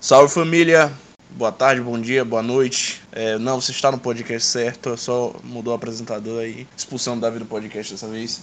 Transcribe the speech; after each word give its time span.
Salve 0.00 0.32
família! 0.32 0.92
Boa 1.30 1.52
tarde, 1.52 1.80
bom 1.82 2.00
dia, 2.00 2.24
boa 2.24 2.42
noite. 2.42 3.02
É, 3.12 3.36
não, 3.38 3.60
você 3.60 3.70
está 3.70 3.92
no 3.92 3.98
podcast 3.98 4.48
certo, 4.48 4.96
só 4.96 5.34
mudou 5.44 5.72
o 5.72 5.76
apresentador 5.76 6.40
aí. 6.40 6.66
Expulsão 6.76 7.14
do 7.16 7.20
Davi 7.20 7.38
do 7.38 7.44
podcast 7.44 7.92
dessa 7.92 8.08
vez. 8.08 8.42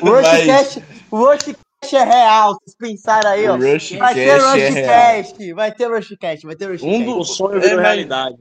O 0.00 0.10
Rushcast, 0.10 0.84
Rushcast 1.10 1.96
é 1.96 2.04
real, 2.04 2.54
vocês 2.60 2.76
pensaram 2.78 3.30
aí, 3.30 3.48
ó. 3.48 3.56
Rushcast 3.56 3.96
vai 3.96 4.14
ter 4.14 4.20
é. 4.28 4.36
Rushcast, 4.38 5.52
vai 5.54 5.72
ter 5.72 5.86
Rushcast, 5.86 6.46
vai 6.46 6.56
ter 6.56 6.66
Rushcast. 6.66 6.86
Um 6.96 7.04
do- 7.04 7.18
O 7.18 7.24
sonho 7.24 7.56
É, 7.56 7.60
virou 7.60 7.76
mas- 7.76 7.84
realidade. 7.86 8.36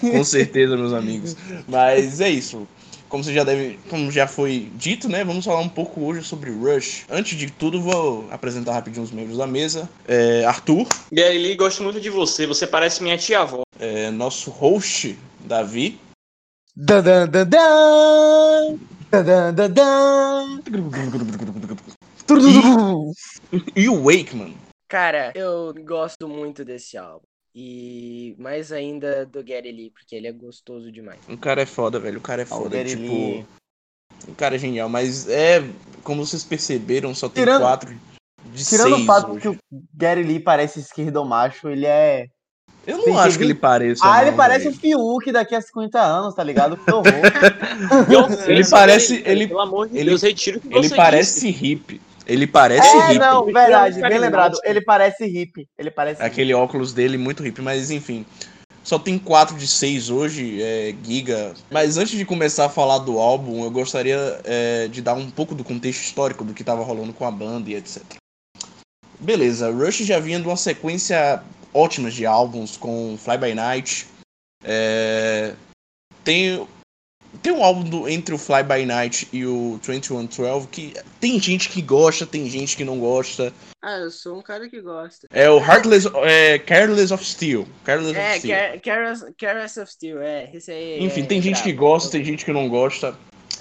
Com 0.00 0.24
certeza, 0.24 0.76
meus 0.76 0.92
amigos. 0.92 1.36
Mas 1.68 2.20
é 2.20 2.28
isso. 2.28 2.66
Como 3.14 3.22
você 3.22 3.32
já 3.32 3.44
deve, 3.44 3.78
como 3.88 4.10
já 4.10 4.26
foi 4.26 4.68
dito, 4.74 5.08
né? 5.08 5.22
Vamos 5.22 5.44
falar 5.44 5.60
um 5.60 5.68
pouco 5.68 6.00
hoje 6.00 6.24
sobre 6.24 6.50
Rush. 6.50 7.04
Antes 7.08 7.38
de 7.38 7.48
tudo, 7.48 7.80
vou 7.80 8.26
apresentar 8.28 8.72
rapidinho 8.72 9.04
os 9.04 9.12
membros 9.12 9.38
da 9.38 9.46
mesa. 9.46 9.88
É, 10.08 10.44
Arthur, 10.44 10.84
Gary 11.12 11.38
Lee, 11.38 11.54
gosto 11.54 11.84
muito 11.84 12.00
de 12.00 12.10
você. 12.10 12.44
Você 12.44 12.66
parece 12.66 13.04
minha 13.04 13.16
tia-avó. 13.16 13.62
é, 13.78 14.10
nosso 14.10 14.50
host, 14.50 15.16
Davi. 15.44 15.96
Dan, 16.74 17.04
dan, 17.04 17.28
dan, 17.28 17.48
dan. 17.48 18.78
Dan, 19.12 19.24
dan, 19.24 19.54
dan, 19.54 19.72
dan. 19.72 20.62
E 23.76 23.88
o 23.88 24.02
Wakeman. 24.06 24.56
Cara, 24.88 25.30
eu 25.36 25.72
gosto 25.84 26.28
muito 26.28 26.64
desse 26.64 26.98
álbum. 26.98 27.24
E 27.54 28.34
mais 28.38 28.72
ainda 28.72 29.24
do 29.26 29.42
Gary 29.44 29.70
Lee, 29.70 29.90
porque 29.90 30.16
ele 30.16 30.26
é 30.26 30.32
gostoso 30.32 30.90
demais. 30.90 31.20
O 31.28 31.36
cara 31.36 31.62
é 31.62 31.66
foda, 31.66 32.00
velho. 32.00 32.18
O 32.18 32.22
cara 32.22 32.42
é 32.42 32.46
Ah, 32.50 32.54
o 32.56 32.62
foda. 32.64 32.76
Gary 32.76 32.90
tipo, 32.90 33.02
Lee. 33.02 33.46
o 34.26 34.34
cara 34.34 34.56
é 34.56 34.58
genial. 34.58 34.88
Mas 34.88 35.28
é, 35.28 35.62
como 36.02 36.26
vocês 36.26 36.42
perceberam, 36.42 37.14
só 37.14 37.28
tem 37.28 37.44
Tirando- 37.44 37.62
quatro 37.62 37.94
de 38.46 38.64
Tirando 38.64 38.90
seis 38.96 39.02
o 39.02 39.06
fato 39.06 39.30
hoje. 39.32 39.40
que 39.40 39.48
o 39.48 39.58
Gary 39.94 40.22
Lee 40.24 40.40
parece 40.40 40.80
esquerdomacho, 40.80 41.68
ele 41.68 41.86
é. 41.86 42.26
Eu 42.86 42.98
não 43.06 43.18
acho 43.18 43.38
que 43.38 43.44
ele 43.44 43.54
pareça. 43.54 44.02
Ah, 44.04 44.20
ele 44.20 44.32
não, 44.32 44.36
parece 44.36 44.64
velho. 44.68 44.76
o 44.76 44.78
Fiuk 45.18 45.32
daqui 45.32 45.54
a 45.54 45.60
50 45.60 46.00
anos, 46.02 46.34
tá 46.34 46.42
ligado? 46.44 46.76
Que 46.76 46.90
horror. 46.92 47.04
Ele 48.46 48.68
parece- 48.68 49.22
ele- 49.24 49.48
Pelo 49.48 49.60
amor 49.60 49.88
de 49.88 49.96
ele- 49.96 50.10
Deus, 50.10 50.20
retiro 50.22 50.58
o 50.58 50.60
que 50.60 50.68
Ele 50.76 50.88
você 50.88 50.94
parece 50.94 51.48
hippie. 51.50 51.98
Ele 52.26 52.46
parece 52.46 52.86
é, 52.88 53.06
hippie. 53.08 53.18
não, 53.18 53.44
Ele 53.44 53.52
verdade, 53.52 53.98
é 53.98 54.08
bem 54.08 54.18
lembrado. 54.18 54.52
carismático. 54.52 54.68
Ele 54.68 54.80
parece 54.80 55.26
hippie. 55.26 55.68
Ele 55.78 55.90
parece 55.90 56.22
hippie. 56.22 56.32
Aquele 56.32 56.54
óculos 56.54 56.92
dele 56.92 57.18
muito 57.18 57.42
hippie, 57.42 57.62
mas 57.62 57.90
enfim. 57.90 58.24
Só 58.82 58.98
tem 58.98 59.18
4 59.18 59.56
de 59.56 59.66
6 59.66 60.10
hoje, 60.10 60.62
é, 60.62 60.94
Giga. 61.02 61.54
Mas 61.70 61.96
antes 61.96 62.16
de 62.16 62.24
começar 62.24 62.66
a 62.66 62.68
falar 62.68 62.98
do 62.98 63.18
álbum, 63.18 63.64
eu 63.64 63.70
gostaria 63.70 64.40
é, 64.44 64.88
de 64.88 65.00
dar 65.00 65.14
um 65.14 65.30
pouco 65.30 65.54
do 65.54 65.64
contexto 65.64 66.02
histórico 66.02 66.44
do 66.44 66.52
que 66.52 66.62
tava 66.62 66.82
rolando 66.84 67.12
com 67.12 67.26
a 67.26 67.30
banda 67.30 67.70
e 67.70 67.74
etc. 67.74 68.02
Beleza, 69.18 69.70
Rush 69.70 69.98
já 69.98 70.18
vinha 70.18 70.38
de 70.38 70.46
uma 70.46 70.56
sequência 70.56 71.42
ótima 71.72 72.10
de 72.10 72.26
álbuns 72.26 72.76
com 72.76 73.16
Fly 73.18 73.38
By 73.38 73.54
Night. 73.54 74.06
É, 74.62 75.54
tem, 76.22 76.66
tem 77.42 77.52
um 77.52 77.62
álbum 77.64 77.82
do- 77.84 78.08
entre 78.08 78.34
o 78.34 78.38
Fly 78.38 78.62
By 78.62 78.84
Night 78.86 79.28
e 79.32 79.44
o 79.46 79.78
2112 79.82 80.66
que 80.68 80.94
tem 81.20 81.38
gente 81.40 81.68
que 81.68 81.80
gosta, 81.82 82.26
tem 82.26 82.48
gente 82.48 82.76
que 82.76 82.84
não 82.84 82.98
gosta. 82.98 83.52
Ah, 83.82 83.98
eu 83.98 84.10
sou 84.10 84.38
um 84.38 84.42
cara 84.42 84.68
que 84.68 84.80
gosta. 84.80 85.26
É 85.30 85.48
o 85.50 85.58
Heartless, 85.58 86.08
é, 86.24 86.58
Careless 86.58 87.12
of 87.12 87.24
Steel. 87.24 87.66
Careless 87.84 88.18
É, 88.18 88.30
of 88.30 88.38
Steel. 88.38 88.56
Car- 88.56 88.80
Caress 88.80 89.24
Caress 89.38 89.76
of 89.78 89.92
Steel, 89.92 90.22
é. 90.22 90.50
Esse 90.54 90.70
aí. 90.70 91.04
Enfim, 91.04 91.22
é 91.22 91.26
tem 91.26 91.42
gente 91.42 91.62
que 91.62 91.72
brabo. 91.72 91.88
gosta, 91.90 92.10
tem 92.10 92.24
gente 92.24 92.44
que 92.44 92.52
não 92.52 92.68
gosta. 92.68 93.14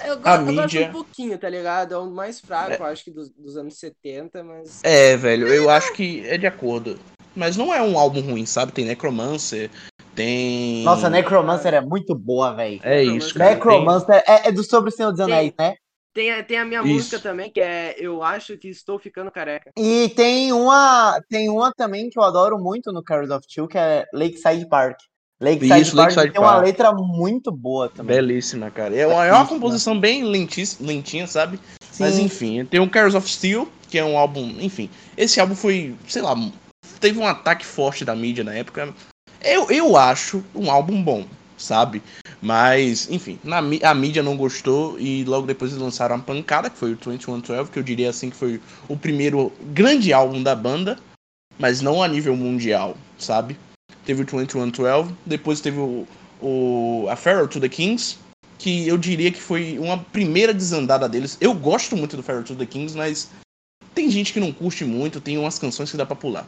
Eu, 0.03 0.17
go 0.17 0.27
a 0.27 0.35
eu 0.37 0.45
gosto 0.45 0.61
mídia- 0.61 0.87
um 0.87 0.91
pouquinho, 0.91 1.37
tá 1.37 1.49
ligado? 1.49 1.93
É 1.93 1.97
o 1.97 2.09
mais 2.09 2.39
fraco, 2.39 2.73
eu 2.81 2.85
acho 2.85 3.03
que 3.03 3.11
dos, 3.11 3.29
dos 3.29 3.55
anos 3.57 3.77
70, 3.77 4.43
mas. 4.43 4.79
É, 4.83 5.15
velho, 5.17 5.47
eu 5.47 5.69
acho 5.69 5.93
que 5.93 6.25
é 6.27 6.37
de 6.37 6.47
acordo. 6.47 6.97
Mas 7.35 7.57
não 7.57 7.73
é 7.73 7.81
um 7.81 7.97
álbum 7.97 8.21
ruim, 8.21 8.45
sabe? 8.45 8.71
Tem 8.71 8.85
Necromancer, 8.85 9.69
tem. 10.15 10.83
Nossa, 10.83 11.09
Necromancer 11.09 11.73
é 11.73 11.81
muito 11.81 12.15
boa, 12.15 12.53
velho. 12.53 12.79
É 12.83 13.03
isso, 13.03 13.33
cara. 13.33 13.51
Necromancer 13.53 14.23
é, 14.27 14.47
é 14.47 14.51
do 14.51 14.63
Sobre 14.63 14.89
o 14.89 14.93
Senhor 14.93 15.11
dos 15.11 15.19
Anéis, 15.19 15.53
né? 15.57 15.75
Tem, 16.13 16.31
a- 16.31 16.43
tem 16.43 16.59
a 16.59 16.65
minha 16.65 16.81
Isso. 16.81 16.93
música 16.93 17.19
também, 17.19 17.49
que 17.51 17.59
é 17.59 17.95
Eu 17.97 18.21
Acho 18.21 18.55
Que 18.55 18.67
Estou 18.67 18.99
Ficando 18.99 19.31
Careca. 19.31 19.71
E 19.75 20.09
tem 20.15 20.53
uma, 20.53 21.19
tem 21.27 21.49
uma 21.49 21.71
também 21.75 22.07
que 22.09 22.19
eu 22.19 22.23
adoro 22.23 22.59
muito 22.59 22.91
no 22.91 23.03
Carries 23.03 23.31
of 23.31 23.47
Two, 23.47 23.67
que 23.67 23.79
é 23.79 24.05
Lakeside 24.13 24.67
Park. 24.69 24.97
Lakeside 25.41 25.81
Isso, 25.81 25.95
Park 25.95 26.09
Lakeside 26.11 26.33
tem 26.33 26.41
uma 26.41 26.51
Park. 26.53 26.65
letra 26.65 26.91
muito 26.93 27.51
boa 27.51 27.87
Tem... 27.87 27.97
também. 27.97 28.15
Belíssima, 28.15 28.69
cara. 28.69 28.95
É 28.95 29.07
uma, 29.07 29.25
é 29.25 29.31
uma 29.33 29.47
composição 29.47 29.99
bem 29.99 30.23
lentinha, 30.23 31.25
sabe? 31.25 31.59
Mas 31.99 32.13
Sim. 32.13 32.25
enfim, 32.25 32.63
tem 32.65 32.79
o 32.79 32.89
Cares 32.89 33.15
of 33.15 33.27
Steel, 33.27 33.67
que 33.89 33.97
é 33.97 34.05
um 34.05 34.15
álbum. 34.17 34.55
Enfim, 34.59 34.91
esse 35.17 35.39
álbum 35.39 35.55
foi, 35.55 35.95
sei 36.07 36.21
lá, 36.21 36.35
teve 36.99 37.17
um 37.19 37.25
ataque 37.27 37.65
forte 37.65 38.05
da 38.05 38.15
mídia 38.15 38.43
na 38.43 38.53
época. 38.53 38.93
Eu, 39.43 39.69
eu 39.69 39.97
acho 39.97 40.43
um 40.55 40.71
álbum 40.71 41.03
bom, 41.03 41.25
sabe? 41.57 42.01
Mas, 42.41 43.09
enfim, 43.09 43.39
na, 43.43 43.59
a 43.83 43.93
mídia 43.93 44.23
não 44.23 44.37
gostou 44.37 44.99
e 44.99 45.23
logo 45.25 45.45
depois 45.45 45.71
eles 45.71 45.83
lançaram 45.83 46.15
a 46.15 46.19
pancada, 46.19 46.69
que 46.69 46.77
foi 46.77 46.93
o 46.93 46.95
2112, 46.95 47.71
que 47.71 47.79
eu 47.79 47.83
diria 47.83 48.09
assim 48.09 48.29
que 48.29 48.35
foi 48.35 48.61
o 48.87 48.97
primeiro 48.97 49.51
grande 49.73 50.13
álbum 50.13 50.41
da 50.41 50.55
banda, 50.55 50.97
mas 51.59 51.81
não 51.81 52.01
a 52.01 52.07
nível 52.07 52.35
mundial, 52.35 52.97
sabe? 53.17 53.57
Teve 54.05 54.23
o 54.23 54.25
2112, 54.25 55.13
depois 55.25 55.61
teve 55.61 55.79
o, 55.79 56.07
o 56.41 57.07
A 57.09 57.15
Farewell 57.15 57.47
to 57.47 57.59
the 57.59 57.69
Kings, 57.69 58.17
que 58.57 58.87
eu 58.87 58.97
diria 58.97 59.31
que 59.31 59.41
foi 59.41 59.77
uma 59.77 59.97
primeira 59.97 60.53
desandada 60.53 61.07
deles. 61.07 61.37
Eu 61.39 61.53
gosto 61.53 61.95
muito 61.97 62.15
do 62.15 62.23
Farewell 62.23 62.45
to 62.45 62.55
the 62.55 62.65
Kings, 62.65 62.95
mas 62.95 63.29
tem 63.93 64.09
gente 64.09 64.33
que 64.33 64.39
não 64.39 64.51
curte 64.51 64.83
muito, 64.85 65.21
tem 65.21 65.37
umas 65.37 65.59
canções 65.59 65.91
que 65.91 65.97
dá 65.97 66.05
pra 66.05 66.15
pular. 66.15 66.47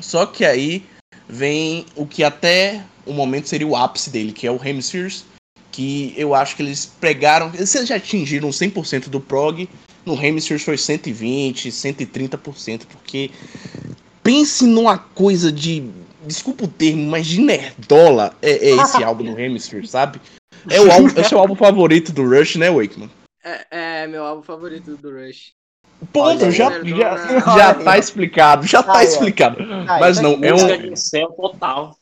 Só 0.00 0.26
que 0.26 0.44
aí 0.44 0.84
vem 1.28 1.84
o 1.94 2.06
que 2.06 2.24
até 2.24 2.82
o 3.04 3.12
momento 3.12 3.48
seria 3.48 3.66
o 3.66 3.76
ápice 3.76 4.10
dele, 4.10 4.32
que 4.32 4.46
é 4.46 4.50
o 4.50 4.60
Hemispheres, 4.62 5.24
que 5.70 6.14
eu 6.16 6.34
acho 6.34 6.56
que 6.56 6.62
eles 6.62 6.86
pregaram, 6.86 7.52
eles 7.54 7.70
já 7.70 7.96
atingiram 7.96 8.48
100% 8.48 9.08
do 9.08 9.20
prog, 9.20 9.68
no 10.04 10.20
Hemispheres 10.20 10.64
foi 10.64 10.78
120, 10.78 11.68
130%, 11.70 12.86
porque 12.86 13.30
pense 14.22 14.66
numa 14.66 14.96
coisa 14.96 15.52
de, 15.52 15.90
desculpa 16.26 16.64
o 16.64 16.68
termo, 16.68 17.10
mas 17.10 17.26
de 17.26 17.40
nerdola 17.40 18.34
é, 18.40 18.70
é 18.70 18.76
esse 18.76 19.04
álbum 19.04 19.24
do 19.24 19.38
Hemispheres, 19.38 19.90
sabe? 19.90 20.20
É 20.70 20.80
o, 20.80 20.90
álbum, 20.90 21.08
é 21.08 21.34
o 21.34 21.38
álbum 21.38 21.54
favorito 21.54 22.12
do 22.12 22.28
Rush, 22.28 22.56
né, 22.56 22.70
Wakeman? 22.70 23.10
É, 23.44 24.02
é 24.02 24.06
meu 24.06 24.24
álbum 24.24 24.42
favorito 24.42 24.96
do 24.96 25.10
Rush. 25.10 25.57
Ponto, 26.12 26.44
Olha, 26.44 26.50
já, 26.50 26.70
já, 26.84 27.16
já 27.56 27.74
tá 27.74 27.98
explicado, 27.98 28.66
já 28.66 28.82
tá 28.82 29.02
explicado. 29.02 29.56
Aí, 29.60 30.00
Mas 30.00 30.16
tá 30.16 30.22
não, 30.22 30.38
é 30.42 30.54
um 30.54 30.96
céu 30.96 31.28
total. 31.32 31.96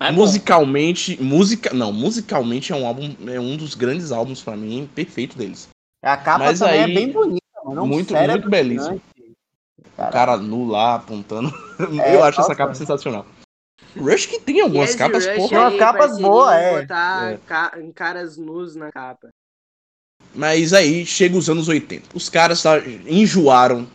É 0.00 0.12
bom. 0.12 0.18
musicalmente, 0.18 1.20
música, 1.22 1.72
não, 1.74 1.92
musicalmente 1.92 2.72
é 2.72 2.76
um 2.76 2.86
álbum, 2.86 3.14
é 3.26 3.40
um 3.40 3.56
dos 3.56 3.74
grandes 3.74 4.12
álbuns 4.12 4.42
pra 4.42 4.56
mim, 4.56 4.88
perfeito 4.94 5.36
deles. 5.36 5.68
A 6.04 6.16
capa 6.16 6.44
Mas 6.44 6.58
também 6.60 6.84
aí- 6.84 6.90
é 6.92 6.94
bem 6.94 7.10
bonita, 7.10 7.40
mano. 7.64 7.82
É 7.82 7.86
Muito- 7.86 8.14
muito 8.14 8.48
belíssimo. 8.50 9.00
Caralho. 9.96 10.12
cara 10.12 10.36
nu 10.36 10.68
lá 10.68 10.96
apontando. 10.96 11.50
É, 12.04 12.14
eu 12.14 12.22
acho 12.24 12.40
essa 12.40 12.48
nossa. 12.50 12.54
capa 12.54 12.74
sensacional. 12.74 13.24
Rush 13.96 14.26
que 14.26 14.40
tem 14.40 14.60
algumas 14.60 14.90
Yes, 14.90 14.96
capas, 14.98 15.26
Rush 15.26 15.36
porra. 15.36 15.48
Tem 15.48 15.58
umas 15.58 15.72
aí, 15.72 15.78
capas 15.78 16.18
boas, 16.18 16.52
é. 16.54 16.80
Botar 16.82 17.32
É. 17.32 17.38
ca- 17.46 17.72
caras 17.94 18.36
nus 18.36 18.76
na 18.76 18.92
capa. 18.92 19.28
Mas 20.34 20.72
aí 20.72 21.04
chega 21.06 21.36
os 21.36 21.48
anos 21.50 21.68
80. 21.68 22.10
Os 22.14 22.28
caras 22.28 22.62
tá, 22.62 22.78
enjoaram 23.06 23.86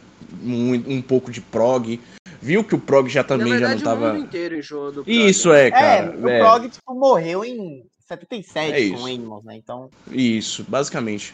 muito, 0.42 0.90
um 0.90 1.02
pouco 1.02 1.32
de 1.32 1.40
prog. 1.42 2.00
Viu 2.42 2.64
que 2.64 2.76
o 2.76 2.80
prog 2.80 3.08
já 3.10 3.24
também 3.24 3.54
Na 3.54 3.60
verdade, 3.60 3.80
já 3.82 3.86
não 3.86 3.94
o 3.96 4.00
tava. 4.00 4.14
mundo 4.14 4.26
inteiro 4.26 4.58
enjoou 4.58 4.92
do 4.92 5.04
Isso 5.08 5.44
prog. 5.50 5.56
é, 5.62 5.68
É, 5.68 5.72
cara. 5.72 6.18
o 6.20 6.28
é, 6.28 6.40
Prog 6.40 6.70
tipo, 6.70 6.94
morreu 6.94 7.46
em 7.46 7.84
77 8.08 8.72
É 8.74 8.90
com. 8.98 9.06
Animals, 9.06 9.46
né? 9.46 9.56
Então, 9.56 9.90
Isso, 10.12 10.66
basicamente. 10.68 11.34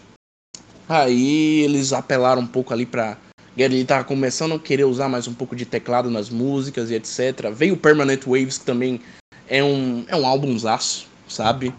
Aí 0.88 1.62
eles 1.62 1.94
apelaram 1.94 2.42
um 2.42 2.48
pouco 2.48 2.74
ali 2.74 2.86
pra. 2.86 3.18
Ele 3.58 3.84
tava 3.84 4.04
começando 4.04 4.54
a 4.54 4.60
querer 4.60 4.86
usar 4.86 5.10
mais 5.10 5.28
um 5.28 5.34
pouco 5.34 5.56
de 5.56 5.66
teclado 5.66 6.10
nas 6.10 6.30
músicas 6.30 6.92
e 6.92 6.96
etc. 6.96 7.50
Veio 7.54 7.74
o 7.74 7.78
Permanent 7.78 8.24
Waves, 8.26 8.58
que 8.60 8.66
também 8.66 9.02
é 9.48 9.64
um, 9.64 10.06
é 10.08 10.16
um 10.16 10.26
álbumzaço, 10.26 11.08
sabe? 11.28 11.74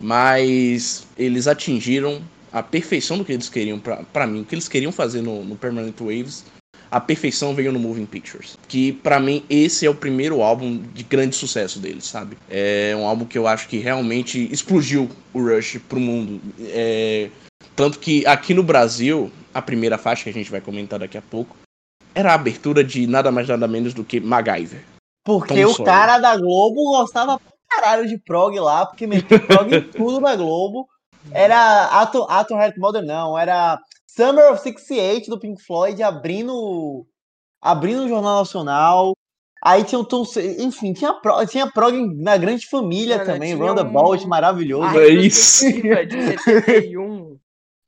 Mas 0.00 1.06
eles 1.16 1.46
atingiram 1.46 2.20
a 2.54 2.62
perfeição 2.62 3.18
do 3.18 3.24
que 3.24 3.32
eles 3.32 3.48
queriam 3.48 3.80
pra, 3.80 3.96
pra 4.12 4.28
mim. 4.28 4.42
O 4.42 4.44
que 4.44 4.54
eles 4.54 4.68
queriam 4.68 4.92
fazer 4.92 5.20
no, 5.20 5.44
no 5.44 5.56
Permanent 5.56 5.98
Waves, 5.98 6.44
a 6.88 7.00
perfeição 7.00 7.52
veio 7.52 7.72
no 7.72 7.80
Moving 7.80 8.06
Pictures. 8.06 8.56
Que 8.68 8.92
pra 8.92 9.18
mim 9.18 9.44
esse 9.50 9.84
é 9.84 9.90
o 9.90 9.94
primeiro 9.94 10.40
álbum 10.40 10.78
de 10.78 11.02
grande 11.02 11.34
sucesso 11.34 11.80
deles, 11.80 12.04
sabe? 12.04 12.38
É 12.48 12.94
um 12.96 13.08
álbum 13.08 13.24
que 13.24 13.36
eu 13.36 13.48
acho 13.48 13.66
que 13.66 13.78
realmente 13.78 14.48
explodiu 14.52 15.10
o 15.32 15.42
Rush 15.42 15.80
pro 15.88 15.98
mundo. 15.98 16.40
É, 16.60 17.28
tanto 17.74 17.98
que 17.98 18.24
aqui 18.24 18.54
no 18.54 18.62
Brasil, 18.62 19.32
a 19.52 19.60
primeira 19.60 19.98
faixa 19.98 20.22
que 20.22 20.30
a 20.30 20.32
gente 20.32 20.50
vai 20.50 20.60
comentar 20.60 21.00
daqui 21.00 21.18
a 21.18 21.22
pouco, 21.22 21.56
era 22.14 22.30
a 22.30 22.34
abertura 22.34 22.84
de 22.84 23.04
nada 23.08 23.32
mais 23.32 23.48
nada 23.48 23.66
menos 23.66 23.92
do 23.92 24.04
que 24.04 24.20
MacGyver. 24.20 24.84
porque 25.24 25.54
Tom 25.54 25.70
o 25.70 25.74
Sawyer. 25.74 25.92
cara 25.92 26.18
da 26.20 26.36
Globo 26.36 26.96
gostava 26.96 27.36
pra 27.40 27.52
caralho 27.68 28.06
de 28.06 28.16
prog 28.16 28.56
lá, 28.60 28.86
porque 28.86 29.08
metia 29.08 29.40
prog 29.40 29.74
em 29.74 29.82
tudo 29.82 30.20
na 30.20 30.36
Globo. 30.36 30.88
Era 31.32 31.86
Atom, 32.02 32.26
Atom 32.28 32.58
Heart 32.60 32.76
Mother, 32.78 33.02
não, 33.02 33.38
era 33.38 33.78
Summer 34.06 34.52
of 34.52 34.62
68 34.62 35.30
do 35.30 35.38
Pink 35.38 35.62
Floyd 35.62 36.02
abrindo 36.02 37.06
abrindo 37.60 38.04
o 38.04 38.08
Jornal 38.08 38.38
Nacional. 38.40 39.12
Aí 39.62 39.82
tinha 39.82 39.98
o 39.98 40.04
Tom, 40.04 40.24
enfim, 40.58 40.92
tinha 40.92 41.14
prog, 41.14 41.46
tinha 41.46 41.66
prog 41.66 41.96
na 42.22 42.36
grande 42.36 42.66
família 42.68 43.16
Mano, 43.16 43.32
também, 43.32 43.54
Roundabout, 43.54 44.24
um- 44.24 44.28
maravilhoso. 44.28 44.98
A 44.98 45.02
É 45.02 45.08
isso. 45.08 45.64
de 46.06 46.22
71 46.22 47.38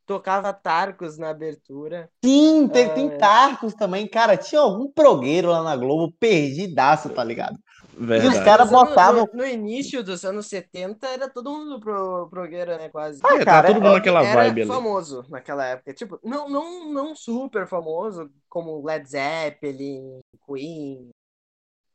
tocava 0.06 0.52
Tarcos 0.54 1.18
na 1.18 1.28
abertura. 1.30 2.08
Sim, 2.24 2.66
tem, 2.68 2.86
Ah, 2.86 2.88
tem 2.94 3.06
é. 3.08 3.16
Tarcos 3.18 3.74
também, 3.74 4.06
cara. 4.08 4.36
Tinha 4.38 4.62
algum 4.62 4.90
progueiro 4.90 5.50
lá 5.50 5.62
na 5.62 5.76
Globo, 5.76 6.14
perdidaço, 6.18 7.10
tá 7.10 7.22
ligado? 7.22 7.58
Verdade. 7.98 8.36
os 8.38 8.44
caras 8.44 8.68
anos- 8.72 8.88
botavam- 8.88 9.28
No, 9.32 9.38
no 9.38 9.46
início 9.46 10.02
dos 10.04 10.24
anos 10.24 10.46
70 10.46 11.06
era 11.06 11.28
todo 11.30 11.50
mundo 11.50 11.80
pro, 11.80 12.28
progueira, 12.28 12.76
né? 12.76 12.88
Quase. 12.90 13.20
É, 13.24 13.44
cara, 13.44 13.68
tá 13.68 13.74
todo 13.74 13.82
mundo 13.82 13.92
é- 13.92 13.94
naquela 13.94 14.22
era 14.22 14.42
vibe 14.42 14.60
ali. 14.62 14.70
famoso 14.70 15.24
naquela 15.30 15.64
época. 15.66 15.94
Tipo, 15.94 16.20
não, 16.22 16.48
não, 16.48 16.92
não 16.92 17.16
super 17.16 17.66
famoso 17.66 18.30
como 18.48 18.84
Led 18.84 19.08
Zeppelin, 19.08 20.20
Queen, 20.46 21.08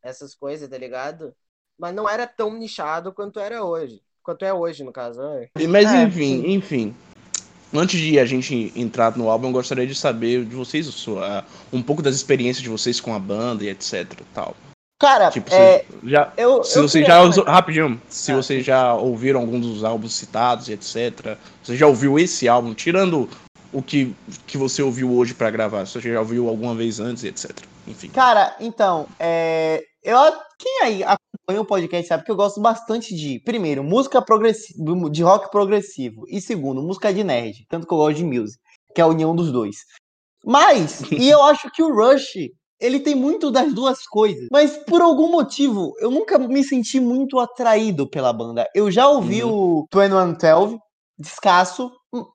essas 0.03 0.33
coisas, 0.33 0.67
tá 0.67 0.77
ligado? 0.77 1.33
Mas 1.77 1.93
não 1.93 2.09
era 2.09 2.25
tão 2.27 2.53
nichado 2.53 3.13
quanto 3.13 3.39
era 3.39 3.63
hoje. 3.63 4.01
Quanto 4.23 4.43
é 4.43 4.53
hoje, 4.53 4.83
no 4.83 4.91
caso. 4.91 5.19
né? 5.21 5.47
Mas 5.67 5.91
É, 5.93 6.03
enfim, 6.03 6.43
enfim. 6.51 6.95
Antes 7.73 7.99
de 7.99 8.19
a 8.19 8.25
gente 8.25 8.71
entrar 8.75 9.15
no 9.17 9.29
álbum, 9.29 9.47
eu 9.47 9.53
gostaria 9.53 9.87
de 9.87 9.95
saber 9.95 10.43
de 10.45 10.55
vocês 10.55 11.05
um 11.71 11.81
pouco 11.81 12.01
das 12.01 12.15
experiências 12.15 12.61
de 12.61 12.69
vocês 12.69 12.99
com 12.99 13.13
a 13.15 13.19
banda 13.19 13.63
e 13.63 13.69
etc. 13.69 14.05
Tal. 14.33 14.55
Cara, 15.01 15.31
Tipo, 15.31 15.51
é, 15.51 15.83
já, 16.03 16.31
eu, 16.37 16.63
se 16.63 16.77
eu 16.77 16.87
queria 16.87 17.07
já 17.07 17.21
usou, 17.23 17.43
rapidinho, 17.43 17.99
se 18.07 18.31
Ah, 18.31 18.35
vocês 18.35 18.63
já 18.63 18.93
ouviram 18.93 19.39
algum 19.39 19.59
dos 19.59 19.83
álbuns 19.83 20.13
citados 20.13 20.69
etc. 20.69 21.39
Você 21.63 21.75
já 21.75 21.87
ouviu 21.87 22.19
esse 22.19 22.47
álbum, 22.47 22.75
tirando 22.75 23.27
o 23.73 23.81
que, 23.81 24.15
que 24.45 24.59
você 24.59 24.83
ouviu 24.83 25.11
hoje 25.11 25.33
pra 25.33 25.49
gravar? 25.49 25.87
Você 25.87 25.99
já 25.99 26.19
ouviu 26.19 26.47
alguma 26.47 26.75
vez 26.75 26.99
antes 26.99 27.23
etc. 27.23 27.49
Enfim. 27.87 28.09
Cara, 28.09 28.55
então, 28.59 29.07
é, 29.19 29.83
eu, 30.03 30.17
quem 30.59 30.83
aí 30.83 31.03
acompanha 31.03 31.61
o 31.61 31.65
podcast 31.65 32.07
sabe 32.07 32.23
que 32.23 32.29
eu 32.29 32.35
gosto 32.35 32.61
bastante 32.61 33.15
de, 33.15 33.39
primeiro, 33.39 33.83
música 33.83 34.21
progressiva, 34.21 35.09
de 35.09 35.23
rock 35.23 35.49
progressivo, 35.49 36.25
e 36.27 36.39
segundo, 36.39 36.83
música 36.83 37.11
de 37.11 37.23
nerd, 37.23 37.65
tanto 37.67 37.87
que 37.87 37.93
eu 37.93 37.97
gosto 37.97 38.17
de 38.17 38.23
music, 38.23 38.59
que 38.93 39.01
é 39.01 39.03
a 39.03 39.07
união 39.07 39.35
dos 39.35 39.51
dois. 39.51 39.77
Mas, 40.45 41.01
e 41.09 41.27
eu 41.27 41.41
acho 41.41 41.71
que 41.71 41.81
o 41.81 41.91
Rush, 41.91 42.51
ele 42.81 42.99
tem 42.99 43.13
muito 43.13 43.51
das 43.51 43.71
duas 43.73 44.07
coisas, 44.07 44.47
mas 44.51 44.75
por 44.75 45.01
algum 45.01 45.29
motivo, 45.29 45.93
eu 45.99 46.09
nunca 46.09 46.39
me 46.39 46.63
senti 46.63 46.99
muito 46.99 47.39
atraído 47.39 48.09
pela 48.09 48.33
banda. 48.33 48.67
Eu 48.73 48.89
já 48.89 49.07
ouvi 49.07 49.43
o 49.43 49.85
2112, 49.91 50.79
descasso, 51.17 51.91
hum, 52.11 52.25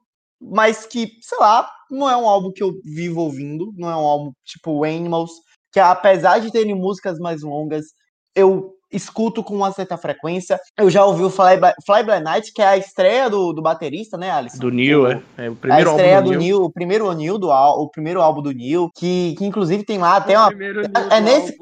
mas 0.41 0.87
que, 0.87 1.11
sei 1.21 1.39
lá, 1.39 1.69
não 1.91 2.09
é 2.09 2.17
um 2.17 2.29
álbum 2.29 2.53
que 2.53 2.63
eu 2.63 2.73
vivo 2.85 3.23
ouvindo, 3.23 3.73
não 3.77 3.91
é 3.91 3.97
um 3.97 4.07
álbum 4.07 4.33
tipo 4.45 4.85
Animals, 4.85 5.33
que 5.73 5.81
apesar 5.81 6.39
de 6.39 6.53
terem 6.53 6.75
músicas 6.75 7.19
mais 7.19 7.43
longas, 7.43 7.87
eu 8.35 8.76
escuto 8.91 9.43
com 9.43 9.55
uma 9.55 9.73
certa 9.73 9.97
frequência. 9.97 10.59
Eu 10.79 10.89
já 10.91 11.05
ouvi 11.05 11.23
o 11.25 11.31
Fly 11.31 11.57
by, 11.57 11.73
Fly 11.85 12.03
by 12.05 12.21
Night, 12.23 12.53
que 12.53 12.63
é 12.63 12.67
a 12.67 12.77
estreia 12.77 13.29
do, 13.29 13.53
do 13.53 13.61
baterista, 13.63 14.17
né, 14.17 14.31
Alisson? 14.31 14.59
Do 14.59 14.71
Neil, 14.71 15.03
O- 15.03 15.07
é. 15.09 15.23
É 15.39 15.49
o 15.51 15.53
a 15.53 15.57
primeiro 15.57 15.91
estreia 15.91 16.17
álbum 16.19 16.29
do 16.29 16.35
do 16.35 16.39
Neil, 16.41 16.63
o 16.63 16.73
primeiro 16.73 17.13
Neil 17.13 17.39
do 17.39 17.49
o 17.51 17.89
primeiro 17.91 18.23
álbum 18.23 18.43
do 18.43 18.53
Neil, 18.53 18.89
que, 18.97 19.35
que 19.37 19.45
inclusive 19.45 19.85
tem 19.85 19.99
lá 19.99 20.17
até 20.17 20.39
uma 20.39 20.51
é 21.11 21.21
nesse- 21.21 21.57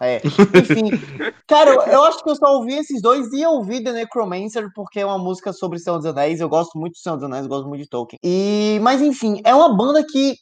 é, 0.00 0.20
enfim, 0.24 0.90
cara, 1.44 1.70
eu, 1.70 1.80
eu 1.82 2.04
acho 2.04 2.22
que 2.22 2.30
eu 2.30 2.36
só 2.36 2.54
ouvi 2.54 2.72
esses 2.74 3.02
dois 3.02 3.32
e 3.32 3.42
eu 3.42 3.50
ouvi 3.50 3.82
The 3.82 3.92
Necromancer 3.92 4.68
porque 4.72 5.00
é 5.00 5.04
uma 5.04 5.18
música 5.18 5.52
sobre 5.52 5.80
Senhor 5.80 5.96
dos 5.96 6.06
Anéis. 6.06 6.38
Eu 6.38 6.48
gosto 6.48 6.78
muito 6.78 6.92
de 6.94 7.00
Senhor 7.00 7.16
dos 7.16 7.24
Anéis, 7.24 7.42
eu 7.42 7.48
gosto 7.48 7.66
muito 7.68 7.82
de 7.82 7.88
Tolkien. 7.88 8.16
E, 8.24 8.78
mas 8.80 9.02
enfim, 9.02 9.40
é 9.44 9.52
uma 9.52 9.76
banda 9.76 10.04
que, 10.06 10.36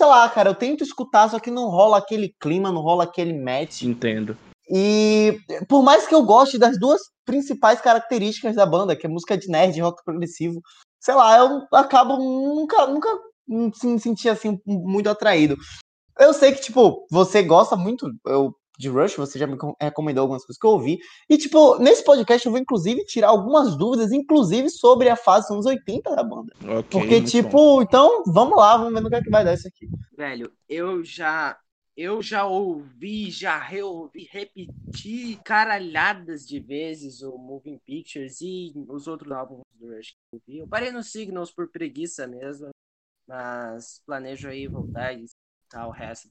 sei 0.00 0.06
lá, 0.08 0.28
cara, 0.28 0.50
eu 0.50 0.54
tento 0.54 0.84
escutar, 0.84 1.28
só 1.28 1.40
que 1.40 1.50
não 1.50 1.68
rola 1.68 1.98
aquele 1.98 2.32
clima, 2.40 2.70
não 2.70 2.82
rola 2.82 3.02
aquele 3.02 3.32
match. 3.36 3.82
Entendo. 3.82 4.36
E 4.72 5.38
por 5.68 5.82
mais 5.82 6.06
que 6.06 6.14
eu 6.14 6.22
goste 6.22 6.58
das 6.58 6.78
duas 6.78 7.00
principais 7.24 7.80
características 7.80 8.54
da 8.56 8.64
banda, 8.66 8.94
que 8.94 9.06
é 9.06 9.08
música 9.08 9.36
de 9.36 9.48
nerd 9.48 9.80
rock 9.80 10.02
progressivo, 10.04 10.60
sei 11.00 11.14
lá, 11.14 11.38
eu 11.38 11.66
acabo 11.72 12.16
nunca, 12.16 12.86
nunca 12.86 13.08
me 13.48 13.98
senti 13.98 14.28
assim 14.28 14.58
muito 14.66 15.08
atraído. 15.10 15.56
Eu 16.18 16.32
sei 16.32 16.52
que, 16.52 16.60
tipo, 16.60 17.06
você 17.10 17.42
gosta 17.42 17.74
muito 17.76 18.06
eu, 18.26 18.54
de 18.78 18.88
Rush, 18.88 19.16
você 19.16 19.38
já 19.38 19.46
me 19.46 19.56
com- 19.56 19.74
recomendou 19.80 20.22
algumas 20.22 20.42
coisas 20.44 20.58
que 20.58 20.66
eu 20.66 20.70
ouvi. 20.70 20.98
E, 21.28 21.36
tipo, 21.36 21.76
nesse 21.78 22.04
podcast 22.04 22.46
eu 22.46 22.52
vou, 22.52 22.60
inclusive, 22.60 23.04
tirar 23.04 23.28
algumas 23.28 23.76
dúvidas, 23.76 24.12
inclusive, 24.12 24.68
sobre 24.70 25.08
a 25.08 25.16
fase 25.16 25.46
dos 25.48 25.52
anos 25.52 25.66
80 25.66 26.14
da 26.14 26.22
banda. 26.22 26.52
Ok. 26.62 26.82
Porque, 26.90 27.20
tipo, 27.22 27.50
bom. 27.76 27.82
então, 27.82 28.22
vamos 28.26 28.56
lá, 28.56 28.76
vamos 28.76 28.92
ver 28.94 29.00
no 29.00 29.08
que 29.10 29.16
é 29.16 29.22
que 29.22 29.30
vai 29.30 29.44
dar 29.44 29.54
isso 29.54 29.66
aqui. 29.68 29.88
Velho, 30.16 30.52
eu 30.68 31.02
já. 31.04 31.56
Eu 32.02 32.22
já 32.22 32.46
ouvi, 32.46 33.30
já 33.30 33.58
reouvi, 33.58 34.26
repeti 34.32 35.38
caralhadas 35.44 36.48
de 36.48 36.58
vezes 36.58 37.20
o 37.20 37.36
Moving 37.36 37.78
Pictures 37.84 38.40
e 38.40 38.72
os 38.88 39.06
outros 39.06 39.30
álbuns 39.30 39.60
do 39.74 39.94
Rush 39.94 40.14
que 40.46 40.56
eu. 40.56 40.60
Eu 40.60 40.66
parei 40.66 40.90
nos 40.90 41.12
Signals 41.12 41.50
por 41.50 41.68
preguiça 41.68 42.26
mesmo, 42.26 42.70
mas 43.28 44.00
planejo 44.06 44.48
aí 44.48 44.66
voltar 44.66 45.12
e 45.12 45.24
escutar 45.24 45.86
o 45.88 45.90
resto. 45.90 46.30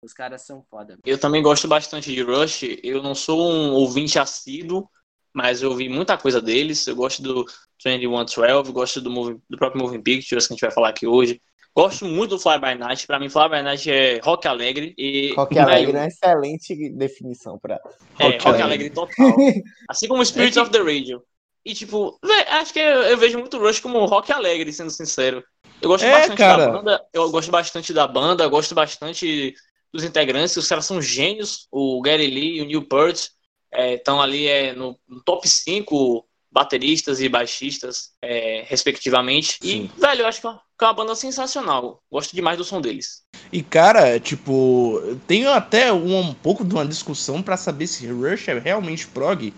Os 0.00 0.12
caras 0.12 0.42
são 0.42 0.62
foda. 0.70 0.96
Eu 1.04 1.18
também 1.18 1.42
gosto 1.42 1.66
bastante 1.66 2.14
de 2.14 2.22
Rush. 2.22 2.62
Eu 2.80 3.02
não 3.02 3.16
sou 3.16 3.50
um 3.50 3.72
ouvinte 3.72 4.20
assíduo, 4.20 4.88
mas 5.34 5.62
eu 5.62 5.70
ouvi 5.70 5.88
muita 5.88 6.16
coisa 6.16 6.40
deles. 6.40 6.86
Eu 6.86 6.94
gosto 6.94 7.20
do 7.20 7.44
2112, 7.82 8.70
gosto 8.70 9.00
do, 9.00 9.10
movie- 9.10 9.42
do 9.50 9.58
próprio 9.58 9.82
Moving 9.82 10.00
Pictures, 10.00 10.46
que 10.46 10.52
a 10.52 10.54
gente 10.54 10.60
vai 10.60 10.70
falar 10.70 10.90
aqui 10.90 11.08
hoje. 11.08 11.42
Gosto 11.74 12.04
muito 12.04 12.30
do 12.30 12.38
Fly 12.38 12.58
By 12.58 12.74
Night. 12.74 13.06
Pra 13.06 13.18
mim, 13.18 13.28
Fly 13.30 13.48
By 13.48 13.62
Night 13.62 13.90
é 13.90 14.20
rock 14.22 14.46
alegre. 14.46 14.94
E, 14.98 15.32
Rock 15.34 15.58
Alegre 15.58 15.96
é 15.96 16.00
uma 16.00 16.06
excelente 16.06 16.90
definição 16.90 17.58
pra. 17.58 17.80
É, 18.18 18.24
Rock 18.24 18.44
rock, 18.44 18.46
alegre. 18.46 18.62
alegre 18.62 18.90
total. 18.90 19.36
Assim 19.88 20.06
como 20.06 20.24
Spirits 20.24 20.56
of 20.58 20.70
the 20.70 20.78
Radio. 20.78 21.22
E, 21.64 21.72
tipo, 21.74 22.18
acho 22.50 22.72
que 22.72 22.78
eu, 22.80 23.02
eu 23.04 23.16
vejo 23.16 23.38
muito 23.38 23.56
Rush 23.58 23.80
como 23.80 24.04
rock 24.04 24.32
alegre, 24.32 24.72
sendo 24.72 24.90
sincero. 24.90 25.42
Eu 25.80 25.88
gosto 25.88 26.04
É, 26.04 26.12
bastante 26.12 26.38
cara. 26.38 26.66
da 26.66 26.72
banda. 26.72 27.06
Eu 27.12 27.30
gosto 27.30 27.50
bastante 27.50 27.92
da 27.92 28.06
banda, 28.06 28.46
gosto 28.48 28.74
bastante 28.74 29.54
dos 29.92 30.04
integrantes. 30.04 30.56
Os 30.56 30.68
caras 30.68 30.84
são 30.84 31.00
gênios. 31.00 31.68
O 31.70 32.02
Gary 32.02 32.26
Lee 32.26 32.58
e 32.58 32.62
o 32.62 32.66
Neil 32.66 32.86
Peart 32.86 33.28
estão 33.72 34.20
ali 34.20 34.46
é, 34.46 34.74
no, 34.74 34.98
no 35.08 35.22
top 35.22 35.48
5 35.48 36.26
bateristas 36.52 37.20
e 37.20 37.28
baixistas, 37.28 38.10
é, 38.20 38.64
respectivamente. 38.68 39.58
Sim. 39.62 39.90
E, 39.96 40.00
velho, 40.00 40.20
eu 40.20 40.26
acho 40.26 40.40
que 40.40 40.46
é 40.46 40.50
uma, 40.50 40.60
que 40.78 40.84
é 40.84 40.86
uma 40.86 40.94
banda 40.94 41.14
sensacional. 41.16 42.02
Gosto 42.10 42.34
demais 42.34 42.58
do 42.58 42.64
som 42.64 42.80
deles. 42.80 43.22
E, 43.50 43.62
cara, 43.62 44.20
tipo, 44.20 45.00
tenho 45.26 45.50
até 45.50 45.92
um, 45.92 46.18
um 46.18 46.34
pouco 46.34 46.64
de 46.64 46.74
uma 46.74 46.86
discussão 46.86 47.42
pra 47.42 47.56
saber 47.56 47.86
se 47.86 48.06
Rush 48.06 48.48
é 48.48 48.58
realmente 48.58 49.06
prog. 49.06 49.52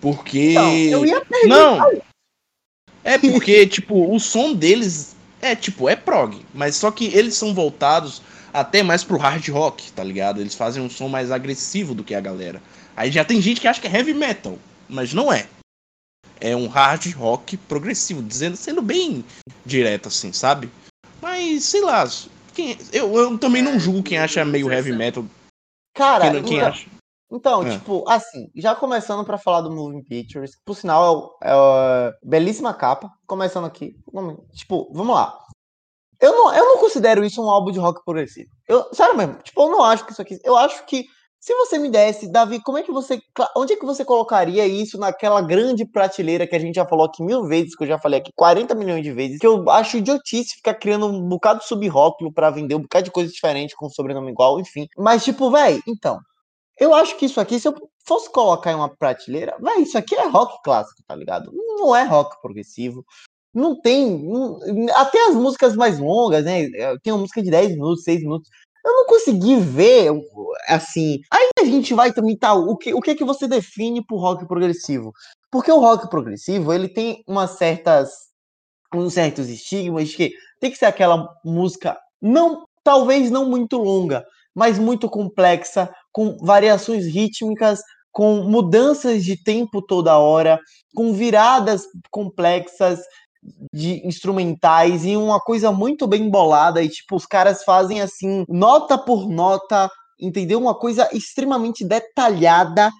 Porque. 0.00 0.52
Então, 0.52 0.74
eu 0.74 1.06
ia 1.06 1.22
Não! 1.46 2.00
É 3.04 3.18
porque, 3.18 3.66
tipo, 3.68 4.14
o 4.14 4.18
som 4.18 4.54
deles 4.54 5.14
é, 5.42 5.54
tipo, 5.54 5.88
é 5.88 5.94
prog. 5.94 6.40
Mas 6.54 6.76
só 6.76 6.90
que 6.90 7.06
eles 7.14 7.34
são 7.34 7.54
voltados 7.54 8.22
até 8.52 8.82
mais 8.82 9.04
pro 9.04 9.18
hard 9.18 9.46
rock, 9.48 9.92
tá 9.92 10.02
ligado? 10.02 10.40
Eles 10.40 10.54
fazem 10.54 10.82
um 10.82 10.88
som 10.88 11.08
mais 11.08 11.30
agressivo 11.30 11.94
do 11.94 12.02
que 12.02 12.14
a 12.14 12.20
galera. 12.20 12.62
Aí 12.96 13.10
já 13.12 13.24
tem 13.24 13.40
gente 13.40 13.60
que 13.60 13.68
acha 13.68 13.80
que 13.80 13.86
é 13.86 13.94
heavy 13.94 14.14
metal, 14.14 14.58
mas 14.88 15.12
não 15.12 15.32
é. 15.32 15.46
É 16.40 16.54
um 16.54 16.68
hard 16.68 17.12
rock 17.14 17.56
progressivo, 17.56 18.22
dizendo, 18.22 18.56
sendo 18.56 18.80
bem 18.82 19.24
direto 19.66 20.08
assim, 20.08 20.32
sabe? 20.32 20.70
Mas, 21.20 21.64
sei 21.64 21.80
lá, 21.80 22.04
quem- 22.54 22.78
eu, 22.92 23.12
eu 23.16 23.38
também 23.38 23.62
não 23.62 23.72
É, 23.72 23.78
julgo 23.78 24.02
quem 24.02 24.18
acha 24.18 24.44
meio 24.44 24.70
heavy 24.72 24.92
metal. 24.92 25.24
Cara, 25.94 26.30
Quem, 26.30 26.42
quem 26.44 26.56
então- 26.58 26.68
acha. 26.68 26.88
Então, 27.30 27.66
É. 27.66 27.72
tipo, 27.72 28.08
assim, 28.08 28.50
já 28.56 28.74
começando 28.74 29.22
pra 29.24 29.36
falar 29.36 29.60
do 29.60 29.70
Moving 29.70 30.02
Pictures, 30.02 30.52
por 30.64 30.74
sinal, 30.74 31.36
é, 31.42 31.50
é, 31.50 32.14
belíssima 32.22 32.72
capa, 32.72 33.12
começando 33.26 33.66
aqui, 33.66 33.94
tipo, 34.54 34.90
vamos 34.94 35.14
lá. 35.14 35.38
Eu 36.20 36.32
não, 36.32 36.54
eu 36.54 36.64
não 36.64 36.78
considero 36.78 37.22
isso 37.24 37.42
um 37.44 37.50
álbum 37.50 37.70
de 37.70 37.78
rock 37.78 38.02
progressivo. 38.04 38.48
Eu, 38.66 38.92
sério 38.94 39.14
mesmo, 39.16 39.34
tipo, 39.42 39.60
eu 39.60 39.68
não 39.70 39.82
acho 39.84 40.06
que 40.06 40.12
isso 40.12 40.22
aqui, 40.22 40.40
eu 40.42 40.56
acho 40.56 40.84
que 40.86 41.04
se 41.40 41.54
você 41.54 41.78
me 41.78 41.88
desse, 41.88 42.30
Davi, 42.30 42.60
como 42.62 42.78
é 42.78 42.82
que 42.82 42.90
você, 42.92 43.20
onde 43.56 43.72
é 43.72 43.76
que 43.76 43.84
você 43.86 44.04
colocaria 44.04 44.66
isso 44.66 44.98
naquela 44.98 45.40
grande 45.40 45.84
prateleira 45.86 46.46
que 46.46 46.56
a 46.56 46.58
gente 46.58 46.74
já 46.74 46.84
falou 46.86 47.06
aqui 47.06 47.22
mil 47.22 47.44
vezes, 47.44 47.76
que 47.76 47.84
eu 47.84 47.88
já 47.88 47.98
falei 47.98 48.20
aqui 48.20 48.32
40 48.34 48.74
milhões 48.74 49.02
de 49.04 49.12
vezes, 49.12 49.38
que 49.38 49.46
eu 49.46 49.68
acho 49.70 49.96
idiotice 49.98 50.56
ficar 50.56 50.74
criando 50.74 51.06
um 51.06 51.28
bocado 51.28 51.60
de 51.60 51.66
subrótulo 51.66 52.32
pra 52.32 52.50
vender 52.50 52.74
um 52.74 52.82
bocado 52.82 53.04
de 53.04 53.10
coisa 53.12 53.32
diferente 53.32 53.74
com 53.76 53.88
sobrenome 53.88 54.30
igual, 54.32 54.58
enfim. 54.60 54.86
Mas, 54.96 55.24
tipo, 55.24 55.50
véi, 55.50 55.80
então, 55.86 56.18
eu 56.78 56.94
acho 56.94 57.16
que 57.16 57.26
isso 57.26 57.40
aqui, 57.40 57.60
se 57.60 57.68
eu 57.68 57.74
fosse 58.06 58.30
colocar 58.32 58.72
em 58.72 58.76
uma 58.76 58.88
prateleira, 58.96 59.56
vai, 59.60 59.80
isso 59.82 59.98
aqui 59.98 60.14
é 60.14 60.28
rock 60.28 60.56
clássico, 60.62 61.02
tá 61.06 61.14
ligado? 61.16 61.50
Não 61.54 61.94
é 61.96 62.04
rock 62.04 62.40
progressivo. 62.40 63.04
Não 63.54 63.80
tem. 63.80 64.06
não- 64.24 64.58
até 64.94 65.28
as 65.28 65.34
músicas 65.34 65.74
mais 65.76 65.98
longas, 65.98 66.44
né? 66.44 66.68
Tem 67.02 67.12
uma 67.12 67.20
música 67.20 67.42
de 67.42 67.50
10 67.50 67.70
minutos, 67.70 68.04
6 68.04 68.20
minutos. 68.20 68.48
Eu 68.84 68.92
não 68.92 69.06
consegui 69.06 69.56
ver, 69.56 70.10
assim. 70.68 71.18
Aí 71.32 71.48
a 71.60 71.64
gente 71.64 71.94
vai 71.94 72.12
também, 72.12 72.36
tá? 72.36 72.54
O 72.54 72.76
que, 72.76 72.94
o 72.94 73.00
que 73.00 73.14
que 73.14 73.24
você 73.24 73.46
define 73.48 74.04
por 74.04 74.20
rock 74.20 74.46
progressivo? 74.46 75.12
Porque 75.50 75.70
o 75.72 75.80
rock 75.80 76.08
progressivo, 76.08 76.72
ele 76.72 76.88
tem 76.88 77.22
umas 77.26 77.52
certas. 77.52 78.10
uns 78.94 79.14
certos 79.14 79.48
estigmas 79.48 80.14
que 80.14 80.32
tem 80.60 80.70
que 80.70 80.78
ser 80.78 80.86
aquela 80.86 81.28
música, 81.44 81.98
não, 82.20 82.64
talvez 82.82 83.30
não 83.30 83.48
muito 83.48 83.76
longa, 83.78 84.24
mas 84.54 84.78
muito 84.78 85.08
complexa, 85.08 85.90
com 86.12 86.36
variações 86.38 87.06
rítmicas, 87.06 87.80
com 88.10 88.42
mudanças 88.44 89.24
de 89.24 89.42
tempo 89.42 89.82
toda 89.82 90.18
hora, 90.18 90.58
com 90.94 91.12
viradas 91.12 91.84
complexas 92.10 93.00
de 93.72 94.06
instrumentais 94.06 95.04
e 95.04 95.16
uma 95.16 95.40
coisa 95.40 95.70
muito 95.70 96.06
bem 96.06 96.28
bolada 96.28 96.82
e 96.82 96.88
tipo 96.88 97.16
os 97.16 97.26
caras 97.26 97.62
fazem 97.64 98.00
assim 98.00 98.44
nota 98.48 98.98
por 98.98 99.28
nota, 99.28 99.90
entendeu? 100.20 100.58
Uma 100.58 100.74
coisa 100.74 101.08
extremamente 101.12 101.84
detalhada. 101.84 102.90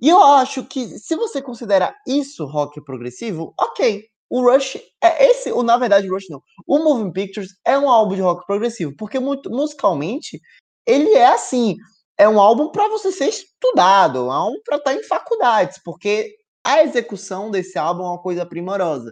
E 0.00 0.08
eu 0.08 0.22
acho 0.22 0.64
que 0.64 0.86
se 0.98 1.16
você 1.16 1.42
considera 1.42 1.94
isso 2.06 2.46
rock 2.46 2.82
progressivo, 2.84 3.54
OK. 3.60 4.04
O 4.30 4.42
Rush 4.42 4.76
é 5.02 5.30
esse, 5.30 5.50
ou 5.50 5.62
na 5.62 5.78
verdade 5.78 6.08
Rush 6.08 6.28
não. 6.28 6.42
O 6.66 6.78
Moving 6.78 7.12
Pictures 7.12 7.48
é 7.64 7.78
um 7.78 7.88
álbum 7.88 8.14
de 8.14 8.20
rock 8.20 8.46
progressivo, 8.46 8.94
porque 8.94 9.18
musicalmente 9.18 10.38
ele 10.86 11.14
é 11.14 11.28
assim, 11.28 11.76
é 12.18 12.28
um 12.28 12.38
álbum 12.38 12.70
para 12.70 12.88
você 12.88 13.10
ser 13.10 13.28
estudado, 13.28 14.18
é 14.18 14.22
um 14.22 14.30
álbum 14.30 14.60
para 14.64 14.76
estar 14.76 14.90
tá 14.92 14.96
em 14.96 15.02
faculdades, 15.02 15.80
porque 15.82 16.34
a 16.64 16.82
execução 16.82 17.50
desse 17.50 17.78
álbum 17.78 18.02
é 18.02 18.08
uma 18.08 18.20
coisa 18.20 18.44
primorosa. 18.44 19.10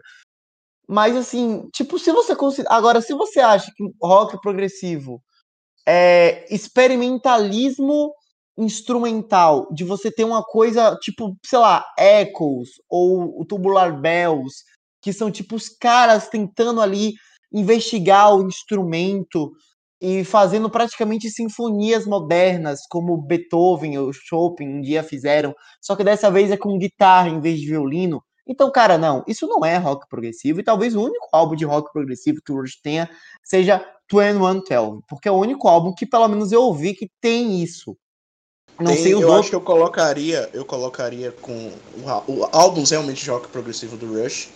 Mas 0.88 1.16
assim, 1.16 1.69
tipo, 1.73 1.99
se 1.99 2.12
você 2.12 2.37
considera. 2.37 2.75
Agora, 2.75 3.00
se 3.00 3.12
você 3.14 3.40
acha 3.40 3.73
que 3.76 3.85
rock 4.02 4.40
progressivo 4.40 5.21
é 5.87 6.47
experimentalismo 6.55 8.12
instrumental, 8.59 9.69
de 9.73 9.85
você 9.85 10.11
ter 10.11 10.25
uma 10.25 10.43
coisa, 10.43 10.97
tipo, 11.02 11.37
sei 11.45 11.59
lá, 11.59 11.85
Echoes 11.99 12.71
ou 12.88 13.40
o 13.40 13.45
Tubular 13.45 14.00
Bells, 14.00 14.64
que 15.02 15.12
são 15.12 15.31
tipo 15.31 15.57
os 15.57 15.69
caras 15.69 16.28
tentando 16.28 16.81
ali 16.81 17.14
investigar 17.52 18.35
o 18.35 18.47
instrumento 18.47 19.52
e 20.00 20.25
fazendo 20.25 20.71
praticamente 20.71 21.31
sinfonias 21.31 22.07
modernas, 22.07 22.81
como 22.90 23.16
Beethoven 23.16 23.99
ou 23.99 24.12
Chopin 24.12 24.69
um 24.69 24.81
dia 24.81 25.02
fizeram, 25.02 25.55
só 25.81 25.97
que 25.97 26.05
dessa 26.05 26.31
vez 26.31 26.50
é 26.50 26.57
com 26.57 26.78
guitarra 26.78 27.28
em 27.28 27.40
vez 27.40 27.61
de 27.61 27.66
violino. 27.69 28.23
Então, 28.46 28.70
cara, 28.70 28.96
não, 28.96 29.24
isso 29.26 29.46
não 29.46 29.64
é 29.64 29.76
rock 29.76 30.08
progressivo, 30.08 30.60
e 30.60 30.64
talvez 30.64 30.94
o 30.94 31.02
único 31.02 31.28
álbum 31.32 31.56
de 31.56 31.64
rock 31.64 31.92
progressivo 31.92 32.40
que 32.40 32.52
o 32.52 32.60
Rush 32.60 32.80
tenha 32.80 33.10
seja 33.42 33.84
2112, 34.08 35.02
porque 35.08 35.28
é 35.28 35.32
o 35.32 35.36
único 35.36 35.66
álbum 35.66 35.92
que 35.92 36.06
pelo 36.06 36.28
menos 36.28 36.52
eu 36.52 36.62
ouvi 36.62 36.94
que 36.94 37.10
tem 37.20 37.60
isso. 37.60 37.96
Não 38.78 38.92
tem, 38.92 39.02
sei 39.02 39.14
os 39.14 39.22
eu 39.22 39.28
outros. 39.28 39.40
acho 39.40 39.50
que 39.50 39.56
eu 39.56 39.60
colocaria, 39.60 40.50
eu 40.52 40.64
colocaria 40.64 41.32
com 41.32 41.72
o, 41.96 42.32
o 42.32 42.48
álbuns 42.52 42.90
realmente 42.90 43.24
de 43.24 43.30
rock 43.30 43.48
progressivo 43.48 43.96
do 43.96 44.22
Rush, 44.22 44.48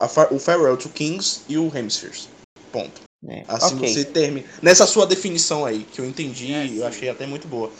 a, 0.00 0.06
o 0.32 0.38
Farewell 0.38 0.76
to 0.76 0.88
Kings 0.88 1.42
e 1.48 1.58
o 1.58 1.76
Hemispheres. 1.76 2.28
Ponto. 2.72 3.02
É, 3.26 3.44
assim 3.48 3.76
okay. 3.76 3.88
você 3.88 4.04
termina. 4.04 4.46
Nessa 4.62 4.86
sua 4.86 5.06
definição 5.06 5.64
aí, 5.64 5.84
que 5.84 6.00
eu 6.00 6.04
entendi, 6.04 6.52
é, 6.52 6.66
eu 6.66 6.86
achei 6.86 7.08
até 7.08 7.26
muito 7.26 7.48
boa. 7.48 7.70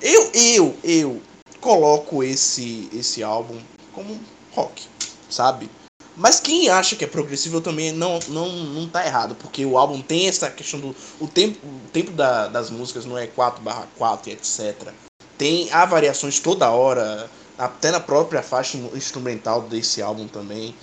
Eu, 0.00 0.30
eu, 0.32 0.76
eu 0.84 1.22
coloco 1.60 2.22
esse, 2.22 2.88
esse 2.92 3.22
álbum 3.22 3.58
como 3.92 4.18
rock, 4.52 4.86
sabe? 5.32 5.70
Mas 6.16 6.40
quem 6.40 6.68
acha 6.68 6.94
que 6.94 7.04
é 7.04 7.08
progressivo 7.08 7.60
também 7.60 7.90
não, 7.90 8.18
não, 8.28 8.48
não 8.48 8.88
tá 8.88 9.04
errado, 9.04 9.34
porque 9.34 9.64
o 9.64 9.78
álbum 9.78 10.02
tem 10.02 10.28
essa 10.28 10.50
questão 10.50 10.78
do. 10.78 10.94
O 11.18 11.26
tempo, 11.26 11.58
o 11.66 11.88
tempo 11.90 12.10
da, 12.10 12.48
das 12.48 12.70
músicas 12.70 13.06
não 13.06 13.16
é 13.16 13.26
4/4 13.26 14.26
e 14.26 14.30
etc. 14.32 14.92
Tem 15.38 15.72
há 15.72 15.86
variações 15.86 16.38
toda 16.38 16.70
hora, 16.70 17.30
até 17.56 17.90
na 17.90 18.00
própria 18.00 18.42
faixa 18.42 18.76
instrumental 18.94 19.62
desse 19.62 20.02
álbum 20.02 20.28
também. 20.28 20.76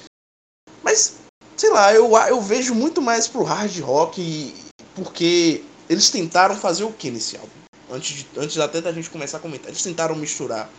Mas 0.82 1.18
sei 1.56 1.70
lá, 1.70 1.94
eu, 1.94 2.10
eu 2.27 2.41
vejo 2.41 2.74
muito 2.74 3.01
mais 3.01 3.27
pro 3.27 3.44
hard 3.44 3.79
rock 3.82 4.56
porque 4.96 5.63
eles 5.88 6.10
tentaram 6.10 6.56
fazer 6.56 6.86
o 6.86 6.94
que 6.94 7.12
nesse 7.12 7.36
álbum? 7.36 7.50
Antes, 7.91 8.18
de, 8.18 8.27
antes 8.38 8.58
até 8.58 8.82
da 8.82 8.91
gente 8.91 9.10
começar 9.10 9.38
a 9.38 9.41
comentar, 9.41 9.70
eles 9.70 9.84
tentaram 9.84 10.15
misturar 10.15 10.70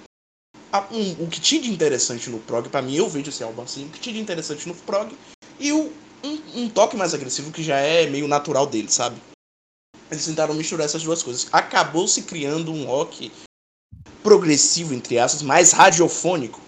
a, 0.72 0.86
um, 0.90 1.24
o 1.24 1.28
que 1.28 1.40
tinha 1.40 1.60
de 1.60 1.70
interessante 1.70 2.30
no 2.30 2.38
prog, 2.38 2.68
para 2.68 2.82
mim 2.82 2.94
eu 2.94 3.08
vejo 3.08 3.30
esse 3.30 3.42
álbum 3.42 3.62
assim, 3.62 3.86
o 3.86 3.88
que 3.88 4.00
tinha 4.00 4.14
de 4.14 4.20
interessante 4.20 4.68
no 4.68 4.74
prog 4.74 5.12
e 5.58 5.72
o, 5.72 5.92
um, 6.24 6.62
um 6.62 6.68
toque 6.68 6.96
mais 6.96 7.14
agressivo 7.14 7.50
que 7.50 7.62
já 7.62 7.78
é 7.78 8.06
meio 8.08 8.28
natural 8.28 8.66
dele, 8.66 8.90
sabe? 8.90 9.16
Eles 10.10 10.24
tentaram 10.24 10.54
misturar 10.54 10.86
essas 10.86 11.02
duas 11.02 11.22
coisas. 11.22 11.46
Acabou 11.52 12.08
se 12.08 12.22
criando 12.22 12.72
um 12.72 12.84
rock 12.84 13.30
progressivo, 14.22 14.92
entre 14.92 15.18
aspas, 15.18 15.42
mais 15.42 15.72
radiofônico. 15.72 16.60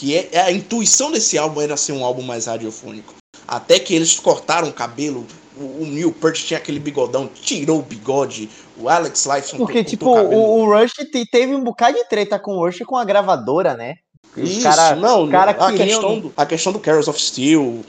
Que 0.00 0.16
é, 0.16 0.42
a 0.42 0.52
intuição 0.52 1.10
desse 1.10 1.36
álbum 1.36 1.60
era 1.60 1.76
ser 1.76 1.92
um 1.92 2.04
álbum 2.04 2.22
mais 2.22 2.46
radiofônico. 2.46 3.14
Até 3.48 3.80
que 3.80 3.94
eles 3.94 4.18
cortaram 4.18 4.68
o 4.68 4.72
cabelo. 4.72 5.26
O, 5.56 5.82
o 5.82 5.86
Neil 5.86 6.12
Peart 6.12 6.42
tinha 6.42 6.58
aquele 6.58 6.78
bigodão, 6.78 7.28
tirou 7.28 7.78
o 7.78 7.82
bigode. 7.82 8.48
O 8.76 8.88
Alex 8.88 9.24
Lifeson 9.24 9.56
Porque, 9.58 9.84
tipo, 9.84 10.08
o, 10.08 10.60
o, 10.60 10.66
Rush 10.66 10.94
teve 11.30 11.54
um 11.54 11.62
bocado 11.62 11.96
de 11.96 12.08
treta 12.08 12.38
com 12.38 12.56
o 12.56 12.64
Rush 12.64 12.80
com 12.80 12.96
a 12.96 13.04
gravadora, 13.04 13.74
né? 13.74 13.94
Isso, 14.36 14.62
cara, 14.62 14.96
não, 14.96 15.28
cara 15.28 15.52
a, 15.52 15.70
queriam... 15.70 15.86
questão 15.86 16.20
do, 16.20 16.32
a 16.36 16.46
questão 16.46 16.72
do 16.72 16.80
Carols 16.80 17.06
of 17.06 17.22
Steel, 17.22 17.84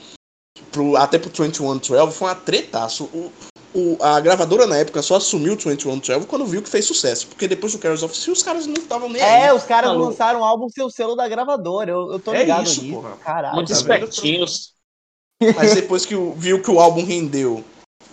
pro, 0.70 0.96
até 0.96 1.18
pro 1.18 1.30
2112 1.30 2.12
foi 2.16 2.28
uma 2.28 2.34
tretaço. 2.34 3.04
O, 3.04 3.32
o, 3.74 3.98
a 4.00 4.20
gravadora 4.20 4.66
na 4.66 4.76
época 4.78 5.02
só 5.02 5.16
assumiu 5.16 5.54
o 5.54 5.56
2112 5.56 6.26
quando 6.26 6.46
viu 6.46 6.62
que 6.62 6.68
fez 6.68 6.84
sucesso. 6.84 7.26
Porque 7.26 7.48
depois 7.48 7.72
do 7.72 7.78
Carols 7.78 8.02
of 8.02 8.16
Steel 8.16 8.32
os 8.32 8.42
caras 8.42 8.66
não 8.66 8.74
estavam 8.74 9.08
nem 9.08 9.20
É, 9.20 9.48
aí. 9.48 9.56
os 9.56 9.64
caras 9.64 9.94
lançaram 9.96 10.40
um 10.40 10.44
álbum 10.44 10.68
sem 10.68 10.84
o 10.84 10.90
selo 10.90 11.16
da 11.16 11.28
gravadora. 11.28 11.90
Eu, 11.90 12.12
eu 12.12 12.18
tô 12.18 12.32
é 12.32 12.40
ligado 12.40 12.60
é 12.60 12.62
isso, 12.62 12.82
nisso. 12.82 12.94
Porra. 12.94 13.16
Caralho. 13.16 13.54
Muitos 13.54 13.76
espertinhos. 13.76 14.75
Mas 15.54 15.74
depois 15.74 16.06
que 16.06 16.14
viu 16.36 16.62
que 16.62 16.70
o 16.70 16.80
álbum 16.80 17.04
rendeu, 17.04 17.64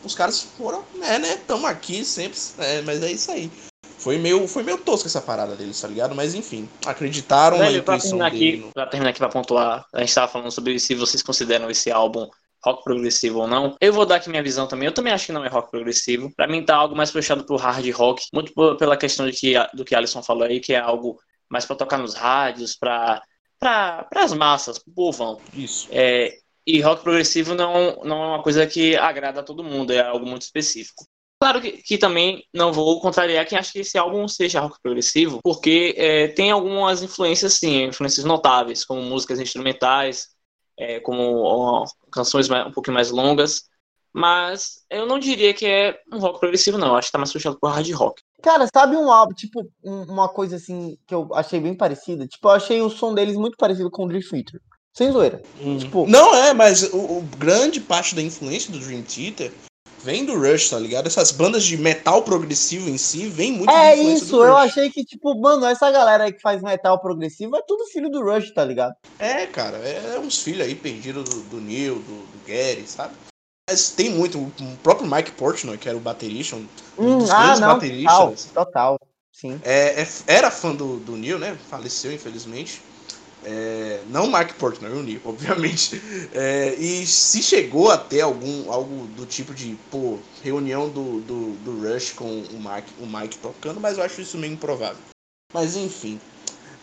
os 0.04 0.16
caras 0.16 0.42
foram, 0.42 0.84
é, 1.02 1.20
né, 1.20 1.38
tamo 1.48 1.66
aqui 1.66 2.04
sempre, 2.04 2.38
é, 2.60 2.82
mas 2.82 3.02
é 3.02 3.12
isso 3.12 3.32
aí. 3.32 3.52
Foi 3.98 4.18
meio, 4.18 4.46
foi 4.50 4.64
meio 4.64 4.78
tosco 4.78 5.08
essa 5.08 5.22
parada 5.22 5.56
deles, 5.56 5.80
tá 5.80 5.88
ligado? 5.88 6.14
Mas 6.14 6.36
enfim, 6.36 6.68
acreditaram 6.86 7.58
Velho, 7.58 7.72
na 7.72 7.78
intuição 7.78 8.18
pra 8.18 8.30
dele. 8.30 8.48
Aqui, 8.50 8.58
no... 8.58 8.74
Pra 8.74 8.86
terminar 8.88 9.12
aqui, 9.12 9.20
pra 9.20 9.30
pontuar, 9.30 9.86
a 9.94 10.00
gente 10.02 10.14
tava 10.14 10.30
falando 10.30 10.52
sobre 10.52 10.78
se 10.78 10.94
vocês 10.94 11.24
consideram 11.24 11.70
esse 11.70 11.90
álbum 11.90 12.28
rock 12.66 12.84
progressivo 12.84 13.40
ou 13.40 13.48
não. 13.48 13.78
Eu 13.80 13.94
vou 13.94 14.06
dar 14.06 14.16
aqui 14.16 14.30
minha 14.30 14.44
visão 14.44 14.68
também. 14.68 14.88
Eu 14.88 14.94
também 14.94 15.14
acho 15.14 15.26
que 15.26 15.32
não 15.32 15.46
é 15.46 15.48
rock 15.48 15.72
progressivo. 15.72 16.32
Para 16.36 16.48
mim 16.48 16.66
tá 16.66 16.76
algo 16.76 16.96
mais 16.96 17.12
puxado 17.12 17.46
pro 17.46 17.56
hard 17.56 17.90
rock, 17.92 18.26
muito 18.34 18.54
pela 18.78 18.98
questão 18.98 19.26
de 19.26 19.34
que, 19.34 19.54
do 19.74 19.86
que 19.86 19.96
Alisson 19.96 20.22
falou 20.22 20.44
aí, 20.44 20.60
que 20.60 20.74
é 20.74 20.80
algo 20.80 21.18
mais 21.50 21.66
para 21.66 21.76
tocar 21.76 21.98
nos 21.98 22.14
rádios, 22.14 22.76
para 22.76 23.22
para 23.60 24.06
as 24.16 24.34
massas, 24.34 24.78
pro 24.78 24.94
povão. 24.94 25.40
Isso. 25.54 25.88
É, 25.90 26.38
e 26.66 26.82
rock 26.82 27.04
progressivo 27.04 27.54
não, 27.54 28.02
não 28.04 28.24
é 28.24 28.28
uma 28.28 28.44
coisa 28.44 28.66
que 28.66 28.96
agrada 28.96 29.42
a 29.42 29.44
todo 29.44 29.64
mundo, 29.64 29.92
é 29.92 30.02
algo 30.02 30.26
muito 30.26 30.44
específico. 30.44 31.06
Claro 31.40 31.60
que, 31.60 31.74
que 31.74 31.98
também 31.98 32.46
não 32.54 32.72
vou 32.72 33.02
contrariar 33.02 33.46
quem 33.46 33.58
acha 33.58 33.74
que 33.74 33.80
esse 33.80 33.98
álbum 33.98 34.28
seja 34.30 34.62
rock 34.62 34.78
progressivo, 34.82 35.40
porque 35.44 35.94
é, 35.98 36.30
tem 36.30 36.52
algumas 36.52 37.04
influências, 37.04 37.56
sim, 37.56 37.84
influências 37.84 38.26
notáveis, 38.26 38.86
como 38.86 39.02
músicas 39.02 39.42
instrumentais, 39.42 40.30
é, 40.78 41.00
como 41.02 41.42
ó, 41.44 41.86
canções 42.12 42.48
mais, 42.48 42.68
um 42.68 42.72
pouquinho 42.72 42.96
mais 42.96 43.12
longas, 43.12 43.64
mas 44.14 44.86
eu 44.90 45.08
não 45.08 45.18
diria 45.18 45.54
que 45.54 45.66
é 45.66 46.00
um 46.14 46.20
rock 46.20 46.40
progressivo, 46.40 46.78
não. 46.78 46.90
Eu 46.90 46.96
acho 46.96 47.08
que 47.08 47.12
tá 47.12 47.18
mais 47.18 47.34
puxado 47.34 47.60
por 47.60 47.72
hard 47.72 47.92
rock. 47.92 48.22
Cara, 48.44 48.68
sabe 48.72 48.96
um 48.96 49.12
álbum, 49.12 49.34
tipo, 49.34 49.68
uma 49.84 50.30
coisa 50.30 50.58
assim 50.58 50.98
que 51.08 51.16
eu 51.16 51.28
achei 51.34 51.60
bem 51.60 51.76
parecida? 51.76 52.28
Tipo, 52.28 52.48
eu 52.48 52.52
achei 52.52 52.82
o 52.82 52.90
som 52.90 53.14
deles 53.14 53.36
muito 53.36 53.58
parecido 53.58 53.90
com 53.90 54.06
o 54.06 54.08
Dream 54.08 54.22
Theater. 54.22 54.62
Sem 54.94 55.12
zoeira. 55.12 55.42
Hum. 55.60 55.78
Tipo, 55.78 56.08
não 56.08 56.36
é, 56.36 56.54
mas 56.54 56.84
o, 56.94 56.98
o, 56.98 57.30
grande 57.38 57.82
parte 57.82 58.14
da 58.14 58.22
influência 58.22 58.72
do 58.72 58.78
Dream 58.78 59.02
Theater 59.02 59.52
vem 60.04 60.24
do 60.24 60.38
Rush, 60.38 60.70
tá 60.70 60.78
ligado? 60.78 61.08
Essas 61.08 61.32
bandas 61.32 61.64
de 61.64 61.78
metal 61.78 62.22
progressivo 62.22 62.90
em 62.90 62.98
si 62.98 63.28
vem 63.28 63.54
muito 63.54 63.72
É 63.72 63.96
isso, 63.96 64.44
eu 64.44 64.56
achei 64.56 64.92
que, 64.92 65.04
tipo, 65.04 65.34
mano, 65.40 65.66
essa 65.66 65.90
galera 65.90 66.26
aí 66.26 66.34
que 66.34 66.42
faz 66.42 66.62
metal 66.62 67.00
progressivo 67.00 67.56
é 67.56 67.62
tudo 67.68 67.88
filho 67.88 68.10
do 68.10 68.22
Rush, 68.22 68.54
tá 68.54 68.64
ligado? 68.64 68.94
É, 69.18 69.48
cara, 69.48 69.78
é, 69.78 70.14
é 70.16 70.20
uns 70.20 70.40
filhos 70.40 70.62
aí 70.62 70.76
perdidos 70.76 71.24
do, 71.28 71.42
do 71.44 71.62
Neil, 71.62 71.96
do, 71.96 72.02
do 72.02 72.46
Gary, 72.46 72.86
sabe? 72.86 73.16
Mas 73.68 73.90
tem 73.90 74.12
muito, 74.12 74.38
o 74.38 74.78
próprio 74.84 75.10
Mike 75.10 75.32
Portnoy, 75.32 75.78
que 75.78 75.88
era 75.88 75.98
o 75.98 76.02
baterista, 76.02 76.56
um 76.56 76.68
hum, 76.98 77.18
dos 77.18 77.32
ah, 77.32 77.58
não, 77.58 77.74
bateristas. 77.74 78.46
Total, 78.54 78.66
total 78.66 79.00
sim. 79.32 79.60
É, 79.64 80.02
é, 80.02 80.08
era 80.28 80.52
fã 80.52 80.76
do, 80.76 80.98
do 80.98 81.14
Neil, 81.14 81.40
né? 81.40 81.58
Faleceu, 81.70 82.14
infelizmente. 82.14 82.82
É, 83.46 84.02
não 84.08 84.28
Mark 84.28 84.54
Portnoy, 84.58 84.92
o 84.92 85.04
Neil, 85.04 85.22
obviamente. 85.26 86.02
É, 86.34 86.74
e 86.76 87.06
se 87.06 87.42
chegou 87.42 87.92
a 87.92 87.98
ter 87.98 88.22
algum, 88.22 88.72
algo 88.72 89.08
do 89.08 89.26
tipo 89.26 89.54
de 89.54 89.76
pô, 89.92 90.18
reunião 90.42 90.90
do, 90.90 91.22
do, 91.22 91.52
do 91.58 91.82
Rush 91.82 92.14
com 92.14 92.26
o 92.26 92.60
Mike, 92.60 92.94
o 93.00 93.06
Mike 93.06 93.38
tocando, 93.40 93.80
mas 93.80 93.98
eu 93.98 94.04
acho 94.04 94.22
isso 94.22 94.38
meio 94.38 94.54
improvável. 94.54 95.02
Mas 95.54 95.76
enfim. 95.76 96.20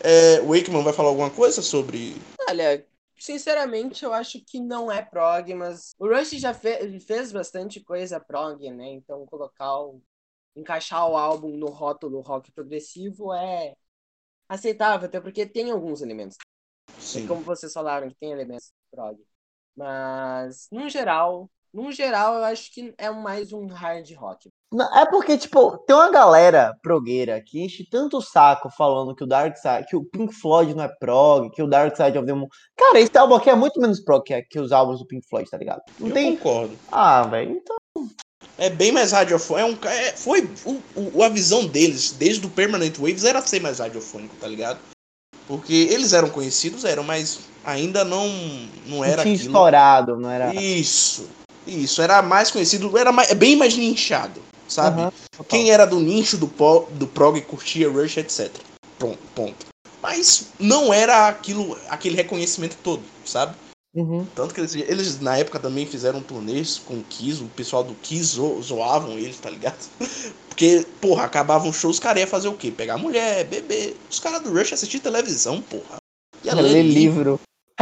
É, 0.03 0.41
o 0.41 0.47
Wakeman 0.47 0.83
vai 0.83 0.93
falar 0.93 1.09
alguma 1.09 1.29
coisa 1.29 1.61
sobre. 1.61 2.15
Olha, 2.49 2.85
sinceramente, 3.19 4.03
eu 4.03 4.13
acho 4.13 4.43
que 4.43 4.59
não 4.59 4.91
é 4.91 5.01
prog, 5.01 5.53
mas 5.53 5.93
o 5.99 6.07
Rush 6.07 6.31
já 6.31 6.53
fe 6.53 6.99
fez 6.99 7.31
bastante 7.31 7.79
coisa 7.79 8.19
prog, 8.19 8.69
né? 8.71 8.93
Então 8.93 9.25
colocar 9.27 9.79
o. 9.79 10.01
encaixar 10.55 11.07
o 11.07 11.15
álbum 11.15 11.55
no 11.55 11.67
rótulo 11.67 12.21
rock 12.21 12.51
progressivo 12.51 13.31
é 13.33 13.75
aceitável, 14.49 15.07
até 15.07 15.21
porque 15.21 15.45
tem 15.45 15.71
alguns 15.71 16.01
elementos. 16.01 16.37
Sim. 17.01 17.27
como 17.27 17.41
vocês 17.41 17.73
falaram, 17.73 18.07
que 18.09 18.15
tem 18.19 18.31
elementos 18.31 18.71
prog. 18.91 19.17
Mas, 19.75 20.67
no 20.71 20.87
geral, 20.89 21.49
No 21.73 21.89
geral, 21.89 22.33
eu 22.35 22.43
acho 22.43 22.69
que 22.73 22.93
é 22.97 23.09
mais 23.09 23.53
um 23.53 23.65
hard 23.67 24.05
rock. 24.17 24.49
Não, 24.73 24.93
É 24.93 25.05
porque, 25.09 25.37
tipo, 25.37 25.77
tem 25.87 25.95
uma 25.95 26.11
galera 26.11 26.77
progueira 26.83 27.41
que 27.41 27.63
enche 27.63 27.87
tanto 27.89 28.17
o 28.17 28.21
saco 28.21 28.69
falando 28.69 29.15
que 29.15 29.23
o 29.23 29.27
Dark 29.27 29.55
Side, 29.55 29.85
que 29.87 29.95
o 29.95 30.03
Pink 30.03 30.33
Floyd 30.35 30.73
não 30.75 30.83
é 30.83 30.89
prog, 30.99 31.49
que 31.49 31.63
o 31.63 31.67
Dark 31.67 31.95
Side 31.95 32.17
of 32.17 32.27
the 32.27 32.33
Moon. 32.33 32.49
Cara, 32.77 32.99
esse 32.99 33.17
álbum 33.17 33.35
aqui 33.35 33.49
é 33.49 33.55
muito 33.55 33.79
menos 33.79 34.01
prog 34.03 34.21
que, 34.21 34.41
que 34.43 34.59
os 34.59 34.73
álbuns 34.73 34.99
do 34.99 35.07
Pink 35.07 35.25
Floyd, 35.29 35.49
tá 35.49 35.57
ligado? 35.57 35.81
Não 35.97 36.09
Eu 36.09 36.13
tem. 36.13 36.35
concordo. 36.35 36.77
Ah, 36.91 37.23
velho. 37.23 37.51
Então. 37.51 37.77
É 38.57 38.69
bem 38.69 38.91
mais 38.91 39.13
radiofônico. 39.13 39.87
É 39.87 39.89
um, 39.93 39.93
é, 39.93 40.11
foi 40.11 40.41
o, 40.65 41.17
o- 41.19 41.23
a 41.23 41.29
visão 41.29 41.65
deles, 41.65 42.11
desde 42.11 42.45
o 42.45 42.49
Permanent 42.49 42.97
Waves, 42.97 43.23
era 43.23 43.41
ser 43.41 43.61
mais 43.61 43.79
radiofônico, 43.79 44.35
tá 44.35 44.47
ligado? 44.47 44.77
Porque 45.47 45.73
eles 45.73 46.13
eram 46.13 46.29
conhecidos, 46.29 46.85
eram, 46.85 47.03
mas 47.03 47.39
ainda 47.63 48.03
não, 48.03 48.27
não 48.85 48.97
Não 48.97 49.03
era 49.03 49.21
tinha 49.23 49.33
aquilo. 49.35 49.49
estourado, 49.49 50.15
não 50.17 50.29
era. 50.29 50.53
Isso, 50.55 51.27
isso. 51.67 52.01
Era 52.01 52.21
mais 52.21 52.49
conhecido, 52.51 52.97
era 52.97 53.11
mais, 53.11 53.29
é 53.31 53.35
bem 53.35 53.55
mais 53.55 53.75
nichado, 53.75 54.41
sabe? 54.67 55.01
Total. 55.31 55.45
Quem 55.49 55.69
era 55.71 55.85
do 55.85 55.99
nicho 55.99 56.37
do, 56.37 56.47
po- 56.47 56.87
do 56.91 57.05
prog 57.07 57.39
curtia 57.41 57.89
Rush, 57.89 58.17
etc. 58.17 58.49
Pronto, 58.97 59.19
ponto. 59.35 59.65
Mas 60.01 60.47
não 60.59 60.91
era 60.93 61.27
aquilo, 61.27 61.77
aquele 61.89 62.15
reconhecimento 62.15 62.75
todo, 62.83 63.03
sabe? 63.25 63.53
Uhum. 63.93 64.25
Tanto 64.35 64.53
que 64.53 64.61
eles, 64.61 64.73
eles 64.75 65.19
na 65.19 65.37
época 65.37 65.59
também 65.59 65.85
fizeram 65.85 66.21
turnês 66.21 66.79
com 66.79 66.93
o 66.95 67.03
Kiss, 67.03 67.43
o 67.43 67.47
pessoal 67.47 67.83
do 67.83 67.93
Kiss 67.95 68.35
zo- 68.35 68.61
zoavam 68.61 69.17
eles, 69.19 69.37
tá 69.39 69.49
ligado? 69.49 69.77
Porque, 70.47 70.85
porra, 71.01 71.25
acabavam 71.25 71.73
shows, 71.73 71.95
os 71.95 71.99
caras 71.99 72.21
iam 72.21 72.29
fazer 72.29 72.47
o 72.47 72.53
quê? 72.53 72.71
Pegar 72.71 72.97
mulher, 72.97 73.43
beber. 73.45 73.97
Os 74.09 74.19
caras 74.19 74.41
do 74.41 74.51
Rush 74.53 74.73
assistiam 74.73 75.01
televisão, 75.01 75.61
porra. 75.61 75.97
Ia 76.43 76.53
Ler 76.55 76.83
livro. 76.83 77.39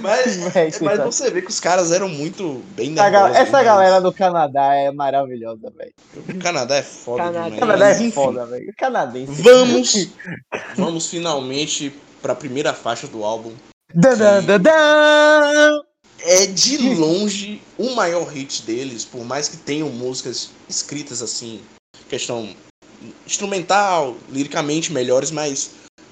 Mas, 0.00 0.38
mas 0.54 0.78
coitado. 0.78 1.12
você 1.12 1.30
vê 1.30 1.42
que 1.42 1.50
os 1.50 1.60
caras 1.60 1.92
eram 1.92 2.08
muito 2.08 2.62
bem 2.74 2.90
nervosos, 2.90 3.36
essa 3.36 3.52
mas 3.52 3.64
galera 3.64 4.00
do 4.00 4.12
Canadá 4.12 4.74
é 4.74 4.90
maravilhosa, 4.90 5.70
velho. 5.76 5.92
O 6.16 6.38
Canadá 6.38 6.76
é 6.76 6.82
foda 6.82 7.24
Canadá- 7.24 7.40
O 7.40 7.44
demais. 7.50 7.60
Canadá 7.60 7.84
Mas, 7.86 7.96
é 7.96 8.02
enfim, 8.02 8.10
foda, 8.12 8.46
velho. 8.46 8.70
O 8.70 8.76
Canadense. 8.76 9.42
Vamos, 9.42 10.08
vamos 10.76 11.06
finalmente 11.08 11.94
pra 12.22 12.34
primeira 12.34 12.72
faixa 12.72 13.06
do 13.06 13.24
álbum. 13.24 13.52
Dan, 13.94 14.18
dan, 14.18 14.44
dan, 14.44 14.60
dan. 14.60 15.82
É 16.26 16.46
de 16.46 16.94
longe 16.96 17.62
o 17.78 17.94
maior 17.94 18.24
hit 18.24 18.62
deles, 18.62 19.04
por 19.04 19.24
mais 19.24 19.48
que 19.48 19.56
tenham 19.56 19.88
músicas 19.88 20.50
escritas 20.68 21.22
assim, 21.22 21.62
questão 22.08 22.56
instrumental, 23.24 24.16
liricamente 24.28 24.92
melhores, 24.92 25.30
mas, 25.30 25.70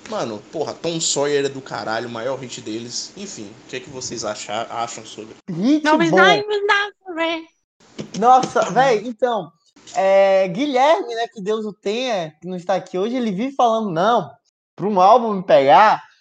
mano, 0.08 0.40
porra, 0.52 0.74
Tom 0.74 1.00
Sawyer 1.00 1.46
é 1.46 1.48
do 1.48 1.60
caralho, 1.60 2.08
o 2.08 2.12
maior 2.12 2.38
hit 2.38 2.60
deles. 2.60 3.12
Enfim, 3.16 3.50
o 3.64 3.68
que 3.68 3.76
é 3.76 3.80
que 3.80 3.90
vocês 3.90 4.24
achar, 4.24 4.70
acham 4.70 5.04
sobre? 5.04 5.34
Hit 5.50 5.82
bom. 5.82 6.16
Nossa, 8.20 8.70
velho, 8.70 9.08
então, 9.08 9.50
é, 9.96 10.46
Guilherme, 10.46 11.14
né, 11.16 11.26
que 11.34 11.42
Deus 11.42 11.64
o 11.64 11.72
tenha, 11.72 12.32
que 12.40 12.46
não 12.46 12.56
está 12.56 12.76
aqui 12.76 12.96
hoje, 12.96 13.16
ele 13.16 13.32
vive 13.32 13.56
falando, 13.56 13.90
não, 13.90 14.30
para 14.76 14.86
um 14.86 15.00
álbum 15.00 15.34
me 15.34 15.42
pegar, 15.42 16.12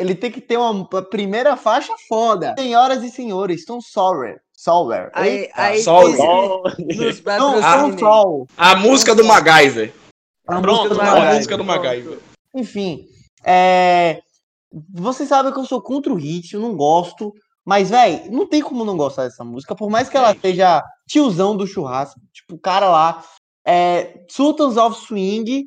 ele 0.00 0.14
tem 0.14 0.32
que 0.32 0.40
ter 0.40 0.56
uma, 0.56 0.70
uma 0.70 1.02
primeira 1.02 1.56
faixa 1.56 1.92
foda. 2.08 2.54
Senhoras 2.58 3.02
e 3.04 3.10
senhores, 3.10 3.66
Tom 3.66 3.82
Sawyer, 3.82 4.40
Sawyer, 4.56 5.10
Aí, 5.12 5.50
aí 5.54 5.82
Sol, 5.82 6.16
Sol. 6.16 6.62
nos 6.78 7.20
Tom. 7.20 7.98
Sol. 7.98 8.46
A 8.56 8.76
música 8.76 9.14
do 9.14 9.24
MacGyver. 9.24 9.92
A 10.48 10.60
Pronto, 10.60 10.88
música 10.88 10.94
do 10.94 11.00
A 11.00 11.04
MacGyver. 11.04 11.34
música 11.34 11.56
do 11.58 11.64
MacGyver. 11.64 12.18
Enfim, 12.54 13.06
é... 13.44 14.22
vocês 14.90 15.28
sabem 15.28 15.52
que 15.52 15.58
eu 15.58 15.66
sou 15.66 15.82
contra 15.82 16.10
o 16.12 16.16
hit, 16.16 16.54
eu 16.54 16.60
não 16.60 16.74
gosto. 16.74 17.34
Mas, 17.62 17.90
velho, 17.90 18.32
não 18.32 18.48
tem 18.48 18.62
como 18.62 18.86
não 18.86 18.96
gostar 18.96 19.24
dessa 19.24 19.44
música, 19.44 19.76
por 19.76 19.90
mais 19.90 20.08
que 20.08 20.16
ela 20.16 20.34
seja 20.34 20.82
tiozão 21.06 21.54
do 21.54 21.66
churrasco. 21.66 22.18
Tipo, 22.32 22.54
o 22.54 22.58
cara 22.58 22.88
lá, 22.88 23.22
é, 23.66 24.24
Sultans 24.30 24.78
of 24.78 24.98
Swing, 24.98 25.66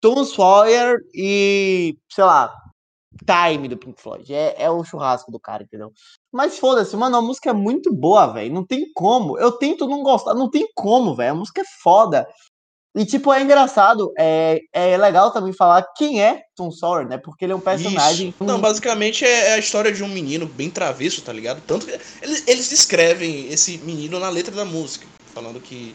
Tom 0.00 0.24
Sawyer 0.24 0.96
e, 1.14 1.94
sei 2.10 2.24
lá, 2.24 2.50
Time 3.26 3.68
do 3.68 3.76
Pink 3.76 4.00
Floyd. 4.00 4.32
É, 4.32 4.54
é 4.58 4.70
o 4.70 4.84
churrasco 4.84 5.30
do 5.30 5.40
cara, 5.40 5.64
entendeu? 5.64 5.92
Mas 6.32 6.58
foda-se, 6.58 6.96
mano, 6.96 7.16
a 7.16 7.22
música 7.22 7.50
é 7.50 7.52
muito 7.52 7.92
boa, 7.92 8.26
velho. 8.26 8.54
Não 8.54 8.64
tem 8.64 8.86
como. 8.94 9.38
Eu 9.38 9.52
tento 9.52 9.86
não 9.86 10.02
gostar, 10.02 10.34
não 10.34 10.50
tem 10.50 10.68
como, 10.74 11.14
velho. 11.14 11.32
A 11.32 11.36
música 11.36 11.60
é 11.60 11.64
foda. 11.82 12.26
E, 12.96 13.04
tipo, 13.04 13.30
é 13.30 13.42
engraçado, 13.42 14.10
é, 14.18 14.58
é 14.72 14.96
legal 14.96 15.30
também 15.30 15.52
falar 15.52 15.86
quem 15.94 16.22
é 16.22 16.44
Tom 16.56 16.70
Sawyer, 16.70 17.06
né? 17.06 17.18
Porque 17.18 17.44
ele 17.44 17.52
é 17.52 17.56
um 17.56 17.60
personagem. 17.60 18.30
Isso. 18.30 18.42
Não, 18.42 18.58
basicamente 18.58 19.22
é 19.22 19.48
é 19.48 19.52
a 19.52 19.58
história 19.58 19.92
de 19.92 20.02
um 20.02 20.08
menino 20.08 20.46
bem 20.46 20.70
travesso, 20.70 21.20
tá 21.20 21.30
ligado? 21.30 21.60
Tanto 21.66 21.84
que 21.84 21.92
eles, 22.22 22.48
eles 22.48 22.70
descrevem 22.70 23.52
esse 23.52 23.76
menino 23.78 24.18
na 24.18 24.30
letra 24.30 24.54
da 24.54 24.64
música, 24.64 25.06
falando 25.34 25.60
que, 25.60 25.94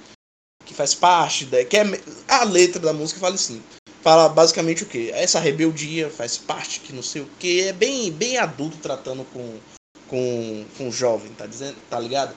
que 0.64 0.76
faz 0.76 0.94
parte 0.94 1.46
da. 1.46 1.66
Que 1.66 1.78
é, 1.78 1.84
a 2.28 2.44
letra 2.44 2.80
da 2.80 2.94
música 2.94 3.20
fala 3.20 3.34
assim. 3.34 3.64
Fala 4.02 4.28
basicamente 4.30 4.84
o 4.84 4.88
quê? 4.88 5.12
Essa 5.14 5.40
rebeldia 5.40 6.10
faz 6.10 6.38
parte, 6.38 6.80
que 6.80 6.92
não 6.94 7.04
sei 7.04 7.22
o 7.22 7.30
quê. 7.40 7.66
É 7.70 7.74
bem, 7.74 8.12
bem 8.12 8.38
adulto 8.38 8.78
tratando 8.78 9.24
com, 9.26 9.60
com, 10.08 10.66
com 10.78 10.90
o 10.90 10.92
jovem, 10.92 11.32
tá 11.34 11.46
dizendo? 11.46 11.78
Tá 11.90 12.00
ligado? 12.00 12.36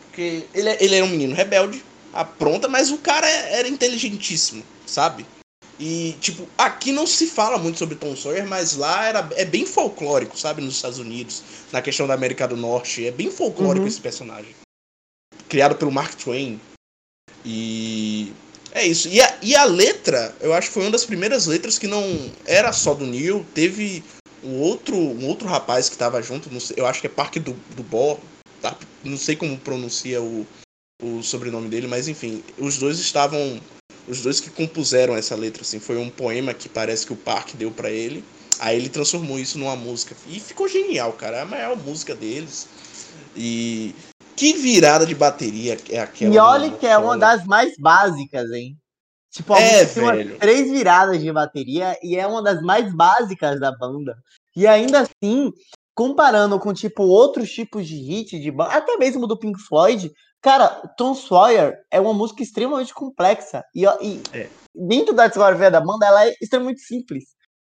Porque 0.00 0.46
ele, 0.52 0.68
é- 0.68 0.82
ele 0.82 0.96
era 0.96 1.04
um 1.04 1.08
menino 1.08 1.34
rebelde, 1.34 1.82
apronta, 2.12 2.66
mas 2.66 2.90
o 2.90 2.98
cara 2.98 3.28
é- 3.28 3.58
era 3.60 3.68
inteligentíssimo, 3.68 4.64
sabe? 4.84 5.24
E, 5.78 6.16
tipo, 6.20 6.48
aqui 6.56 6.90
não 6.90 7.06
se 7.06 7.26
fala 7.26 7.58
muito 7.58 7.78
sobre 7.78 7.96
Tom 7.96 8.16
Sawyer, 8.16 8.46
mas 8.46 8.74
lá 8.74 9.04
era, 9.04 9.28
é 9.36 9.44
bem 9.44 9.66
folclórico, 9.66 10.36
sabe? 10.36 10.62
Nos 10.62 10.74
Estados 10.76 10.98
Unidos, 10.98 11.42
na 11.70 11.82
questão 11.82 12.06
da 12.06 12.14
América 12.14 12.48
do 12.48 12.56
Norte. 12.56 13.06
É 13.06 13.10
bem 13.10 13.30
folclórico 13.30 13.82
Uhum. 13.82 13.88
esse 13.88 14.00
personagem. 14.00 14.56
Criado 15.48 15.76
pelo 15.76 15.92
Mark 15.92 16.14
Twain. 16.14 16.58
E. 17.44 18.32
É 18.76 18.86
isso. 18.86 19.08
E 19.08 19.22
a, 19.22 19.38
e 19.40 19.56
a 19.56 19.64
letra, 19.64 20.36
eu 20.38 20.52
acho 20.52 20.68
que 20.68 20.74
foi 20.74 20.82
uma 20.82 20.90
das 20.90 21.06
primeiras 21.06 21.46
letras 21.46 21.78
que 21.78 21.86
não 21.86 22.30
era 22.44 22.74
só 22.74 22.92
do 22.92 23.06
Neil. 23.06 23.44
Teve 23.54 24.04
um 24.44 24.60
outro, 24.60 24.94
um 24.94 25.26
outro 25.26 25.48
rapaz 25.48 25.88
que 25.88 25.96
tava 25.96 26.20
junto, 26.22 26.50
sei- 26.60 26.76
eu 26.78 26.84
acho 26.86 27.00
que 27.00 27.06
é 27.06 27.10
Parque 27.10 27.40
do, 27.40 27.54
do 27.74 27.82
Bó, 27.82 28.20
tá? 28.60 28.76
Não 29.02 29.16
sei 29.16 29.34
como 29.34 29.56
pronuncia 29.56 30.20
o, 30.20 30.46
o 31.02 31.22
sobrenome 31.22 31.70
dele, 31.70 31.86
mas 31.86 32.06
enfim, 32.06 32.44
os 32.58 32.76
dois 32.76 32.98
estavam 32.98 33.58
os 34.06 34.20
dois 34.20 34.40
que 34.40 34.50
compuseram 34.50 35.16
essa 35.16 35.34
letra, 35.34 35.62
assim, 35.62 35.80
foi 35.80 35.96
um 35.96 36.10
poema 36.10 36.52
que 36.52 36.68
parece 36.68 37.06
que 37.06 37.14
o 37.14 37.16
Park 37.16 37.54
deu 37.54 37.70
pra 37.70 37.90
ele. 37.90 38.22
Aí 38.58 38.76
ele 38.76 38.90
transformou 38.90 39.38
isso 39.38 39.58
numa 39.58 39.74
música. 39.74 40.14
E 40.28 40.38
ficou 40.38 40.68
genial, 40.68 41.14
cara. 41.14 41.38
É 41.38 41.40
a 41.40 41.46
maior 41.46 41.76
música 41.78 42.14
deles. 42.14 42.68
E 43.34 43.94
que 44.36 44.52
virada 44.54 45.06
de 45.06 45.14
bateria 45.14 45.76
é 45.90 45.98
aquela. 46.00 46.34
E 46.34 46.38
olha 46.38 46.70
que 46.70 46.86
é 46.86 46.96
uma 46.98 47.16
das 47.16 47.44
mais 47.44 47.74
básicas, 47.78 48.50
hein? 48.52 48.76
Tipo, 49.30 49.54
a 49.54 49.60
É, 49.60 49.82
música 49.82 49.94
tem 49.94 50.02
umas 50.02 50.16
velho. 50.16 50.38
três 50.38 50.70
viradas 50.70 51.20
de 51.20 51.32
bateria 51.32 51.98
e 52.02 52.16
é 52.16 52.26
uma 52.26 52.42
das 52.42 52.62
mais 52.62 52.94
básicas 52.94 53.58
da 53.60 53.70
banda. 53.76 54.16
E 54.54 54.66
ainda 54.66 55.00
assim, 55.00 55.52
comparando 55.94 56.58
com, 56.58 56.72
tipo, 56.72 57.02
outros 57.02 57.50
tipos 57.50 57.86
de 57.86 57.96
hit 57.96 58.38
de 58.38 58.50
banda, 58.50 58.72
até 58.72 58.96
mesmo 58.96 59.26
do 59.26 59.38
Pink 59.38 59.60
Floyd, 59.60 60.10
cara, 60.40 60.68
Tom 60.96 61.14
Sawyer 61.14 61.76
é 61.90 62.00
uma 62.00 62.14
música 62.14 62.42
extremamente 62.42 62.94
complexa. 62.94 63.62
E, 63.74 63.84
e 64.02 64.22
É. 64.32 64.48
dentro 64.74 65.14
da 65.14 65.26
discografia 65.26 65.70
da 65.70 65.80
banda, 65.80 66.06
ela 66.06 66.26
é 66.26 66.34
extremamente 66.40 66.80
simples. 66.80 67.24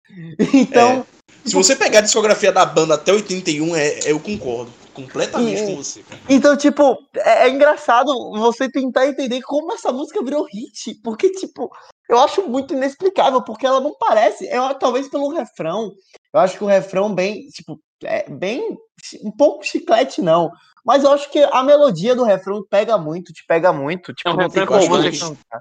Então, 0.54 1.04
Se 1.44 1.54
você 1.54 1.74
pegar 1.74 1.98
a 1.98 2.02
discografia 2.02 2.52
da 2.52 2.64
banda 2.64 2.94
até 2.94 3.12
81, 3.12 3.74
é, 3.74 3.98
eu 4.10 4.20
concordo 4.20 4.70
completamente 4.96 5.62
E- 5.62 5.66
com 5.66 5.76
você. 5.76 6.04
Então, 6.28 6.56
tipo, 6.56 6.96
é, 7.14 7.44
é 7.46 7.50
engraçado 7.50 8.12
você 8.32 8.68
tentar 8.68 9.06
entender 9.06 9.40
como 9.42 9.72
essa 9.72 9.92
música 9.92 10.22
virou 10.24 10.44
hit. 10.44 10.94
Porque, 11.04 11.30
tipo, 11.30 11.70
eu 12.08 12.18
acho 12.18 12.48
muito 12.48 12.74
inexplicável, 12.74 13.42
porque 13.42 13.66
ela 13.66 13.80
não 13.80 13.94
parece. 13.98 14.46
Eu, 14.48 14.74
talvez 14.74 15.08
pelo 15.08 15.28
refrão. 15.28 15.92
Eu 16.32 16.40
acho 16.40 16.56
que 16.58 16.64
o 16.64 16.68
refrão 16.68 17.14
bem, 17.14 17.46
tipo, 17.48 17.78
é 18.02 18.28
bem. 18.28 18.76
Um 19.22 19.30
pouco 19.30 19.64
chiclete, 19.64 20.20
não. 20.20 20.50
Mas 20.84 21.04
eu 21.04 21.10
acho 21.12 21.30
que 21.30 21.38
a 21.42 21.62
melodia 21.62 22.14
do 22.14 22.24
refrão 22.24 22.62
pega 22.68 22.96
muito, 22.96 23.32
te 23.32 23.44
pega 23.46 23.72
muito. 23.72 24.12
Tipo, 24.14 24.30
É 24.30 24.32
um 24.32 24.36
não 24.36 24.48
tem 24.48 24.60
refrão 24.62 24.66
como 24.66 24.80
você 24.88 25.08
empolgante. 25.08 25.18
cantar. 25.20 25.60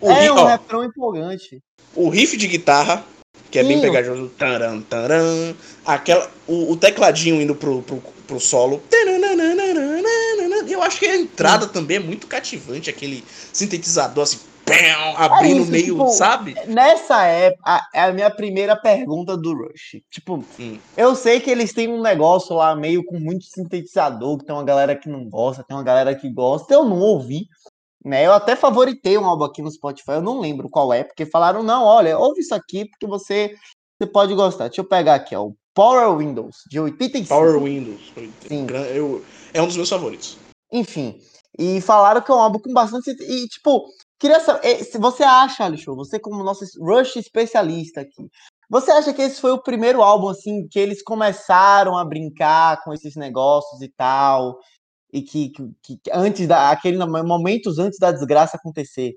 O, 0.00 0.10
É 0.10 0.32
um 0.32 0.36
ó, 0.38 0.46
refrão 0.46 0.84
empolgante. 0.84 1.60
o 1.94 2.08
riff 2.08 2.36
de 2.36 2.46
guitarra, 2.48 3.04
que 3.52 3.58
é 3.58 3.62
bem 3.62 3.76
Sim. 3.76 3.82
pegajoso. 3.82 4.28
Taran, 4.30 4.80
taran, 4.80 5.54
aquela, 5.84 6.28
o, 6.48 6.72
o 6.72 6.76
tecladinho 6.76 7.40
indo 7.40 7.54
pro, 7.54 7.82
pro, 7.82 8.02
pro 8.26 8.40
solo. 8.40 8.82
Eu 10.66 10.82
acho 10.82 10.98
que 10.98 11.06
a 11.06 11.16
entrada 11.16 11.66
também 11.66 11.98
é 11.98 12.00
muito 12.00 12.26
cativante, 12.26 12.88
aquele 12.88 13.22
sintetizador 13.52 14.22
assim, 14.22 14.38
pão, 14.64 15.16
abrindo 15.18 15.62
isso, 15.62 15.70
meio, 15.70 15.84
tipo, 15.84 16.08
sabe? 16.08 16.54
Nessa 16.66 17.26
época, 17.26 17.86
é 17.92 18.00
a 18.04 18.12
minha 18.12 18.30
primeira 18.30 18.74
pergunta 18.74 19.36
do 19.36 19.52
Rush. 19.52 20.00
Tipo, 20.10 20.42
Hum. 20.58 20.78
eu 20.96 21.14
sei 21.14 21.38
que 21.38 21.50
eles 21.50 21.74
têm 21.74 21.88
um 21.88 22.00
negócio 22.00 22.56
lá 22.56 22.74
meio 22.74 23.04
com 23.04 23.18
muito 23.18 23.44
sintetizador, 23.44 24.38
que 24.38 24.46
tem 24.46 24.54
uma 24.54 24.64
galera 24.64 24.96
que 24.96 25.10
não 25.10 25.28
gosta, 25.28 25.62
tem 25.62 25.76
uma 25.76 25.82
galera 25.82 26.14
que 26.14 26.30
gosta. 26.30 26.72
Eu 26.72 26.84
não 26.84 27.00
ouvi, 27.00 27.46
né? 28.04 28.26
Eu 28.26 28.32
até 28.32 28.56
favoritei 28.56 29.16
um 29.16 29.26
álbum 29.26 29.44
aqui 29.44 29.62
no 29.62 29.70
Spotify, 29.70 30.12
eu 30.12 30.22
não 30.22 30.40
lembro 30.40 30.68
qual 30.68 30.92
é, 30.92 31.04
porque 31.04 31.26
falaram, 31.26 31.62
não, 31.62 31.84
olha, 31.84 32.18
ouve 32.18 32.40
isso 32.40 32.54
aqui 32.54 32.88
porque 32.88 33.06
você, 33.06 33.54
você 33.98 34.06
pode 34.10 34.34
gostar. 34.34 34.68
Deixa 34.68 34.80
eu 34.80 34.88
pegar 34.88 35.14
aqui, 35.14 35.34
ó, 35.34 35.46
o 35.46 35.56
Power 35.74 36.16
Windows, 36.18 36.56
de 36.68 36.78
85. 36.80 37.28
Power 37.28 37.58
Windows. 37.62 38.12
Sim. 38.46 38.66
Eu, 38.94 39.24
é 39.54 39.62
um 39.62 39.66
dos 39.66 39.76
meus 39.76 39.88
favoritos. 39.88 40.36
Enfim. 40.70 41.18
E 41.58 41.80
falaram 41.80 42.20
que 42.20 42.30
é 42.30 42.34
um 42.34 42.38
álbum 42.38 42.58
com 42.58 42.72
bastante. 42.72 43.10
E, 43.10 43.46
tipo, 43.46 43.86
queria 44.18 44.40
saber. 44.40 44.84
Se 44.84 44.98
você 44.98 45.22
acha, 45.22 45.64
Alexandre, 45.64 45.96
você 45.96 46.18
como 46.18 46.42
nosso 46.42 46.64
Rush 46.80 47.16
especialista 47.16 48.00
aqui, 48.00 48.28
você 48.70 48.90
acha 48.90 49.12
que 49.12 49.20
esse 49.20 49.40
foi 49.40 49.50
o 49.52 49.62
primeiro 49.62 50.02
álbum, 50.02 50.28
assim, 50.28 50.66
que 50.70 50.78
eles 50.78 51.02
começaram 51.02 51.96
a 51.96 52.04
brincar 52.04 52.82
com 52.82 52.92
esses 52.92 53.14
negócios 53.16 53.82
e 53.82 53.88
tal? 53.88 54.58
E 55.12 55.22
que, 55.22 55.50
que, 55.50 55.72
que 55.82 56.10
antes 56.12 56.46
da. 56.46 56.70
aquele 56.70 56.98
momentos 57.04 57.78
antes 57.78 57.98
da 57.98 58.10
desgraça 58.10 58.56
acontecer. 58.56 59.14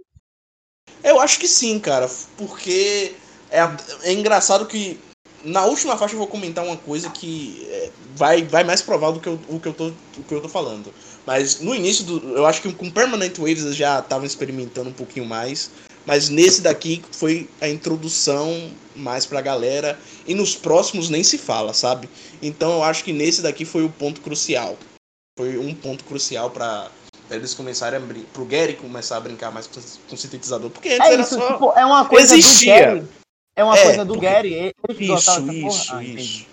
Eu 1.04 1.20
acho 1.20 1.40
que 1.40 1.48
sim, 1.48 1.80
cara, 1.80 2.10
porque 2.38 3.16
é, 3.50 3.62
é 4.04 4.14
engraçado 4.14 4.66
que 4.66 5.00
na 5.46 5.64
última 5.66 5.96
faixa 5.96 6.16
eu 6.16 6.20
vou 6.20 6.28
comentar 6.28 6.66
uma 6.66 6.76
coisa 6.76 7.10
que 7.10 7.66
é, 7.70 7.92
vai, 8.16 8.44
vai 8.44 8.64
mais 8.64 8.82
provar 8.82 9.12
do 9.12 9.20
que 9.20 9.28
eu, 9.28 9.40
o, 9.48 9.60
que 9.60 9.68
eu 9.68 9.74
tô, 9.74 9.88
o 10.18 10.24
que 10.28 10.34
eu 10.34 10.42
tô 10.42 10.50
falando. 10.50 10.92
Mas 11.26 11.60
no 11.60 11.74
início, 11.74 12.04
do, 12.04 12.36
eu 12.36 12.46
acho 12.46 12.62
que 12.62 12.74
com 12.74 12.90
Permanent 12.90 13.38
Waves 13.38 13.76
já 13.76 14.00
estavam 14.00 14.26
experimentando 14.26 14.90
um 14.90 14.94
pouquinho 14.94 15.26
mais. 15.26 15.70
Mas 16.06 16.30
nesse 16.30 16.62
daqui 16.62 17.04
foi 17.12 17.50
a 17.62 17.68
introdução 17.68 18.72
mais 18.96 19.26
pra 19.26 19.42
galera. 19.42 19.98
E 20.28 20.34
nos 20.34 20.56
próximos 20.56 21.10
nem 21.10 21.24
se 21.24 21.38
fala, 21.38 21.74
sabe? 21.74 22.10
Então 22.42 22.74
eu 22.74 22.84
acho 22.84 23.04
que 23.04 23.14
nesse 23.14 23.42
daqui 23.42 23.66
foi 23.66 23.84
o 23.84 23.90
ponto 23.90 24.22
crucial. 24.22 24.78
Foi 25.38 25.58
um 25.58 25.74
ponto 25.76 26.04
crucial 26.06 26.50
pra 26.50 26.90
eles 27.30 27.54
começarem 27.54 27.98
a 27.98 28.02
brin- 28.02 28.26
pro 28.32 28.46
Gary 28.46 28.76
começar 28.76 29.18
a 29.18 29.20
brincar 29.20 29.52
mais 29.52 29.68
com, 29.68 29.82
com 30.10 30.16
sintetizador. 30.16 30.70
Porque 30.70 30.90
antes 30.90 31.10
É 31.10 31.14
era 31.14 31.22
isso, 31.22 31.36
só. 31.36 31.54
tipo, 31.54 31.74
é 31.78 31.86
uma 31.86 32.06
coisa 32.08 32.36
Existia. 32.38 32.76
do 32.76 32.80
Gary. 33.02 33.08
É 33.58 33.64
uma 33.64 33.78
É, 33.78 33.84
coisa 33.84 34.06
do 34.06 34.14
porque- 34.14 34.26
Gary. 34.28 34.54
Ele 34.54 34.74
Isso, 35.14 35.52
isso, 35.52 35.94
Ah, 35.94 36.04
isso. 36.04 36.46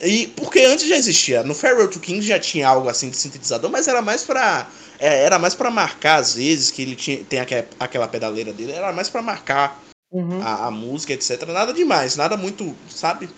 E 0.00 0.26
porque 0.28 0.60
antes 0.60 0.86
já 0.86 0.96
existia. 0.96 1.42
No 1.42 1.54
Farewell 1.54 1.90
to 1.90 1.98
Kings 1.98 2.26
já 2.26 2.38
tinha 2.38 2.68
algo 2.68 2.88
assim 2.88 3.10
de 3.10 3.16
sintetizador, 3.16 3.70
mas 3.70 3.88
era 3.88 4.00
mais 4.02 4.24
pra. 4.24 4.68
é, 5.00 5.24
era 5.24 5.38
mais 5.38 5.54
para 5.54 5.70
marcar, 5.70 6.16
às 6.16 6.34
vezes, 6.34 6.70
que 6.70 6.82
ele 6.82 6.94
tinha, 6.96 7.24
tem 7.24 7.40
aque- 7.40 7.64
aquela 7.80 8.06
pedaleira 8.08 8.52
dele, 8.52 8.72
era 8.72 8.92
mais 8.92 9.08
pra 9.08 9.22
marcar 9.22 9.80
Uhum. 10.12 10.40
a, 10.42 10.66
a 10.66 10.70
música, 10.70 11.12
etc. 11.12 11.42
Nada 11.46 11.72
demais, 11.72 12.14
nada 12.16 12.36
muito, 12.36 12.76
sabe? 12.90 13.28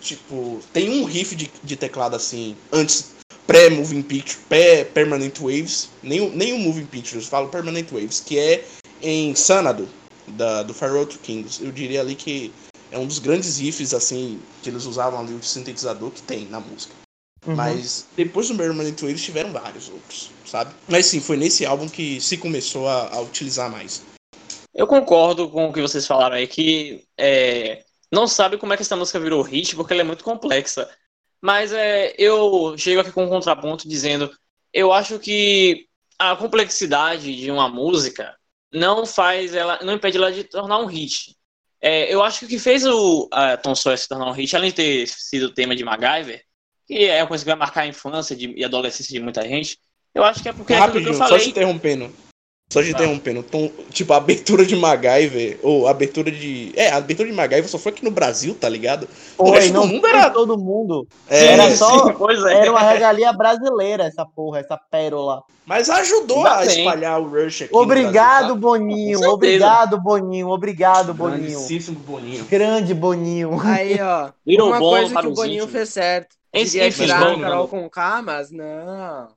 Tipo, 0.00 0.60
tem 0.72 0.88
um 0.90 1.04
riff 1.04 1.34
de, 1.34 1.50
de 1.62 1.76
teclado 1.76 2.14
assim, 2.16 2.56
antes, 2.72 3.12
pré-Moving 3.50 4.02
Picture, 4.02 4.38
pré-Permanent 4.48 5.40
Waves, 5.40 5.90
nem, 6.04 6.20
o- 6.20 6.30
nem 6.30 6.52
o 6.52 6.58
Moving 6.58 6.86
Pictures, 6.86 7.26
falo 7.26 7.48
Permanent 7.48 7.90
Waves, 7.90 8.20
que 8.20 8.38
é 8.38 8.64
em 9.02 9.34
Sanado, 9.34 9.88
da, 10.28 10.62
do 10.62 10.72
Farewell 10.72 11.04
to 11.04 11.18
Kings. 11.18 11.60
Eu 11.60 11.72
diria 11.72 12.00
ali 12.00 12.14
que 12.14 12.52
é 12.92 12.98
um 12.98 13.06
dos 13.06 13.18
grandes 13.18 13.58
riffs, 13.58 13.92
assim, 13.92 14.40
que 14.62 14.70
eles 14.70 14.84
usavam 14.84 15.18
ali, 15.18 15.34
o 15.34 15.42
sintetizador 15.42 16.12
que 16.12 16.22
tem 16.22 16.46
na 16.46 16.60
música. 16.60 16.94
Uhum. 17.44 17.56
Mas 17.56 18.06
depois 18.16 18.48
do 18.48 18.54
Permanent 18.54 19.00
Waves 19.00 19.22
tiveram 19.24 19.50
vários 19.52 19.88
outros, 19.88 20.30
sabe? 20.46 20.72
Mas 20.88 21.06
sim, 21.06 21.20
foi 21.20 21.36
nesse 21.36 21.66
álbum 21.66 21.88
que 21.88 22.20
se 22.20 22.36
começou 22.36 22.86
a, 22.86 23.08
a 23.14 23.20
utilizar 23.20 23.68
mais. 23.68 24.02
Eu 24.72 24.86
concordo 24.86 25.50
com 25.50 25.68
o 25.68 25.72
que 25.72 25.82
vocês 25.82 26.06
falaram 26.06 26.36
aí, 26.36 26.46
que 26.46 27.04
é, 27.18 27.82
não 28.12 28.28
sabe 28.28 28.58
como 28.58 28.72
é 28.72 28.76
que 28.76 28.82
essa 28.82 28.94
música 28.94 29.18
virou 29.18 29.42
hit, 29.42 29.74
porque 29.74 29.92
ela 29.92 30.02
é 30.02 30.04
muito 30.04 30.22
complexa. 30.22 30.88
Mas 31.42 31.72
é, 31.72 32.14
eu 32.18 32.76
chego 32.76 33.00
aqui 33.00 33.12
com 33.12 33.24
um 33.24 33.28
contraponto 33.28 33.88
dizendo, 33.88 34.30
eu 34.72 34.92
acho 34.92 35.18
que 35.18 35.86
a 36.18 36.36
complexidade 36.36 37.34
de 37.34 37.50
uma 37.50 37.68
música 37.68 38.36
não 38.72 39.06
faz 39.06 39.54
ela, 39.54 39.78
não 39.82 39.94
impede 39.94 40.16
ela 40.18 40.30
de 40.30 40.44
tornar 40.44 40.78
um 40.78 40.86
hit. 40.86 41.34
É, 41.80 42.12
eu 42.12 42.22
acho 42.22 42.40
que 42.40 42.44
o 42.44 42.48
que 42.48 42.58
fez 42.58 42.84
o 42.86 43.26
a 43.32 43.56
Tom 43.56 43.74
Sawyer 43.74 43.98
se 43.98 44.06
tornar 44.06 44.26
um 44.28 44.32
hit, 44.32 44.54
além 44.54 44.70
de 44.70 44.76
ter 44.76 45.06
sido 45.08 45.44
o 45.46 45.54
tema 45.54 45.74
de 45.74 45.82
MacGyver, 45.82 46.42
que 46.86 47.04
é 47.06 47.22
uma 47.22 47.28
coisa 47.28 47.42
que 47.42 47.48
vai 47.50 47.58
marcar 47.58 47.82
a 47.82 47.86
infância 47.86 48.36
de- 48.36 48.52
e 48.54 48.62
adolescência 48.64 49.12
de 49.14 49.20
muita 49.20 49.42
gente, 49.42 49.78
eu 50.14 50.22
acho 50.22 50.42
que 50.42 50.48
é 50.48 50.52
porque 50.52 50.74
é 50.74 50.78
aquilo 50.78 50.92
que 50.92 50.98
eu 51.08 51.12
Rapidinho, 51.12 51.18
só 51.18 51.28
falei. 51.28 51.44
te 51.44 51.50
interrompendo. 51.50 52.14
Só 52.72 52.80
te 52.80 52.92
Tá. 52.92 52.98
interrompendo. 52.98 53.42
Tom, 53.42 53.68
tipo, 53.90 54.12
a 54.12 54.16
abertura 54.18 54.64
de 54.64 54.76
MacGyver, 54.76 55.58
ou 55.60 55.88
a 55.88 55.90
abertura 55.90 56.30
de. 56.30 56.72
É, 56.76 56.90
a 56.90 56.98
abertura 56.98 57.28
de 57.28 57.34
MacGyver 57.34 57.68
só 57.68 57.78
foi 57.78 57.90
aqui 57.90 58.04
no 58.04 58.12
Brasil, 58.12 58.54
tá 58.54 58.68
ligado? 58.68 59.08
O 59.36 59.46
Foi, 59.48 59.56
resto 59.56 59.72
do 59.72 59.80
não 59.80 59.86
mundo 59.88 60.00
foi 60.02 60.10
era- 60.10 60.30
todo 60.30 60.56
mundo. 60.56 61.08
É, 61.28 61.46
Era 61.54 61.76
só- 61.76 62.06
sim, 62.06 62.14
pois 62.16 62.40
é. 62.44 62.58
Era 62.60 62.70
uma 62.70 62.80
regalia 62.88 63.32
brasileira 63.32 64.04
essa 64.04 64.24
porra, 64.24 64.60
essa 64.60 64.76
pérola. 64.88 65.42
Mas 65.66 65.90
ajudou 65.90 66.38
Ainda 66.38 66.50
a 66.50 66.58
bem. 66.66 66.78
espalhar 66.78 67.20
o 67.20 67.28
Rush 67.28 67.62
aqui. 67.62 67.72
no 67.74 67.80
Obrigado, 67.80 68.40
Brasil, 68.42 68.56
Boninho. 68.56 69.18
Com 69.18 69.24
certeza. 69.24 69.34
Obrigado, 69.34 70.00
Boninho. 70.00 70.48
Obrigado, 70.48 71.06
tá? 71.08 71.12
Boninho. 71.12 71.58
Grandíssimo 71.58 71.98
Boninho. 71.98 72.44
Grande 72.44 72.94
Boninho. 72.94 73.60
Aí, 73.64 73.98
ó. 74.00 74.30
Virou 74.46 74.68
uma 74.68 74.78
bom 74.78 74.90
coisa 74.90 75.20
que 75.20 75.26
o 75.26 75.34
Boninho 75.34 75.54
íntimos. 75.64 75.72
fez 75.72 75.88
certo. 75.88 76.36
Esse 76.52 76.72
Queria 76.72 76.88
enfim, 76.88 77.02
tirar 77.02 77.16
a 77.16 77.24
vamos- 77.24 77.40
Carol 77.42 77.68
com 77.68 77.90
K, 77.90 78.22
mas 78.22 78.50
não. 78.52 79.28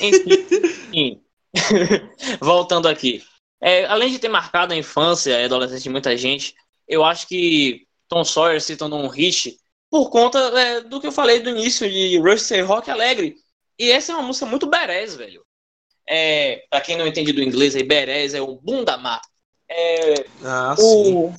Enfim. 0.00 1.20
Voltando 2.40 2.88
aqui. 2.88 3.22
É, 3.60 3.86
além 3.86 4.10
de 4.10 4.18
ter 4.18 4.28
marcado 4.28 4.72
a 4.72 4.76
infância 4.76 5.30
e 5.30 5.42
a 5.42 5.46
adolescência 5.46 5.84
de 5.84 5.90
muita 5.90 6.16
gente, 6.16 6.54
eu 6.86 7.04
acho 7.04 7.26
que 7.26 7.86
Tom 8.08 8.24
Sawyer 8.24 8.60
se 8.60 8.76
tornou 8.76 9.00
um 9.00 9.08
hit 9.08 9.56
por 9.90 10.10
conta 10.10 10.38
é, 10.38 10.80
do 10.80 11.00
que 11.00 11.06
eu 11.06 11.12
falei 11.12 11.40
do 11.40 11.50
início 11.50 11.90
de 11.90 12.20
ser 12.38 12.62
rock 12.62 12.90
alegre. 12.90 13.36
E 13.78 13.90
essa 13.90 14.12
é 14.12 14.14
uma 14.14 14.24
música 14.24 14.46
muito 14.46 14.66
berés, 14.66 15.16
velho. 15.16 15.44
É, 16.08 16.64
pra 16.68 16.80
quem 16.80 16.96
não 16.96 17.06
entende 17.06 17.32
do 17.32 17.42
inglês, 17.42 17.74
aí 17.74 17.82
berés 17.82 18.34
é 18.34 18.40
o 18.40 18.56
bunda 18.56 18.96
má. 18.98 19.20
É, 19.68 20.26
Ah, 20.44 20.76
sim. 20.76 21.14
o, 21.14 21.32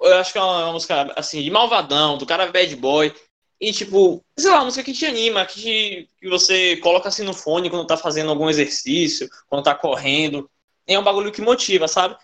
eu 0.00 0.14
acho 0.16 0.32
que 0.32 0.38
é 0.38 0.42
uma, 0.42 0.64
uma 0.64 0.72
música 0.72 1.12
assim, 1.16 1.42
de 1.42 1.50
malvadão, 1.50 2.18
do 2.18 2.26
cara 2.26 2.50
bad 2.50 2.76
boy. 2.76 3.14
E 3.60 3.72
tipo, 3.72 4.24
sei 4.38 4.50
lá, 4.50 4.64
música 4.64 4.84
que 4.84 4.92
te 4.92 5.06
anima, 5.06 5.44
que, 5.46 5.60
te- 5.60 6.10
que 6.20 6.28
você 6.28 6.76
coloca 6.78 7.08
assim 7.08 7.24
no 7.24 7.32
fone 7.34 7.70
quando 7.70 7.86
tá 7.86 7.96
fazendo 7.96 8.30
algum 8.30 8.50
exercício, 8.50 9.28
quando 9.48 9.64
tá 9.64 9.74
correndo. 9.74 10.50
É 10.86 10.98
um 10.98 11.02
bagulho 11.02 11.32
que 11.32 11.40
motiva, 11.40 11.88
sabe? 11.88 12.16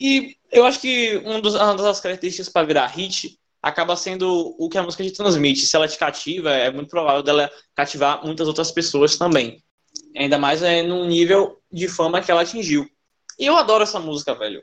E 0.00 0.36
eu 0.50 0.64
acho 0.66 0.80
que 0.80 1.18
um 1.24 1.40
dos- 1.40 1.54
uma 1.54 1.74
das 1.76 2.00
características 2.00 2.48
para 2.48 2.66
virar 2.66 2.86
hit 2.88 3.38
acaba 3.62 3.96
sendo 3.96 4.54
o 4.58 4.68
que 4.68 4.78
a 4.78 4.82
música 4.82 5.04
te 5.04 5.12
transmite. 5.12 5.66
Se 5.66 5.76
ela 5.76 5.86
te 5.88 5.98
cativa, 5.98 6.50
é 6.50 6.70
muito 6.70 6.90
provável 6.90 7.22
dela 7.22 7.50
cativar 7.74 8.24
muitas 8.24 8.48
outras 8.48 8.70
pessoas 8.72 9.16
também. 9.16 9.62
Ainda 10.16 10.38
mais 10.38 10.62
é, 10.62 10.82
num 10.82 11.06
nível 11.06 11.60
de 11.70 11.88
fama 11.88 12.20
que 12.22 12.30
ela 12.30 12.42
atingiu. 12.42 12.88
E 13.38 13.46
eu 13.46 13.56
adoro 13.56 13.84
essa 13.84 14.00
música, 14.00 14.34
velho. 14.34 14.62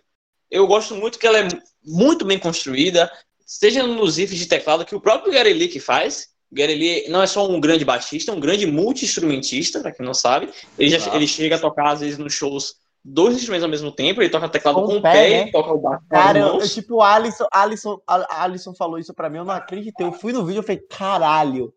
Eu 0.51 0.67
gosto 0.67 0.95
muito 0.95 1.19
que 1.19 1.27
ela 1.27 1.39
é 1.39 1.47
muito 1.83 2.25
bem 2.25 2.39
construída, 2.39 3.11
seja 3.49 3.81
nos 3.81 4.17
riffs 4.17 4.37
de 4.37 4.45
teclado 4.45 4.85
que 4.85 4.95
o 4.95 5.01
próprio 5.01 5.33
Gary 5.33 5.53
Lee 5.53 5.67
que 5.67 5.79
faz. 5.79 6.27
O 6.51 6.55
Gary 6.55 6.75
Lee 6.75 7.09
não 7.09 7.23
é 7.23 7.27
só 7.27 7.47
um 7.49 7.59
grande 7.59 7.83
baixista, 7.83 8.31
é 8.31 8.35
um 8.35 8.39
grande 8.39 8.67
multi-instrumentista, 8.67 9.79
pra 9.79 9.91
quem 9.91 10.05
não 10.05 10.13
sabe. 10.13 10.49
Ele, 10.77 10.89
já, 10.91 11.15
ele 11.15 11.27
chega 11.27 11.55
a 11.55 11.59
tocar, 11.59 11.93
às 11.93 11.99
vezes, 11.99 12.19
nos 12.19 12.33
shows, 12.33 12.75
dois 13.03 13.35
instrumentos 13.35 13.63
ao 13.63 13.69
mesmo 13.69 13.91
tempo. 13.91 14.21
Ele 14.21 14.29
toca 14.29 14.47
teclado 14.47 14.75
Com 14.75 14.85
com, 14.85 14.97
o 14.97 15.01
pé, 15.01 15.11
pé, 15.11 15.29
né? 15.29 15.47
e 15.47 15.51
toca 15.51 15.73
o 15.73 15.79
baixo 15.79 16.03
com 16.07 16.15
as 16.15 16.23
Cara, 16.23 16.39
eu, 16.39 16.59
tipo, 16.59 16.95
o 16.95 17.01
Alisson, 17.01 17.47
Alisson, 17.51 17.99
Alisson 18.07 18.73
falou 18.75 18.99
isso 18.99 19.13
pra 19.15 19.29
mim, 19.31 19.39
eu 19.39 19.45
não 19.45 19.53
acreditei. 19.53 20.05
Eu 20.05 20.13
fui 20.13 20.31
no 20.31 20.45
vídeo 20.45 20.61
e 20.61 20.65
falei, 20.65 20.81
caralho. 20.87 21.73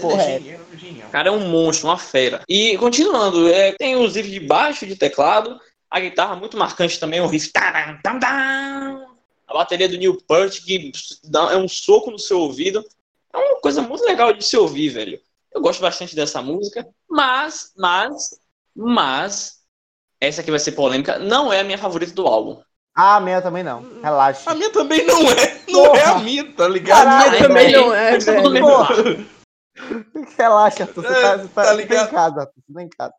porra, 0.00 0.22
é. 0.22 0.40
genial. 0.76 1.08
O 1.08 1.12
cara 1.12 1.28
é 1.28 1.32
um 1.32 1.48
monstro, 1.48 1.88
uma 1.88 1.98
fera. 1.98 2.42
E 2.48 2.76
continuando, 2.78 3.48
é, 3.48 3.72
tem 3.72 3.94
os 3.94 4.16
riffs 4.16 4.32
de 4.32 4.40
baixo, 4.40 4.84
de 4.84 4.96
teclado, 4.96 5.60
a 5.88 6.00
guitarra 6.00 6.34
muito 6.34 6.56
marcante 6.56 6.98
também, 6.98 7.20
o 7.20 7.26
riff. 7.26 7.52
taram, 7.52 7.98
tam, 8.02 8.18
tam. 8.18 9.13
A 9.46 9.54
bateria 9.54 9.88
do 9.88 9.96
Neil 9.98 10.16
Peart, 10.26 10.60
que 10.64 10.90
dá- 11.24 11.52
é 11.52 11.56
um 11.56 11.68
soco 11.68 12.10
no 12.10 12.18
seu 12.18 12.40
ouvido. 12.40 12.84
É 13.32 13.36
uma 13.38 13.60
coisa 13.60 13.82
muito 13.82 14.04
legal 14.04 14.32
de 14.32 14.44
se 14.44 14.56
ouvir, 14.56 14.88
velho. 14.88 15.20
Eu 15.52 15.60
gosto 15.60 15.80
bastante 15.80 16.14
dessa 16.16 16.40
música, 16.42 16.86
mas, 17.08 17.72
mas, 17.76 18.30
mas, 18.74 19.58
essa 20.20 20.40
aqui 20.40 20.50
vai 20.50 20.58
ser 20.60 20.72
polêmica, 20.72 21.18
não 21.18 21.52
é 21.52 21.60
a 21.60 21.64
minha 21.64 21.78
favorita 21.78 22.12
do 22.12 22.26
álbum. 22.26 22.60
Ah, 22.96 23.16
a 23.16 23.20
minha 23.20 23.42
também 23.42 23.62
não. 23.64 24.00
Relaxa. 24.00 24.50
A 24.50 24.54
minha 24.54 24.70
também 24.70 25.04
não 25.04 25.20
é. 25.32 25.60
Não 25.68 25.94
é 25.96 26.02
a 26.04 26.08
Porra. 26.12 26.22
minha, 26.24 26.52
tá 26.54 26.68
ligado? 26.68 27.04
Caralho, 27.04 27.30
minha 27.32 27.42
também 27.48 27.66
velho. 27.72 27.80
não 27.86 27.94
é, 27.94 28.18
Tá 28.18 28.34
tudo 28.36 28.50
velho. 28.52 28.64
Porra. 28.66 28.94
barco. 28.94 30.34
Relaxa, 30.38 30.82
Arthur, 30.84 31.02
você 31.02 31.12
É, 31.12 31.20
tá, 31.22 31.36
você 31.36 31.48
tá, 31.48 31.54
tá 31.54 31.62
você 31.62 31.68
tá 31.68 31.72
ligado? 31.74 32.08
em 32.08 32.10
casa, 32.12 32.52
você 32.54 32.72
tá 32.74 32.82
em 32.82 32.88
casa. 32.88 33.14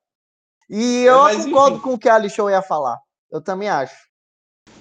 E 0.69 1.03
eu 1.03 1.21
mas 1.23 1.45
concordo 1.45 1.75
enfim. 1.75 1.83
com 1.83 1.93
o 1.93 1.99
que 1.99 2.09
a 2.09 2.15
Alisson 2.15 2.49
ia 2.49 2.61
falar. 2.61 2.97
Eu 3.31 3.41
também 3.41 3.69
acho. 3.69 3.95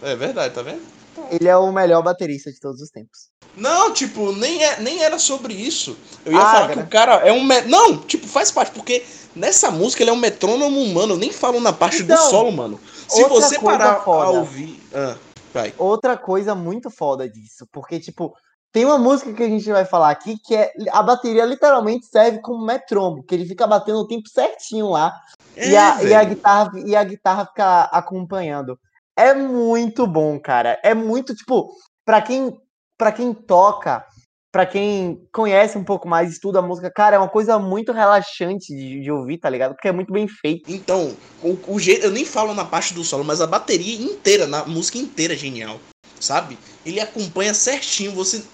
É 0.01 0.15
verdade, 0.15 0.55
tá 0.55 0.63
vendo? 0.63 0.83
Ele 1.31 1.49
é 1.49 1.57
o 1.57 1.73
melhor 1.73 2.03
baterista 2.03 2.51
de 2.53 2.59
todos 2.61 2.81
os 2.81 2.91
tempos. 2.91 3.29
Não, 3.57 3.93
tipo, 3.93 4.33
nem, 4.33 4.65
é, 4.65 4.81
nem 4.81 5.03
era 5.03 5.19
sobre 5.19 5.55
isso. 5.55 5.97
Eu 6.25 6.33
ia 6.33 6.39
Ah, 6.41 6.47
falar 6.53 6.61
cara. 6.69 6.73
que 6.75 6.81
o 6.81 6.87
cara 6.91 7.15
é 7.27 7.33
um. 7.33 7.43
me- 7.45 7.63
Não, 7.63 7.99
tipo, 7.99 8.27
faz 8.27 8.51
parte, 8.51 8.73
porque 8.73 9.05
nessa 9.35 9.71
música 9.71 10.03
ele 10.03 10.11
é 10.11 10.13
um 10.13 10.17
metrônomo 10.17 10.81
humano. 10.81 11.17
Nem 11.17 11.31
falo 11.33 11.61
na 11.61 11.73
parte 11.73 12.03
Então, 12.03 12.17
do 12.17 12.31
solo, 12.31 12.51
mano. 12.51 12.81
Se 13.09 13.23
você 13.25 13.59
parar 13.61 13.93
a 13.99 14.01
foda. 14.01 14.31
ouvir. 14.39 14.81
Ah, 14.93 15.17
vai. 15.53 15.73
Outra 15.79 16.17
coisa 16.17 16.55
muito 16.55 16.91
foda 16.91 17.29
disso, 17.29 17.67
porque, 17.73 18.01
tipo, 18.01 18.35
tem 18.73 18.85
uma 18.85 18.99
música 18.99 19.33
que 19.33 19.43
a 19.45 19.49
gente 19.49 19.71
vai 19.71 19.85
falar 19.85 20.11
aqui 20.11 20.37
que 20.37 20.57
é. 20.57 20.73
A 20.91 21.01
bateria 21.01 21.45
literalmente 21.45 22.07
serve 22.07 22.41
como 22.41 22.65
metrônomo, 22.67 23.23
que 23.23 23.35
ele 23.37 23.47
fica 23.47 23.67
batendo 23.69 23.99
o 23.99 24.07
tempo 24.09 24.29
certinho 24.29 24.89
lá. 24.91 25.13
e, 25.57 25.77
É, 25.77 25.79
a, 25.79 26.03
e, 26.03 26.13
a 26.15 26.25
guitarra, 26.25 26.73
e 26.85 26.97
a 26.97 27.05
guitarra 27.05 27.47
fica 27.47 27.83
acompanhando. 27.83 28.77
É 29.17 29.33
muito 29.35 30.07
bom, 30.07 30.39
cara. 30.39 30.79
É 30.83 30.95
muito, 30.95 31.35
tipo, 31.35 31.71
pra 32.05 32.21
quem 32.21 32.57
pra 32.97 33.11
quem 33.11 33.35
toca, 33.35 34.07
pra 34.53 34.65
quem 34.65 35.27
conhece 35.33 35.77
um 35.77 35.83
pouco 35.83 36.07
mais, 36.07 36.31
estuda 36.31 36.61
a 36.61 36.63
música, 36.63 36.89
cara, 36.91 37.17
é 37.17 37.19
uma 37.19 37.29
coisa 37.29 37.59
muito 37.59 37.91
relaxante 37.93 38.73
de, 38.73 39.01
de 39.01 39.11
ouvir, 39.11 39.39
tá 39.39 39.51
ligado? 39.51 39.75
Porque 39.75 39.89
é 39.89 39.93
muito 39.93 40.13
bem 40.13 40.29
feito. 40.29 40.71
Então, 40.71 41.17
o, 41.43 41.59
o 41.75 41.79
jeito. 41.81 42.05
Eu 42.07 42.13
nem 42.13 42.25
falo 42.25 42.55
na 42.55 42.65
parte 42.65 42.95
do 42.95 43.03
solo, 43.03 43.25
mas 43.25 43.41
a 43.41 43.47
bateria 43.49 43.97
inteira, 44.01 44.47
na 44.47 44.65
música 44.65 44.97
inteira 44.97 45.35
é 45.35 45.37
genial. 45.37 45.81
Sabe? 46.21 46.57
Ele 46.87 47.01
acompanha 47.01 47.53
certinho. 47.53 48.13
Você. 48.13 48.45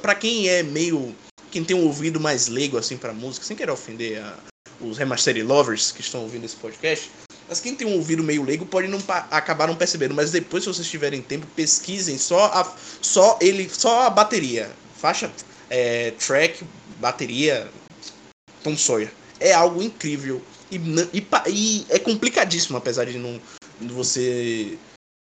Pra 0.00 0.14
quem 0.14 0.48
é 0.48 0.62
meio. 0.62 1.14
Quem 1.50 1.62
tem 1.62 1.76
um 1.76 1.84
ouvido 1.84 2.18
mais 2.18 2.48
leigo 2.48 2.76
assim 2.76 2.96
pra 2.96 3.12
música, 3.12 3.46
sem 3.46 3.56
querer 3.56 3.70
ofender 3.70 4.20
a- 4.20 4.36
os 4.80 4.98
remastered 4.98 5.42
lovers 5.46 5.92
que 5.92 6.00
estão 6.00 6.22
ouvindo 6.22 6.44
esse 6.44 6.56
podcast. 6.56 7.10
Mas 7.48 7.60
quem 7.60 7.74
tem 7.74 7.86
um 7.86 7.94
ouvido 7.94 8.22
meio 8.22 8.42
leigo 8.42 8.64
pode 8.64 8.88
não 8.88 8.98
acabar 9.30 9.66
não 9.66 9.76
percebendo. 9.76 10.14
Mas 10.14 10.30
depois, 10.30 10.64
se 10.64 10.68
vocês 10.68 10.88
tiverem 10.88 11.20
tempo, 11.20 11.46
pesquisem 11.54 12.16
só 12.18 12.46
a, 12.46 12.74
só 13.02 13.38
ele, 13.40 13.68
só 13.68 14.06
a 14.06 14.10
bateria. 14.10 14.70
Faixa, 14.96 15.30
é, 15.68 16.12
track, 16.12 16.64
bateria, 16.98 17.70
Tom 18.62 18.76
Sawyer. 18.76 19.12
É 19.38 19.52
algo 19.52 19.82
incrível. 19.82 20.42
E, 20.70 20.76
e 21.12 21.26
e 21.50 21.86
é 21.90 21.98
complicadíssimo, 21.98 22.78
apesar 22.78 23.04
de 23.04 23.18
não 23.18 23.40
de 23.80 23.92
você. 23.92 24.78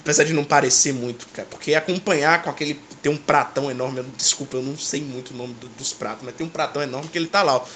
Apesar 0.02 0.24
de 0.24 0.32
não 0.32 0.44
parecer 0.44 0.92
muito, 0.92 1.26
cara. 1.28 1.46
Porque 1.48 1.74
acompanhar 1.74 2.42
com 2.42 2.50
aquele. 2.50 2.74
Tem 3.00 3.10
um 3.10 3.16
pratão 3.16 3.70
enorme. 3.70 3.98
eu- 4.00 4.04
desculpa, 4.16 4.56
eu 4.56 4.62
não 4.62 4.76
sei 4.76 5.00
muito 5.00 5.32
o 5.32 5.36
nome 5.36 5.54
do- 5.54 5.68
dos 5.68 5.92
pratos, 5.92 6.24
mas 6.24 6.34
tem 6.34 6.44
um 6.44 6.50
pratão 6.50 6.82
enorme 6.82 7.08
que 7.08 7.16
ele 7.16 7.28
tá 7.28 7.42
lá, 7.42 7.56
ó. 7.56 7.66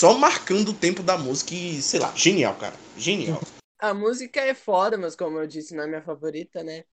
Só 0.00 0.16
marcando 0.16 0.70
o 0.70 0.72
tempo 0.72 1.02
da 1.02 1.18
música 1.18 1.54
e, 1.54 1.82
sei 1.82 2.00
lá, 2.00 2.10
genial, 2.16 2.54
cara. 2.54 2.74
Genial. 2.96 3.38
A 3.78 3.92
música 3.92 4.40
é 4.40 4.54
foda, 4.54 4.96
mas 4.96 5.14
como 5.14 5.38
eu 5.38 5.46
disse, 5.46 5.74
não 5.76 5.84
é 5.84 5.86
minha 5.86 6.00
favorita, 6.00 6.64
né? 6.64 6.84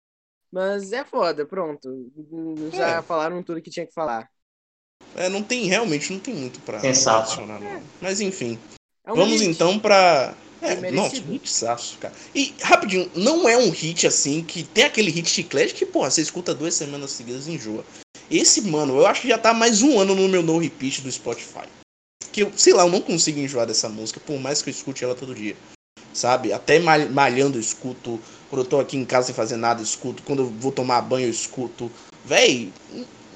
Mas 0.52 0.91
é 0.91 1.06
foda, 1.06 1.46
pronto. 1.46 2.12
Já 2.74 2.98
É. 2.98 3.02
falaram 3.02 3.41
tudo 3.41 3.62
que 3.62 3.70
tinha 3.70 3.88
que 3.88 3.93
falar. 3.93 4.30
É, 5.15 5.30
não 5.30 5.41
tem, 5.41 5.67
realmente, 5.67 6.12
não 6.12 6.20
tem 6.20 6.34
muito 6.34 6.60
pra 6.60 6.80
adicionar, 6.80 7.62
não. 7.62 7.82
Mas 8.02 8.20
enfim. 8.20 8.60
É 9.06 9.13
um 9.13 9.15
Vamos 9.15 9.39
hit. 9.39 9.52
então 9.52 9.80
pra. 9.80 10.36
É, 10.62 10.76
Bem 10.76 10.91
nossa, 10.91 11.15
hitsaço, 11.15 11.98
cara. 12.00 12.13
E, 12.36 12.54
rapidinho, 12.62 13.10
não 13.15 13.48
é 13.48 13.56
um 13.58 13.70
hit 13.70 14.06
assim 14.06 14.43
que 14.43 14.65
tem 14.65 14.84
aquele 14.84 15.10
hit 15.12 15.30
chiclete 15.30 15.74
que, 15.74 15.86
porra, 15.86 16.12
você 16.12 16.22
escuta 16.22 16.54
duas 16.54 16.74
semanas 16.76 17.12
seguidas 17.12 17.48
e 17.48 17.52
enjoa. 17.52 17.86
Esse, 18.30 18.63
mano, 18.63 18.98
eu 18.98 19.08
acho 19.08 19.22
que 19.22 19.30
já 19.30 19.38
tá 19.38 19.54
mais 19.54 19.82
um 19.82 19.98
ano 19.98 20.13
no 20.13 20.28
meu 20.28 20.43
no 20.43 20.58
repeat 20.58 21.00
do 21.00 21.10
Spotify. 21.10 21.70
Que 22.38 22.43
eu, 22.43 22.52
sei 22.56 22.71
lá, 22.71 22.84
eu 22.84 22.91
não 22.91 23.02
consigo 23.02 23.39
enjoar 23.39 23.65
dessa 23.65 23.89
música, 23.89 24.19
por 24.19 24.39
mais 24.39 24.62
que 24.62 24.69
eu 24.69 24.71
escute 24.71 25.04
ela 25.04 25.15
todo 25.15 25.34
dia. 25.34 25.58
Sabe? 26.13 26.54
Até 26.54 26.78
mal- 26.78 27.10
malhando 27.10 27.58
eu 27.58 27.60
escuto. 27.60 28.19
Quando 28.47 28.62
eu 28.62 28.69
tô 28.69 28.80
aqui 28.80 28.95
em 28.95 29.04
casa 29.04 29.26
sem 29.26 29.34
fazer 29.34 29.56
nada, 29.56 29.80
eu 29.80 29.84
escuto. 29.84 30.21
Quando 30.21 30.43
eu 30.43 30.50
vou 30.52 30.71
tomar 30.71 31.02
banho, 31.02 31.26
eu 31.26 31.32
escuto. 31.32 31.91
Véi, 32.23 32.71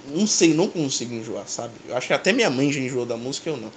não 0.05 0.27
sei, 0.27 0.53
não 0.53 0.67
consigo 0.67 1.15
enjoar, 1.15 1.47
sabe? 1.47 1.73
Eu 1.87 1.97
acho 1.97 2.05
que 2.05 2.13
até 2.13 2.31
minha 2.31 2.51
mãe 2.51 2.71
já 2.71 2.79
enjoou 2.79 3.03
da 3.03 3.17
música, 3.17 3.49
eu 3.49 3.57
não. 3.57 3.71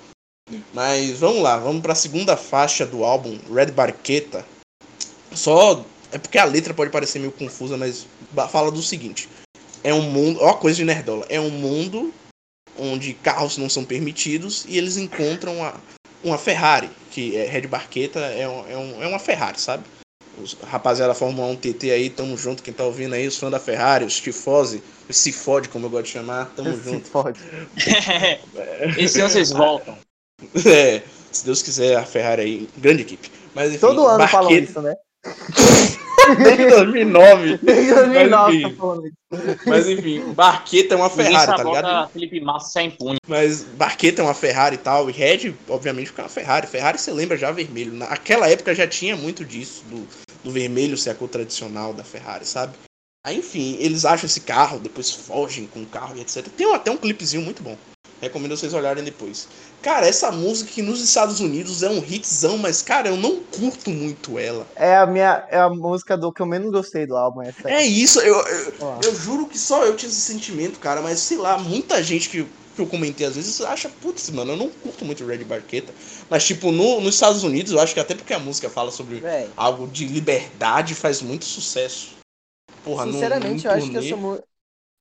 Mas 0.75 1.19
vamos 1.19 1.43
lá, 1.43 1.57
vamos 1.57 1.81
pra 1.81 1.95
segunda 1.95 2.37
faixa 2.37 2.85
do 2.85 3.03
álbum, 3.03 3.39
Red 3.51 3.71
Barqueta. 3.71 4.45
Só. 5.33 5.83
É 6.13 6.19
porque 6.19 6.37
a 6.37 6.45
letra 6.45 6.75
pode 6.75 6.91
parecer 6.91 7.19
meio 7.19 7.33
confusa, 7.33 7.79
mas 7.79 8.07
fala 8.51 8.71
do 8.71 8.83
seguinte: 8.83 9.27
é 9.83 9.95
um 9.95 10.03
mundo. 10.03 10.41
Ó, 10.43 10.53
coisa 10.53 10.77
de 10.77 10.85
nerdola. 10.85 11.25
É 11.31 11.41
um 11.41 11.49
mundo 11.49 12.13
onde 12.79 13.15
carros 13.15 13.57
não 13.59 13.69
são 13.69 13.85
permitidos 13.85 14.65
e 14.69 14.77
eles 14.79 14.97
encontram 14.97 15.63
a- 15.65 15.75
uma 16.23 16.39
Ferrari, 16.39 16.91
que 17.11 17.37
é 17.37 17.47
Red 17.47 17.67
Barqueta, 17.69 18.19
é, 18.21 18.49
um- 18.49 18.69
é, 18.69 18.77
um- 18.77 19.03
é 19.03 19.07
uma 19.07 19.19
Ferrari, 19.19 19.61
sabe? 19.61 19.85
Os 20.43 20.55
rapaziada 20.55 21.15
Fórmula 21.15 21.47
1 21.49 21.55
TT 21.57 21.91
aí, 21.93 22.11
tamo 22.11 22.37
junto. 22.37 22.63
Quem 22.63 22.75
tá 22.75 22.83
ouvindo 22.85 23.15
aí, 23.15 23.27
os 23.29 23.37
fãs 23.39 23.53
da 23.53 23.61
Ferrari, 23.61 24.05
os 24.05 24.19
tifose, 24.19 24.83
os 25.09 25.17
se 25.17 25.31
fode, 25.33 25.69
como 25.69 25.87
eu 25.87 25.91
gosto 25.91 26.07
de 26.07 26.11
chamar, 26.13 26.47
tamo 26.57 26.75
Se 26.77 26.83
junto. 26.83 27.09
fode. 27.09 27.39
Esse 28.99 29.21
ano 29.21 29.31
vocês 29.31 29.51
voltam. 29.53 29.97
É, 30.67 31.03
se 31.31 31.45
Deus 31.45 31.63
quiser, 31.63 31.97
a 31.97 32.05
Ferrari 32.05 32.43
aí, 32.43 32.69
grande 32.77 33.03
equipe. 33.03 33.31
Mas 33.55 33.71
enfim, 33.71 33.79
Todo 33.79 34.07
ano 34.07 34.27
falam 34.29 34.51
Barqueta- 34.51 34.71
isso, 34.71 34.81
né? 34.83 34.95
Desde 36.37 36.69
2009. 36.69 37.59
Desde 37.63 37.95
2009 37.95 38.57
enfim. 38.57 38.69
tá 38.69 38.77
falando 38.77 39.07
isso. 39.07 39.17
Mas 39.67 39.89
enfim, 39.89 40.33
Barqueta 40.33 40.95
é 40.95 40.97
uma 40.97 41.11
Ferrari, 41.11 41.47
tá 41.47 41.57
sabota 41.59 41.81
ligado? 41.81 42.11
Felipe 42.11 42.41
Massa 42.41 42.71
sai 42.71 42.85
impune. 42.85 43.19
Mas 43.27 43.63
Barqueta 43.63 44.23
é 44.23 44.25
uma 44.25 44.35
Ferrari 44.35 44.77
e 44.77 44.79
tal, 44.79 45.09
e 45.11 45.13
Red, 45.13 45.55
obviamente, 45.69 46.07
porque 46.07 46.21
é 46.21 46.25
uma 46.25 46.31
Ferrari. 46.31 46.67
Ferrari 46.67 46.99
você 46.99 47.13
lembra 47.13 47.37
já 47.37 47.51
vermelho. 47.51 47.93
Naquela 47.93 48.49
época 48.49 48.75
já 48.75 48.87
tinha 48.87 49.17
muito 49.17 49.45
disso, 49.45 49.85
do, 49.91 50.07
do 50.43 50.51
vermelho 50.51 50.97
ser 50.97 51.11
a 51.11 51.15
cor 51.15 51.29
tradicional 51.29 51.93
da 51.93 52.05
Ferrari, 52.05 52.45
sabe? 52.45 52.75
Aí, 53.27 53.39
enfim, 53.39 53.77
eles 53.81 54.05
acham 54.05 54.27
esse 54.27 54.43
carro, 54.43 54.79
depois 54.79 55.11
fogem 55.11 55.67
com 55.67 55.83
o 55.83 55.87
carro 55.87 56.17
e 56.17 56.21
etc. 56.21 56.47
Tem 56.49 56.73
até 56.75 56.91
um 56.91 56.97
clipezinho 56.97 57.43
muito 57.43 57.63
bom. 57.63 57.77
Recomendo 58.25 58.57
vocês 58.57 58.75
olharem 58.75 59.05
depois. 59.05 59.49
Cara, 59.83 60.07
essa 60.07 60.33
música 60.33 60.71
que 60.73 60.83
nos 60.83 61.01
Estados 61.01 61.41
Unidos 61.41 61.83
é 61.83 61.91
um 61.91 61.99
hitzão, 61.99 62.59
mas, 62.59 62.83
cara, 62.83 63.09
eu 63.09 63.17
não 63.17 63.41
curto 63.41 63.91
muito 63.91 64.39
ela. 64.39 64.67
É 64.75 64.97
a 64.97 65.07
minha 65.07 65.47
é 65.51 65.59
a 65.59 65.69
música 65.69 66.17
do 66.17 66.33
que 66.33 66.41
eu 66.41 66.47
menos 66.47 66.71
gostei 66.71 67.07
do 67.07 67.17
álbum. 67.17 67.43
Essa 67.43 67.71
É 67.71 67.83
isso, 67.83 68.21
eu, 68.21 68.35
eu, 68.35 68.73
eu 69.03 69.15
juro 69.15 69.47
que 69.47 69.59
só 69.59 69.85
eu 69.85 69.97
tinha 69.97 70.09
esse 70.09 70.21
sentimento, 70.21 70.79
cara, 70.79 71.03
mas 71.03 71.19
sei 71.19 71.37
lá, 71.37 71.59
muita 71.59 72.03
gente 72.03 72.29
que, 72.29 72.45
que 72.75 72.81
eu 72.81 72.87
comentei 72.87 73.27
às 73.27 73.37
vezes 73.37 73.61
acha, 73.61 73.89
putz, 73.89 74.31
mano, 74.31 74.53
eu 74.53 74.57
não 74.57 74.69
curto 74.69 75.05
muito 75.05 75.27
Red 75.27 75.45
Barqueta. 75.45 75.93
Mas, 76.31 76.45
tipo, 76.47 76.73
no, 76.73 77.01
nos 77.01 77.15
Estados 77.15 77.45
Unidos, 77.45 77.73
eu 77.73 77.81
acho 77.81 77.95
que 77.95 78.01
até 78.01 78.15
porque 78.15 78.33
a 78.33 78.39
música 78.39 78.71
fala 78.71 78.91
sobre 78.91 79.21
Véi, 79.21 79.51
algo 79.57 79.87
de 79.87 80.07
liberdade 80.07 80.95
faz 80.95 81.21
muito 81.21 81.45
sucesso. 81.45 82.15
Porra, 82.83 83.05
sinceramente, 83.05 83.65
num 83.65 83.71
eu 83.71 83.77
acho 83.77 83.91
que 83.91 83.97
essa 83.99 84.17
música. 84.17 84.54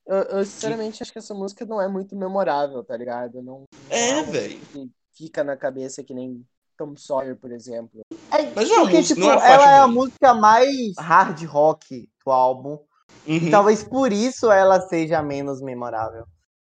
Eu, 0.06 0.16
eu, 0.38 0.44
sinceramente 0.44 1.02
acho 1.02 1.12
que 1.12 1.18
essa 1.18 1.32
música 1.34 1.64
não 1.64 1.80
é 1.80 1.88
muito 1.88 2.14
memorável, 2.14 2.84
tá 2.84 2.96
ligado? 2.96 3.42
Não, 3.42 3.64
É, 3.88 4.22
velho. 4.22 4.58
que 4.72 4.90
fica 5.16 5.42
na 5.42 5.56
cabeça 5.56 6.02
que 6.04 6.12
nem 6.12 6.44
Tom 6.76 6.94
Sawyer, 6.96 7.36
por 7.36 7.50
exemplo. 7.52 8.02
É, 8.30 8.42
Mas 8.54 8.68
não 8.68 8.76
é 8.76 8.80
porque, 8.80 9.02
tipo, 9.02 9.20
não 9.20 9.32
é 9.32 9.52
ela 9.52 9.70
é 9.70 9.78
a 9.78 9.86
música 9.86 10.34
mais 10.34 10.92
hard 10.98 11.42
rock 11.44 12.08
do 12.24 12.30
álbum. 12.32 12.78
Uhum. 13.26 13.50
Talvez 13.50 13.82
por 13.84 14.12
isso 14.12 14.50
ela 14.50 14.80
seja 14.80 15.22
menos 15.22 15.62
memorável. 15.62 16.26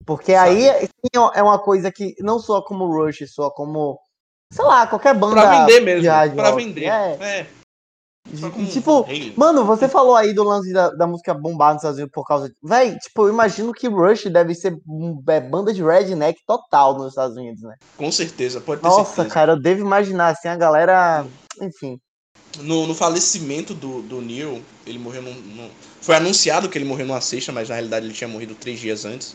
Porque 0.05 0.35
Sabe. 0.35 0.69
aí 0.69 0.87
sim, 0.87 1.31
é 1.35 1.43
uma 1.43 1.59
coisa 1.59 1.91
que 1.93 2.15
não 2.21 2.39
soa 2.39 2.63
como 2.65 2.87
Rush, 2.87 3.23
soa 3.33 3.51
como, 3.51 3.99
sei 4.53 4.65
lá, 4.65 4.87
qualquer 4.87 5.15
banda. 5.15 5.41
Pra 5.41 5.61
vender 5.67 5.81
mesmo, 5.81 6.35
pra 6.35 6.51
rock. 6.51 6.65
vender. 6.65 6.85
É, 6.85 7.39
É. 7.41 7.47
tipo. 8.73 9.07
Mano, 9.37 9.65
você 9.65 9.89
falou 9.89 10.15
aí 10.17 10.33
do 10.33 10.43
lance 10.43 10.73
da, 10.73 10.91
da 10.91 11.07
música 11.07 11.35
bombar 11.35 11.73
nos 11.75 11.81
Estados 11.83 11.99
Unidos 11.99 12.13
por 12.15 12.27
causa 12.27 12.49
de. 12.49 12.55
Véi, 12.63 12.97
tipo, 12.99 13.25
eu 13.27 13.33
imagino 13.33 13.73
que 13.73 13.89
Rush 13.89 14.25
deve 14.27 14.55
ser 14.55 14.77
é, 15.29 15.41
banda 15.41 15.73
de 15.73 15.83
redneck 15.83 16.41
total 16.47 16.97
nos 16.97 17.09
Estados 17.09 17.37
Unidos, 17.37 17.63
né? 17.63 17.77
Com 17.97 18.11
certeza, 18.11 18.61
pode 18.61 18.81
ter 18.81 18.89
Nossa, 18.89 19.15
certeza. 19.15 19.35
cara, 19.35 19.53
eu 19.53 19.61
devo 19.61 19.81
imaginar, 19.81 20.29
assim, 20.29 20.49
a 20.49 20.57
galera. 20.57 21.27
Enfim. 21.61 21.99
No, 22.61 22.87
no 22.87 22.95
falecimento 22.95 23.73
do, 23.75 24.03
do 24.03 24.21
Neil, 24.21 24.63
ele 24.87 24.99
morreu 24.99 25.23
num, 25.23 25.35
num- 25.35 25.71
Foi 26.01 26.15
anunciado 26.17 26.69
que 26.69 26.77
ele 26.77 26.85
morreu 26.85 27.07
numa 27.07 27.21
sexta, 27.21 27.51
mas 27.51 27.69
na 27.69 27.75
realidade 27.77 28.07
ele 28.07 28.15
tinha 28.15 28.29
morrido 28.29 28.55
três 28.55 28.79
dias 28.79 29.05
antes. 29.05 29.35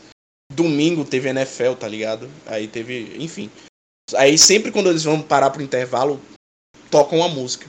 Domingo 0.54 1.04
teve 1.04 1.30
NFL, 1.30 1.73
tá 1.80 1.88
ligado? 1.88 2.30
Aí 2.45 2.67
teve. 2.67 3.15
Enfim. 3.19 3.50
Aí 4.15 4.38
sempre 4.38 4.71
quando 4.71 4.89
eles 4.89 5.04
vão 5.04 5.21
parar 5.21 5.50
pro 5.50 5.62
intervalo, 5.62 6.19
tocam 6.89 7.21
a 7.23 7.28
música. 7.28 7.67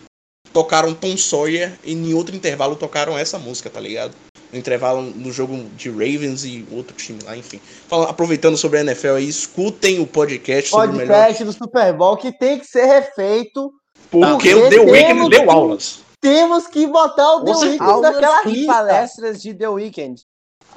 Tocaram 0.52 0.94
Tom 0.94 1.16
Sawyer 1.16 1.78
e 1.84 1.92
em 1.92 2.14
outro 2.14 2.34
intervalo 2.34 2.74
tocaram 2.76 3.16
essa 3.18 3.38
música, 3.38 3.68
tá 3.70 3.80
ligado? 3.80 4.14
No 4.52 4.58
intervalo 4.58 5.02
no 5.02 5.30
jogo 5.30 5.56
de 5.76 5.90
Ravens 5.90 6.44
e 6.44 6.66
outro 6.72 6.96
time 6.96 7.18
lá, 7.22 7.36
enfim. 7.36 7.60
Falando, 7.86 8.08
aproveitando 8.08 8.56
sobre 8.56 8.78
a 8.78 8.80
NFL 8.82 9.16
aí, 9.16 9.28
escutem 9.28 10.00
o 10.00 10.06
podcast 10.06 10.70
sobre 10.70 10.88
o 10.88 10.92
melhor. 10.94 11.14
Podcast 11.16 11.44
do 11.44 11.52
Super 11.52 11.92
Bowl 11.92 12.16
que 12.16 12.32
tem 12.38 12.58
que 12.58 12.66
ser 12.66 12.86
refeito. 12.86 13.70
Porque 14.10 14.30
Porque 14.50 14.54
o 14.54 14.70
The 14.70 14.80
Weeknd 14.80 15.28
deu 15.28 15.42
que- 15.44 15.50
aulas. 15.50 15.98
Temos 16.20 16.66
que 16.66 16.86
botar 16.86 17.36
o 17.36 17.44
The. 17.44 17.50
Weeknd 17.52 18.00
naquela 18.00 18.42
lista. 18.44 18.72
palestras 18.72 19.42
de 19.42 19.52
The 19.54 19.68
Weeknd. 19.68 20.20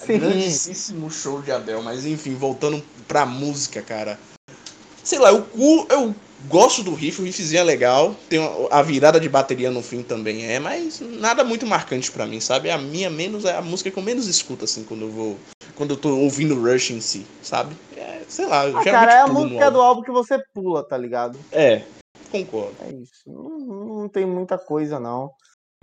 Sim. 0.05 0.17
Grandíssimo 0.19 1.09
show 1.09 1.41
de 1.41 1.51
Adele, 1.51 1.81
mas 1.81 2.05
enfim, 2.05 2.35
voltando 2.35 2.83
pra 3.07 3.25
música, 3.25 3.81
cara. 3.81 4.19
Sei 5.03 5.17
lá, 5.17 5.29
eu, 5.29 5.43
cu- 5.43 5.87
eu 5.89 6.13
gosto 6.47 6.83
do 6.83 6.93
riff, 6.93 7.21
o 7.21 7.25
riffzinho 7.25 7.59
é 7.59 7.63
legal. 7.63 8.15
Tem 8.29 8.39
a 8.69 8.81
virada 8.81 9.19
de 9.19 9.29
bateria 9.29 9.71
no 9.71 9.81
fim 9.81 10.01
também 10.03 10.45
é, 10.45 10.59
mas 10.59 10.99
nada 10.99 11.43
muito 11.43 11.65
marcante 11.65 12.11
pra 12.11 12.25
mim, 12.25 12.39
sabe? 12.39 12.69
A 12.69 12.77
minha 12.77 13.09
menos 13.09 13.45
é 13.45 13.55
a 13.55 13.61
música 13.61 13.91
que 13.91 13.97
eu 13.97 14.03
menos 14.03 14.27
escuto, 14.27 14.65
assim, 14.65 14.83
quando 14.83 15.03
eu 15.03 15.11
vou. 15.11 15.37
Quando 15.75 15.91
eu 15.91 15.97
tô 15.97 16.15
ouvindo 16.17 16.59
Rush 16.59 16.91
em 16.91 17.01
si, 17.01 17.25
sabe? 17.41 17.75
É, 17.95 18.21
sei 18.27 18.45
lá, 18.45 18.67
eu 18.67 18.77
Ah, 18.77 18.83
geralmente 18.83 19.09
cara, 19.09 19.13
é 19.13 19.21
a 19.21 19.27
música 19.27 19.65
álbum. 19.65 19.73
do 19.77 19.81
álbum 19.81 20.01
que 20.03 20.11
você 20.11 20.37
pula, 20.53 20.87
tá 20.87 20.97
ligado? 20.97 21.39
É, 21.51 21.83
concordo. 22.31 22.75
É 22.81 22.91
isso. 22.91 23.23
Não, 23.25 23.59
não 24.01 24.09
tem 24.09 24.25
muita 24.25 24.57
coisa, 24.57 24.99
não. 24.99 25.31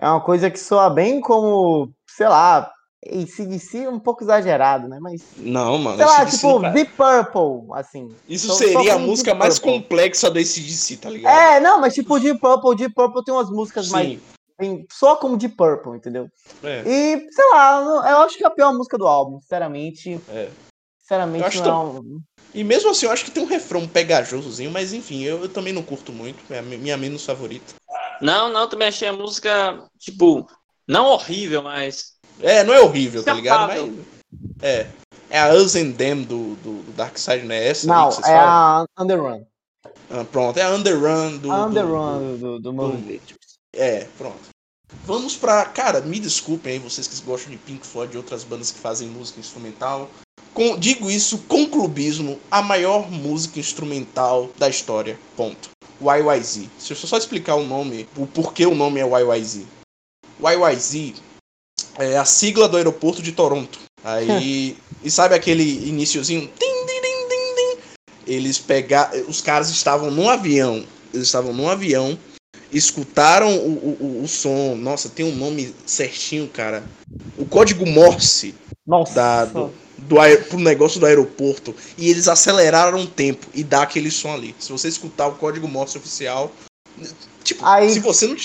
É 0.00 0.08
uma 0.08 0.20
coisa 0.20 0.50
que 0.50 0.58
soa 0.58 0.88
bem 0.88 1.20
como, 1.20 1.90
sei 2.08 2.28
lá, 2.28 2.70
ACDC 3.06 3.86
um 3.88 3.98
pouco 3.98 4.24
exagerado, 4.24 4.88
né? 4.88 4.98
Mas, 5.00 5.22
Não, 5.36 5.78
mano. 5.78 5.96
sei 5.96 6.06
lá, 6.06 6.24
esse 6.24 6.36
tipo, 6.36 6.60
cara. 6.60 6.74
Deep 6.74 6.92
Purple, 6.96 7.72
assim. 7.74 8.08
Isso 8.28 8.48
só- 8.48 8.54
só 8.54 8.58
seria 8.58 8.94
a 8.94 8.98
música 8.98 9.30
Deep 9.30 9.38
mais 9.38 9.58
Purple. 9.58 9.80
complexa 9.82 10.30
do 10.30 10.38
ACDC, 10.38 10.96
tá 10.96 11.10
ligado? 11.10 11.32
É, 11.32 11.60
não, 11.60 11.80
mas 11.80 11.94
tipo, 11.94 12.18
Deep 12.18 12.40
Purple, 12.40 12.76
Deep 12.76 12.94
Purple 12.94 13.24
tem 13.24 13.34
umas 13.34 13.50
músicas 13.50 13.88
mais 13.88 14.08
Sim. 14.08 14.20
Tem, 14.58 14.84
soa 14.92 15.14
como 15.16 15.36
de 15.36 15.48
Purple, 15.48 15.96
entendeu? 15.96 16.28
É. 16.64 16.82
E, 16.84 17.30
sei 17.30 17.50
lá, 17.52 17.80
eu 18.10 18.16
acho 18.22 18.36
que 18.36 18.42
é 18.42 18.46
a 18.48 18.50
pior 18.50 18.72
música 18.74 18.98
do 18.98 19.06
álbum, 19.06 19.38
sinceramente. 19.38 20.20
É. 20.28 20.48
Sinceramente, 21.00 21.42
Eu 21.42 21.46
acho 21.46 21.62
não 21.62 21.70
é 21.70 22.00
um- 22.00 22.20
E 22.52 22.64
mesmo 22.64 22.90
assim, 22.90 23.06
eu 23.06 23.12
acho 23.12 23.24
que 23.24 23.30
tem 23.30 23.40
um 23.42 23.46
refrão 23.46 23.86
pegajosozinho, 23.86 24.70
mas 24.72 24.92
enfim, 24.92 25.22
eu, 25.22 25.42
eu 25.42 25.48
também 25.48 25.72
não 25.72 25.82
curto 25.82 26.12
muito. 26.12 26.42
É 26.52 26.58
a 26.58 26.62
mi- 26.62 26.76
minha 26.76 26.96
menos 26.96 27.24
favorita. 27.24 27.74
Não, 28.20 28.52
não, 28.52 28.68
também 28.68 28.88
achei 28.88 29.06
a 29.06 29.12
música, 29.12 29.80
tipo, 29.96 30.44
não 30.88 31.06
horrível, 31.06 31.62
mas. 31.62 32.17
É, 32.40 32.62
não 32.64 32.72
é 32.74 32.80
horrível, 32.80 33.22
tá 33.22 33.32
ligado? 33.34 33.68
Mas. 33.68 33.92
É. 34.62 34.86
É 35.30 35.38
a 35.40 35.52
Us 35.54 35.76
and 35.76 35.92
Them 35.92 36.22
do, 36.22 36.54
do, 36.56 36.82
do 36.82 36.92
Dark 36.96 37.18
Side, 37.18 37.44
não 37.44 37.54
é 37.54 37.68
essa? 37.68 37.86
Não, 37.86 38.08
que 38.08 38.14
vocês 38.14 38.26
é 38.28 38.36
falam? 38.36 38.86
a 38.96 39.02
Underrun. 39.02 39.44
Ah, 40.10 40.24
pronto, 40.24 40.56
é 40.58 40.62
a 40.62 40.70
Underrun 40.70 41.36
do. 41.36 41.52
A 41.52 41.58
do- 41.58 41.66
Underrun 41.66 42.18
do- 42.38 42.58
do, 42.60 42.72
do, 42.72 42.88
do 42.92 43.02
Pictures. 43.06 43.58
É, 43.74 44.06
pronto. 44.16 44.38
Vamos 45.04 45.36
pra. 45.36 45.66
Cara, 45.66 46.00
me 46.00 46.18
desculpem 46.18 46.72
aí, 46.74 46.78
vocês 46.78 47.06
que 47.06 47.20
gostam 47.26 47.50
de 47.50 47.58
Pink 47.58 47.86
Floyd 47.86 48.14
e 48.14 48.16
outras 48.16 48.42
bandas 48.42 48.70
que 48.70 48.78
fazem 48.78 49.06
música 49.08 49.38
instrumental. 49.38 50.08
Com- 50.54 50.78
digo 50.78 51.10
isso 51.10 51.38
com 51.46 51.66
clubismo, 51.68 52.40
a 52.50 52.62
maior 52.62 53.10
música 53.10 53.60
instrumental 53.60 54.48
da 54.58 54.68
história. 54.68 55.18
Ponto. 55.36 55.68
YYZ. 56.00 56.68
Se 56.78 56.92
eu 56.92 56.96
só 56.96 57.18
explicar 57.18 57.56
o 57.56 57.66
nome, 57.66 58.08
o 58.16 58.26
porquê 58.26 58.64
o 58.64 58.74
nome 58.74 58.98
é 59.00 59.04
YYZ. 59.04 59.66
YYZ 60.40 61.20
é 61.98 62.16
a 62.16 62.24
sigla 62.24 62.68
do 62.68 62.76
aeroporto 62.76 63.20
de 63.22 63.32
Toronto. 63.32 63.78
Aí. 64.04 64.76
e 65.02 65.10
sabe 65.10 65.34
aquele 65.34 65.64
tim? 66.50 66.70
Eles 68.26 68.58
pegaram. 68.58 69.24
Os 69.28 69.40
caras 69.40 69.70
estavam 69.70 70.10
num 70.10 70.28
avião. 70.28 70.84
Eles 71.12 71.26
estavam 71.26 71.52
num 71.52 71.68
avião. 71.68 72.18
Escutaram 72.72 73.56
o, 73.56 73.68
o, 73.68 73.96
o- 74.20 74.24
o 74.24 74.28
som. 74.28 74.74
Nossa, 74.76 75.08
tem 75.08 75.24
um 75.24 75.34
nome 75.34 75.74
certinho, 75.86 76.46
cara. 76.48 76.84
O 77.38 77.46
código 77.46 77.86
Morse 77.86 78.54
Nossa. 78.86 79.14
da, 79.14 79.44
do, 79.46 79.72
do 79.96 80.20
aer- 80.20 80.46
pro 80.48 80.58
negócio 80.58 81.00
do 81.00 81.06
aeroporto. 81.06 81.74
E 81.96 82.10
eles 82.10 82.28
aceleraram 82.28 83.00
o 83.00 83.06
tempo 83.06 83.46
e 83.54 83.64
dá 83.64 83.82
aquele 83.82 84.10
som 84.10 84.32
ali. 84.34 84.54
Se 84.58 84.70
você 84.70 84.88
escutar 84.88 85.28
o 85.28 85.34
código 85.36 85.66
Morse 85.66 85.96
oficial. 85.96 86.52
Tipo, 87.42 87.64
Aí- 87.64 87.90
se 87.90 88.00
você 88.00 88.26
não. 88.26 88.36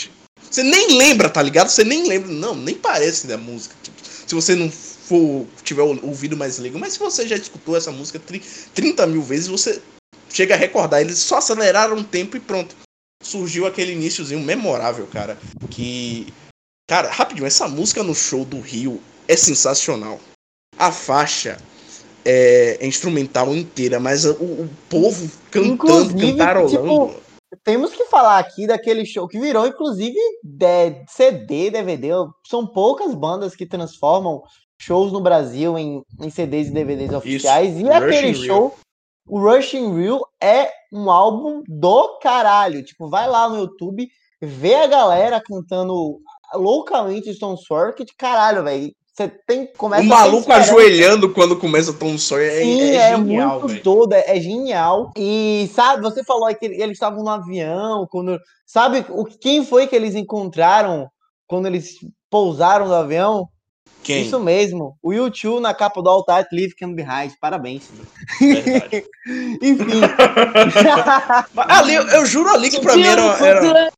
Você 0.53 0.61
nem 0.61 0.97
lembra, 0.99 1.29
tá 1.29 1.41
ligado? 1.41 1.69
Você 1.69 1.83
nem 1.83 2.07
lembra. 2.07 2.31
Não, 2.31 2.53
nem 2.53 2.75
parece 2.75 3.25
da 3.25 3.37
música. 3.39 3.75
Tipo, 3.81 3.97
se 4.03 4.35
você 4.35 4.53
não 4.55 4.69
for 4.69 5.47
tiver 5.63 5.81
ouvido 5.81 6.37
mais 6.37 6.59
leigo. 6.59 6.77
Mas 6.77 6.93
se 6.93 6.99
você 6.99 7.27
já 7.27 7.35
escutou 7.35 7.75
essa 7.75 7.91
música 7.91 8.19
tri- 8.19 8.43
30 8.75 9.07
mil 9.07 9.23
vezes, 9.23 9.47
você 9.47 9.81
chega 10.29 10.53
a 10.53 10.57
recordar. 10.57 11.01
Eles 11.01 11.17
só 11.17 11.37
aceleraram 11.39 11.97
o 11.97 12.03
tempo 12.03 12.37
e 12.37 12.39
pronto. 12.39 12.75
Surgiu 13.23 13.65
aquele 13.65 13.93
iníciozinho 13.93 14.39
memorável, 14.41 15.07
cara. 15.07 15.39
Que. 15.71 16.27
Cara, 16.87 17.09
rapidinho, 17.09 17.47
essa 17.47 17.67
música 17.67 18.03
no 18.03 18.13
show 18.13 18.45
do 18.45 18.59
Rio 18.59 19.01
é 19.27 19.35
sensacional. 19.35 20.19
A 20.77 20.91
faixa 20.91 21.57
é, 22.23 22.77
é 22.79 22.85
instrumental 22.85 23.55
inteira, 23.55 23.99
mas 23.99 24.23
o, 24.25 24.33
o 24.33 24.69
povo 24.87 25.31
cantando, 25.49 25.73
Inclusive, 25.73 26.31
cantarolando. 26.33 26.77
tipo, 27.09 27.22
Temos 27.63 27.91
que 27.91 28.05
falar 28.05 28.39
aqui 28.39 28.65
daquele 28.65 29.05
show 29.05 29.27
que 29.27 29.39
virou, 29.39 29.67
inclusive, 29.67 30.17
de- 30.43 31.05
CD, 31.07 31.69
DVD. 31.69 32.09
São 32.47 32.65
poucas 32.65 33.13
bandas 33.13 33.55
que 33.55 33.65
transformam 33.65 34.41
shows 34.77 35.11
no 35.11 35.21
Brasil 35.21 35.77
em, 35.77 36.03
em 36.21 36.29
CDs 36.29 36.67
e 36.67 36.71
DVDs 36.71 37.13
oficiais. 37.13 37.77
E 37.77 37.83
Rush 37.83 37.91
aquele 37.93 38.33
show, 38.47 38.75
o 39.27 39.39
Rush 39.39 39.73
in 39.75 39.95
Rio, 39.95 40.25
é 40.41 40.69
um 40.91 41.09
álbum 41.09 41.61
do 41.67 42.17
caralho. 42.19 42.83
Tipo, 42.83 43.09
vai 43.09 43.27
lá 43.27 43.47
no 43.47 43.57
YouTube, 43.57 44.07
vê 44.41 44.75
a 44.75 44.87
galera 44.87 45.41
cantando 45.41 46.19
loucamente 46.53 47.33
Stone 47.33 47.57
Sour, 47.57 47.93
que 47.93 48.05
de 48.05 48.13
caralho, 48.15 48.63
velho. 48.63 48.93
Você 49.13 49.28
tem 49.45 49.67
começa 49.78 50.02
o 50.02 50.06
a 50.06 50.10
ter 50.10 50.13
maluco 50.23 50.52
ajoelhando 50.52 51.32
quando 51.34 51.56
começa 51.56 51.93
Tom 51.93 52.17
Sawyer 52.17 52.52
é, 52.52 52.62
Sim, 52.63 52.82
é 52.82 52.95
é, 52.95 53.15
genial, 53.15 53.49
muito 53.60 53.67
velho. 53.67 53.84
doido, 53.84 54.13
é, 54.13 54.38
é 54.38 54.41
genial. 54.41 55.12
E 55.15 55.69
sabe, 55.71 56.02
você 56.02 56.23
falou 56.23 56.45
aí 56.45 56.56
que 56.56 56.65
ele- 56.65 56.82
eles 56.82 56.93
estavam 56.93 57.23
no 57.23 57.30
avião, 57.30 58.08
quando 58.10 58.39
sabe 58.65 59.06
o 59.10 59.23
quem 59.26 59.63
foi 59.63 59.86
que 59.86 59.95
eles 59.95 60.15
encontraram 60.15 61.08
quando 61.47 61.67
eles 61.67 61.97
pousaram 62.30 62.88
no 62.88 62.95
avião? 62.95 63.47
Quem? 64.02 64.23
Isso 64.26 64.39
mesmo, 64.39 64.97
o 65.02 65.13
YouTube 65.13 65.62
na 65.62 65.73
capa 65.76 66.02
do 66.02 66.10
All 66.10 66.26
Tight 66.26 66.47
Leave 66.52 66.76
Can 66.76 66.93
Behind. 66.93 67.32
Parabéns. 67.39 67.84
Verdade. 68.41 69.06
Enfim. 69.62 70.02
Ali, 71.69 71.93
eu, 71.93 72.08
eu 72.10 72.26
juro 72.26 72.49
ali 72.49 72.69
que 72.69 72.82
pra 72.82 72.95
mim 72.95 73.04
era, 73.04 73.21
era- 73.45 73.91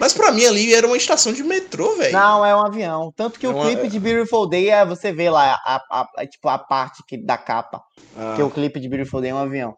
Mas 0.00 0.14
pra 0.14 0.32
mim 0.32 0.46
ali 0.46 0.72
era 0.74 0.86
uma 0.86 0.96
estação 0.96 1.30
de 1.32 1.42
metrô, 1.44 1.94
velho. 1.96 2.12
Não, 2.14 2.44
é 2.44 2.56
um 2.56 2.64
avião. 2.64 3.12
Tanto 3.14 3.38
que 3.38 3.44
É 3.44 3.48
o 3.50 3.52
uma- 3.52 3.66
clipe 3.66 3.86
de 3.86 4.00
Beautiful 4.00 4.48
Day 4.48 4.70
é 4.70 4.84
você 4.84 5.12
vê 5.12 5.28
lá 5.28 5.60
a, 5.64 5.76
a- 5.90 6.08
a- 6.16 6.26
tipo 6.26 6.48
a 6.48 6.58
parte 6.58 7.02
que, 7.06 7.18
da 7.18 7.36
capa. 7.36 7.82
Ah, 8.16 8.28
Porque 8.30 8.42
o 8.42 8.50
clipe 8.50 8.80
de 8.80 8.88
Beautiful 8.88 9.20
Day 9.20 9.30
é 9.30 9.34
um 9.34 9.38
avião. 9.38 9.76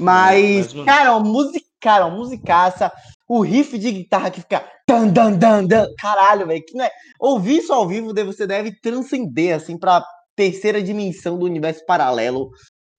Mas, 0.00 0.66
mas, 0.66 0.72
mano- 0.74 0.86
cara, 0.86 1.12
uma 1.16 1.20
música, 1.20 1.66
cara, 1.80 2.06
uma 2.06 2.16
musicaça, 2.16 2.90
o 3.28 3.40
riff 3.42 3.76
de 3.78 3.90
guitarra 3.92 4.30
que 4.30 4.40
fica 4.40 4.64
dan 4.88 5.08
dan 5.08 5.32
dan 5.32 5.64
dan, 5.66 5.86
caralho, 5.98 6.46
velho, 6.46 6.64
que 6.66 6.80
é, 6.80 6.90
ouvir 7.20 7.58
isso 7.58 7.72
ao 7.72 7.86
vivo 7.86 8.14
você 8.24 8.46
deve 8.46 8.72
transcender 8.80 9.54
assim 9.54 9.78
pra 9.78 10.02
terceira 10.34 10.82
dimensão 10.82 11.38
do 11.38 11.44
universo 11.44 11.84
paralelo 11.84 12.48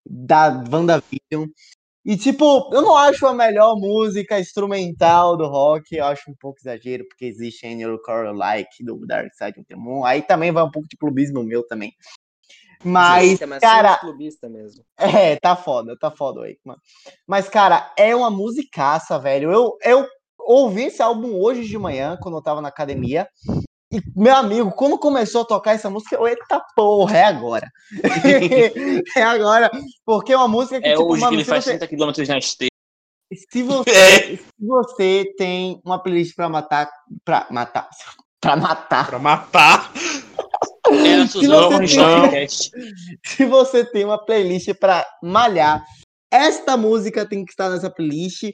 da 0.06 0.50
WandaVision. 0.72 1.48
E 2.10 2.18
tipo, 2.18 2.74
eu 2.74 2.82
não 2.82 2.98
acho 2.98 3.28
a 3.28 3.36
melhor 3.36 3.76
música 3.76 4.40
instrumental 4.40 5.38
do 5.38 5.46
rock, 5.46 5.96
eu 5.96 6.06
acho 6.06 6.32
um 6.32 6.34
pouco 6.34 6.58
exagero, 6.60 7.08
porque 7.08 7.24
existe 7.24 7.68
Other 7.68 8.02
Color 8.04 8.34
Like 8.34 8.84
do 8.84 9.06
Dark 9.06 9.32
Side 9.36 9.60
of 9.60 9.68
the 9.68 9.76
Moon. 9.76 10.04
Aí 10.04 10.24
também 10.24 10.52
vai 10.52 10.64
um 10.64 10.72
pouco 10.72 10.88
de 10.88 10.98
clubismo 10.98 11.44
meu 11.44 11.62
também. 11.68 11.94
Mas, 12.84 13.34
Eita, 13.34 13.46
mas 13.46 13.62
cara, 13.62 13.90
somos 13.90 14.02
clubista 14.02 14.50
mesmo. 14.50 14.84
é, 14.98 15.36
tá 15.36 15.56
foda, 15.56 15.96
tá 16.00 16.10
foda 16.10 16.46
aí, 16.46 16.58
mano. 16.66 16.82
Mas, 17.28 17.48
cara, 17.48 17.94
é 17.96 18.16
uma 18.16 18.32
musicaça, 18.32 19.20
velho. 19.20 19.52
Eu, 19.52 19.78
eu 19.84 20.08
ouvi 20.40 20.86
esse 20.86 21.04
álbum 21.04 21.40
hoje 21.40 21.64
de 21.64 21.78
manhã, 21.78 22.18
quando 22.20 22.40
eu 22.40 22.42
tava 22.42 22.60
na 22.60 22.70
academia. 22.70 23.30
E, 23.92 24.02
meu 24.16 24.36
amigo, 24.36 24.72
quando 24.72 25.00
começou 25.00 25.42
a 25.42 25.46
tocar 25.46 25.74
essa 25.74 25.90
música, 25.90 26.16
eu, 26.16 26.28
eita 26.28 26.64
porra, 26.76 27.18
é 27.18 27.24
agora. 27.24 27.68
é 29.18 29.24
agora. 29.24 29.72
Porque 30.06 30.32
é 30.32 30.38
uma 30.38 30.48
música 30.48 30.80
que, 30.80 30.88
É 30.88 30.92
tipo, 30.92 31.12
hoje 31.12 31.22
mano, 31.22 31.32
que 31.32 31.36
ele 31.38 31.44
se 31.44 31.50
faz 31.50 31.64
você, 31.64 31.78
30 31.80 31.88
km 31.88 32.28
na 32.28 32.38
esteira. 32.38 32.72
se 33.34 33.64
você, 33.64 33.90
É, 33.90 34.36
se 34.38 34.44
você 34.60 35.34
tem 35.38 35.82
uma 35.84 35.98
playlist 35.98 36.36
pra 36.36 36.48
matar, 36.48 36.88
pra 37.26 37.48
matar, 37.50 37.90
pra 38.40 38.56
matar, 38.56 39.08
pra 39.08 39.18
matar. 39.20 39.92
É 39.96 41.26
Se 41.28 41.48
você 41.48 42.30
tem- 42.30 42.48
se 43.26 43.46
você 43.46 43.86
tem 43.86 44.06
uma 44.06 44.24
playlist 44.24 44.72
pra 44.76 45.06
malhar, 45.22 45.84
esta 46.32 46.78
música 46.78 47.26
tem 47.28 47.44
que 47.44 47.52
estar 47.52 47.70
nessa 47.70 47.90
playlist. 47.90 48.52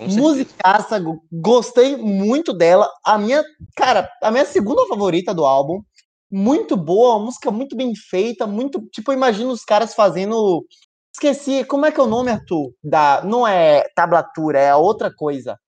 Musicaça, 0.00 0.98
go- 0.98 1.22
gostei 1.32 1.96
muito 1.96 2.52
dela. 2.52 2.88
A 3.04 3.18
minha, 3.18 3.44
cara, 3.76 4.08
a 4.22 4.30
minha 4.30 4.44
segunda 4.44 4.86
favorita 4.86 5.34
do 5.34 5.44
álbum. 5.44 5.82
Muito 6.30 6.76
boa, 6.76 7.16
uma 7.16 7.26
música 7.26 7.50
muito 7.50 7.74
bem 7.74 7.94
feita, 7.94 8.46
muito, 8.46 8.80
tipo, 8.92 9.12
imagina 9.12 9.50
os 9.50 9.64
caras 9.64 9.94
fazendo 9.94 10.64
Esqueci, 11.10 11.64
como 11.64 11.84
é 11.86 11.90
que 11.90 11.98
é 11.98 12.02
o 12.02 12.06
nome, 12.06 12.30
Arthur? 12.30 12.72
Da, 12.84 13.22
não 13.24 13.46
é 13.48 13.88
tablatura, 13.94 14.60
é 14.60 14.74
outra 14.74 15.12
coisa. 15.12 15.58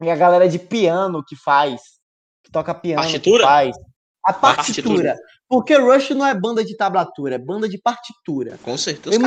É 0.00 0.12
a 0.12 0.16
galera 0.16 0.48
de 0.48 0.58
piano 0.58 1.24
que 1.26 1.34
faz, 1.34 1.80
que 2.44 2.52
toca 2.52 2.72
piano, 2.74 3.02
Partitura? 3.02 3.38
que 3.38 3.44
faz. 3.44 3.76
A 4.24 4.32
partitura. 4.32 4.84
Partitura. 4.84 5.16
Porque 5.50 5.74
Rush 5.74 6.10
não 6.10 6.24
é 6.24 6.32
banda 6.32 6.64
de 6.64 6.76
tablatura, 6.76 7.34
é 7.34 7.38
banda 7.38 7.68
de 7.68 7.76
partitura. 7.76 8.56
Com 8.62 8.78
certeza. 8.78 9.16
Eu 9.16 9.20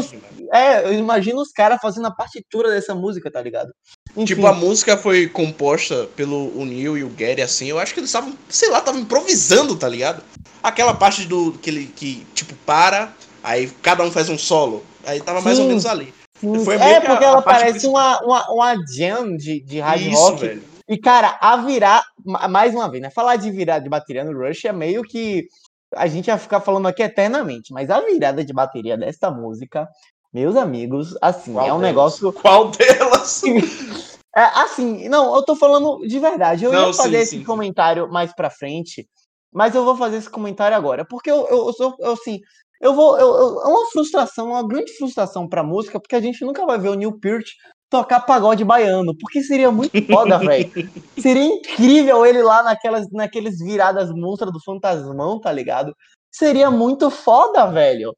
os. 0.00 0.12
É, 0.52 0.84
eu 0.84 0.92
imagino 0.94 1.40
os 1.40 1.52
caras 1.52 1.78
fazendo 1.80 2.06
a 2.08 2.10
partitura 2.10 2.68
dessa 2.68 2.96
música, 2.96 3.30
tá 3.30 3.40
ligado? 3.40 3.70
Enfim, 4.10 4.24
Tipo, 4.24 4.48
a 4.48 4.52
música 4.52 4.96
foi 4.96 5.28
composta 5.28 6.08
pelo 6.16 6.48
o 6.58 6.64
Neil 6.64 6.98
e 6.98 7.04
o 7.04 7.08
Gary, 7.10 7.40
assim. 7.42 7.68
Eu 7.68 7.78
acho 7.78 7.94
que 7.94 8.00
eles 8.00 8.08
estavam, 8.10 8.36
sei 8.48 8.68
lá, 8.70 8.78
estavam 8.80 9.00
improvisando, 9.00 9.76
tá 9.76 9.88
ligado? 9.88 10.20
Aquela 10.60 10.94
parte 10.94 11.24
do 11.28 11.52
que 11.52 11.70
ele, 11.70 11.86
que, 11.94 12.26
tipo, 12.34 12.54
para, 12.66 13.14
aí 13.40 13.70
cada 13.80 14.02
um 14.02 14.10
faz 14.10 14.28
um 14.28 14.36
solo. 14.36 14.84
Aí 15.06 15.20
tava 15.20 15.40
mais 15.40 15.58
ou 15.58 15.62
Sim. 15.64 15.68
menos 15.68 15.86
ali. 15.86 16.12
é 16.42 17.00
que 17.00 17.06
a- 17.06 17.10
porque 17.10 17.24
a 17.24 17.28
ela 17.28 17.42
parte 17.42 17.58
parece 17.60 17.72
principal. 17.80 18.20
uma, 18.26 18.44
uma, 18.48 18.52
uma 18.74 18.86
jam 18.96 19.36
de, 19.36 19.60
de 19.60 19.78
hard 19.78 20.00
Isso, 20.02 20.10
rock. 20.20 20.40
velho. 20.40 20.62
E, 20.88 20.96
cara, 20.98 21.36
a 21.40 21.56
virar, 21.58 22.02
ma- 22.24 22.48
mais 22.48 22.74
uma 22.74 22.90
vez, 22.90 23.02
né? 23.02 23.10
Falar 23.10 23.36
de 23.36 23.50
virar 23.50 23.78
de 23.78 23.88
bateria 23.90 24.24
no 24.24 24.32
Rush 24.36 24.64
é 24.64 24.72
meio 24.72 25.02
que 25.02 25.46
a 25.94 26.06
gente 26.06 26.26
vai 26.26 26.38
ficar 26.38 26.60
falando 26.60 26.86
aqui 26.86 27.02
eternamente, 27.02 27.72
mas 27.72 27.90
a 27.90 28.00
virada 28.00 28.44
de 28.44 28.52
bateria 28.52 28.96
desta 28.96 29.30
música, 29.30 29.88
meus 30.32 30.56
amigos, 30.56 31.16
assim, 31.22 31.52
Qual 31.54 31.66
é 31.66 31.72
um 31.72 31.78
delas? 31.78 31.88
negócio. 31.88 32.32
Qual 32.32 32.70
delas? 32.70 33.42
É, 34.36 34.42
assim, 34.60 35.08
não, 35.08 35.34
eu 35.34 35.42
tô 35.42 35.56
falando 35.56 36.06
de 36.06 36.16
verdade. 36.20 36.62
Eu 36.64 36.70
Não, 36.72 36.88
ia 36.88 36.94
fazer 36.94 37.16
sim, 37.16 37.22
esse 37.22 37.30
sim, 37.30 37.38
sim. 37.38 37.44
comentário 37.44 38.08
mais 38.08 38.32
pra 38.32 38.48
frente, 38.50 39.08
mas 39.52 39.74
eu 39.74 39.84
vou 39.84 39.96
fazer 39.96 40.18
esse 40.18 40.30
comentário 40.30 40.76
agora, 40.76 41.04
porque 41.04 41.28
eu, 41.28 41.48
eu, 41.48 41.66
eu 41.66 41.72
sou, 41.72 41.96
eu, 41.98 42.12
assim, 42.12 42.38
eu 42.80 42.94
vou. 42.94 43.18
eu- 43.18 43.34
eu- 43.36 43.62
é 43.62 43.66
uma 43.66 43.86
frustração, 43.90 44.50
uma 44.50 44.64
grande 44.64 44.92
frustração 44.96 45.48
pra 45.48 45.64
música, 45.64 45.98
porque 45.98 46.14
a 46.14 46.20
gente 46.20 46.44
nunca 46.44 46.64
vai 46.64 46.78
ver 46.78 46.90
o 46.90 46.94
Neil 46.94 47.18
Peart 47.18 47.48
tocar 47.90 48.20
pagode 48.20 48.64
baiano, 48.64 49.16
porque 49.16 49.42
seria 49.42 49.70
muito 49.70 50.00
foda, 50.06 50.38
velho. 50.38 50.70
Seria 51.18 51.44
incrível 51.44 52.24
ele 52.26 52.42
lá 52.42 52.62
naquelas, 52.62 53.10
naqueles 53.10 53.58
viradas 53.58 54.10
monstras 54.10 54.52
do 54.52 54.62
fantasmão, 54.62 55.40
tá 55.40 55.50
ligado? 55.52 55.94
Seria 56.30 56.70
muito 56.70 57.10
foda, 57.10 57.66
velho. 57.66 58.14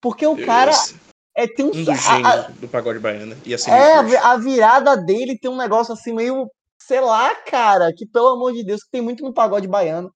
Porque 0.00 0.26
o 0.26 0.44
cara 0.46 0.72
é, 1.36 1.46
tem 1.46 1.66
um. 1.66 1.68
Um 1.68 1.84
dos 1.84 2.08
a- 2.08 2.48
do 2.58 2.68
pagode 2.68 2.98
baiano. 2.98 3.36
Ia 3.44 3.58
ser 3.58 3.70
é, 3.70 3.94
a, 4.16 4.30
a 4.32 4.36
virada 4.38 4.96
dele 4.96 5.38
tem 5.38 5.50
um 5.50 5.56
negócio 5.56 5.92
assim 5.92 6.14
meio, 6.14 6.48
sei 6.82 7.00
lá, 7.00 7.34
cara, 7.34 7.92
que 7.94 8.06
pelo 8.06 8.28
amor 8.28 8.52
de 8.54 8.64
Deus, 8.64 8.82
que 8.82 8.90
tem 8.90 9.02
muito 9.02 9.22
no 9.22 9.32
pagode 9.34 9.68
baiano. 9.68 10.10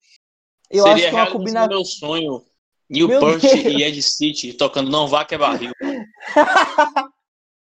Eu 0.70 0.86
acho 0.86 0.94
Seria 0.94 1.10
que 1.10 1.16
é 1.16 1.22
uma 1.22 1.30
combinação. 1.30 1.68
meu 1.68 1.84
sonho. 1.84 2.42
Peart 2.90 3.40
Deus. 3.40 3.64
e 3.64 3.82
Ed 3.82 4.02
City 4.02 4.52
tocando 4.52 4.90
Não 4.90 5.06
Vá 5.08 5.24
Que 5.24 5.34
é 5.34 5.38
Barril. 5.38 5.72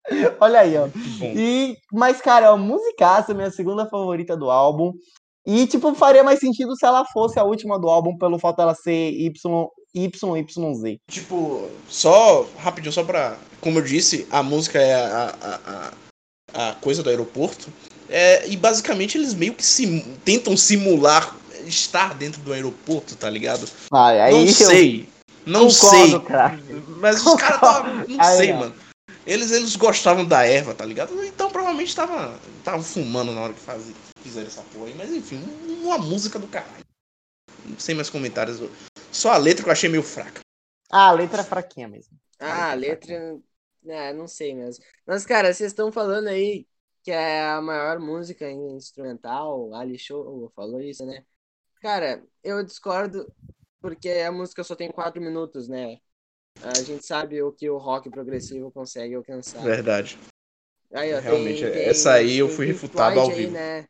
Olha 0.39 0.61
aí, 0.61 0.77
ó. 0.77 0.87
E, 1.21 1.77
mas, 1.91 2.21
cara, 2.21 2.47
é 2.47 2.49
uma 2.49 2.57
musicaça, 2.57 3.33
minha 3.33 3.51
segunda 3.51 3.85
favorita 3.87 4.35
do 4.35 4.49
álbum. 4.49 4.93
E, 5.45 5.65
tipo, 5.67 5.93
faria 5.95 6.23
mais 6.23 6.39
sentido 6.39 6.75
se 6.75 6.85
ela 6.85 7.05
fosse 7.05 7.39
a 7.39 7.43
última 7.43 7.79
do 7.79 7.89
álbum, 7.89 8.17
pelo 8.17 8.37
fato 8.37 8.57
dela 8.57 8.75
ser 8.75 9.11
Y, 9.11 9.67
YYZ. 9.95 10.97
Tipo, 11.09 11.67
só 11.87 12.47
rapidinho, 12.57 12.91
só 12.93 13.03
pra. 13.03 13.37
Como 13.59 13.79
eu 13.79 13.83
disse, 13.83 14.27
a 14.29 14.43
música 14.43 14.79
é 14.79 14.93
a, 14.93 15.35
a, 15.41 15.59
a, 16.55 16.69
a 16.69 16.73
coisa 16.75 17.01
do 17.01 17.09
aeroporto. 17.09 17.69
É, 18.09 18.47
e 18.47 18.57
basicamente 18.57 19.17
eles 19.17 19.33
meio 19.33 19.53
que 19.53 19.65
sim, 19.65 20.15
tentam 20.25 20.57
simular 20.57 21.35
estar 21.65 22.15
dentro 22.15 22.41
do 22.41 22.53
aeroporto, 22.53 23.15
tá 23.15 23.29
ligado? 23.29 23.67
Ah, 23.91 24.13
não 24.31 24.41
eu 24.41 24.47
sei. 24.47 25.07
Não 25.45 25.67
concordo, 25.67 26.09
sei. 26.09 26.19
cara. 26.21 26.59
Mas 26.99 27.25
os 27.25 27.35
caras 27.35 27.55
estavam. 27.55 27.93
Não 28.07 28.21
Aí, 28.21 28.37
sei, 28.37 28.51
ó. 28.51 28.57
mano. 28.57 28.75
Eles, 29.29 29.51
eles 29.51 29.75
gostavam 29.75 30.25
da 30.25 30.43
erva, 30.43 30.73
tá 30.73 30.83
ligado? 30.83 31.23
Então 31.23 31.51
provavelmente 31.51 31.89
estavam 31.89 32.35
tava 32.63 32.81
fumando 32.81 33.31
na 33.31 33.41
hora 33.41 33.53
que 33.53 33.59
fazia, 33.59 33.93
fizeram 34.23 34.47
essa 34.47 34.63
porra 34.63 34.87
aí. 34.87 34.95
Mas 34.95 35.11
enfim, 35.11 35.39
uma 35.83 35.99
música 35.99 36.39
do 36.39 36.47
caralho. 36.47 36.83
Sem 37.77 37.93
mais 37.93 38.09
comentários. 38.09 38.59
Só 39.11 39.31
a 39.31 39.37
letra 39.37 39.63
que 39.63 39.69
eu 39.69 39.73
achei 39.73 39.87
meio 39.87 40.01
fraca. 40.01 40.41
Ah, 40.89 41.09
a 41.09 41.11
letra 41.11 41.41
é 41.41 41.45
fraquinha 41.45 41.87
mesmo. 41.87 42.19
Ah, 42.39 42.71
a 42.71 42.73
letra. 42.73 43.39
Ah, 43.87 44.13
não 44.13 44.27
sei 44.27 44.55
mesmo. 44.55 44.83
Mas, 45.05 45.27
cara, 45.27 45.53
vocês 45.53 45.71
estão 45.71 45.91
falando 45.91 46.27
aí 46.27 46.67
que 47.03 47.11
é 47.11 47.43
a 47.43 47.61
maior 47.61 47.99
música 47.99 48.49
instrumental. 48.49 49.75
Ali 49.75 49.99
Show 49.99 50.51
falou 50.55 50.81
isso, 50.81 51.05
né? 51.05 51.23
Cara, 51.81 52.23
eu 52.43 52.63
discordo 52.63 53.31
porque 53.79 54.09
a 54.09 54.31
música 54.31 54.63
só 54.63 54.75
tem 54.75 54.91
quatro 54.91 55.21
minutos, 55.21 55.67
né? 55.67 55.99
A 56.61 56.73
gente 56.81 57.05
sabe 57.05 57.41
o 57.41 57.51
que 57.51 57.69
o 57.69 57.77
rock 57.77 58.09
progressivo 58.09 58.69
consegue 58.71 59.15
alcançar. 59.15 59.63
Verdade. 59.63 60.17
Aí, 60.93 61.13
ó, 61.13 61.19
Realmente, 61.19 61.61
tem, 61.61 61.71
tem, 61.71 61.85
essa 61.85 62.13
aí 62.13 62.37
eu 62.37 62.49
fui 62.49 62.65
Pink 62.67 62.73
refutado 62.81 63.13
Floyd 63.13 63.31
ao 63.31 63.37
aí, 63.37 63.43
vivo. 63.45 63.53
né? 63.53 63.87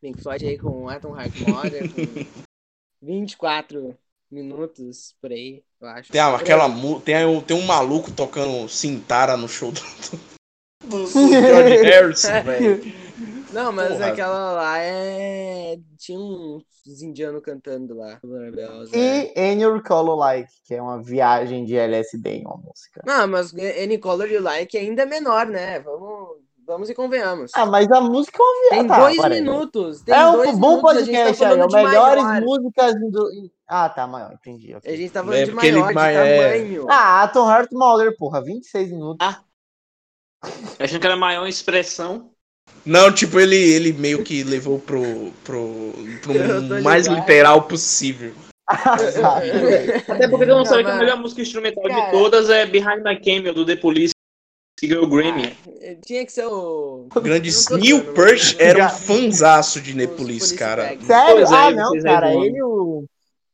Pink 0.00 0.20
Floyd 0.22 0.46
aí 0.46 0.58
com 0.58 0.88
Atom 0.88 1.16
Heart 1.18 1.40
Mother, 1.40 1.90
com 1.94 2.02
24 3.00 3.96
minutos 4.30 5.14
por 5.20 5.30
aí, 5.30 5.62
eu 5.80 5.88
acho. 5.88 6.10
Tem, 6.10 6.20
aquela, 6.20 6.66
tem, 7.04 7.24
um- 7.26 7.40
tem 7.40 7.56
um 7.56 7.62
maluco 7.66 8.10
tocando 8.10 8.68
Cintara 8.68 9.36
no 9.36 9.48
show 9.48 9.70
do, 9.70 9.80
do, 10.84 11.06
do 11.06 11.06
George 11.46 11.76
Harrison, 11.82 12.42
velho. 12.42 12.82
Não, 13.54 13.72
mas 13.72 13.92
Porra. 13.92 14.06
aquela 14.08 14.52
lá 14.52 14.78
é. 14.78 15.78
Tinha 15.98 16.18
uns 16.18 17.02
indianos 17.02 17.42
cantando 17.42 17.94
lá. 17.96 18.18
Bells, 18.22 18.94
é. 18.94 19.32
E 19.36 19.52
Any 19.52 19.82
Color 19.82 20.16
Like, 20.16 20.52
que 20.64 20.74
é 20.74 20.82
uma 20.82 21.02
viagem 21.02 21.64
de 21.64 21.76
LSD 21.76 22.30
em 22.30 22.44
uma 22.46 22.56
música. 22.56 23.00
Não, 23.06 23.26
mas 23.28 23.54
Any 23.54 23.96
Color 23.98 24.30
You 24.30 24.42
Like 24.42 24.76
ainda 24.76 25.02
é 25.02 25.06
menor, 25.06 25.46
né? 25.46 25.80
Vamos, 25.80 26.36
vamos 26.66 26.90
e 26.90 26.94
convenhamos. 26.94 27.52
Ah, 27.54 27.64
mas 27.64 27.90
a 27.90 28.00
música 28.00 28.36
é 28.38 28.42
uma 28.42 28.52
tem 28.52 28.68
viagem. 28.70 28.88
Tá, 28.88 28.98
dois 29.00 29.16
parei. 29.16 29.40
minutos. 29.40 30.02
Tem 30.02 30.14
É 30.14 30.26
um 30.26 30.32
dois 30.32 30.58
bom 30.58 30.72
gente 30.72 30.82
podcast 30.82 31.38
tá 31.38 31.48
aí, 31.50 31.66
de 31.68 31.74
Melhores 31.74 32.22
maior. 32.24 32.42
músicas 32.44 32.94
do. 33.10 33.50
Ah, 33.66 33.88
tá, 33.88 34.06
maior, 34.06 34.32
entendi. 34.34 34.74
ok. 34.74 34.92
A 34.92 34.96
gente 34.96 35.10
tá 35.10 35.20
falando 35.24 35.38
É 35.38 35.44
de 35.46 35.50
porque 35.52 35.66
ele 35.68 35.78
maior, 35.78 35.94
de 35.94 36.28
é- 36.28 36.52
tamanho. 36.58 36.86
Ah, 36.90 37.22
Atom 37.22 37.48
Heart 37.50 37.70
Mother, 37.72 38.16
porra, 38.16 38.42
26 38.42 38.90
minutos. 38.92 39.26
Achando 40.78 41.00
que 41.00 41.06
era 41.06 41.16
maior 41.16 41.46
em 41.46 41.48
expressão. 41.48 42.30
Não, 42.84 43.10
tipo, 43.10 43.40
ele, 43.40 43.56
ele 43.56 43.92
meio 43.94 44.22
que 44.22 44.42
levou 44.42 44.78
pro, 44.78 45.32
pro, 45.42 45.92
pro 46.20 46.82
mais 46.82 47.06
ligado. 47.06 47.20
literal 47.20 47.62
possível. 47.62 48.34
Até 48.68 50.28
porque 50.28 50.44
eu 50.44 50.48
não, 50.48 50.58
Não, 50.58 50.64
sabia 50.64 50.84
que 50.84 50.90
a 50.90 50.96
melhor 50.96 51.18
música 51.18 51.40
instrumental 51.42 51.84
Cara. 51.84 52.06
de 52.06 52.10
todas 52.12 52.50
é 52.50 52.66
Behind 52.66 53.02
My 53.02 53.18
Camel, 53.20 53.54
do 53.54 53.64
The 53.64 53.76
Police, 53.76 54.12
que 54.78 54.86
ganhou 54.86 55.04
o 55.04 55.08
Grammy. 55.08 55.54
Ah, 55.66 55.94
Tinha 56.04 56.24
que 56.24 56.32
ser 56.32 56.46
o. 56.46 57.08
O 57.14 57.20
grande 57.20 57.50
Neil 57.78 58.04
mas- 58.16 58.56
era 58.58 58.86
um 58.86 58.90
fanzaço 58.90 59.80
de 59.80 59.94
Nepolis, 59.94 60.16
Police 60.38 60.54
cara. 60.54 60.88
Sério? 61.00 61.36
Pois 61.36 61.52
é, 61.52 61.54
ah, 61.54 61.70
não, 61.70 62.02
cara. 62.02 62.34
Ele 62.34 62.62
o. 62.62 63.04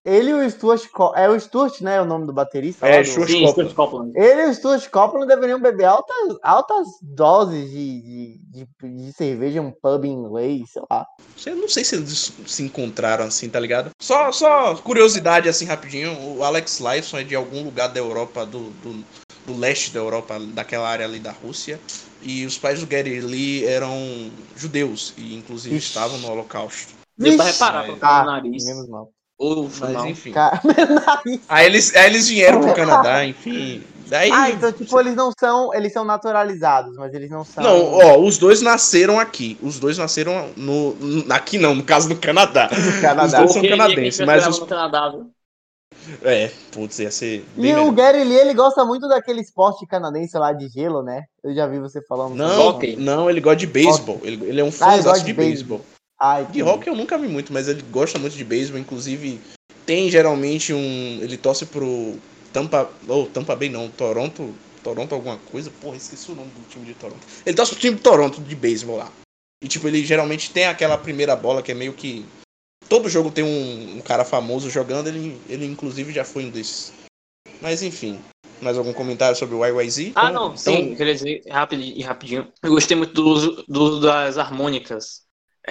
Ele 0.05 0.31
e 0.31 0.33
o 0.35 0.51
Stuart. 0.51 0.87
Co- 0.89 1.15
É 1.15 1.29
o 1.29 1.39
Stuart, 1.39 1.81
né? 1.83 2.01
O 2.01 2.05
nome 2.07 2.27
do 2.27 2.33
baterista? 2.33 2.87
É, 2.87 3.03
do- 3.03 3.09
Stuart 3.09 3.29
Sim, 3.29 3.45
Copeland. 3.45 3.71
Stuart 3.71 3.75
Copeland. 3.75 4.13
Ele 4.19 4.43
e 4.43 4.51
o 4.51 4.55
Stuart 4.55 4.89
Copeland 4.91 5.27
deveriam 5.29 5.61
beber 5.61 5.85
altas, 5.85 6.37
altas 6.43 6.87
doses 7.03 7.71
de, 7.71 8.01
de, 8.03 8.41
de, 8.83 8.89
de 9.07 9.13
cerveja 9.13 9.59
em 9.59 9.61
um 9.61 9.71
pub 9.71 10.05
em 10.07 10.13
inglês, 10.13 10.71
sei 10.73 10.83
lá. 10.91 11.07
Eu 11.47 11.57
não 11.57 11.69
sei 11.69 11.85
se 11.85 11.97
eles 11.97 12.33
se 12.47 12.63
encontraram 12.63 13.25
assim, 13.25 13.49
tá 13.49 13.61
ligado? 13.61 13.91
Só, 14.01 14.33
só 14.33 14.75
curiosidade 14.77 15.49
assim 15.49 15.65
rapidinho, 15.67 16.17
o 16.37 16.43
Alex 16.45 16.81
Lifeson 16.81 17.19
é 17.19 17.25
de 17.25 17.35
algum 17.35 17.63
lugar 17.63 17.89
da 17.89 18.01
Europa, 18.01 18.47
do, 18.47 18.71
do, 18.71 19.05
do 19.47 19.59
leste 19.59 19.93
da 19.93 20.01
Europa, 20.01 20.39
daquela 20.55 20.89
área 20.89 21.05
ali 21.05 21.19
da 21.19 21.31
Rússia. 21.33 21.79
E 22.23 22.45
os 22.45 22.59
pais 22.59 22.81
do 22.81 22.87
Gary 22.87 23.21
Lee 23.21 23.65
eram 23.65 24.31
judeus 24.57 25.15
e 25.17 25.35
inclusive 25.37 25.77
Ixi. 25.77 25.89
estavam 25.89 26.19
no 26.19 26.31
Holocausto. 26.31 26.93
Deu 27.17 27.35
pra 27.37 27.45
reparar 27.47 27.85
pelo 27.85 27.99
Ah, 28.03 28.25
nariz. 28.25 28.65
menos 28.65 28.89
mal. 28.89 29.11
Ou 29.41 29.71
Mas 29.81 29.93
não. 29.95 30.07
enfim. 30.07 30.33
Cara. 30.33 30.61
Aí 31.49 31.65
eles, 31.65 31.97
aí 31.97 32.07
eles 32.11 32.29
vieram 32.29 32.61
pro 32.61 32.75
Canadá, 32.75 33.25
enfim. 33.25 33.83
Daí. 34.07 34.31
Ah, 34.31 34.51
então, 34.51 34.71
tipo, 34.71 35.01
eles 35.01 35.15
não 35.15 35.31
são. 35.39 35.73
Eles 35.73 35.93
são 35.95 36.05
naturalizados, 36.05 36.95
mas 36.97 37.15
eles 37.15 37.31
não 37.31 37.43
são. 37.45 37.63
Não, 37.65 37.95
ó, 37.95 38.19
os 38.19 38.37
dois 38.37 38.61
nasceram 38.61 39.19
aqui. 39.19 39.57
Os 39.63 39.79
dois 39.79 39.97
nasceram 39.97 40.51
no. 40.57 40.93
no- 40.97 41.33
Aqui 41.33 41.57
não, 41.59 41.75
no 41.75 41.83
caso 41.83 42.09
do 42.09 42.17
Canadá. 42.17 42.69
Canadá. 43.01 43.25
Os 43.25 43.33
dois 43.33 43.53
são 43.53 43.63
canadenses, 43.63 44.27
mas 44.27 44.47
os. 44.47 44.59
no 44.59 44.67
Canadá, 44.67 45.09
viu? 45.09 45.31
É, 46.23 46.51
putz, 46.73 46.99
ia 46.99 47.11
ser. 47.11 47.45
E 47.57 47.61
Bem 47.63 47.73
o 47.75 47.77
melhor. 47.91 47.93
Gary 47.93 48.25
Lee, 48.25 48.35
ele 48.37 48.53
gosta 48.55 48.85
muito 48.85 49.09
daquele 49.09 49.41
esporte 49.41 49.87
canadense 49.87 50.37
lá 50.37 50.53
de 50.53 50.69
gelo, 50.69 51.03
né? 51.03 51.23
Eu 51.43 51.55
já 51.55 51.67
vi 51.67 51.79
você 51.79 52.03
falando. 52.05 52.35
Não, 52.35 52.79
não, 52.99 53.31
ele 53.31 53.41
gosta 53.41 53.57
de 53.57 53.67
beisebol. 53.67 54.21
Ele, 54.23 54.45
ele 54.45 54.61
é 54.61 54.65
um 54.65 54.69
Ah, 54.69 54.73
fã 54.73 55.03
gosta 55.03 55.21
de, 55.21 55.27
de 55.27 55.33
beisebol. 55.33 55.81
Ai, 56.23 56.45
De 56.47 56.61
rock 56.61 56.87
eu 56.87 56.95
nunca 56.95 57.17
vi 57.17 57.27
muito, 57.29 57.53
mas 57.53 57.67
ele 57.67 57.83
gosta 57.91 58.19
muito 58.19 58.37
de 58.37 58.45
beisebol. 58.45 58.79
Inclusive, 58.81 59.41
tem 59.87 60.11
geralmente 60.11 60.73
um. 60.73 61.19
Ele 61.23 61.37
torce 61.39 61.65
pro 61.65 62.19
Tampa. 62.53 62.91
Ou 63.09 63.27
Tampa 63.27 63.57
Bay 63.57 63.71
não, 63.71 63.89
Toronto. 63.89 64.55
Toronto 64.83 65.15
alguma 65.15 65.39
coisa. 65.51 65.71
Porra, 65.81 65.97
esqueci 65.97 66.31
o 66.31 66.35
nome 66.35 66.51
do 66.51 66.69
time 66.69 66.85
de 66.85 66.95
Toronto. 66.95 67.21
Ele 67.45 67.57
torce 67.57 67.73
pro 67.73 67.81
time 67.81 67.97
de 67.97 68.03
Toronto 68.03 68.41
de 68.41 68.55
beisebol 68.55 68.97
lá. 68.99 69.11
E 69.63 69.69
tipo, 69.69 69.89
ele 69.89 70.05
geralmente 70.05 70.51
tem 70.51 70.67
aquela 70.67 70.97
primeira 70.99 71.35
bola 71.35 71.63
que 71.63 71.73
é 71.73 71.75
meio 71.75 71.93
que. 71.95 72.25
Todo 72.89 73.09
jogo 73.09 73.31
tem 73.31 73.45
um, 73.45 73.99
um 73.99 74.01
cara 74.01 74.25
famoso 74.25 74.69
jogando, 74.69 75.07
ele, 75.07 75.41
ele 75.49 75.65
inclusive 75.65 76.13
já 76.13 76.25
foi 76.25 76.45
um 76.45 76.51
desses. 76.51 76.93
Mas 77.63 77.83
enfim. 77.83 78.19
Mais 78.61 78.77
algum 78.77 78.93
comentário 78.93 79.37
sobre 79.37 79.55
o 79.55 79.65
YYZ? 79.65 80.13
Ah, 80.15 80.29
Então- 80.29 80.33
não, 80.33 80.47
então- 80.49 80.57
sim, 80.57 80.95
queria 80.95 81.15
dizer 81.15 81.43
rapidinho, 81.49 81.97
e 81.97 82.03
rapidinho. 82.03 82.53
Eu 82.63 82.73
gostei 82.73 82.95
muito 82.97 83.15
do 83.15 83.27
uso, 83.27 83.65
do 83.67 83.83
uso 83.83 84.01
das 84.01 84.37
harmônicas 84.37 85.23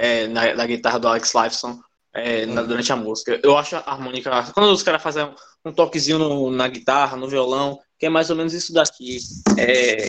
é, 0.01 0.27
na, 0.27 0.53
da 0.53 0.65
guitarra 0.65 0.99
do 0.99 1.07
Alex 1.07 1.33
Lifeson 1.33 1.79
é, 2.13 2.45
na- 2.45 2.61
Hum. 2.61 2.67
durante 2.67 2.91
a 2.91 2.95
música. 2.95 3.39
Eu 3.43 3.57
acho 3.57 3.75
a 3.75 3.79
harmônica. 3.85 4.31
Quando 4.53 4.71
os 4.71 4.81
caras 4.83 5.01
fazem 5.01 5.29
um 5.65 5.71
toquezinho 5.71 6.17
no- 6.19 6.49
na 6.51 6.67
guitarra, 6.67 7.15
no 7.17 7.27
violão, 7.27 7.79
que 7.97 8.05
é 8.05 8.09
mais 8.09 8.29
ou 8.29 8.35
menos 8.35 8.53
isso 8.53 8.73
daqui. 8.73 9.17
É 9.57 10.07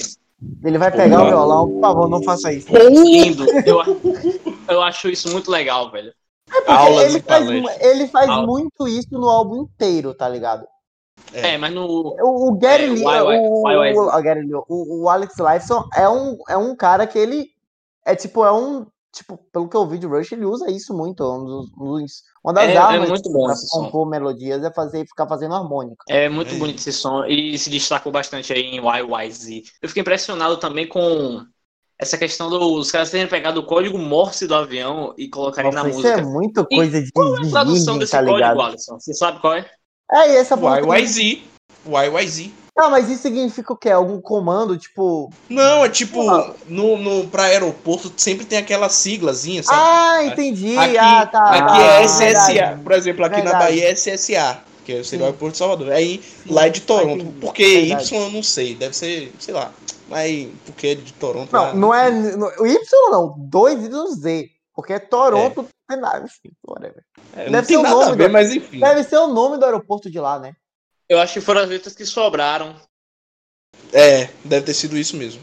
Ele 0.65 0.79
vai 0.79 0.91
pegar 0.91 1.17
Porra. 1.19 1.25
o 1.25 1.29
violão, 1.29 1.69
por 1.71 1.81
favor, 1.81 2.09
não 2.09 2.23
faça 2.23 2.53
isso. 2.53 2.67
lindo. 2.73 3.45
Eu, 3.67 3.83
eu 4.69 4.83
acho 4.83 5.09
isso 5.11 5.31
muito 5.31 5.51
legal, 5.51 5.91
velho. 5.91 6.13
Aulas 6.67 7.15
ele 7.15 7.23
faz, 7.23 7.49
ele 7.81 8.09
faz 8.09 8.29
Aula. 8.29 8.47
muito 8.47 8.89
isso 8.89 9.09
no 9.13 9.29
álbum 9.29 9.63
inteiro, 9.65 10.15
tá 10.15 10.29
ligado? 10.29 10.67
É, 11.33 11.57
mas 11.59 11.73
no. 11.75 11.87
O, 11.87 12.49
o 12.49 12.53
Gary 12.59 12.85
É, 12.85 12.89
Lee, 12.89 13.05
o, 13.05 13.65
o, 13.65 14.19
o 14.19 14.23
Gary 14.23 14.41
Lee, 14.41 14.55
o, 14.55 15.03
o 15.03 15.09
Alex 15.09 15.35
Lifeson 15.39 15.85
é 15.95 16.09
um, 16.09 16.39
é 16.49 16.57
um 16.57 16.75
cara 16.75 17.07
que 17.07 17.19
ele 17.19 17.51
é 18.05 18.17
tipo, 18.17 18.45
é 18.45 18.51
um, 18.53 18.87
tipo, 19.13 19.37
pelo 19.53 19.69
que 19.69 19.77
eu 19.77 19.87
vi 19.87 19.99
de 19.99 20.07
Rush, 20.07 20.33
ele 20.33 20.45
usa 20.45 20.71
isso 20.71 20.95
muito, 20.95 21.23
um 21.25 21.45
dos, 21.45 21.67
um 21.79 21.85
dos- 22.01 22.23
uma 22.45 22.53
das 22.55 22.69
É- 22.69 22.75
é 22.75 22.77
armas 22.77 23.09
muito 23.09 23.31
bom 23.33 23.45
pra 23.45 23.53
esse 23.55 23.67
som. 23.69 23.85
compor 23.85 24.09
melodias 24.09 24.63
é 24.65 24.73
fazer, 24.73 25.07
ficar 25.07 25.27
fazendo 25.27 25.55
harmônica. 25.55 26.05
É 26.09 26.29
muito 26.29 26.55
É. 26.55 26.59
bonito 26.59 26.79
esse 26.79 26.93
som 26.93 27.25
e 27.25 27.59
se 27.59 27.69
destacou 27.71 28.11
bastante 28.13 28.53
aí 28.53 28.63
em 28.63 28.81
YYZ. 28.81 29.63
Eu 29.83 29.89
fiquei 29.89 30.01
impressionado 30.03 30.57
também 30.59 30.87
com 30.89 31.45
essa 31.99 32.17
questão 32.17 32.49
dos 32.49 32.91
caras 32.91 33.11
terem 33.11 33.27
pegado 33.29 33.61
o 33.61 33.67
código 33.67 33.99
Morse 33.99 34.47
do 34.47 34.55
avião 34.55 35.13
e 35.19 35.29
colocarem 35.29 35.71
Nossa, 35.71 35.83
na 35.85 35.89
isso 35.91 35.99
música. 36.01 36.21
é 36.21 36.25
muito 36.25 36.67
E 36.71 36.77
coisa 36.77 37.03
de, 37.03 37.11
Qual 37.13 37.27
é 37.37 37.47
a 37.47 37.51
tradução 37.51 37.75
virgem, 37.95 37.99
desse 37.99 38.13
tá 38.13 38.19
código, 38.19 38.37
ligado? 38.37 38.61
Alisson? 38.63 38.99
Você 38.99 39.13
sabe 39.13 39.41
qual 39.41 39.55
é? 39.55 39.71
É, 40.13 40.33
e 40.33 40.37
essa 40.37 40.55
YYZ. 40.57 41.43
YYZ. 41.87 42.53
Tá, 42.81 42.89
mas 42.89 43.11
isso 43.11 43.21
significa 43.21 43.75
o 43.75 43.77
quê? 43.77 43.91
Algum 43.91 44.23
comando, 44.23 44.79
tipo. 44.79 45.31
Não, 45.51 45.85
é 45.85 45.89
tipo, 45.91 46.15
Porra. 46.25 46.55
no, 46.67 46.97
no, 46.97 47.29
pra 47.29 47.43
aeroporto 47.45 48.11
sempre 48.17 48.47
tem 48.47 48.59
aquela 48.59 48.89
siglazinha, 48.89 49.63
sabe? 49.63 49.79
Ah, 49.83 50.25
entendi. 50.25 50.79
aqui 50.79 50.97
ah, 50.97 51.27
tá. 51.27 51.51
aqui 51.51 51.83
ah, 51.83 52.01
é 52.01 52.05
SSA. 52.05 52.53
verdade. 52.55 52.83
Por 52.83 52.93
exemplo, 52.93 53.25
aqui 53.27 53.37
na 53.37 53.43
Verdade. 53.43 53.65
Bahia 53.65 53.91
é 53.91 53.95
SSA, 53.95 54.65
que 54.83 55.05
seria 55.05 55.25
o 55.25 55.27
aeroporto 55.27 55.53
de 55.53 55.59
Salvador. 55.59 55.93
Aí 55.93 56.23
lá 56.47 56.67
é 56.67 56.71
de 56.71 56.81
Toronto. 56.81 57.23
entendi. 57.23 57.39
Porque 57.39 57.81
Verdade. 57.89 58.15
Y 58.15 58.23
eu 58.25 58.31
não 58.31 58.43
sei, 58.43 58.75
deve 58.75 58.97
ser, 58.97 59.31
sei 59.39 59.53
lá. 59.53 59.73
Mas 60.09 60.49
porque 60.65 60.87
é 60.87 60.95
de 60.95 61.13
Toronto. 61.13 61.53
Não, 61.53 61.63
lá, 61.63 61.75
não 61.75 61.95
é. 61.95 62.09
enfim. 62.09 62.37
no- 62.39 62.51
O 62.61 62.67
Y 62.67 63.11
não, 63.11 63.35
dois 63.39 63.85
e 63.85 63.89
do 63.89 64.07
Z. 64.15 64.49
Porque 64.75 64.95
é 64.95 64.99
Toronto, 64.99 65.67
tem 65.87 66.01
nada, 66.01 66.25
enfim, 66.25 66.55
whatever. 66.67 67.03
É, 67.37 67.51
deve 67.51 67.51
não 67.51 67.65
ser 67.65 67.77
o 67.77 67.83
nome 67.83 68.05
a 68.05 68.15
ver, 68.15 68.29
do- 68.29 68.33
mas 68.33 68.55
enfim. 68.55 68.81
Deve 68.81 69.05
ser 69.05 69.19
o 69.19 69.27
nome 69.27 69.59
do 69.59 69.67
aeroporto 69.67 70.11
de 70.11 70.19
lá, 70.19 70.39
né? 70.39 70.55
Eu 71.11 71.19
acho 71.19 71.35
que 71.35 71.41
foram 71.41 71.63
as 71.63 71.69
letras 71.69 71.93
que 71.93 72.07
sobraram. 72.07 72.81
É, 73.93 74.27
deve 74.45 74.67
ter 74.67 74.75
sido 74.75 74.97
isso 74.97 75.17
mesmo. 75.17 75.43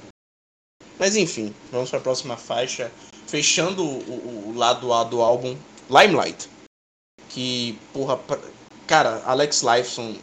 Mas 0.97 1.18
enfim, 1.18 1.53
vamos 1.70 1.89
para 1.89 1.99
a 1.99 2.01
próxima 2.01 2.38
faixa. 2.38 2.89
Fechando 3.28 3.84
o, 3.86 4.49
o- 4.49 4.57
lado 4.57 4.93
A 4.93 5.03
do 5.03 5.22
álbum 5.22 5.57
Limelight. 5.89 6.49
Que, 7.28 7.78
porra, 7.91 8.18
cara, 8.88 9.22
Alex 9.26 9.61
Lifeson, 9.61 10.18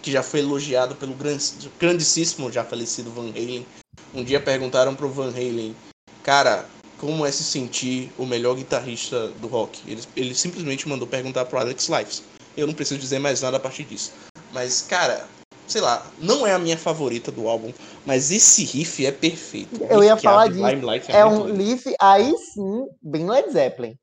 que 0.00 0.12
já 0.12 0.22
foi 0.22 0.38
elogiado 0.38 0.94
pelo 0.94 1.14
gran- 1.14 1.36
grandíssimo 1.80 2.52
já 2.52 2.64
falecido 2.64 3.10
Van 3.10 3.30
Halen. 3.30 3.66
Um 4.14 4.22
dia 4.22 4.40
perguntaram 4.40 4.94
pro 4.94 5.10
Van 5.10 5.30
Halen, 5.30 5.74
cara, 6.22 6.68
como 6.98 7.26
é 7.26 7.32
se 7.32 7.42
sentir 7.42 8.12
o 8.16 8.24
melhor 8.24 8.54
guitarrista 8.54 9.26
do 9.28 9.48
rock? 9.48 9.82
Ele, 9.90 10.02
ele 10.14 10.34
simplesmente 10.36 10.88
mandou 10.88 11.08
perguntar 11.08 11.44
pro 11.46 11.58
Alex 11.58 11.88
Lifeson. 11.88 12.22
Eu 12.56 12.68
não 12.68 12.74
preciso 12.74 13.00
dizer 13.00 13.18
mais 13.18 13.42
nada 13.42 13.56
a 13.56 13.60
partir 13.60 13.82
disso. 13.82 14.12
Mas, 14.56 14.80
cara, 14.80 15.28
sei 15.66 15.82
lá, 15.82 16.02
não 16.18 16.46
é 16.46 16.54
a 16.54 16.58
minha 16.58 16.78
favorita 16.78 17.30
do 17.30 17.46
álbum, 17.46 17.74
mas 18.06 18.30
esse 18.30 18.64
riff 18.64 19.04
é 19.04 19.12
perfeito. 19.12 19.84
Eu 19.84 20.00
riff 20.00 20.06
ia 20.06 20.16
falar 20.16 20.48
disso. 20.48 20.64
É 21.10 21.22
muito 21.26 21.42
um 21.42 21.46
lindo. 21.48 21.62
riff, 21.62 21.94
aí 22.00 22.34
sim, 22.38 22.86
bem 23.02 23.28
Led 23.28 23.52
Zeppelin. 23.52 23.94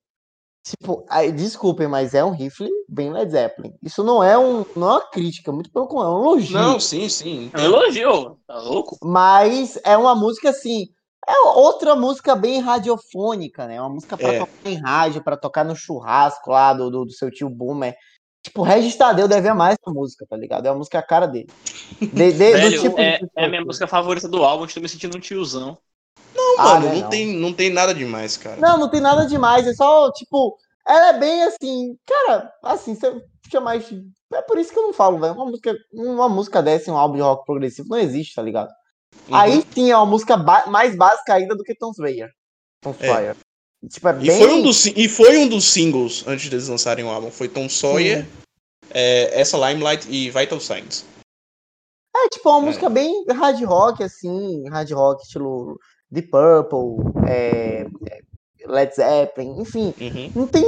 Tipo, 0.63 1.03
aí, 1.09 1.31
desculpem, 1.31 1.87
mas 1.87 2.13
é 2.13 2.23
um 2.23 2.29
riff 2.29 2.69
bem 2.87 3.11
Led 3.11 3.31
Zeppelin. 3.31 3.73
Isso 3.81 4.03
não 4.03 4.23
é, 4.23 4.37
um, 4.37 4.63
não 4.75 4.89
é 4.89 4.91
uma 4.91 5.09
crítica, 5.09 5.51
muito 5.51 5.71
pelo 5.71 5.87
contrário, 5.87 6.17
é 6.17 6.19
um 6.19 6.21
elogio. 6.23 6.55
Não, 6.55 6.79
sim, 6.79 7.09
sim. 7.09 7.49
É 7.51 7.59
um 7.59 7.63
elogio, 7.63 8.37
tá 8.45 8.59
louco? 8.59 8.95
Mas 9.01 9.79
é 9.83 9.97
uma 9.97 10.13
música 10.13 10.51
assim. 10.51 10.85
É 11.27 11.47
outra 11.55 11.95
música 11.95 12.35
bem 12.35 12.59
radiofônica, 12.59 13.65
né? 13.65 13.81
Uma 13.81 13.89
música 13.89 14.15
pra 14.15 14.33
É. 14.33 14.37
tocar 14.37 14.69
em 14.69 14.75
rádio, 14.75 15.23
pra 15.23 15.35
tocar 15.35 15.65
no 15.65 15.75
churrasco 15.75 16.51
lá 16.51 16.73
do, 16.73 16.91
do, 16.91 17.05
do 17.05 17.11
seu 17.11 17.31
tio 17.31 17.49
Boomer. 17.49 17.95
Tipo, 18.43 18.61
Regis 18.61 18.95
Tadeu 18.97 19.27
deve 19.27 19.47
amar 19.47 19.71
essa 19.71 19.91
música, 19.93 20.25
tá 20.29 20.35
ligado? 20.35 20.65
É 20.65 20.69
a 20.69 20.73
música 20.73 20.99
a 20.99 21.03
cara 21.03 21.25
dele. 21.25 21.49
De, 22.01 22.07
de- 22.11 22.31
do 22.31 22.37
Velho, 22.37 22.81
tipo 22.81 22.99
é, 22.99 23.17
de- 23.17 23.29
é 23.37 23.45
a 23.45 23.49
minha 23.49 23.61
música 23.63 23.87
favorita 23.87 24.27
do 24.27 24.43
álbum, 24.43 24.65
estou 24.65 24.83
me 24.83 24.89
sentindo 24.89 25.15
um 25.17 25.19
tiozão. 25.19 25.77
Não, 26.35 26.59
Ah, 26.59 26.63
mano, 26.73 26.85
né, 26.87 26.93
não, 26.95 27.01
não. 27.01 27.09
Tem, 27.09 27.33
não 27.39 27.53
tem 27.53 27.69
nada 27.71 27.93
demais, 27.93 28.35
cara. 28.37 28.59
Não, 28.59 28.77
não 28.77 28.89
tem 28.89 28.99
nada 28.99 29.25
demais. 29.25 29.65
É 29.65 29.73
só, 29.73 30.11
tipo, 30.11 30.57
ela 30.85 31.09
é 31.09 31.19
bem 31.19 31.43
assim. 31.43 31.97
Cara, 32.05 32.51
assim, 32.63 32.95
você 32.95 33.23
chamar 33.49 33.77
isso. 33.77 33.95
É 34.33 34.41
por 34.41 34.57
isso 34.57 34.73
que 34.73 34.79
eu 34.79 34.83
não 34.83 34.93
falo, 34.93 35.19
velho. 35.19 35.33
Uma 35.35 35.45
música, 35.45 35.75
uma 35.93 36.27
música 36.27 36.61
dessa 36.61 36.89
em 36.89 36.93
um 36.93 36.97
álbum 36.97 37.15
de 37.15 37.21
rock 37.21 37.45
progressivo 37.45 37.87
não 37.89 37.97
existe, 37.99 38.35
tá 38.35 38.41
ligado? 38.41 38.69
Uhum. 39.29 39.35
Aí 39.37 39.63
sim 39.73 39.89
é 39.91 39.95
uma 39.95 40.05
música 40.07 40.35
ba- 40.35 40.65
mais 40.67 40.95
básica 40.97 41.33
ainda 41.35 41.55
do 41.55 41.63
que 41.63 41.75
Tom 41.75 41.91
Slayer. 41.91 42.29
Tom 42.81 42.95
É. 42.99 43.35
Tipo, 43.89 44.07
é 44.07 44.11
E, 44.11 44.27
bem. 44.27 44.37
foi 44.37 44.53
um 44.53 44.61
dos, 44.61 44.85
e 44.85 45.09
foi 45.09 45.37
um 45.37 45.47
dos 45.47 45.65
singles 45.65 46.25
antes 46.27 46.49
deles 46.49 46.67
lançarem 46.67 47.03
o 47.05 47.09
álbum. 47.09 47.29
Foi 47.29 47.47
Tom 47.49 47.67
Sawyer, 47.67 48.25
é, 48.89 49.39
essa 49.39 49.57
Limelight 49.57 50.07
e 50.09 50.29
Vital 50.29 50.59
Signs. 50.59 51.05
É, 52.15 52.29
tipo, 52.29 52.49
uma 52.49 52.59
É. 52.59 52.65
música 52.65 52.89
bem 52.89 53.25
hard 53.29 53.61
rock, 53.63 54.03
assim, 54.03 54.63
hard 54.69 54.91
rock, 54.91 55.23
estilo 55.23 55.77
The 56.13 56.21
Purple, 56.21 57.03
é, 57.27 57.85
é, 58.09 58.21
Led 58.67 58.95
Zeppelin, 58.95 59.59
enfim, 59.61 59.93
Uhum. 59.99 60.31
não 60.35 60.47
tem. 60.47 60.63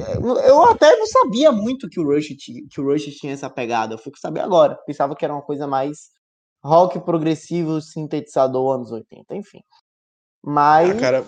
é, 0.00 0.16
Eu 0.48 0.62
até 0.64 0.96
não 0.96 1.06
sabia 1.06 1.50
muito 1.52 1.88
que 1.88 2.00
o 2.00 2.04
Rush 2.04 2.28
tinha, 2.38 2.62
que 2.70 2.80
o 2.80 2.84
Rush 2.84 3.04
tinha 3.16 3.32
essa 3.32 3.50
pegada. 3.50 3.94
Eu 3.94 3.98
fui 3.98 4.12
saber 4.16 4.40
agora. 4.40 4.76
Pensava 4.86 5.14
que 5.14 5.24
era 5.24 5.34
uma 5.34 5.42
coisa 5.42 5.66
mais 5.66 6.10
rock 6.64 6.98
progressivo, 7.00 7.80
sintetizador, 7.80 8.74
anos 8.76 8.90
80, 8.90 9.34
enfim. 9.36 9.60
Mas. 10.42 10.90
Ah, 10.90 11.00
cara, 11.00 11.24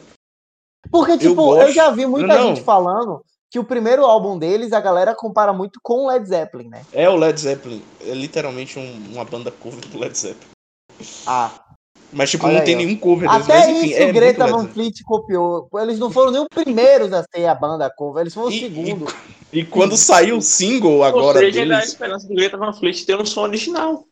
Porque, 0.91 1.19
tipo, 1.19 1.41
eu, 1.41 1.57
gosto. 1.57 1.73
já 1.73 1.91
vi 1.91 2.07
muita 2.07 2.29
Não. 2.37 2.49
gente 2.49 2.63
falando 2.63 3.21
que 3.51 3.59
o 3.59 3.65
primeiro 3.65 4.05
álbum 4.05 4.39
deles, 4.39 4.73
a 4.73 4.81
galera 4.81 5.15
compara 5.15 5.53
muito 5.53 5.79
com 5.83 6.05
o 6.05 6.09
Led 6.09 6.27
Zeppelin, 6.29 6.69
né? 6.69 6.83
é 6.93 7.09
o 7.09 7.17
Led 7.17 7.41
Zeppelin. 7.41 7.83
É 8.05 8.13
literalmente 8.13 8.79
um- 8.79 9.13
uma 9.15 9.25
banda 9.25 9.51
cover 9.51 9.81
do 9.89 9.99
Led 9.99 10.17
Zeppelin. 10.17 10.51
Ah, 11.27 11.51
Mas, 12.13 12.31
tipo, 12.31 12.45
Olha 12.47 12.53
não 12.55 12.61
aí, 12.61 12.65
tem 12.67 12.75
ó. 12.77 12.79
nenhum 12.79 12.97
cover 12.97 13.29
deles. 13.29 13.45
Até 13.45 13.59
mas, 13.59 13.69
enfim, 13.69 13.87
isso 13.91 14.01
é 14.03 14.13
Greta 14.13 14.47
Van. 14.47 14.69
Fleet 14.69 15.03
copiou. 15.05 15.69
Eles 15.75 15.99
não 15.99 16.09
foram 16.11 16.31
nem 16.31 16.41
os 16.41 16.47
primeiros 16.49 17.13
a 17.13 17.25
ser 17.35 17.47
a 17.47 17.55
banda 17.55 17.91
cover, 17.91 18.21
eles 18.23 18.33
foram 18.33 18.47
o 18.49 18.53
E- 18.53 18.61
segundo. 18.61 19.07
E 19.53 19.65
quando 19.65 19.97
saiu 19.97 20.39
o 20.39 20.43
single 20.43 21.03
agora 21.05 21.39
Ou 21.39 21.45
seja, 21.45 21.61
deles. 21.61 21.85
esperança 21.89 22.27
do 22.29 22.35
Greta 22.35 22.57
Van 22.57 22.73
Fleet 22.73 23.05
ter 23.07 23.21
um 23.21 23.25
som 23.25 23.43
original. 23.43 24.05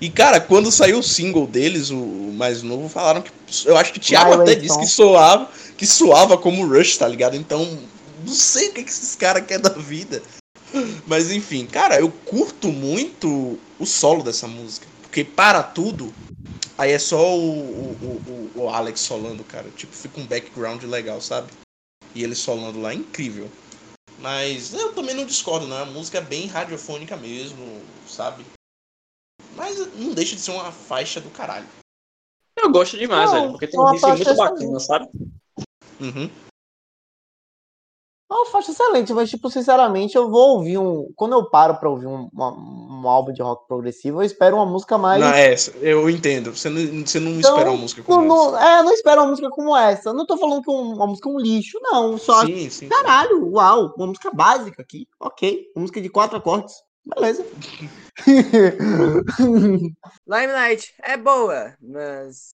E, 0.00 0.10
cara, 0.10 0.40
quando 0.40 0.70
saiu 0.70 0.98
o 0.98 1.02
single 1.02 1.46
deles, 1.46 1.90
o, 1.90 1.96
o 1.98 2.32
mais 2.34 2.62
novo, 2.62 2.88
falaram 2.88 3.22
que. 3.22 3.30
Eu 3.64 3.76
acho 3.76 3.92
que 3.92 3.98
o 3.98 4.02
Thiago 4.02 4.30
My 4.36 4.42
até 4.42 4.54
disse 4.54 4.78
que 4.78 4.86
soava, 4.86 5.50
que 5.76 5.86
soava 5.86 6.36
como 6.38 6.66
Rush, 6.66 6.96
tá 6.96 7.06
ligado? 7.08 7.36
Então, 7.36 7.78
não 8.26 8.32
sei 8.32 8.68
o 8.68 8.72
que, 8.74 8.82
que 8.84 8.90
esses 8.90 9.14
caras 9.16 9.44
querem 9.46 9.62
da 9.62 9.70
vida. 9.70 10.22
Mas 11.06 11.30
enfim, 11.32 11.66
cara, 11.66 11.98
eu 11.98 12.10
curto 12.10 12.68
muito 12.68 13.58
o 13.78 13.84
solo 13.86 14.22
dessa 14.22 14.46
música. 14.46 14.86
Porque 15.02 15.24
para 15.24 15.62
tudo, 15.62 16.14
aí 16.78 16.92
é 16.92 16.98
só 16.98 17.36
o, 17.36 17.58
o, 17.60 18.50
o- 18.56 18.62
o 18.62 18.68
Alex 18.68 19.00
solando, 19.00 19.42
cara. 19.44 19.66
Tipo, 19.76 19.92
fica 19.94 20.20
um 20.20 20.26
background 20.26 20.82
legal, 20.84 21.20
sabe? 21.20 21.48
E 22.14 22.22
ele 22.22 22.34
solando 22.36 22.80
lá, 22.80 22.92
é 22.92 22.94
incrível. 22.94 23.48
Mas 24.20 24.72
eu 24.72 24.92
também 24.92 25.14
não 25.14 25.24
discordo, 25.24 25.66
não. 25.66 25.76
A 25.78 25.84
música 25.86 26.18
é 26.18 26.22
bem 26.22 26.46
radiofônica 26.46 27.16
mesmo, 27.16 27.80
sabe? 28.08 28.44
Mas 29.56 29.78
não 29.96 30.12
deixa 30.14 30.34
de 30.36 30.40
ser 30.42 30.52
uma 30.52 30.70
faixa 30.72 31.20
do 31.20 31.30
caralho. 31.30 31.66
Eu 32.56 32.70
gosto 32.70 32.96
demais, 32.98 33.30
Não, 33.30 33.40
velho, 33.40 33.50
porque 33.52 33.66
tem 33.66 33.80
um 33.80 33.90
riff 33.90 34.06
muito 34.06 34.20
excelente. 34.22 34.38
bacana, 34.38 34.80
sabe? 34.80 35.08
Uhum. 36.00 36.30
É 38.30 38.34
uma 38.34 38.46
faixa 38.46 38.70
excelente, 38.70 39.12
mas, 39.12 39.28
tipo, 39.28 39.50
sinceramente, 39.50 40.14
eu 40.16 40.30
vou 40.30 40.58
ouvir 40.58 40.78
um. 40.78 41.10
Quando 41.16 41.32
eu 41.32 41.50
paro 41.50 41.76
pra 41.80 41.90
ouvir 41.90 42.06
um, 42.06 42.28
uma- 42.32 42.52
um 42.52 43.08
álbum 43.08 43.32
de 43.32 43.42
rock 43.42 43.66
progressivo, 43.66 44.18
eu 44.22 44.26
espero 44.26 44.54
uma 44.56 44.66
música 44.66 44.96
mais. 44.96 45.20
Não, 45.20 45.28
é, 45.32 45.56
eu 45.82 46.08
entendo. 46.08 46.54
Você 46.56 46.68
não, 46.68 46.80
você 47.04 47.18
não 47.18 47.32
Então, 47.32 47.50
espera 47.50 47.70
uma 47.70 47.78
música 47.80 48.02
como 48.04 48.24
não- 48.24 48.56
é, 48.56 48.82
não 48.84 48.92
espero 48.92 49.22
uma 49.22 49.30
música 49.30 49.50
como 49.50 49.76
essa. 49.76 50.12
Não 50.12 50.24
tô 50.26 50.36
falando 50.36 50.62
que 50.62 50.70
um- 50.70 50.94
uma 50.94 51.08
música 51.08 51.28
é 51.28 51.32
um 51.32 51.40
lixo, 51.40 51.78
não. 51.82 52.16
Só 52.18 52.34
essa. 52.42 52.46
Sim, 52.46 52.70
sim. 52.70 52.88
Caralho, 52.88 53.50
uau, 53.52 53.92
uma 53.96 54.06
música 54.06 54.30
básica 54.30 54.80
aqui. 54.80 55.08
Ok. 55.18 55.72
Uma 55.74 55.80
música 55.82 56.00
de 56.00 56.08
quatro 56.08 56.36
acordes. 56.36 56.74
Beleza. 57.14 57.44
Limelight 60.26 60.94
é 61.02 61.16
boa, 61.16 61.76
mas 61.80 62.50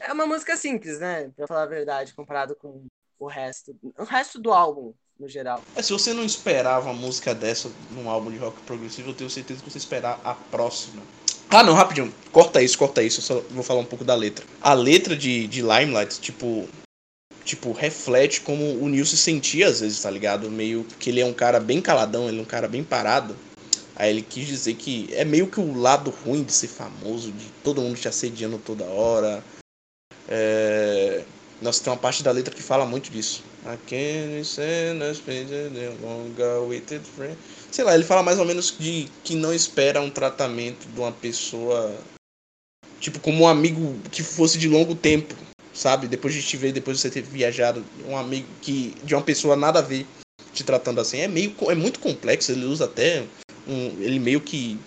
é 0.00 0.12
uma 0.12 0.26
música 0.26 0.56
simples, 0.56 0.98
né? 0.98 1.30
Pra 1.36 1.46
falar 1.46 1.62
a 1.62 1.66
verdade, 1.66 2.14
comparado 2.14 2.54
com 2.56 2.86
o 3.18 3.26
resto, 3.26 3.74
o 3.98 4.04
resto 4.04 4.38
do 4.38 4.52
álbum 4.52 4.92
no 5.18 5.28
geral. 5.28 5.62
Mas 5.74 5.86
se 5.86 5.92
você 5.92 6.12
não 6.12 6.24
esperava 6.24 6.90
uma 6.90 6.94
música 6.94 7.34
dessa 7.34 7.70
num 7.90 8.08
álbum 8.08 8.30
de 8.30 8.36
rock 8.36 8.60
progressivo, 8.62 9.10
eu 9.10 9.14
tenho 9.14 9.30
certeza 9.30 9.62
que 9.62 9.70
você 9.70 9.78
esperar 9.78 10.20
a 10.22 10.34
próxima. 10.34 11.02
Ah, 11.48 11.62
não, 11.62 11.74
rapidinho. 11.74 12.12
Corta 12.32 12.60
isso, 12.60 12.76
corta 12.76 13.02
isso. 13.02 13.20
Eu 13.20 13.24
só 13.24 13.40
vou 13.50 13.62
falar 13.62 13.80
um 13.80 13.84
pouco 13.84 14.04
da 14.04 14.14
letra. 14.14 14.44
A 14.60 14.74
letra 14.74 15.16
de, 15.16 15.46
de 15.46 15.62
Limelight, 15.62 16.20
tipo. 16.20 16.68
Tipo, 17.46 17.70
reflete 17.70 18.40
como 18.40 18.76
o 18.82 18.88
Neil 18.88 19.06
se 19.06 19.16
sentia 19.16 19.68
às 19.68 19.78
vezes, 19.78 20.02
tá 20.02 20.10
ligado? 20.10 20.50
Meio 20.50 20.84
que 20.98 21.10
ele 21.10 21.20
é 21.20 21.24
um 21.24 21.32
cara 21.32 21.60
bem 21.60 21.80
caladão, 21.80 22.28
ele 22.28 22.40
é 22.40 22.42
um 22.42 22.44
cara 22.44 22.66
bem 22.66 22.82
parado. 22.82 23.36
Aí 23.94 24.10
ele 24.10 24.20
quis 24.20 24.48
dizer 24.48 24.74
que 24.74 25.08
é 25.12 25.24
meio 25.24 25.46
que 25.46 25.60
o 25.60 25.78
lado 25.78 26.10
ruim 26.10 26.42
de 26.42 26.52
ser 26.52 26.66
famoso, 26.66 27.30
de 27.30 27.46
todo 27.62 27.80
mundo 27.80 27.96
te 27.96 28.08
assediando 28.08 28.58
toda 28.58 28.84
hora. 28.84 29.44
É... 30.28 31.22
Nossa, 31.62 31.84
tem 31.84 31.92
uma 31.92 31.98
parte 31.98 32.20
da 32.20 32.32
letra 32.32 32.52
que 32.52 32.62
fala 32.62 32.84
muito 32.84 33.12
disso. 33.12 33.44
Friend. 37.14 37.38
Sei 37.70 37.84
lá, 37.84 37.94
ele 37.94 38.04
fala 38.04 38.24
mais 38.24 38.40
ou 38.40 38.44
menos 38.44 38.74
de 38.76 39.08
que 39.22 39.36
não 39.36 39.54
espera 39.54 40.00
um 40.00 40.10
tratamento 40.10 40.88
de 40.88 40.98
uma 40.98 41.12
pessoa. 41.12 41.96
Tipo, 42.98 43.20
como 43.20 43.44
um 43.44 43.48
amigo 43.48 43.96
que 44.10 44.24
fosse 44.24 44.58
de 44.58 44.68
longo 44.68 44.96
tempo, 44.96 45.45
sabe? 45.76 46.08
Depois 46.08 46.32
de 46.32 46.42
te 46.42 46.56
ver, 46.56 46.72
depois 46.72 46.96
de 46.96 47.02
você 47.02 47.10
ter 47.10 47.22
viajado, 47.22 47.84
um 48.08 48.16
amigo 48.16 48.48
que. 48.62 48.94
de 49.04 49.14
uma 49.14 49.22
pessoa 49.22 49.54
nada 49.54 49.78
a 49.78 49.82
ver 49.82 50.06
te 50.52 50.64
tratando 50.64 51.00
assim. 51.00 51.18
É 51.18 51.28
meio. 51.28 51.54
é 51.68 51.74
muito 51.74 52.00
complexo, 52.00 52.50
ele 52.50 52.64
usa 52.64 52.86
até. 52.86 53.24
Um, 53.68 53.86
ele 54.00 54.18
meio 54.18 54.40
que 54.40 54.78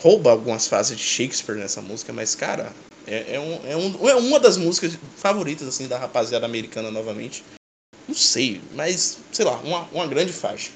rouba 0.00 0.30
algumas 0.30 0.66
frases 0.66 0.96
de 0.96 1.02
Shakespeare 1.02 1.56
nessa 1.56 1.82
música, 1.82 2.12
mas, 2.12 2.34
cara, 2.34 2.72
é, 3.06 3.34
é, 3.34 3.40
um, 3.40 3.66
é, 3.66 3.76
um, 3.76 4.08
é 4.08 4.14
uma 4.14 4.38
das 4.38 4.56
músicas 4.56 4.96
favoritas, 5.16 5.66
assim, 5.66 5.88
da 5.88 5.98
rapaziada 5.98 6.46
americana 6.46 6.90
novamente. 6.90 7.44
Não 8.06 8.14
sei, 8.14 8.60
mas, 8.74 9.18
sei 9.32 9.44
lá, 9.44 9.56
uma, 9.58 9.88
uma 9.92 10.06
grande 10.06 10.32
faixa. 10.32 10.70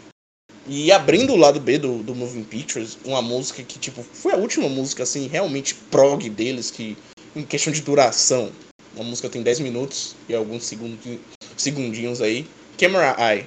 E 0.66 0.92
abrindo 0.92 1.32
o 1.32 1.36
lado 1.36 1.60
B 1.60 1.78
do, 1.78 2.02
do 2.02 2.14
Moving 2.14 2.44
Pictures, 2.44 2.98
uma 3.04 3.22
música 3.22 3.62
que, 3.62 3.78
tipo, 3.78 4.02
foi 4.02 4.32
a 4.32 4.36
última 4.36 4.68
música, 4.68 5.02
assim, 5.02 5.28
realmente 5.28 5.74
prog 5.74 6.28
deles, 6.28 6.70
que, 6.70 6.96
em 7.34 7.42
questão 7.42 7.72
de 7.72 7.80
duração, 7.80 8.52
uma 9.02 9.10
música 9.10 9.28
tem 9.28 9.42
10 9.42 9.60
minutos 9.60 10.14
e 10.28 10.34
alguns 10.34 10.64
segundinhos, 10.64 11.20
segundinhos 11.56 12.22
aí. 12.22 12.48
Camera 12.78 13.16
Eye. 13.18 13.46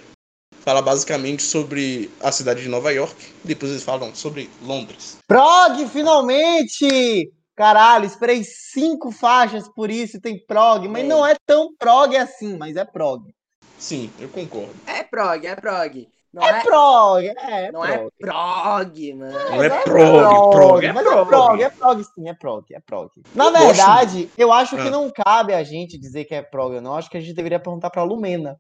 Fala 0.60 0.82
basicamente 0.82 1.44
sobre 1.44 2.10
a 2.22 2.32
cidade 2.32 2.62
de 2.62 2.70
Nova 2.70 2.92
York. 2.92 3.16
Depois 3.44 3.72
eles 3.72 3.84
falam 3.84 4.14
sobre 4.16 4.50
Londres. 4.62 5.18
Prog, 5.28 5.88
finalmente! 5.92 7.32
Caralho, 7.56 8.06
esperei 8.06 8.44
cinco 8.44 9.12
faixas 9.12 9.70
por 9.70 9.90
isso, 9.90 10.20
tem 10.20 10.38
prog, 10.46 10.88
mas 10.90 11.06
É. 11.06 11.08
não 11.08 11.26
é 11.26 11.36
tão 11.46 11.74
prog 11.78 12.16
assim, 12.18 12.58
mas 12.58 12.76
é 12.76 12.84
prog. 12.84 13.34
Sim, 13.80 14.12
eu 14.20 14.28
concordo. 14.28 14.76
É 14.86 15.04
prog, 15.04 15.46
é 15.46 15.56
prog. 15.56 16.08
Não 16.36 16.44
É 16.44 16.50
é, 16.60 16.64
prog, 16.64 17.26
é, 17.26 17.72
não 17.72 17.80
prog. 17.82 17.94
é 17.94 18.10
prog, 18.20 19.14
mano. 19.14 19.32
Não 19.32 19.64
é 19.64 19.70
Não 19.70 19.84
prog, 19.84 20.52
prog, 20.52 20.86
é 20.86 20.92
mas 20.92 21.04
prog. 21.06 21.22
é 21.22 21.26
prog, 21.26 21.62
é 21.64 21.70
prog 21.70 22.04
sim, 22.04 22.28
é 22.30 22.34
prog, 22.34 22.66
é 22.74 22.80
prog. 22.82 23.10
Na 23.34 23.46
Eu 23.46 23.52
verdade, 23.54 24.30
eu 24.38 24.52
acho 24.52 24.76
que 24.76 24.82
Ah. 24.82 24.92
não 24.92 25.10
cabe 25.10 25.54
a 25.54 25.64
gente 25.64 25.98
dizer 25.98 26.26
que 26.26 26.36
é 26.36 26.42
prog 26.42 26.76
ou 26.76 26.82
não, 26.82 26.96
acho 26.96 27.10
que 27.10 27.16
a 27.16 27.22
gente 27.22 27.34
deveria 27.34 27.58
perguntar 27.60 27.90
pra 27.90 28.04
Lumena. 28.04 28.58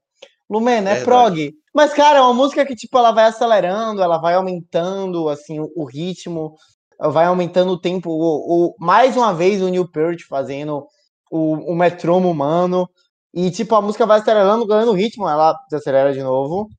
Lumena, 0.49 0.91
é 0.91 0.95
Verdade. 0.95 1.03
prog. 1.05 1.53
Mas, 1.73 1.93
cara, 1.93 2.19
é 2.19 2.21
uma 2.21 2.33
música 2.33 2.65
que, 2.65 2.75
tipo, 2.75 2.97
ela 2.97 3.11
vai 3.11 3.25
acelerando, 3.25 4.01
ela 4.01 4.19
vai 4.19 4.35
aumentando, 4.35 5.27
assim, 5.27 5.59
o, 5.59 5.69
o 5.75 5.83
ritmo, 5.85 6.53
vai 6.97 7.25
aumentando 7.25 7.73
o 7.73 7.81
tempo. 7.81 8.09
O, 8.09 8.67
o- 8.67 8.75
mais 8.79 9.17
uma 9.17 9.33
vez, 9.33 9.61
o 9.61 9.67
New 9.67 9.85
Peart 9.91 10.21
fazendo 10.29 10.85
o, 11.29 11.73
o 11.73 11.75
metrônomo 11.75 12.31
humano. 12.31 12.87
E, 13.33 13.51
tipo, 13.51 13.75
a 13.75 13.81
música 13.81 14.05
vai 14.05 14.19
acelerando, 14.19 14.65
ganhando 14.65 14.93
ritmo, 14.93 15.27
ela 15.27 15.53
desacelera 15.69 16.13
de 16.13 16.23
novo 16.23 16.69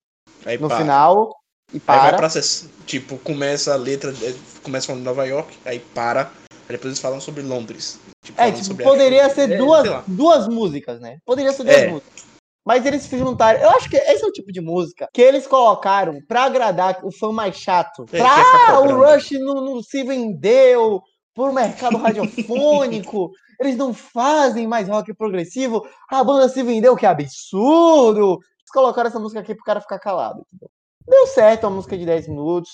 Aí 0.47 0.57
no 0.59 0.69
para. 0.69 0.79
final 0.79 1.31
e 1.73 1.77
Aí 1.77 1.81
vai 1.85 2.11
para. 2.17 2.31
pra. 2.31 2.41
Tipo, 2.87 3.19
começa 3.19 3.75
a 3.75 3.77
letra. 3.77 4.11
é, 4.23 4.35
Começa 4.63 4.87
falando 4.87 5.03
de 5.03 5.07
Nova 5.07 5.25
York, 5.27 5.57
aí 5.65 5.79
para. 5.79 6.31
Aí 6.51 6.73
depois 6.73 6.87
eles 6.87 7.01
falam 7.01 7.21
sobre 7.21 7.43
Londres. 7.43 7.99
Tipo, 8.25 8.41
É, 8.41 8.51
tipo, 8.51 8.65
sobre 8.65 8.85
a 8.85 8.89
poderia 8.89 9.23
chuva. 9.25 9.35
ser 9.35 9.53
É, 9.53 9.57
duas, 9.59 10.05
duas 10.07 10.49
músicas, 10.49 11.01
né? 11.01 11.19
Poderia 11.25 11.53
ser 11.53 11.65
duas 11.65 11.77
É. 11.77 11.89
músicas. 11.89 12.27
Mas 12.67 12.85
eles 12.85 13.03
se 13.03 13.17
juntaram. 13.17 13.61
Eu 13.61 13.71
acho 13.71 13.89
que 13.89 13.97
esse 13.97 14.25
é 14.25 14.27
o 14.27 14.33
tipo 14.33 14.51
de 14.51 14.61
música 14.61 15.09
que 15.13 15.23
eles 15.23 15.47
colocaram 15.47 16.19
pra 16.27 16.45
agradar 16.45 16.99
o 17.05 17.13
fã 17.13 17.31
mais 17.31 17.57
chato. 17.57 18.05
É, 18.13 18.19
pra 18.19 18.29
ah, 18.71 18.81
o. 18.81 19.05
Rush 19.05 19.33
não, 19.39 19.65
não 19.65 19.83
se 19.83 20.03
vendeu 20.03 21.01
pro 21.33 21.53
mercado 21.53 21.97
radiofônico. 21.97 23.31
eles 23.61 23.77
não 23.77 23.95
fazem 23.95 24.67
mais 24.67 24.89
rock 24.89 25.15
progressivo. 25.15 25.87
A 26.11 26.25
banda 26.25 26.49
se 26.49 26.61
vendeu, 26.65 26.97
que 26.97 27.07
absurdo. 27.07 28.41
Colocaram 28.73 29.09
essa 29.09 29.21
música 29.21 29.41
aqui 29.41 29.55
pro 29.55 29.65
cara 29.65 29.81
ficar 29.81 29.99
calado. 29.99 30.41
entendeu? 30.41 30.69
Deu 31.07 31.27
certo, 31.29 31.65
é 31.65 31.67
uma 31.69 31.77
música 31.77 31.97
de 31.97 32.05
10 32.05 32.29
minutos. 32.29 32.71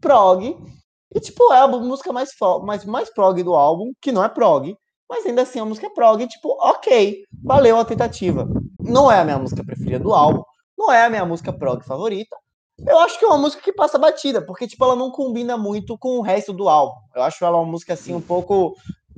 Prog. 0.00 0.56
E, 1.14 1.20
tipo, 1.20 1.52
é 1.52 1.58
a 1.58 1.68
música 1.68 2.12
mais, 2.12 2.30
mais, 2.62 2.84
mais 2.84 3.10
prog 3.10 3.42
do 3.42 3.54
álbum, 3.54 3.92
que 4.00 4.10
não 4.10 4.24
é 4.24 4.28
prog. 4.28 4.76
Mas 5.08 5.26
ainda 5.26 5.42
assim, 5.42 5.60
a 5.60 5.64
música 5.64 5.86
é 5.86 5.90
prog, 5.90 6.26
tipo, 6.26 6.56
ok, 6.60 7.24
valeu 7.42 7.78
a 7.78 7.84
tentativa. 7.84 8.48
Não 8.80 9.10
é 9.10 9.20
a 9.20 9.24
minha 9.24 9.38
música 9.38 9.62
preferida 9.62 9.98
do 9.98 10.14
álbum, 10.14 10.42
não 10.76 10.90
é 10.90 11.04
a 11.04 11.10
minha 11.10 11.24
música 11.24 11.52
prog 11.52 11.84
favorita. 11.84 12.36
Eu 12.78 12.98
acho 13.00 13.18
que 13.18 13.24
é 13.24 13.28
uma 13.28 13.38
música 13.38 13.62
que 13.62 13.72
passa 13.72 13.98
batida, 13.98 14.44
porque, 14.44 14.66
tipo, 14.66 14.82
ela 14.84 14.96
não 14.96 15.10
combina 15.10 15.56
muito 15.56 15.96
com 15.96 16.18
o 16.18 16.22
resto 16.22 16.52
do 16.52 16.68
álbum. 16.68 16.96
Eu 17.14 17.22
acho 17.22 17.44
ela 17.44 17.58
uma 17.58 17.70
música, 17.70 17.92
assim, 17.92 18.14
um 18.14 18.20
pouco, 18.20 18.74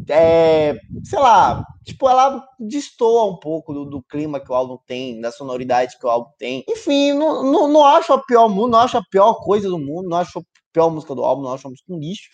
é, 0.09 0.78
sei 1.04 1.18
lá, 1.18 1.64
tipo, 1.84 2.09
ela 2.09 2.46
destoa 2.59 3.24
um 3.24 3.36
pouco 3.36 3.72
do, 3.72 3.84
do 3.84 4.02
clima 4.02 4.40
que 4.40 4.50
o 4.50 4.54
álbum 4.54 4.78
tem, 4.86 5.20
da 5.20 5.32
sonoridade 5.32 5.98
que 5.98 6.07
o 6.07 6.11
álbum 6.11 6.30
tem. 6.38 6.64
Enfim, 6.68 7.12
não, 7.12 7.42
não, 7.42 7.68
não 7.68 7.84
acho 7.84 8.12
a 8.12 8.22
pior 8.22 8.48
não 8.48 8.78
acho 8.78 8.98
a 8.98 9.02
pior 9.11 9.34
coisa 9.34 9.68
do 9.68 9.78
mundo, 9.78 10.09
não 10.09 10.18
acho 10.18 10.38
a 10.38 10.42
pior 10.72 10.90
música 10.90 11.14
do 11.14 11.24
álbum, 11.24 11.42
não 11.42 11.54
acho 11.54 11.66
a 11.66 11.70
música 11.70 11.92
um 11.92 11.98
lixo. 11.98 12.28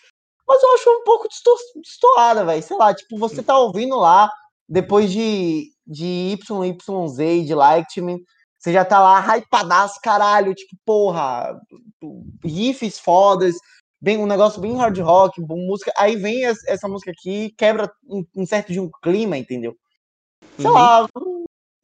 Mas 0.47 0.61
eu 0.61 0.73
acho 0.73 0.89
um 0.89 1.03
pouco 1.03 1.27
desto- 1.27 1.79
destoada, 1.81 2.45
velho. 2.45 2.61
Sei 2.61 2.77
lá, 2.77 2.93
tipo, 2.93 3.17
você 3.17 3.41
tá 3.41 3.57
ouvindo 3.57 3.97
lá, 3.97 4.29
depois 4.67 5.11
de, 5.11 5.69
de 5.87 6.37
YYZ 6.37 7.47
de 7.93 8.01
Me, 8.01 8.21
você 8.57 8.71
já 8.71 8.85
tá 8.85 8.99
lá 8.99 9.19
hypadaço, 9.19 9.99
caralho, 10.01 10.53
tipo, 10.53 10.75
porra, 10.85 11.59
riffs 12.43 12.97
fodas, 12.99 13.55
bem, 14.03 14.17
um 14.17 14.25
negócio 14.25 14.59
bem 14.59 14.75
hard 14.75 14.97
rock, 14.99 15.41
bom, 15.41 15.55
música. 15.65 15.93
Aí 15.97 16.17
vem 16.17 16.43
es- 16.43 16.63
essa 16.67 16.87
música 16.89 17.11
aqui, 17.11 17.53
quebra 17.57 17.89
um, 18.07 18.23
um 18.35 18.45
certo 18.45 18.73
de 18.73 18.79
um 18.79 18.89
clima, 19.01 19.37
entendeu? 19.37 19.73
Sei 20.59 20.67
Uhum. 20.69 20.73
lá, 20.73 21.07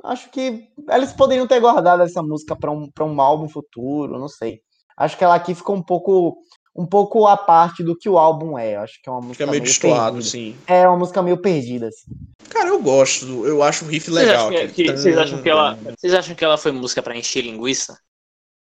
acho 0.03 0.29
que 0.29 0.67
eles 0.91 1.13
poderiam 1.13 1.47
ter 1.47 1.61
guardado 1.61 2.03
essa 2.03 2.21
música 2.21 2.55
pra 2.57 2.69
um, 2.71 2.91
pra 2.91 3.05
um 3.05 3.19
álbum 3.21 3.47
futuro, 3.47 4.19
não 4.19 4.27
sei. 4.27 4.59
Acho 4.97 5.17
que 5.17 5.23
ela 5.23 5.35
aqui 5.35 5.55
ficou 5.55 5.75
um 5.77 5.81
pouco 5.83 6.37
um 6.75 6.85
pouco 6.85 7.25
à 7.25 7.35
parte 7.35 7.83
do 7.83 7.97
que 7.97 8.07
o 8.07 8.17
álbum 8.17 8.57
é. 8.57 8.75
Acho 8.77 9.01
que 9.01 9.09
é 9.09 9.11
uma 9.11 9.19
música 9.21 9.43
Fica 9.43 9.51
meio 9.51 9.61
meio 9.63 9.73
destoado, 9.73 10.17
assim. 10.19 10.55
É 10.67 10.87
uma 10.87 10.97
música 10.97 11.21
meio 11.21 11.41
perdida, 11.41 11.87
assim. 11.87 12.11
Cara, 12.49 12.69
eu 12.69 12.81
gosto. 12.81 13.25
Eu 13.45 13.61
acho 13.63 13.83
o 13.83 13.87
riff 13.87 14.09
Vocês 14.09 14.27
legal. 14.27 14.47
acham 14.47 14.49
que, 14.51 14.57
aquele 14.57 14.73
que- 14.91 14.97
vocês 14.97 15.17
acham 15.17 15.41
que 15.41 15.49
ela, 15.49 15.77
vocês 15.97 16.13
acham 16.13 16.35
que 16.35 16.45
ela 16.45 16.57
foi 16.57 16.71
música 16.71 17.01
pra 17.01 17.17
encher 17.17 17.41
linguiça? 17.43 17.97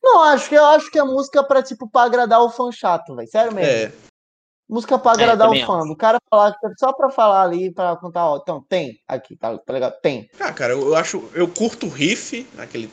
Não, 0.08 0.24
acho 0.24 0.48
que 0.48 0.56
eu 0.56 0.66
acho 0.66 0.90
que 0.90 0.98
é 0.98 1.04
música 1.04 1.44
pra, 1.44 1.62
tipo, 1.62 1.90
pra 1.90 2.04
agradar 2.04 2.42
o 2.42 2.50
fã 2.50 2.72
chato, 2.72 3.14
velho. 3.14 3.30
Sério 3.30 3.54
mesmo. 3.54 3.70
É, 3.70 3.92
Música 4.70 4.98
pra 4.98 5.12
É, 5.12 5.14
agradar 5.16 5.48
o 5.48 5.52
também 5.52 5.66
fã. 5.66 5.80
O 5.84 5.96
cara 5.96 6.18
falar 6.30 6.54
que 6.54 6.68
só 6.78 6.94
pra 6.94 7.10
falar 7.10 7.44
ali, 7.44 7.72
pra 7.72 7.96
contar, 7.98 8.30
ó, 8.30 8.38
então, 8.38 8.64
tem 8.68 9.00
aqui, 9.08 9.36
tá, 9.36 9.58
tá 9.58 9.74
ligado? 9.74 10.00
Tem. 10.02 10.30
Ah, 10.40 10.54
cara, 10.54 10.74
eu, 10.74 10.88
eu 10.88 10.96
acho. 10.96 11.30
Eu 11.34 11.48
curto 11.48 11.88
o 11.88 11.90
riff, 11.90 12.48
aquele. 12.58 12.90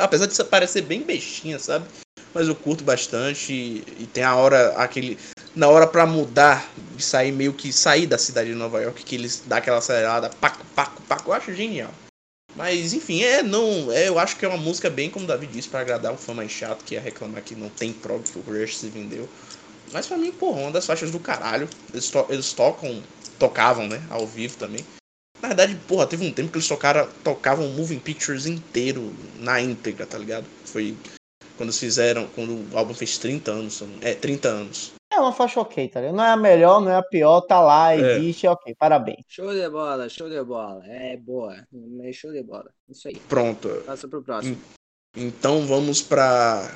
Apesar 0.00 0.26
de 0.26 0.44
parecer 0.44 0.82
bem 0.82 1.02
bestinha, 1.02 1.58
sabe? 1.58 1.86
Mas 2.32 2.48
eu 2.48 2.54
curto 2.54 2.84
bastante. 2.84 3.52
E, 3.52 4.02
e 4.02 4.06
tem 4.06 4.22
a 4.22 4.36
hora, 4.36 4.72
aquele. 4.76 5.18
Na 5.54 5.68
hora 5.68 5.86
pra 5.86 6.06
mudar, 6.06 6.68
de 6.94 7.02
sair 7.02 7.32
meio 7.32 7.52
que 7.52 7.72
sair 7.72 8.06
da 8.06 8.18
cidade 8.18 8.50
de 8.50 8.54
Nova 8.54 8.80
York, 8.82 9.04
que 9.04 9.14
eles 9.14 9.42
dá 9.46 9.56
aquela 9.56 9.78
acelerada, 9.78 10.28
paco, 10.40 10.64
paco, 10.74 11.02
paco, 11.02 11.30
eu 11.30 11.34
acho 11.34 11.54
genial. 11.54 11.90
Mas 12.56 12.92
enfim, 12.94 13.22
é, 13.22 13.42
não. 13.42 13.92
É, 13.92 14.08
eu 14.08 14.18
acho 14.18 14.36
que 14.36 14.44
é 14.44 14.48
uma 14.48 14.56
música 14.56 14.88
bem, 14.88 15.10
como 15.10 15.24
o 15.24 15.28
Davi 15.28 15.46
disse, 15.46 15.68
pra 15.68 15.80
agradar 15.80 16.12
um 16.12 16.16
fã 16.16 16.32
mais 16.32 16.50
chato 16.50 16.84
que 16.84 16.94
ia 16.94 17.00
reclamar 17.00 17.42
que 17.42 17.54
não 17.54 17.68
tem 17.68 17.92
prog, 17.92 18.22
que 18.22 18.38
o 18.38 18.42
Rush 18.42 18.78
se 18.78 18.88
vendeu. 18.88 19.28
Mas 19.92 20.06
pra 20.06 20.16
mim, 20.16 20.32
porra, 20.32 20.62
uma 20.62 20.70
das 20.72 20.86
faixas 20.86 21.10
do 21.10 21.20
caralho. 21.20 21.68
Eles, 21.92 22.08
to- 22.10 22.26
eles 22.28 22.52
tocam, 22.52 23.02
tocavam, 23.38 23.86
né? 23.86 24.02
Ao 24.10 24.26
vivo 24.26 24.56
também. 24.56 24.84
Na 25.40 25.48
verdade, 25.48 25.76
porra, 25.86 26.06
teve 26.06 26.26
um 26.26 26.32
tempo 26.32 26.50
que 26.50 26.56
eles 26.56 26.66
tocaram, 26.66 27.06
tocavam 27.22 27.68
Moving 27.68 27.98
Pictures 27.98 28.46
inteiro 28.46 29.14
na 29.38 29.60
íntegra, 29.60 30.06
tá 30.06 30.16
ligado? 30.16 30.46
Foi 30.64 30.96
quando 31.56 31.68
eles 31.68 31.78
fizeram, 31.78 32.26
quando 32.34 32.52
o 32.72 32.76
álbum 32.76 32.94
fez 32.94 33.18
30 33.18 33.52
anos. 33.52 33.82
É, 34.00 34.14
30 34.14 34.48
anos. 34.48 34.92
É 35.16 35.20
uma 35.20 35.32
faixa 35.32 35.60
ok, 35.60 35.88
tá 35.88 36.00
ligado? 36.00 36.14
Não 36.14 36.22
é 36.24 36.30
a 36.32 36.36
melhor, 36.36 36.78
não 36.80 36.90
é 36.90 36.96
a 36.96 37.02
pior, 37.02 37.40
tá 37.40 37.58
lá, 37.58 37.94
É. 37.94 38.18
existe, 38.18 38.46
ok, 38.46 38.74
parabéns. 38.78 39.24
Show 39.26 39.50
de 39.50 39.66
bola, 39.70 40.08
show 40.10 40.28
de 40.28 40.42
bola. 40.44 40.82
É 40.86 41.16
boa. 41.16 41.54
É 42.04 42.12
show 42.12 42.30
de 42.30 42.42
bola. 42.42 42.66
Isso 42.88 43.08
aí. 43.08 43.16
Pronto. 43.26 43.66
Passa 43.86 44.06
pro 44.06 44.22
próximo. 44.22 44.58
Então 45.16 45.66
vamos 45.66 46.02
pra 46.02 46.70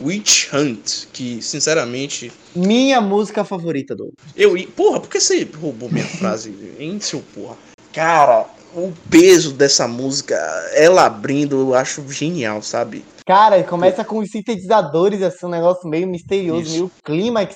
Witch 0.00 0.52
Hunt, 0.52 1.06
que 1.12 1.40
sinceramente. 1.40 2.32
Minha 2.54 3.00
música 3.00 3.44
favorita 3.44 3.94
do. 3.94 4.12
Eu. 4.34 4.54
Porra, 4.72 4.98
por 5.00 5.08
que 5.08 5.20
você 5.20 5.44
roubou 5.44 5.88
minha 5.88 6.04
frase, 6.18 6.52
hein, 6.80 6.98
seu 6.98 7.22
porra? 7.32 7.56
Cara, 7.92 8.46
o 8.74 8.92
peso 9.08 9.52
dessa 9.52 9.86
música, 9.86 10.34
ela 10.74 11.06
abrindo, 11.06 11.60
eu 11.60 11.74
acho 11.74 12.06
genial, 12.10 12.60
sabe? 12.60 13.04
Cara, 13.24 13.62
começa 13.62 14.04
com 14.04 14.18
os 14.18 14.28
sintetizadores, 14.30 15.22
assim, 15.22 15.46
um 15.46 15.50
negócio 15.50 15.88
meio 15.88 16.08
misterioso, 16.08 16.62
Isso. 16.62 16.72
meio 16.72 16.90
clímax. 17.04 17.54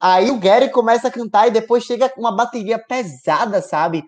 Aí 0.00 0.30
o 0.30 0.38
Gary 0.38 0.70
começa 0.70 1.08
a 1.08 1.10
cantar 1.10 1.48
e 1.48 1.50
depois 1.50 1.84
chega 1.84 2.08
com 2.08 2.20
uma 2.20 2.32
bateria 2.34 2.78
pesada, 2.78 3.60
sabe? 3.60 4.04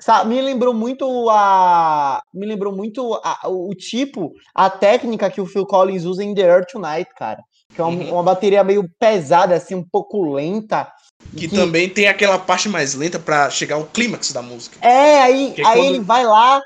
Sa- 0.00 0.24
Me 0.24 0.40
lembrou 0.40 0.72
muito 0.74 1.28
a. 1.30 2.20
Me 2.32 2.46
lembrou 2.46 2.72
muito 2.74 3.14
a- 3.24 3.48
o 3.48 3.74
tipo, 3.74 4.32
a 4.54 4.70
técnica 4.70 5.30
que 5.30 5.40
o 5.40 5.46
Phil 5.46 5.66
Collins 5.66 6.04
usa 6.04 6.22
em 6.22 6.34
The 6.34 6.42
Earth 6.42 6.70
Tonight, 6.72 7.10
cara. 7.16 7.40
Que 7.74 7.80
é 7.80 7.84
uma, 7.84 8.02
Uhum. 8.04 8.12
uma 8.14 8.22
bateria 8.22 8.62
meio 8.64 8.88
pesada, 8.98 9.54
assim, 9.56 9.74
um 9.74 9.84
pouco 9.84 10.22
lenta. 10.34 10.90
Que 11.36 11.48
Que- 11.48 11.56
também 11.56 11.88
tem 11.88 12.06
aquela 12.08 12.38
parte 12.38 12.68
mais 12.68 12.94
lenta 12.94 13.18
pra 13.18 13.50
chegar 13.50 13.74
ao 13.76 13.84
clímax 13.84 14.32
da 14.32 14.40
música. 14.40 14.78
É, 14.80 15.20
aí, 15.20 15.52
Que 15.54 15.64
aí 15.66 15.78
quando- 15.80 15.86
ele 15.94 16.00
vai 16.00 16.24
lá, 16.24 16.62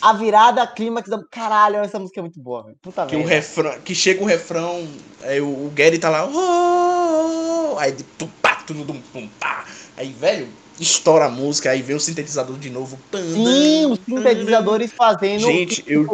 a 0.00 0.12
virada, 0.12 0.66
clímax 0.66 1.08
da. 1.08 1.20
Caralho, 1.30 1.76
essa 1.76 1.98
música 1.98 2.20
é 2.20 2.22
muito 2.22 2.40
boa, 2.40 2.64
velho. 2.64 2.76
Puta 2.82 3.06
Que 3.06 3.16
o 3.16 3.18
merda. 3.20 3.34
refrão, 3.34 3.80
que 3.80 3.94
chega 3.94 4.22
o 4.22 4.26
refrão, 4.26 4.86
aí 5.22 5.40
o, 5.40 5.46
o 5.46 5.72
Gary 5.74 5.98
tá 5.98 6.08
lá, 6.08 6.26
"Oh", 6.26 7.78
aí 7.78 7.92
de 7.92 8.02
tum, 8.02 8.28
pá, 8.40 8.56
tum, 8.66 8.84
tum, 8.84 9.00
tum, 9.12 9.28
pá. 9.40 9.64
Aí, 9.96 10.12
velho, 10.12 10.48
estoura 10.78 11.26
a 11.26 11.30
música, 11.30 11.70
aí 11.70 11.82
vem 11.82 11.96
o 11.96 12.00
sintetizador 12.00 12.58
de 12.58 12.70
novo. 12.70 12.98
Sim, 13.12 13.86
os 13.86 13.98
sintetizadores 14.04 14.92
fazendo. 14.92 15.40
Gente, 15.46 15.82
eu 15.86 16.06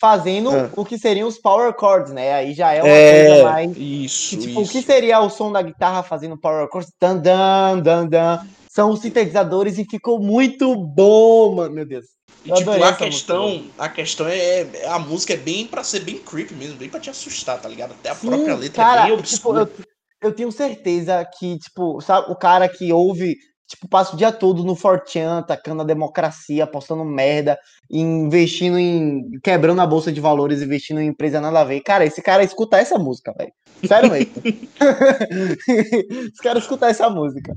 fazendo 0.00 0.50
Ah. 0.50 0.70
o 0.76 0.84
que 0.84 0.96
seriam 0.96 1.26
os 1.28 1.38
power 1.38 1.74
chords, 1.78 2.12
né? 2.12 2.32
Aí 2.32 2.54
já 2.54 2.72
é 2.72 2.82
uma 2.82 2.88
é, 2.88 3.26
coisa 3.26 3.42
mais. 3.44 3.72
isso, 3.76 4.30
que, 4.30 4.46
tipo, 4.46 4.60
isso. 4.62 4.70
o 4.70 4.72
que 4.72 4.82
seria 4.86 5.20
o 5.20 5.28
som 5.28 5.50
da 5.50 5.60
guitarra 5.60 6.02
fazendo 6.04 6.36
power 6.38 6.68
chords? 6.70 6.92
Dan, 7.00 7.16
dan, 7.18 7.80
dan, 7.80 8.06
dan. 8.06 8.46
São 8.78 8.90
os 8.90 9.00
sintetizadores 9.00 9.76
e 9.76 9.84
ficou 9.84 10.20
muito 10.20 10.76
bom, 10.76 11.56
mano. 11.56 11.74
Meu 11.74 11.84
Deus. 11.84 12.06
E, 12.44 12.52
tipo, 12.52 12.70
a 12.70 12.94
questão, 12.94 13.64
a 13.76 13.88
questão 13.88 14.28
é, 14.28 14.60
é- 14.60 14.86
A 14.86 15.00
música 15.00 15.34
é 15.34 15.36
bem 15.36 15.66
pra 15.66 15.82
ser 15.82 16.04
bem 16.04 16.18
creepy 16.18 16.54
mesmo, 16.54 16.78
bem 16.78 16.88
pra 16.88 17.00
te 17.00 17.10
assustar, 17.10 17.60
tá 17.60 17.68
ligado? 17.68 17.92
Até 17.94 18.10
a 18.10 18.14
Sim, 18.14 18.28
própria 18.28 18.54
letra 18.54 18.84
cara, 18.84 19.00
é 19.00 19.04
bem 19.06 19.12
tipo, 19.16 19.18
obscura. 19.18 19.60
eu, 19.62 20.28
eu 20.28 20.32
tenho 20.32 20.52
certeza 20.52 21.28
que, 21.36 21.58
tipo, 21.58 22.00
sabe, 22.00 22.30
o 22.30 22.36
cara 22.36 22.68
que 22.68 22.92
ouve, 22.92 23.34
tipo, 23.68 23.86
passa 23.86 24.14
o 24.14 24.16
dia 24.16 24.32
todo 24.32 24.64
no 24.64 24.74
Fortran, 24.74 25.38
atacando 25.38 25.82
a 25.82 25.84
democracia, 25.84 26.64
apostando 26.64 27.04
merda, 27.04 27.58
investindo 27.90 28.78
em. 28.78 29.38
quebrando 29.44 29.80
a 29.80 29.86
bolsa 29.86 30.10
de 30.10 30.20
valores, 30.20 30.62
investindo 30.62 31.00
em 31.00 31.08
empresa 31.08 31.40
nada 31.40 31.60
a 31.60 31.64
ver. 31.64 31.82
Cara, 31.82 32.04
esse 32.04 32.22
cara 32.22 32.42
escuta 32.42 32.78
essa 32.78 32.98
música, 32.98 33.32
velho. 33.36 33.52
Sério 33.86 34.10
mesmo. 34.10 34.32
esse 36.32 36.42
cara 36.42 36.58
escutar 36.58 36.88
essa 36.88 37.10
música. 37.10 37.54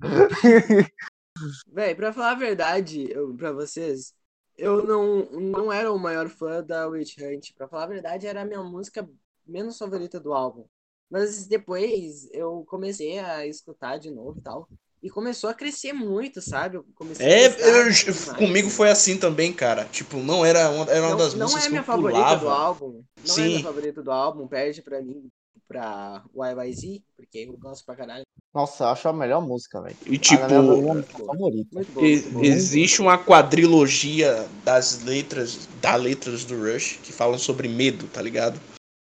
Véi, 1.72 1.96
pra 1.96 2.12
falar 2.12 2.32
a 2.32 2.36
verdade, 2.36 3.10
eu, 3.10 3.34
pra 3.36 3.54
vocês, 3.54 4.14
eu 4.58 4.86
não, 4.86 5.26
não 5.32 5.72
era 5.72 5.92
o 5.92 5.98
maior 5.98 6.28
fã 6.28 6.62
da 6.62 6.88
Witch 6.88 7.18
Hunt. 7.18 7.54
Pra 7.56 7.70
falar 7.70 7.84
a 7.86 7.88
verdade, 7.88 8.28
era 8.28 8.42
a 8.42 8.46
minha 8.46 8.62
música 8.62 9.10
menos 9.48 9.78
favorita 9.78 10.20
do 10.20 10.34
álbum. 10.34 10.66
Mas 11.10 11.48
depois 11.48 12.30
eu 12.32 12.64
comecei 12.68 13.18
a 13.20 13.48
escutar 13.48 13.98
de 13.98 14.12
novo 14.12 14.38
e 14.38 14.42
tal. 14.42 14.68
E 15.04 15.10
começou 15.10 15.50
a 15.50 15.54
crescer 15.54 15.94
muito, 15.94 16.42
sabe? 16.42 16.78
Eu 16.78 16.86
comecei 16.94 17.26
a 17.26 17.30
É, 17.30 17.50
gostar 17.50 17.68
eu- 17.68 17.92
demais. 17.92 18.32
comigo 18.38 18.70
foi 18.70 18.90
assim 18.92 19.18
também, 19.18 19.52
cara. 19.52 19.86
Tipo, 19.86 20.18
não 20.18 20.46
era 20.46 20.70
uma, 20.70 20.86
era 20.92 21.02
uma 21.02 21.10
não, 21.12 21.18
das 21.18 21.34
não 21.34 21.42
músicas 21.48 21.64
é 21.64 21.68
que 21.68 21.72
minha 21.72 21.82
eu 21.82 21.86
favorita 21.86 22.20
pulava. 22.20 22.40
do 22.46 22.50
álbum. 22.50 22.88
Não 23.18 23.24
é 23.24 23.28
Sim. 23.28 23.48
minha 23.48 23.64
favorita 23.64 24.04
do 24.04 24.12
álbum. 24.12 24.48
Perde 24.48 24.82
pra 24.84 25.02
mim 25.02 25.28
pra 25.68 26.22
YYZ, 26.36 27.02
porque 27.18 27.40
eu 27.40 27.58
gosto 27.58 27.84
pra 27.86 27.96
caralho. 27.96 28.24
Nossa, 28.54 28.84
eu 28.84 28.88
acho 28.90 29.08
a 29.08 29.14
melhor 29.14 29.42
música, 29.42 29.82
velho. 29.82 29.96
E 30.06 30.16
Ah, 30.18 30.20
tipo, 30.20 30.46
minha, 30.48 30.62
minha 30.94 31.04
favorita. 31.04 31.82
E- 32.02 32.46
existe 32.48 33.02
uma 33.02 33.18
quadrilogia 33.18 34.48
das 34.64 35.02
letras, 35.04 35.68
das 35.82 36.00
letras 36.02 36.46
do 36.46 36.56
Rush 36.62 37.00
que 37.02 37.12
falam 37.14 37.40
sobre 37.40 37.68
medo, 37.68 38.06
tá 38.08 38.22
ligado? 38.22 38.60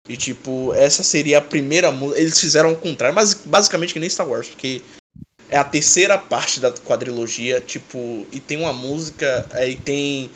E 0.08 0.16
tipo, 0.16 0.74
essa 0.74 1.04
seria 1.04 1.40
a 1.40 1.42
primeira 1.42 1.92
música. 1.92 2.20
Eles 2.22 2.40
fizeram 2.40 2.72
o 2.74 2.78
contrário, 2.78 3.16
mas 3.16 3.34
basicamente 3.34 3.94
que 3.94 4.00
nem 4.00 4.10
Star 4.10 4.28
Wars, 4.30 4.48
porque 4.50 4.82
é 5.52 5.58
a 5.58 5.64
terceira 5.66 6.18
parte 6.18 6.62
da 6.62 6.72
quadrilogia, 6.72 7.60
tipo, 7.60 8.26
e 8.32 8.40
tem 8.40 8.58
uma 8.58 8.72
música, 8.72 9.46
aí 9.52 9.76
tem 9.76 10.32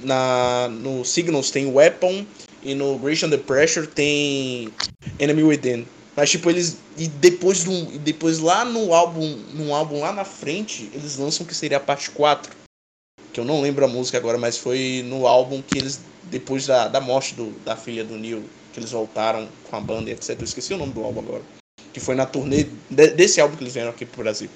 na 0.00 0.68
no 0.68 1.04
Signals 1.04 1.50
tem 1.50 1.66
Weapon 1.66 2.24
e 2.62 2.74
no 2.74 2.98
Grace 2.98 3.24
Under 3.24 3.40
Pressure 3.40 3.86
tem 3.86 4.68
Enemy 5.18 5.42
Within. 5.42 5.86
Mas 6.14 6.30
tipo, 6.30 6.50
eles 6.50 6.76
e 6.96 7.08
depois 7.08 7.64
do 7.64 7.98
depois 7.98 8.38
lá 8.38 8.64
no 8.64 8.92
álbum, 8.92 9.38
no 9.54 9.74
álbum 9.74 10.00
lá 10.00 10.12
na 10.12 10.24
frente, 10.24 10.90
eles 10.92 11.16
lançam 11.16 11.46
que 11.46 11.54
seria 11.54 11.78
a 11.78 11.80
parte 11.80 12.10
4. 12.10 12.52
Que 13.32 13.40
eu 13.40 13.44
não 13.44 13.60
lembro 13.62 13.84
a 13.84 13.88
música 13.88 14.18
agora, 14.18 14.36
mas 14.36 14.58
foi 14.58 15.02
no 15.06 15.26
álbum 15.26 15.62
que 15.62 15.78
eles 15.78 16.00
depois 16.24 16.66
da, 16.66 16.88
da 16.88 17.00
morte 17.00 17.34
do, 17.34 17.50
da 17.64 17.74
filha 17.74 18.04
do 18.04 18.16
Neil, 18.16 18.44
que 18.72 18.80
eles 18.80 18.90
voltaram 18.90 19.48
com 19.70 19.76
a 19.76 19.80
banda 19.80 20.10
etc. 20.10 20.36
Eu 20.38 20.44
esqueci 20.44 20.74
o 20.74 20.78
nome 20.78 20.92
do 20.92 21.02
álbum 21.02 21.20
agora. 21.20 21.57
Que 21.92 22.00
foi 22.00 22.14
na 22.14 22.26
turnê 22.26 22.66
de- 22.90 23.10
desse 23.10 23.40
álbum 23.40 23.56
que 23.56 23.62
eles 23.62 23.74
vieram 23.74 23.90
aqui 23.90 24.04
pro 24.04 24.22
Brasil. 24.22 24.48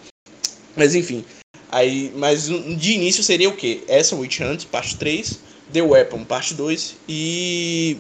Mas 0.77 0.95
enfim, 0.95 1.25
aí, 1.71 2.13
mas 2.17 2.47
de 2.47 2.93
início 2.93 3.23
seria 3.23 3.49
o 3.49 3.57
quê? 3.57 3.83
Essa 3.89 4.17
Witch 4.17 4.41
Hunt, 4.41 4.67
parte 4.67 4.97
3, 4.97 5.39
The 5.73 5.83
Weapon, 5.83 6.25
parte 6.25 6.55
2 6.55 6.97
e 7.09 7.99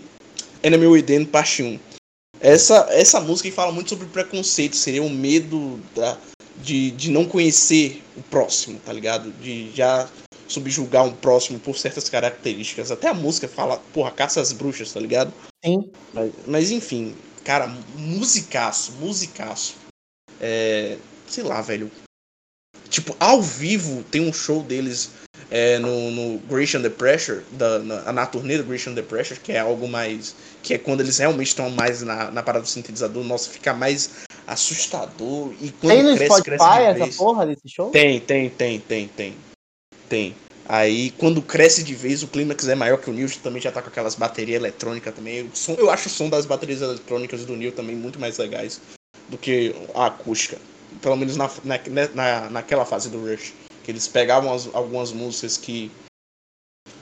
Enemy 0.62 0.87
Within, 0.87 1.24
parte 1.24 1.62
1. 1.62 1.78
Essa, 2.41 2.87
essa 2.91 3.20
música 3.20 3.51
fala 3.53 3.72
muito 3.72 3.91
sobre 3.91 4.07
preconceito, 4.07 4.74
seria 4.74 5.03
o 5.03 5.09
medo 5.11 5.78
da, 5.95 6.18
de, 6.62 6.91
de 6.91 7.11
não 7.11 7.24
conhecer 7.24 8.03
o 8.16 8.22
próximo, 8.22 8.80
tá 8.85 8.93
ligado? 8.93 9.30
De 9.33 9.70
já 9.74 10.09
subjugar 10.49 11.05
um 11.05 11.12
próximo 11.12 11.59
por 11.59 11.78
certas 11.78 12.09
características. 12.09 12.91
Até 12.91 13.09
a 13.09 13.14
música 13.14 13.49
fala, 13.49 13.80
porra, 13.93 14.11
caça 14.11 14.41
as 14.41 14.53
bruxas, 14.53 14.93
tá 14.93 15.01
ligado? 15.01 15.33
Sim. 15.64 15.91
Mas, 16.12 16.33
mas, 16.47 16.70
enfim, 16.70 17.14
cara, 17.45 17.66
musicaço, 17.97 18.93
musicaço. 18.93 19.76
É, 20.40 20.97
sei 21.26 21.45
lá, 21.45 21.61
velho. 21.61 21.90
Tipo, 22.88 23.16
ao 23.18 23.40
vivo 23.40 24.03
tem 24.11 24.20
um 24.20 24.32
show 24.32 24.62
deles 24.62 25.11
é, 25.51 25.78
no, 25.78 26.11
no 26.11 26.38
Grace 26.40 26.76
Under 26.76 26.90
Pressure, 26.90 27.43
da, 27.53 27.78
na, 27.78 28.12
na 28.12 28.26
turnê 28.26 28.59
do 28.59 28.64
Grace 28.64 28.88
Under 28.88 29.05
Pressure, 29.05 29.40
que 29.40 29.53
é 29.53 29.61
algo 29.61 29.88
mais. 29.88 30.34
que 30.62 30.74
é 30.74 30.78
quando 30.78 31.01
eles 31.01 31.18
realmente 31.18 31.49
estão 31.49 31.70
mais 31.70 32.03
na, 32.03 32.30
na 32.30 32.43
parada 32.43 32.64
do 32.64 32.68
sintetizador, 32.68 33.22
nossa, 33.24 33.51
fica 33.51 33.72
mais 33.72 34.11
assustador. 34.47 35.53
E 35.61 35.70
quando 35.70 35.95
Tem 35.95 36.03
no 36.03 36.16
cresce, 36.16 36.34
Spotify 36.34 36.57
cresce 36.59 37.03
essa 37.03 37.16
porra 37.16 37.47
desse 37.47 37.68
show? 37.68 37.90
Tem, 37.90 38.20
tem, 38.20 38.51
tem, 38.51 38.80
tem, 38.80 39.09
tem. 39.09 39.36
Tem. 40.09 40.34
Aí, 40.64 41.10
quando 41.12 41.42
cresce 41.42 41.82
de 41.82 41.94
vez, 41.94 42.22
o 42.22 42.28
clímax 42.28 42.66
é 42.68 42.74
maior 42.74 42.98
que 42.98 43.10
o 43.10 43.12
Neil, 43.12 43.28
também 43.42 43.60
já 43.60 43.72
tá 43.72 43.82
com 43.82 43.88
aquelas 43.88 44.14
baterias 44.14 44.56
eletrônicas 44.60 45.14
também. 45.14 45.50
Som, 45.54 45.74
eu 45.74 45.90
acho 45.90 46.08
o 46.08 46.10
som 46.10 46.28
das 46.30 46.46
baterias 46.46 46.80
eletrônicas 46.80 47.44
do 47.44 47.56
Neil 47.56 47.72
também 47.72 47.96
muito 47.96 48.18
mais 48.18 48.38
legais 48.38 48.80
do 49.28 49.36
que 49.36 49.74
a 49.94 50.06
acústica. 50.06 50.58
Pelo 51.00 51.16
menos 51.16 51.36
na, 51.36 51.50
na, 51.64 51.78
na, 52.14 52.50
naquela 52.50 52.84
fase 52.84 53.10
do 53.10 53.20
Rush. 53.20 53.52
Que 53.82 53.90
eles 53.90 54.06
pegavam 54.06 54.52
as- 54.52 54.72
algumas 54.72 55.10
músicas 55.10 55.56
que 55.56 55.90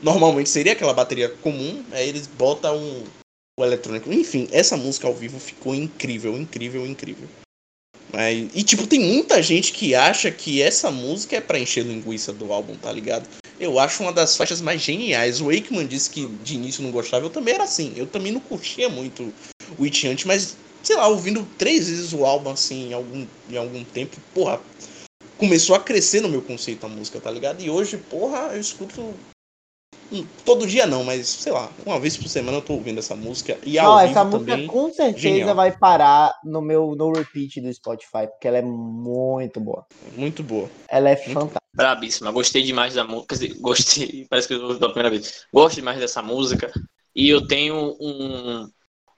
normalmente 0.02 0.48
seria 0.48 0.72
aquela 0.72 0.94
bateria 0.94 1.28
comum, 1.28 1.84
aí 1.92 2.08
eles 2.08 2.26
botam 2.26 2.78
um, 2.78 3.04
o 3.58 3.64
eletrônico. 3.64 4.10
Enfim, 4.12 4.48
essa 4.50 4.76
música 4.76 5.06
ao 5.06 5.14
vivo 5.14 5.38
ficou 5.38 5.74
incrível, 5.74 6.36
incrível, 6.38 6.86
incrível. 6.86 7.28
Mas, 8.12 8.50
e 8.54 8.62
tipo, 8.64 8.86
tem 8.86 8.98
muita 8.98 9.42
gente 9.42 9.72
que 9.72 9.94
acha 9.94 10.30
que 10.30 10.62
essa 10.62 10.90
música 10.90 11.36
é 11.36 11.40
pra 11.40 11.58
encher 11.58 11.84
linguiça 11.84 12.32
do 12.32 12.52
álbum, 12.52 12.74
tá 12.76 12.90
ligado? 12.90 13.28
Eu 13.60 13.78
acho 13.78 14.02
uma 14.02 14.12
das 14.12 14.36
faixas 14.38 14.62
mais 14.62 14.80
geniais. 14.80 15.40
O 15.40 15.52
Wakeman 15.52 15.86
disse 15.86 16.08
que 16.08 16.26
de 16.26 16.54
início 16.54 16.82
não 16.82 16.90
gostava, 16.90 17.26
eu 17.26 17.30
também 17.30 17.54
era 17.54 17.64
assim. 17.64 17.92
Eu 17.94 18.06
também 18.06 18.32
não 18.32 18.40
curtia 18.40 18.88
muito 18.88 19.32
o 19.78 19.84
It 19.84 20.26
mas, 20.26 20.56
sei 20.82 20.96
lá, 20.96 21.06
ouvindo 21.08 21.46
três 21.58 21.88
vezes 21.88 22.14
o 22.14 22.24
álbum 22.24 22.50
assim 22.50 22.88
em 22.88 22.92
algum, 22.94 23.26
em 23.50 23.56
algum 23.58 23.84
tempo, 23.84 24.16
porra, 24.34 24.58
começou 25.36 25.76
a 25.76 25.80
crescer 25.80 26.20
no 26.20 26.28
meu 26.28 26.40
conceito 26.40 26.86
a 26.86 26.88
música, 26.88 27.20
tá 27.20 27.30
ligado? 27.30 27.60
E 27.60 27.68
hoje, 27.68 27.98
porra, 27.98 28.50
eu 28.54 28.60
escuto. 28.60 29.14
hum, 30.10 30.26
Todo 30.44 30.66
dia 30.66 30.86
não, 30.86 31.04
mas 31.04 31.28
sei 31.28 31.52
lá, 31.52 31.70
uma 31.84 32.00
vez 32.00 32.16
por 32.16 32.28
semana 32.28 32.58
eu 32.58 32.62
tô 32.62 32.72
ouvindo 32.72 32.98
essa 32.98 33.14
música. 33.14 33.58
E 33.62 33.78
ao 33.78 33.92
Não, 33.92 33.98
essa 34.00 34.24
música 34.24 34.52
também. 34.52 34.66
com 34.66 34.90
certeza 34.90 35.18
genial. 35.18 35.54
vai 35.54 35.76
parar 35.76 36.34
no 36.44 36.62
meu 36.62 36.94
no 36.96 37.12
repeat 37.12 37.60
do 37.60 37.72
Spotify, 37.72 38.26
porque 38.26 38.48
ela 38.48 38.58
é 38.58 38.62
muito 38.62 39.60
boa. 39.60 39.86
Muito 40.16 40.42
boa. 40.42 40.68
Ela 40.88 41.10
é 41.10 41.16
Muito 41.16 41.32
fantástica. 41.32 41.60
Brabíssima. 41.74 42.30
Gostei 42.32 42.62
demais 42.62 42.94
da 42.94 43.04
música. 43.04 43.36
Gostei. 43.58 44.26
Parece 44.30 44.48
que 44.48 44.54
eu 44.54 44.62
ouvi 44.62 44.78
pela 44.78 44.92
primeira 44.92 45.10
vez. 45.10 45.46
Gosto 45.52 45.76
demais 45.76 45.98
dessa 45.98 46.22
música. 46.22 46.70
E 47.14 47.28
eu 47.28 47.46
tenho 47.46 47.96
um, 48.00 48.70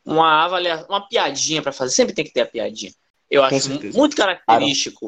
uma 0.05 0.45
avaliação, 0.45 0.87
uma 0.89 1.07
piadinha 1.09 1.63
pra 1.63 1.73
fazer. 1.73 1.95
Sempre 1.95 2.15
tem 2.15 2.25
que 2.25 2.33
ter 2.33 2.43
a 2.43 2.47
piadinha. 2.47 2.93
Eu 3.31 3.43
acho 3.43 3.55
muito 3.95 4.15
característico 4.17 5.07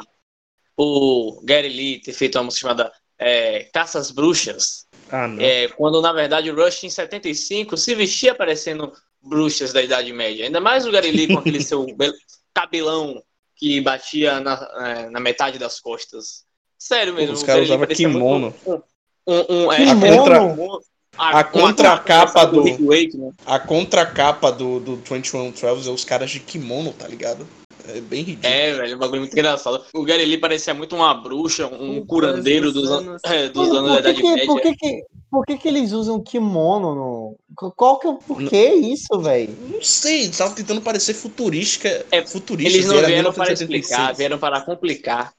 o 0.77 1.41
Gary 1.45 1.69
Lee 1.69 2.01
ter 2.01 2.13
feito 2.13 2.37
uma 2.37 2.45
música 2.45 2.63
chamada 2.63 2.93
é, 3.19 3.65
Caça 3.73 3.99
às 3.99 4.11
Bruxas. 4.11 4.87
Ah. 5.11 5.29
É, 5.39 5.69
quando 5.69 6.01
na 6.01 6.13
verdade 6.13 6.51
o 6.51 6.57
Rush 6.57 6.85
em 6.85 6.91
75 6.91 7.77
se 7.77 7.95
vestia 7.95 8.35
parecendo 8.35 8.93
bruxas 9.23 9.73
da 9.73 9.83
Idade 9.83 10.13
Média. 10.13 10.45
Ainda 10.47 10.61
mais 10.61 10.87
o 10.87 10.91
Gary 10.91 11.11
Lee 11.11 11.29
com 11.29 11.39
aquele 11.39 11.61
seu 11.63 11.87
bel- 11.95 12.13
cabelão 12.55 13.23
que 13.57 13.81
batia 13.81 14.41
na, 14.41 14.55
é, 14.87 15.11
na 15.11 15.21
metade 15.21 15.59
das 15.59 15.79
costas. 15.79 16.45
Sério 16.87 17.15
mesmo. 17.15 17.33
Os 17.35 17.43
caras 17.43 17.65
usavam 17.65 17.87
kimono. 17.87 18.55
muito 18.67 18.85
Um, 19.27 19.55
um, 19.67 19.73
é, 19.73 19.77
Kimono? 19.87 20.17
contra- 20.19 20.79
a, 21.17 21.39
a 21.39 21.45
contracapa 21.45 22.45
do- 22.47 22.63
Rick 22.63 22.83
Wake, 22.85 23.17
né? 23.17 23.31
A 23.47 23.59
contracapa 23.59 24.53
do, 24.53 24.81
do 24.81 24.97
21 24.97 25.51
Travels 25.53 25.87
é 25.87 25.91
os 25.91 26.05
caras 26.05 26.31
de 26.31 26.41
kimono, 26.41 26.93
tá 26.93 27.09
ligado? 27.09 27.47
É 27.89 28.01
bem 28.01 28.23
ridículo. 28.23 28.53
É, 28.53 28.73
velho, 28.75 28.97
um 28.97 28.99
bagulho 28.99 29.21
muito 29.21 29.33
engraçado. 29.33 29.83
O 29.95 30.05
Gary 30.05 30.25
Lee 30.27 30.37
parecia 30.39 30.75
muito 30.75 30.95
uma 30.95 31.15
bruxa, 31.15 31.67
um 31.69 31.99
Um 31.99 32.07
curandeiro 32.07 32.71
dos 32.73 32.83
dos, 32.83 32.91
an- 32.91 32.97
anos- 32.99 33.23
é, 33.25 33.49
dos 33.51 33.69
Mano, 33.69 33.79
anos 33.79 33.93
da 33.93 33.99
Idade 34.01 34.17
que, 34.21 34.29
Média. 34.29 34.47
por, 34.47 34.61
que, 34.61 34.75
que, 34.77 35.03
por 35.31 35.47
que 35.47 35.57
que 35.59 35.69
eles 35.69 35.93
usam 35.93 36.23
kimono 36.23 36.95
no. 36.95 37.37
Qual 37.77 37.99
que 37.99 38.07
é 38.07 38.11
o 38.11 38.15
porquê 38.17 38.75
isso, 38.75 39.19
velho? 39.21 39.57
Não 39.71 39.83
sei, 39.83 40.29
tava 40.29 40.55
tentando 40.55 40.81
parecer 40.83 41.15
futurística. 41.15 42.05
É, 42.11 42.23
futurista. 42.27 42.73
Eles 42.75 42.87
não 42.87 42.99
era 42.99 43.07
vieram 43.07 43.33
para 43.33 43.45
1976. 43.45 43.83
explicar, 43.85 44.15
vieram 44.15 44.39
para 44.39 44.61
complicar. 44.63 45.33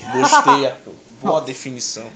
Gostei, 0.00 0.66
Arthur. 0.66 0.94
Boa 1.20 1.40
definição. 1.42 2.10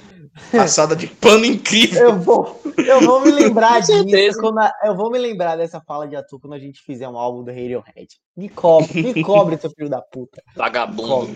Passada 0.52 0.94
de 0.94 1.06
pano 1.06 1.46
incrível. 1.46 2.10
Eu 2.10 2.18
vou, 2.20 2.60
eu 2.76 3.00
vou 3.00 3.22
me 3.22 3.30
lembrar 3.30 3.80
disso 3.80 4.38
quando 4.38 4.58
a- 4.58 4.72
eu 4.84 4.94
vou 4.94 5.10
me 5.10 5.18
lembrar 5.18 5.56
dessa 5.56 5.80
fala 5.80 6.06
de 6.06 6.14
Arthur 6.14 6.38
quando 6.40 6.52
a 6.52 6.58
gente 6.58 6.82
fizer 6.82 7.08
um 7.08 7.16
álbum 7.16 7.42
do 7.42 7.50
Radiohead. 7.50 8.08
Me 8.36 8.48
cobre, 8.50 9.02
me 9.14 9.22
cobre, 9.24 9.56
seu 9.56 9.70
filho 9.70 9.88
da 9.88 10.02
puta. 10.02 10.42
Vagabundo. 10.54 11.34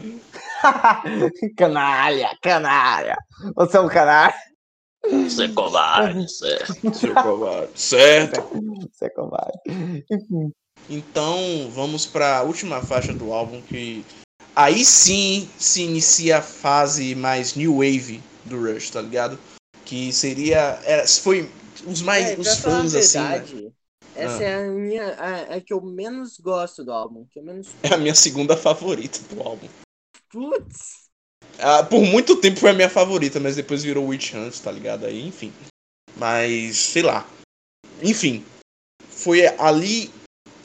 Canalha, 1.57 2.37
canalha. 2.43 3.17
Você 3.57 3.77
é 3.77 3.81
um 3.81 3.89
canalha. 3.89 4.35
Você 5.11 5.45
é 5.45 5.49
covarde. 5.49 6.23
Você... 6.29 6.59
Seu 6.93 7.15
covarde. 7.15 7.71
Certo. 7.75 8.43
Você 8.93 9.07
é 9.07 9.09
covarde. 9.11 9.59
Enfim. 10.11 10.53
Então, 10.91 11.71
vamos 11.71 12.05
pra 12.07 12.43
última 12.43 12.83
faixa 12.83 13.13
do 13.15 13.33
álbum 13.33 13.63
que 13.63 14.05
aí 14.55 14.85
sim 14.85 15.49
se 15.59 15.83
inicia 15.83 16.39
a 16.39 16.43
fase 16.43 17.15
mais 17.15 17.55
new 17.55 17.77
wave 17.79 18.23
do 18.45 18.61
Rush, 18.61 18.91
tá 18.91 19.01
ligado? 19.01 19.39
Que 19.85 20.13
seria. 20.13 20.81
Era, 20.85 21.07
foi 21.07 21.51
os 21.87 22.03
mais. 22.03 22.31
É, 22.31 22.37
os 22.39 22.57
fãs, 22.57 22.95
assim. 22.95 23.19
né? 23.19 23.73
essa 24.15 24.39
Ah. 24.39 24.43
é 24.43 24.55
a 24.55 24.71
minha. 24.71 25.15
A, 25.15 25.57
a 25.57 25.61
que 25.61 25.73
eu 25.73 25.81
menos 25.81 26.39
gosto 26.39 26.85
do 26.85 26.93
álbum. 26.93 27.25
Que 27.31 27.39
eu 27.39 27.43
menos. 27.43 27.69
É 27.83 27.95
a 27.95 27.99
minha 27.99 28.15
segunda 28.15 28.57
favorita 28.57 29.19
do 29.35 29.43
álbum. 29.43 29.69
Putz! 30.31 31.11
Ah, 31.59 31.83
por 31.83 32.01
muito 32.01 32.37
tempo 32.37 32.61
foi 32.61 32.71
a 32.71 32.75
minha 32.75 32.89
favorita, 32.89 33.39
mas 33.41 33.57
depois 33.57 33.83
virou 33.83 34.07
Witch 34.07 34.33
Hunt, 34.33 34.59
tá 34.61 34.71
ligado? 34.71 35.05
Aí, 35.05 35.27
enfim. 35.27 35.53
Mas, 36.17 36.77
sei 36.77 37.03
lá. 37.03 37.29
Enfim. 38.03 38.45
Foi 39.09 39.47
ali 39.59 40.11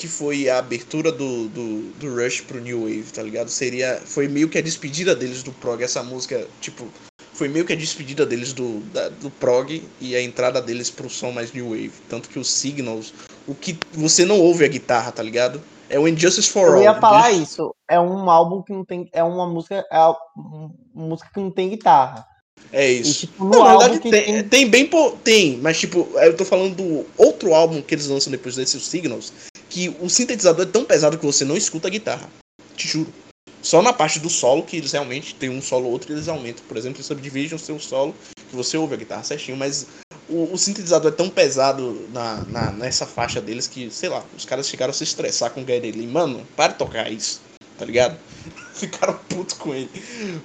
que 0.05 0.11
foi 0.11 0.47
a 0.47 0.59
abertura 0.59 1.11
do, 1.11 1.47
do, 1.49 1.79
do 1.99 2.15
Rush 2.15 2.41
pro 2.41 2.61
New 2.61 2.81
Wave, 2.81 3.05
tá 3.11 3.23
ligado? 3.23 3.49
Seria. 3.49 3.99
Foi 4.05 4.27
meio 4.27 4.47
que 4.47 4.57
a 4.57 4.61
despedida 4.61 5.15
deles 5.15 5.41
do 5.41 5.51
prog. 5.51 5.81
Essa 5.83 6.03
música, 6.03 6.47
tipo. 6.61 6.87
Foi 7.33 7.49
meio 7.49 7.65
que 7.65 7.73
a 7.73 7.75
despedida 7.75 8.25
deles 8.25 8.53
do, 8.53 8.79
da- 8.93 9.09
do 9.09 9.29
prog 9.29 9.83
e 9.99 10.15
a 10.15 10.21
entrada 10.21 10.61
deles 10.61 10.89
pro 10.89 11.09
som 11.09 11.31
mais 11.31 11.51
New 11.51 11.69
Wave. 11.69 11.91
Tanto 12.07 12.29
que 12.29 12.37
os 12.39 12.49
Signals. 12.49 13.13
O 13.47 13.55
que 13.55 13.77
você 13.93 14.23
não 14.25 14.39
ouve 14.39 14.63
a 14.63 14.67
guitarra, 14.67 15.11
tá 15.11 15.23
ligado? 15.23 15.61
É 15.89 15.99
o 15.99 16.07
Injustice 16.07 16.49
for 16.49 16.67
Eu 16.67 16.75
All. 16.75 16.81
ia 16.83 16.93
falar 16.95 17.31
isso. 17.31 17.73
É 17.89 17.99
um 17.99 18.29
álbum 18.29 18.61
que 18.61 18.71
não 18.71 18.85
tem. 18.85 19.09
É 19.11 19.23
uma 19.23 19.47
música. 19.47 19.83
É 19.91 19.99
uma 19.99 20.71
música 20.93 21.29
que 21.33 21.39
não 21.39 21.49
tem 21.51 21.69
guitarra. 21.69 22.25
É 22.71 22.91
E 22.91 23.01
isso. 23.01 23.21
tipo, 23.21 23.43
no 23.43 23.51
Não, 23.51 23.63
na 23.63 23.77
verdade 23.77 23.99
tem, 23.99 24.11
tem. 24.11 24.43
tem 24.43 24.69
bem 24.69 24.89
tem, 25.23 25.57
mas 25.57 25.77
tipo, 25.79 26.07
eu 26.15 26.35
tô 26.37 26.45
falando 26.45 26.75
do 26.75 27.05
outro 27.17 27.53
álbum 27.53 27.81
que 27.81 27.93
eles 27.93 28.07
lançam 28.07 28.31
depois 28.31 28.55
desse, 28.55 28.77
o 28.77 28.79
Signals, 28.79 29.31
que 29.75 29.93
o 29.99 30.07
sintetizador 30.09 30.65
é 30.65 30.69
tão 30.71 30.85
pesado 30.85 31.17
que 31.17 31.25
você 31.25 31.43
não 31.43 31.57
escuta 31.57 31.89
a 31.89 31.91
guitarra. 31.91 32.29
Te 32.77 32.87
juro. 32.87 33.13
Só 33.61 33.81
na 33.81 33.91
parte 33.91 34.21
do 34.21 34.29
solo, 34.29 34.63
que 34.63 34.77
eles 34.77 34.93
realmente 34.93 35.35
tem 35.35 35.49
um 35.49 35.61
solo 35.61 35.87
ou 35.87 35.91
outro, 35.91 36.13
eles 36.13 36.29
aumentam. 36.29 36.63
Por 36.65 36.77
exemplo, 36.77 37.01
em 37.01 37.03
Subdivision, 37.03 37.59
seu 37.59 37.77
solo, 37.77 38.15
que 38.49 38.55
você 38.55 38.77
ouve 38.77 38.93
a 38.93 38.97
guitarra 38.97 39.25
certinho, 39.25 39.57
mas 39.57 39.85
o, 40.29 40.53
o 40.53 40.57
sintetizador 40.57 41.11
é 41.11 41.15
tão 41.15 41.29
pesado 41.29 42.07
na, 42.13 42.45
na- 42.45 42.71
nessa 42.71 43.05
faixa 43.05 43.41
deles 43.41 43.67
que, 43.67 43.91
sei 43.91 44.07
lá, 44.07 44.23
os 44.37 44.45
caras 44.45 44.69
ficaram 44.69 44.91
a 44.91 44.93
se 44.93 45.03
estressar 45.03 45.51
com 45.51 45.61
o 45.61 45.65
Gary 45.65 45.91
Lee. 45.91 46.07
Mano, 46.07 46.47
para 46.55 46.71
de 46.71 46.79
tocar 46.79 47.11
isso, 47.11 47.41
tá 47.77 47.83
ligado? 47.83 48.17
Ficaram 48.75 49.17
putos 49.27 49.57
com 49.57 49.73
ele. 49.73 49.89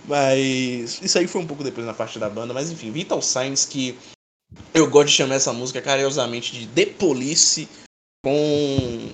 Mas 0.09 0.99
isso 1.01 1.16
aí 1.18 1.28
foi 1.28 1.41
um 1.41 1.47
pouco 1.47 1.62
depois 1.62 1.87
na 1.87 1.95
parte 1.95 2.18
da 2.18 2.28
banda. 2.28 2.53
Mas 2.53 2.68
enfim, 2.68 2.91
Vital 2.91 3.22
Signs, 3.22 3.64
que 3.64 3.97
eu 4.74 4.91
gosto 4.91 5.07
de 5.09 5.14
chamar 5.14 5.37
essa 5.37 5.53
música 5.53 5.81
carinhosamente 5.81 6.53
de 6.53 6.66
The 6.66 6.87
Police 6.87 7.68
com, 8.24 9.12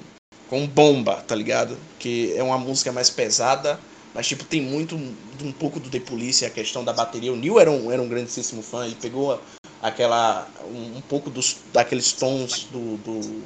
com 0.48 0.66
bomba, 0.66 1.16
tá 1.22 1.34
ligado? 1.34 1.76
Que 1.98 2.34
é 2.36 2.42
uma 2.42 2.58
música 2.58 2.92
mais 2.92 3.10
pesada, 3.10 3.78
mas 4.14 4.26
tipo, 4.26 4.44
tem 4.44 4.60
muito 4.60 4.96
um 4.96 5.52
pouco 5.52 5.78
do 5.78 5.90
The 5.90 6.00
Police, 6.00 6.44
a 6.44 6.50
questão 6.50 6.84
da 6.84 6.92
bateria. 6.92 7.32
O 7.32 7.36
Neil 7.36 7.58
era 7.60 7.70
um, 7.70 7.90
era 7.90 8.00
um 8.00 8.08
grandíssimo 8.08 8.62
fã, 8.62 8.84
ele 8.86 8.96
pegou 8.96 9.40
aquela. 9.82 10.48
um, 10.64 10.98
um 10.98 11.00
pouco 11.02 11.30
dos, 11.30 11.58
daqueles 11.72 12.12
tons 12.12 12.64
do. 12.64 12.96
do 12.98 13.42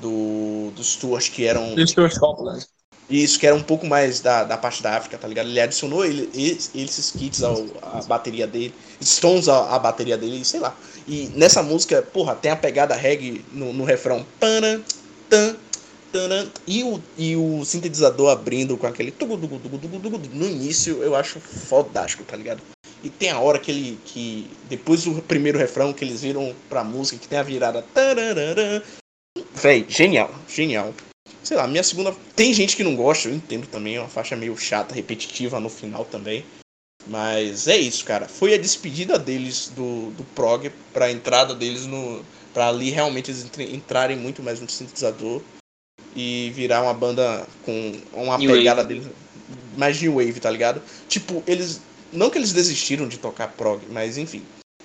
do, 0.00 0.70
do 0.72 0.84
Stuart 0.84 1.30
que 1.30 1.46
eram 1.46 1.74
Do 1.74 1.86
Stuart 1.86 2.18
Copeland. 2.18 2.66
isso, 3.08 3.38
que 3.38 3.46
era 3.46 3.54
um 3.56 3.62
pouco 3.62 3.86
mais 3.86 4.20
da, 4.20 4.44
da 4.44 4.58
parte 4.58 4.82
da 4.82 4.96
África, 4.96 5.16
tá 5.16 5.26
ligado? 5.26 5.48
Ele 5.48 5.60
adicionou 5.60 6.04
ele, 6.04 6.28
esses 6.34 7.10
kits 7.12 7.42
à 7.42 8.02
bateria 8.02 8.46
dele, 8.46 8.74
tons 9.20 9.48
à, 9.48 9.74
à 9.74 9.78
bateria 9.78 10.16
dele, 10.16 10.44
sei 10.44 10.60
lá. 10.60 10.76
E 11.06 11.30
nessa 11.34 11.62
música, 11.62 12.02
porra, 12.02 12.34
tem 12.34 12.50
a 12.50 12.56
pegada 12.56 12.94
reggae 12.94 13.44
no, 13.52 13.72
no 13.72 13.84
refrão. 13.84 14.24
Tan, 14.40 14.80
e, 16.66 16.84
o, 16.84 17.02
e 17.18 17.36
o 17.36 17.64
sintetizador 17.64 18.30
abrindo 18.30 18.76
com 18.76 18.86
aquele. 18.86 19.12
No 20.32 20.46
início 20.46 21.02
eu 21.02 21.16
acho 21.16 21.40
fodástico, 21.40 22.22
tá 22.22 22.36
ligado? 22.36 22.62
E 23.02 23.10
tem 23.10 23.30
a 23.30 23.40
hora 23.40 23.58
que 23.58 23.70
ele. 23.70 23.98
que 24.04 24.48
Depois 24.68 25.04
do 25.04 25.20
primeiro 25.22 25.58
refrão, 25.58 25.92
que 25.92 26.04
eles 26.04 26.22
viram 26.22 26.54
pra 26.68 26.84
música, 26.84 27.18
que 27.18 27.28
tem 27.28 27.38
a 27.38 27.42
virada. 27.42 27.84
Véi, 29.54 29.84
genial, 29.88 30.32
genial 30.48 30.94
sei 31.44 31.56
lá, 31.56 31.66
minha 31.66 31.82
segunda. 31.82 32.14
Tem 32.34 32.52
gente 32.52 32.74
que 32.74 32.82
não 32.82 32.96
gosta, 32.96 33.28
eu 33.28 33.34
entendo 33.34 33.66
também, 33.66 33.96
é 33.96 34.00
uma 34.00 34.08
faixa 34.08 34.34
meio 34.34 34.56
chata, 34.56 34.94
repetitiva 34.94 35.60
no 35.60 35.68
final 35.68 36.04
também. 36.04 36.44
Mas 37.06 37.68
é 37.68 37.76
isso, 37.76 38.04
cara. 38.04 38.26
Foi 38.26 38.54
a 38.54 38.58
despedida 38.58 39.18
deles 39.18 39.70
do, 39.74 40.10
do 40.12 40.24
prog 40.34 40.70
pra 40.92 41.10
entrada 41.10 41.54
deles 41.54 41.86
no. 41.86 42.24
pra 42.52 42.68
ali 42.68 42.90
realmente 42.90 43.30
eles 43.30 43.46
entrarem 43.58 44.16
muito 44.16 44.42
mais 44.42 44.60
no 44.60 44.68
sintetizador 44.70 45.42
e 46.16 46.50
virar 46.54 46.82
uma 46.82 46.94
banda 46.94 47.46
com 47.64 47.92
uma 48.12 48.38
New 48.38 48.50
pegada 48.50 48.82
Wave. 48.82 48.94
deles 48.94 49.12
mais 49.76 50.00
new 50.00 50.14
wave, 50.14 50.40
tá 50.40 50.50
ligado? 50.50 50.80
Tipo, 51.08 51.42
eles. 51.46 51.80
Não 52.12 52.30
que 52.30 52.38
eles 52.38 52.52
desistiram 52.52 53.08
de 53.08 53.18
tocar 53.18 53.48
prog, 53.48 53.82
mas 53.90 54.16
enfim. 54.16 54.42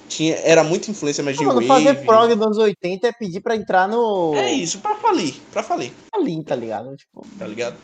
Tinha, 0.08 0.36
era 0.38 0.64
muita 0.64 0.90
influência 0.90 1.24
mais 1.24 1.38
new 1.38 1.48
Mano, 1.48 1.66
wave. 1.66 1.86
fazer 1.86 2.06
prog 2.06 2.34
dos 2.34 2.46
anos 2.46 2.58
80 2.58 3.08
é 3.08 3.12
pedir 3.12 3.40
pra 3.40 3.56
entrar 3.56 3.88
no. 3.88 4.34
É 4.36 4.52
isso, 4.52 4.80
pra 4.80 4.96
falir, 4.96 5.36
pra 5.52 5.62
falir, 5.62 5.92
Ali, 6.12 6.44
tá 6.44 6.56
ligado? 6.56 6.96
Tipo, 6.98 7.26
tá 7.38 7.46
ligado? 7.46 7.78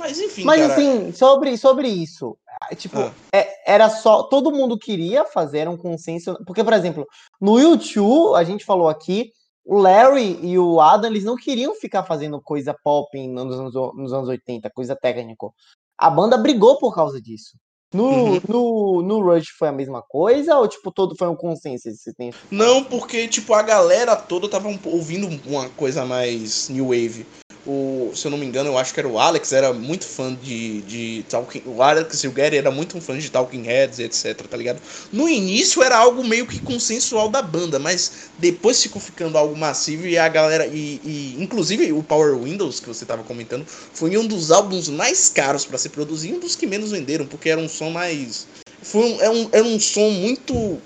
Mas 0.00 0.18
enfim, 0.18 0.44
Mas 0.44 0.60
cara. 0.62 0.72
assim, 0.72 1.12
sobre, 1.12 1.56
sobre 1.58 1.88
isso, 1.88 2.36
ah, 2.62 2.74
tipo, 2.74 2.98
Ah. 2.98 3.12
é- 3.34 3.72
era 3.74 3.88
só. 3.90 4.22
Todo 4.24 4.50
mundo 4.50 4.78
queria 4.78 5.24
fazer 5.24 5.68
um 5.68 5.76
consenso. 5.76 6.36
Porque, 6.46 6.64
por 6.64 6.72
exemplo, 6.72 7.06
no 7.40 7.60
YouTube, 7.60 8.34
a 8.34 8.42
gente 8.42 8.64
falou 8.64 8.88
aqui, 8.88 9.30
o 9.64 9.76
Larry 9.78 10.40
e 10.42 10.58
o 10.58 10.80
Adam, 10.80 11.10
eles 11.10 11.22
não 11.24 11.36
queriam 11.36 11.74
ficar 11.74 12.02
fazendo 12.02 12.40
coisa 12.40 12.74
pop 12.82 13.08
nos 13.28 13.58
anos, 13.58 13.74
nos 13.94 14.12
anos 14.12 14.28
80, 14.28 14.70
coisa 14.70 14.96
técnico. 14.96 15.54
A 15.98 16.08
banda 16.08 16.38
brigou 16.38 16.78
por 16.78 16.94
causa 16.94 17.20
disso. 17.20 17.56
No, 17.92 18.04
Uhum. 18.04 18.40
no, 18.48 19.02
no 19.02 19.20
Rush 19.20 19.48
foi 19.58 19.68
a 19.68 19.72
mesma 19.72 20.00
coisa? 20.00 20.56
Ou, 20.56 20.68
tipo, 20.68 20.92
todo 20.92 21.16
foi 21.16 21.28
um 21.28 21.34
consenso? 21.34 21.90
Você 21.90 22.12
tem... 22.12 22.32
Não, 22.50 22.84
porque, 22.84 23.26
tipo, 23.26 23.52
a 23.52 23.62
galera 23.62 24.14
toda 24.14 24.48
tava 24.48 24.68
um 24.68 24.78
ouvindo 24.84 25.28
uma 25.46 25.68
coisa 25.70 26.04
mais 26.04 26.68
new 26.68 26.86
wave. 26.88 27.26
O, 27.66 28.10
se 28.14 28.26
eu 28.26 28.30
não 28.30 28.38
me 28.38 28.46
engano, 28.46 28.70
eu 28.70 28.78
acho 28.78 28.94
que 28.94 28.98
era 28.98 29.08
o 29.08 29.18
Alex, 29.18 29.52
era 29.52 29.70
muito 29.70 30.06
fã 30.06 30.34
de, 30.34 30.80
de 30.80 31.24
Talking... 31.28 31.62
O 31.66 31.82
Alex 31.82 32.24
e 32.24 32.26
o 32.26 32.32
Gary 32.32 32.56
era 32.56 32.70
muito 32.70 32.98
fã 33.02 33.18
de 33.18 33.30
Talking 33.30 33.62
Heads, 33.64 33.98
etc, 33.98 34.46
tá 34.48 34.56
ligado? 34.56 34.80
No 35.12 35.28
início 35.28 35.82
era 35.82 35.98
algo 35.98 36.24
meio 36.24 36.46
que 36.46 36.58
consensual 36.58 37.28
da 37.28 37.42
banda, 37.42 37.78
mas 37.78 38.30
depois 38.38 38.82
ficou 38.82 39.00
ficando 39.00 39.36
algo 39.36 39.54
massivo 39.54 40.06
e 40.06 40.16
a 40.16 40.26
galera... 40.26 40.66
E, 40.68 41.02
e 41.04 41.36
inclusive 41.38 41.92
o 41.92 42.02
Power 42.02 42.34
Windows, 42.38 42.80
que 42.80 42.88
você 42.88 43.04
tava 43.04 43.22
comentando, 43.24 43.66
foi 43.66 44.16
um 44.16 44.26
dos 44.26 44.50
álbuns 44.50 44.88
mais 44.88 45.28
caros 45.28 45.66
pra 45.66 45.76
se 45.76 45.90
produzir 45.90 46.30
e 46.30 46.32
um 46.32 46.40
dos 46.40 46.56
que 46.56 46.66
menos 46.66 46.90
venderam, 46.90 47.26
porque 47.26 47.50
era 47.50 47.60
um 47.60 47.68
som 47.80 47.90
mais... 47.90 48.46
Foi 48.82 49.02
um, 49.02 49.20
era, 49.20 49.30
um, 49.30 49.48
era 49.52 49.64
um 49.64 49.80
som 49.80 50.10
muito 50.10 50.80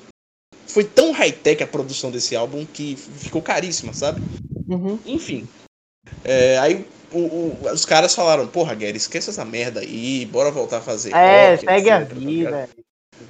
foi 0.66 0.84
tão 0.84 1.12
high-tech 1.12 1.62
a 1.62 1.66
produção 1.66 2.10
desse 2.10 2.34
álbum 2.34 2.64
que 2.64 2.96
ficou 2.96 3.40
caríssima, 3.42 3.92
sabe? 3.92 4.20
Uhum. 4.68 4.98
Enfim. 5.04 5.46
É, 6.24 6.58
aí 6.58 6.86
o- 7.12 7.18
o- 7.18 7.58
os 7.72 7.84
caras 7.84 8.14
falaram, 8.14 8.46
porra, 8.48 8.74
Gary, 8.74 8.96
esquece 8.96 9.30
essa 9.30 9.44
merda 9.44 9.80
aí, 9.80 10.26
bora 10.26 10.50
voltar 10.50 10.78
a 10.78 10.80
fazer. 10.80 11.14
É, 11.14 11.50
rock, 11.54 11.64
segue 11.66 11.90
a 11.90 12.00
etc, 12.00 12.08
tá 12.08 12.14
ligado? 12.18 12.26
vida. 12.26 12.68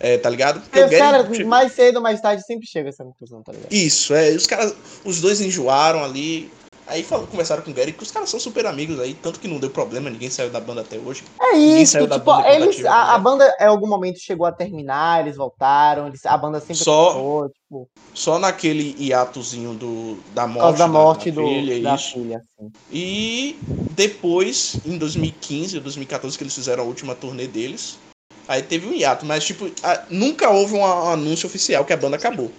É, 0.00 0.18
tá 0.18 0.30
ligado? 0.30 0.60
Porque 0.62 0.80
os 0.80 0.90
caras, 0.90 1.38
mais 1.46 1.72
cedo 1.72 1.96
ou 1.96 2.02
mais 2.02 2.20
tarde, 2.20 2.42
sempre 2.46 2.66
chega 2.66 2.88
a 2.88 2.90
essa 2.90 3.04
conclusão, 3.04 3.42
tá 3.42 3.52
ligado? 3.52 3.70
Isso, 3.72 4.14
é, 4.14 4.30
os 4.30 4.46
caras, 4.46 4.74
os 5.04 5.20
dois 5.20 5.40
enjoaram 5.42 6.02
ali. 6.02 6.50
Aí 6.86 7.02
falaram, 7.02 7.28
conversaram 7.28 7.62
com 7.62 7.70
o 7.70 7.74
Gary, 7.74 7.92
que 7.92 8.02
os 8.02 8.10
caras 8.10 8.28
são 8.28 8.38
super 8.38 8.66
amigos 8.66 9.00
aí, 9.00 9.14
tanto 9.14 9.40
que 9.40 9.48
não 9.48 9.58
deu 9.58 9.70
problema, 9.70 10.10
ninguém 10.10 10.28
saiu 10.28 10.50
da 10.50 10.60
banda 10.60 10.82
até 10.82 10.98
hoje. 10.98 11.24
É 11.40 11.56
isso, 11.56 11.92
saiu 11.92 12.06
da 12.06 12.18
tipo, 12.18 12.30
banda 12.30 12.48
eles, 12.50 12.84
a, 12.84 13.02
a 13.02 13.06
tá 13.06 13.18
banda 13.18 13.56
em 13.58 13.64
algum 13.64 13.86
momento 13.86 14.18
chegou 14.18 14.46
a 14.46 14.52
terminar, 14.52 15.20
eles 15.22 15.36
voltaram, 15.36 16.08
eles, 16.08 16.26
a 16.26 16.36
banda 16.36 16.60
sempre 16.60 16.84
Só- 16.84 17.14
voltou, 17.14 17.48
tipo, 17.48 17.88
Só 18.12 18.38
naquele 18.38 18.94
hiatozinho 19.02 19.72
do, 19.74 20.16
da 20.34 20.46
morte, 20.46 20.60
causa 20.60 20.78
da 20.78 20.88
morte 20.88 21.30
da 21.30 21.40
do, 21.40 21.46
filha, 21.48 21.82
da 21.82 21.94
isso. 21.94 22.12
filha, 22.12 22.36
assim. 22.60 22.72
E 22.92 23.56
depois, 23.92 24.76
em 24.84 24.98
2015 24.98 25.76
ou 25.78 25.82
2014, 25.82 26.36
que 26.36 26.44
eles 26.44 26.54
fizeram 26.54 26.84
a 26.84 26.86
última 26.86 27.14
turnê 27.14 27.46
deles, 27.46 27.98
aí 28.46 28.62
teve 28.62 28.86
um 28.86 28.92
hiato, 28.92 29.24
mas 29.24 29.42
tipo, 29.44 29.70
a- 29.82 30.04
nunca 30.10 30.50
houve 30.50 30.74
um 30.74 30.84
a- 30.84 31.12
anúncio 31.14 31.46
oficial 31.46 31.84
que 31.84 31.94
a 31.94 31.96
banda 31.96 32.16
acabou. 32.16 32.52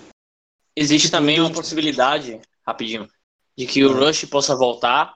Existe 0.76 1.08
Tipo, 1.08 1.18
também 1.18 1.40
uma 1.40 1.52
possibilidade, 1.52 2.42
rapidinho, 2.68 3.08
de 3.58 3.66
que 3.66 3.84
o 3.84 3.94
Rush 3.94 4.26
possa 4.26 4.56
voltar 4.56 5.14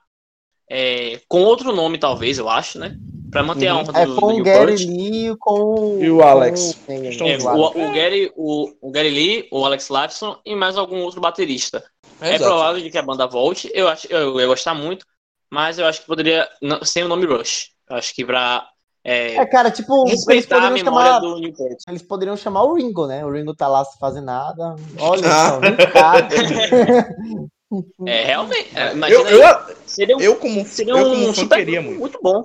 é, 0.72 1.20
com 1.28 1.42
outro 1.44 1.74
nome, 1.74 1.98
talvez, 1.98 2.38
eu 2.38 2.48
acho, 2.48 2.78
né? 2.78 2.96
Pra 3.32 3.42
manter 3.44 3.68
a 3.68 3.76
Uhum. 3.76 3.82
honra 3.82 4.02
É 4.02 4.06
do, 4.06 4.16
com 4.16 4.22
do 4.22 4.26
o 4.28 4.34
Newport. 4.34 4.56
Gary 4.56 4.86
Lee 4.86 5.30
e 5.32 5.36
com 5.38 5.54
o... 5.54 6.04
E 6.04 6.10
o 6.12 6.18
com 6.18 6.24
Alex. 6.24 6.78
Estão 6.88 7.28
É, 7.28 7.38
o 7.38 7.90
o, 7.90 7.94
Gary, 7.94 8.32
o, 8.36 8.74
o 8.82 8.92
Gary 8.92 9.10
Lee, 9.10 9.48
o 9.52 9.66
Alex 9.66 9.90
Lifeson 9.90 10.38
e 10.46 10.56
mais 10.56 10.78
algum 10.78 11.02
outro 11.02 11.20
baterista. 11.22 11.84
É, 12.22 12.36
Exato. 12.36 12.52
provável 12.52 12.82
de 12.82 12.90
que 12.90 12.98
a 12.98 13.02
banda 13.04 13.26
volte. 13.28 13.70
Eu 13.74 13.88
acho, 13.88 14.08
eu 14.12 14.40
ia 14.40 14.48
gostar 14.48 14.74
muito, 14.76 15.06
mas 15.52 15.80
eu 15.80 15.86
acho 15.86 16.02
que 16.02 16.08
poderia 16.08 16.48
não- 16.62 16.84
sem 16.84 17.04
o 17.04 17.08
nome 17.08 17.26
Rush. 17.26 17.70
Eu 17.90 17.96
acho 17.96 18.14
que 18.14 18.24
pra 18.26 18.68
é, 19.04 19.36
É, 19.38 19.46
cara, 19.46 19.72
tipo, 19.72 20.02
eles 20.08 20.20
respeitar 20.28 20.58
a 20.58 20.70
memória 20.70 20.84
chamar, 21.14 21.20
do 21.20 21.40
Newport. 21.40 21.78
eles 21.88 22.02
poderiam 22.04 22.36
chamar 22.38 22.64
o 22.64 22.74
Ringo, 22.76 23.08
né? 23.08 23.26
O 23.26 23.32
Ringo 23.32 23.56
tá 23.56 23.68
lá 23.68 23.84
sem 23.86 23.98
fazer 24.00 24.22
nada. 24.22 24.76
Olha 25.00 25.24
Ah. 25.28 25.50
só, 25.50 25.60
vem 25.60 25.76
cá. 25.78 26.28
É, 28.08 28.24
realmente. 28.26 28.76
é, 28.78 28.94
imagina 28.94 29.30
Eu, 29.30 29.42
eu, 29.42 29.76
seria 29.86 30.18
um, 30.18 30.20
eu 30.22 30.36
como, 30.38 30.66
seria 30.66 30.94
eu 30.94 30.98
um 31.06 31.10
como 31.10 31.26
fã 31.28 31.34
super 31.42 31.58
queria 31.60 31.82
muito. 31.82 32.00
muito 32.00 32.20
bom. 32.22 32.44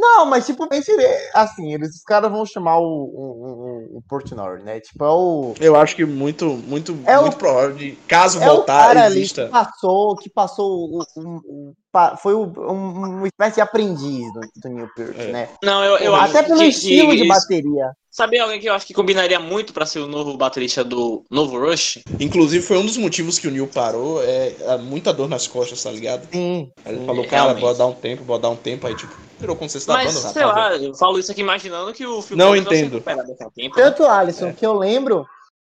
Não, 0.00 0.24
mas 0.26 0.46
tipo, 0.46 0.68
pense, 0.68 0.92
assim, 1.34 1.74
eles, 1.74 1.96
os 1.96 2.02
caras 2.04 2.30
vão 2.30 2.46
chamar 2.46 2.78
o, 2.78 2.84
o, 2.84 3.94
o, 3.94 3.98
o 3.98 4.02
Portnoy, 4.08 4.62
né? 4.62 4.78
Tipo, 4.78 5.04
é 5.04 5.10
o. 5.10 5.54
Eu 5.60 5.74
acho 5.74 5.96
que 5.96 6.04
muito, 6.04 6.46
muito, 6.50 6.96
É 7.04 7.18
o- 7.18 7.22
muito 7.22 7.36
provável 7.36 7.74
de, 7.74 7.96
caso 8.06 8.38
É 8.40 8.48
o 8.48 8.54
voltar, 8.56 8.86
cara 8.94 9.06
ali 9.06 9.18
exista. 9.18 9.46
que 9.46 9.50
passou, 9.50 10.16
que 10.16 10.30
passou 10.30 10.70
o- 10.70 11.02
o- 11.16 11.40
o- 11.44 11.74
foi 12.20 12.34
um- 12.34 12.52
uma 12.52 13.26
espécie 13.26 13.56
de 13.56 13.60
aprendiz 13.60 14.32
do, 14.32 14.40
do 14.56 14.68
Neil 14.68 14.88
Peart, 14.94 15.16
É. 15.18 15.32
né? 15.32 15.48
Não, 15.62 15.84
eu, 15.84 15.96
eu 15.98 16.14
acho 16.14 16.36
Até 16.36 16.46
pelo 16.46 16.58
que- 16.60 16.66
estilo 16.66 17.16
de 17.16 17.26
bateria. 17.26 17.92
Sabe 18.10 18.36
alguém 18.40 18.58
que 18.58 18.68
eu 18.68 18.74
acho 18.74 18.84
que 18.84 18.92
combinaria 18.94 19.38
muito 19.38 19.72
pra 19.72 19.86
ser 19.86 20.00
o 20.00 20.06
novo 20.08 20.36
baterista 20.36 20.82
do 20.82 21.22
novo 21.30 21.56
Rush? 21.60 22.00
Inclusive, 22.18 22.64
foi 22.66 22.76
um 22.78 22.84
dos 22.84 22.96
motivos 22.96 23.38
que 23.38 23.46
o 23.46 23.50
Neil 23.50 23.68
parou. 23.68 24.20
É, 24.24 24.54
é 24.60 24.76
muita 24.76 25.12
dor 25.12 25.28
nas 25.28 25.46
costas, 25.46 25.80
tá 25.80 25.90
ligado? 25.90 26.26
Sim. 26.32 26.68
Aí 26.84 26.94
ele 26.96 27.06
falou, 27.06 27.24
cara, 27.24 27.42
realmente. 27.42 27.60
bora 27.60 27.74
dar 27.78 27.86
um 27.86 27.92
tempo, 27.92 28.24
bora 28.24 28.40
dar 28.42 28.48
um 28.50 28.56
tempo. 28.56 28.88
Aí, 28.88 28.96
tipo, 28.96 29.14
virou 29.38 29.54
consciência 29.54 29.86
da 29.86 29.94
Mas, 30.02 30.14
banda. 30.14 30.28
sei 30.30 30.42
rapaz. 30.42 30.80
lá, 30.80 30.86
eu 30.88 30.94
falo 30.96 31.16
isso 31.18 31.30
aqui 31.30 31.42
imaginando 31.42 31.92
que 31.92 32.04
o 32.04 32.20
Phil 32.20 32.36
Não 32.36 32.56
entendo. 32.56 33.00
tempo. 33.00 33.08
né? 33.56 33.70
Tanto, 33.72 34.04
Alisson, 34.04 34.48
É. 34.48 34.52
que 34.52 34.66
eu 34.66 34.72
lembro 34.76 35.24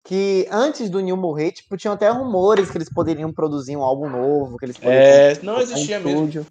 que 0.06 0.48
antes 0.52 0.90
do 0.90 1.00
Neil 1.00 1.16
morrer, 1.18 1.52
tipo, 1.52 1.78
tinham 1.78 1.94
até 1.94 2.10
rumores 2.10 2.70
que 2.70 2.78
eles 2.78 2.90
poderiam 2.94 3.32
produzir 3.32 3.76
um 3.78 3.82
álbum 3.84 4.10
novo, 4.10 4.58
que 4.58 4.66
eles 4.66 4.78
poderiam 4.78 5.02
É, 5.02 5.40
não 5.42 5.60
existia 5.60 5.98
em 6.00 6.04
mesmo. 6.04 6.46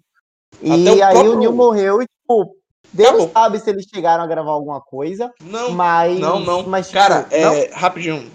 E 0.61 0.69
o 0.89 1.03
aí 1.03 1.13
próprio- 1.13 1.33
o 1.33 1.39
Neil 1.39 1.53
morreu 1.53 2.01
e, 2.01 2.05
tipo, 2.05 2.55
Deus 2.91 3.09
Acabou. 3.09 3.31
sabe 3.31 3.59
se 3.59 3.69
eles 3.69 3.85
chegaram 3.93 4.23
a 4.23 4.27
gravar 4.27 4.51
alguma 4.51 4.79
coisa, 4.81 5.31
Não, 5.41 5.71
mas. 5.71 6.19
não, 6.19 6.39
não. 6.39 6.63
Mas, 6.63 6.87
tipo, 6.87 6.97
Cara, 6.99 7.27
não? 7.31 7.37
é, 7.53 7.69
rapidinho. 7.73 8.29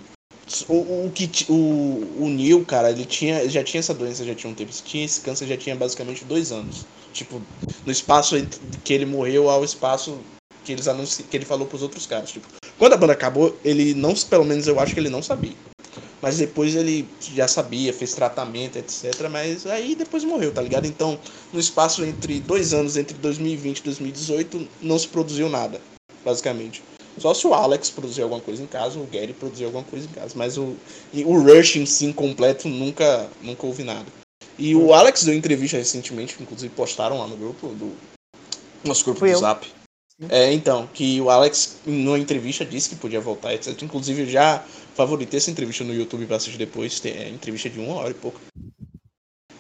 O, 0.68 1.06
o, 1.06 1.12
que, 1.14 1.30
o, 1.52 2.24
o 2.24 2.28
Neil, 2.28 2.64
cara, 2.64 2.90
ele 2.90 3.04
tinha, 3.04 3.46
já 3.50 3.62
tinha 3.62 3.80
essa 3.80 3.92
doença, 3.92 4.24
já 4.24 4.34
tinha 4.34 4.50
um 4.50 4.54
tempo. 4.54 4.72
Tinha 4.72 5.04
esse 5.04 5.20
câncer, 5.20 5.46
já 5.46 5.56
tinha 5.58 5.76
basicamente 5.76 6.24
dois 6.24 6.50
anos. 6.50 6.86
Tipo, 7.12 7.40
no 7.84 7.92
espaço 7.92 8.34
que 8.82 8.92
ele 8.94 9.04
morreu 9.04 9.50
ao 9.50 9.62
espaço 9.62 10.18
que, 10.64 10.72
eles 10.72 10.88
anunci, 10.88 11.22
que 11.22 11.36
ele 11.36 11.44
falou 11.44 11.66
pros 11.66 11.82
outros 11.82 12.06
caras. 12.06 12.30
Tipo, 12.30 12.46
quando 12.78 12.92
a 12.92 12.96
banda 12.96 13.12
acabou, 13.12 13.56
ele 13.64 13.94
não, 13.94 14.14
pelo 14.14 14.44
menos 14.44 14.66
eu 14.66 14.78
acho 14.78 14.94
que 14.94 15.00
ele 15.00 15.10
não 15.10 15.22
sabia. 15.22 15.54
Mas 16.20 16.38
depois 16.38 16.74
ele 16.74 17.08
já 17.20 17.46
sabia, 17.46 17.92
fez 17.92 18.14
tratamento, 18.14 18.76
etc. 18.76 19.28
Mas 19.30 19.66
aí 19.66 19.94
depois 19.94 20.24
morreu, 20.24 20.52
tá 20.52 20.60
ligado? 20.60 20.86
Então, 20.86 21.18
no 21.52 21.60
espaço 21.60 22.04
entre 22.04 22.40
dois 22.40 22.72
anos, 22.72 22.96
entre 22.96 23.16
2020 23.18 23.78
e 23.78 23.82
2018, 23.82 24.68
não 24.82 24.98
se 24.98 25.08
produziu 25.08 25.48
nada, 25.48 25.80
basicamente. 26.24 26.82
Só 27.18 27.34
se 27.34 27.46
o 27.46 27.54
Alex 27.54 27.90
produziu 27.90 28.24
alguma 28.24 28.40
coisa 28.40 28.62
em 28.62 28.66
casa, 28.66 28.98
o 28.98 29.06
Gary 29.06 29.32
produziu 29.32 29.66
alguma 29.66 29.84
coisa 29.84 30.06
em 30.06 30.12
casa. 30.12 30.34
Mas 30.36 30.56
o, 30.56 30.76
o 31.24 31.38
Rush 31.40 31.76
em 31.76 31.86
si 31.86 32.12
completo 32.12 32.68
nunca, 32.68 33.28
nunca 33.42 33.66
houve 33.66 33.82
nada. 33.84 34.06
E 34.58 34.74
o 34.74 34.92
Alex 34.92 35.24
deu 35.24 35.34
entrevista 35.34 35.76
recentemente, 35.76 36.36
inclusive 36.40 36.72
postaram 36.74 37.18
lá 37.18 37.26
no 37.26 37.36
grupo 37.36 37.68
do 37.68 37.92
nosso 38.84 39.04
grupo 39.04 39.20
Fui 39.20 39.30
do 39.30 39.36
eu. 39.36 39.40
Zap. 39.40 39.66
É, 40.28 40.52
então, 40.52 40.86
que 40.88 41.20
o 41.20 41.30
Alex, 41.30 41.78
numa 41.86 42.18
entrevista, 42.18 42.64
disse 42.64 42.88
que 42.88 42.96
podia 42.96 43.20
voltar, 43.20 43.54
etc. 43.54 43.80
Inclusive, 43.82 44.22
eu 44.22 44.26
já 44.26 44.64
favoritei 44.94 45.38
essa 45.38 45.50
entrevista 45.50 45.84
no 45.84 45.94
YouTube 45.94 46.26
pra 46.26 46.36
assistir 46.36 46.58
depois. 46.58 46.98
Tem 46.98 47.12
é, 47.12 47.28
entrevista 47.28 47.70
de 47.70 47.78
uma 47.78 47.94
hora 47.94 48.10
e 48.10 48.14
pouco. 48.14 48.40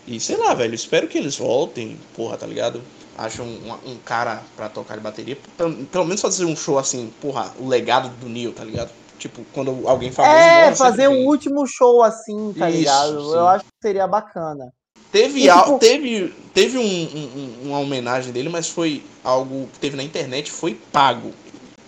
E 0.06 0.18
sei 0.18 0.36
lá, 0.36 0.54
velho, 0.54 0.74
espero 0.74 1.06
que 1.06 1.18
eles 1.18 1.36
voltem, 1.36 1.98
porra, 2.14 2.36
tá 2.36 2.46
ligado? 2.46 2.82
Acham 3.16 3.46
um, 3.46 3.92
um 3.92 3.98
cara 3.98 4.42
pra 4.56 4.68
tocar 4.68 4.96
de 4.96 5.02
bateria. 5.02 5.36
Pelo, 5.56 5.84
pelo 5.86 6.04
menos 6.06 6.20
fazer 6.20 6.44
um 6.44 6.56
show 6.56 6.78
assim, 6.78 7.12
porra, 7.20 7.52
o 7.58 7.68
legado 7.68 8.08
do 8.16 8.28
Neil, 8.28 8.52
tá 8.52 8.64
ligado? 8.64 8.90
Tipo, 9.18 9.44
quando 9.52 9.86
alguém 9.86 10.10
famoso 10.10 10.34
É, 10.34 10.64
morre, 10.64 10.76
fazer 10.76 11.02
sempre 11.02 11.18
um 11.24 11.26
último 11.26 11.66
show 11.66 12.02
assim, 12.02 12.54
tá 12.54 12.68
Isso, 12.70 12.78
ligado? 12.78 13.20
sim. 13.20 13.36
Eu 13.36 13.48
acho 13.48 13.64
que 13.64 13.70
seria 13.82 14.06
bacana. 14.06 14.72
Teve, 15.10 15.40
E, 15.40 15.50
al- 15.50 15.64
tipo- 15.64 15.78
teve, 15.78 16.34
teve 16.52 16.78
um- 16.78 16.82
um- 16.82 17.30
um- 17.64 17.68
uma 17.68 17.78
homenagem 17.78 18.32
dele, 18.32 18.48
mas 18.48 18.68
foi 18.68 19.02
algo 19.24 19.68
que 19.72 19.78
teve 19.78 19.96
na 19.96 20.02
internet, 20.02 20.50
foi 20.50 20.74
pago. 20.92 21.32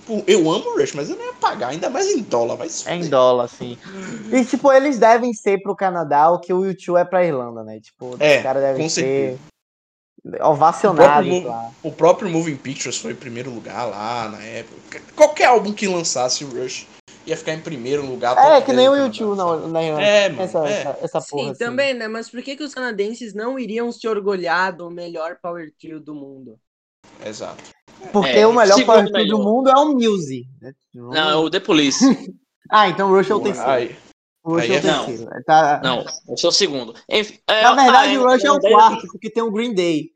Pô, 0.06 0.22
Eu 0.26 0.50
amo 0.50 0.70
o 0.70 0.78
Rush, 0.78 0.92
mas 0.94 1.08
eu 1.10 1.16
não 1.16 1.24
ia 1.26 1.34
pagar, 1.34 1.68
ainda 1.68 1.88
mais 1.90 2.08
em 2.08 2.20
dólar, 2.22 2.56
vai 2.56 2.68
É 2.86 2.96
em 2.96 3.08
dólar, 3.08 3.44
assim. 3.44 3.78
E, 4.32 4.44
tipo, 4.44 4.72
eles 4.72 4.98
devem 4.98 5.32
ser 5.34 5.62
pro 5.62 5.76
Canadá 5.76 6.30
o 6.30 6.40
que 6.40 6.52
o 6.52 6.64
YouTube 6.64 6.96
é 6.98 7.04
pra 7.04 7.24
Irlanda, 7.24 7.62
né? 7.62 7.78
Tipo, 7.80 8.16
É, 8.18 8.38
os 8.38 8.42
caras 8.42 8.62
devem 8.62 8.88
ser 8.88 9.38
ovacionados 10.40 11.26
O 11.26 11.30
próprio 11.30 11.48
lá. 11.50 11.70
O 11.82 11.92
próprio 11.92 12.30
Moving 12.30 12.56
Pictures 12.56 12.96
foi 12.98 13.12
em 13.12 13.16
primeiro 13.16 13.50
lugar 13.50 13.84
lá 13.84 14.28
na 14.30 14.42
época. 14.42 15.00
Qualquer 15.14 15.46
álbum 15.46 15.72
que 15.72 15.86
lançasse 15.86 16.44
o 16.44 16.48
Rush 16.48 16.86
ia 17.26 17.36
ficar 17.36 17.52
em 17.54 17.60
primeiro 17.60 18.04
lugar. 18.04 18.36
É, 18.38 18.60
que 18.60 18.68
10 18.72 18.76
nem 18.76 18.88
o 18.88 18.96
YouTube 18.96 19.36
na 19.36 19.82
Irlanda. 19.82 20.02
É, 20.02 20.28
mano, 20.28 20.42
essa, 20.42 20.68
é. 20.68 20.72
essa, 20.72 20.98
essa 21.02 21.20
porra, 21.20 21.44
Sim, 21.44 21.50
assim. 21.50 21.58
também, 21.64 21.94
né? 21.94 22.08
Mas 22.08 22.28
por 22.30 22.42
que, 22.42 22.56
que 22.56 22.62
os 22.64 22.74
canadenses 22.74 23.34
não 23.34 23.58
iriam 23.58 23.90
se 23.92 24.06
orgulhar 24.08 24.74
do 24.74 24.90
melhor 24.90 25.36
power 25.42 25.72
trio 25.78 26.00
do 26.00 26.14
mundo? 26.14 26.58
Exato. 27.24 27.62
Porque 28.12 28.30
É, 28.30 28.46
o 28.46 28.52
melhor 28.52 28.84
power 28.84 29.10
trio 29.10 29.28
do 29.28 29.38
mundo 29.38 29.68
é 29.70 29.74
o 29.74 29.88
Muse. 29.94 30.46
né? 30.60 30.72
Não, 30.94 31.30
é 31.30 31.36
o 31.36 31.50
The 31.50 31.60
Police. 31.60 32.04
Ah, 32.72 32.88
então 32.88 33.10
o 33.10 33.16
Rush 33.16 33.28
é 33.28 33.34
o 33.34 33.40
terceiro. 33.40 33.68
Aí, 33.68 33.96
O 34.44 34.52
Rush 34.52 34.62
aí 34.62 34.70
é 34.70 34.74
o 34.74 34.78
é- 34.78 34.82
não. 34.82 35.06
terceiro. 35.06 35.30
Tá... 35.44 35.80
Não, 35.82 36.04
esse 36.32 36.46
é 36.46 36.48
o 36.48 36.52
segundo. 36.52 36.94
Enfim, 37.08 37.36
é, 37.48 37.62
Na 37.62 37.74
verdade, 37.74 38.14
ah, 38.14 38.20
o 38.20 38.28
Rush 38.28 38.44
é 38.44 38.52
o 38.52 38.60
quarto, 38.60 39.06
porque 39.08 39.28
tem 39.28 39.42
o 39.42 39.50
Green 39.50 39.74
Day. 39.74 40.10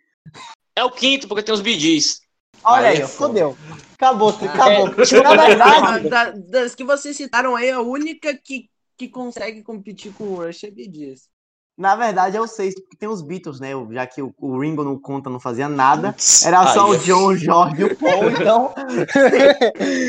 É 0.76 0.84
o 0.84 0.90
quinto, 0.92 1.26
porque 1.26 1.42
tem 1.42 1.52
os 1.52 1.60
Gees. 1.60 2.20
Olha 2.62 2.90
Aí 2.90 2.96
aí, 2.98 3.02
é 3.02 3.06
foda. 3.08 3.28
fodeu. 3.40 3.56
Acabou, 4.04 4.28
acabou. 4.30 4.88
eu 5.10 5.22
Na 5.22 5.36
verdade, 5.46 6.08
Da- 6.08 6.30
das 6.30 6.74
que 6.74 6.84
vocês 6.84 7.16
citaram 7.16 7.56
aí, 7.56 7.70
a 7.70 7.80
única 7.80 8.34
que, 8.36 8.68
que 8.98 9.08
consegue 9.08 9.62
competir 9.62 10.12
com 10.12 10.24
o 10.24 10.36
Rush 10.44 10.64
é 10.64 10.70
Gees. 10.70 11.28
na 11.76 11.96
verdade 11.96 12.36
é 12.36 12.40
o 12.40 12.46
seis, 12.46 12.74
porque 12.74 12.96
tem 12.96 13.08
os 13.08 13.20
Beatles, 13.22 13.58
né? 13.58 13.70
Já 13.90 14.06
que 14.06 14.22
o, 14.22 14.32
o 14.38 14.60
Ringo 14.60 14.84
não 14.84 14.96
conta, 14.98 15.28
não 15.28 15.40
fazia 15.40 15.68
nada. 15.68 16.14
Era 16.44 16.66
só 16.72 16.88
o 16.90 16.94
é 16.94 16.98
John, 16.98 17.26
o 17.28 17.36
George 17.36 17.80
e 17.80 17.84
o 17.84 17.96
Paul, 17.96 18.30
então. 18.30 18.74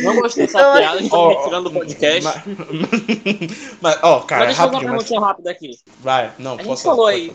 Não 0.03 0.15
gostei 0.21 0.45
dessa 0.45 0.59
Então, 0.59 0.73
piada, 0.77 0.97
a 0.97 1.01
gente 1.01 1.09
tá 1.09 1.17
Ó, 1.17 1.29
retirando 1.39 1.69
o 1.69 1.73
podcast. 1.73 2.23
Mas, 2.23 2.43
mas, 3.81 3.99
ó, 4.03 4.19
cara, 4.21 4.45
Mas 4.45 4.55
deixa 4.57 4.61
eu 4.63 4.65
fazer 4.65 4.69
uma 4.69 4.71
mas- 4.71 4.83
perguntinha 4.91 5.19
rápida 5.19 5.51
aqui. 5.51 5.71
vai, 5.99 6.33
não, 6.37 6.53
A 6.53 6.57
gente 6.57 6.65
posso 6.67 6.83
falou 6.83 7.05
falar, 7.05 7.11
aí. 7.17 7.33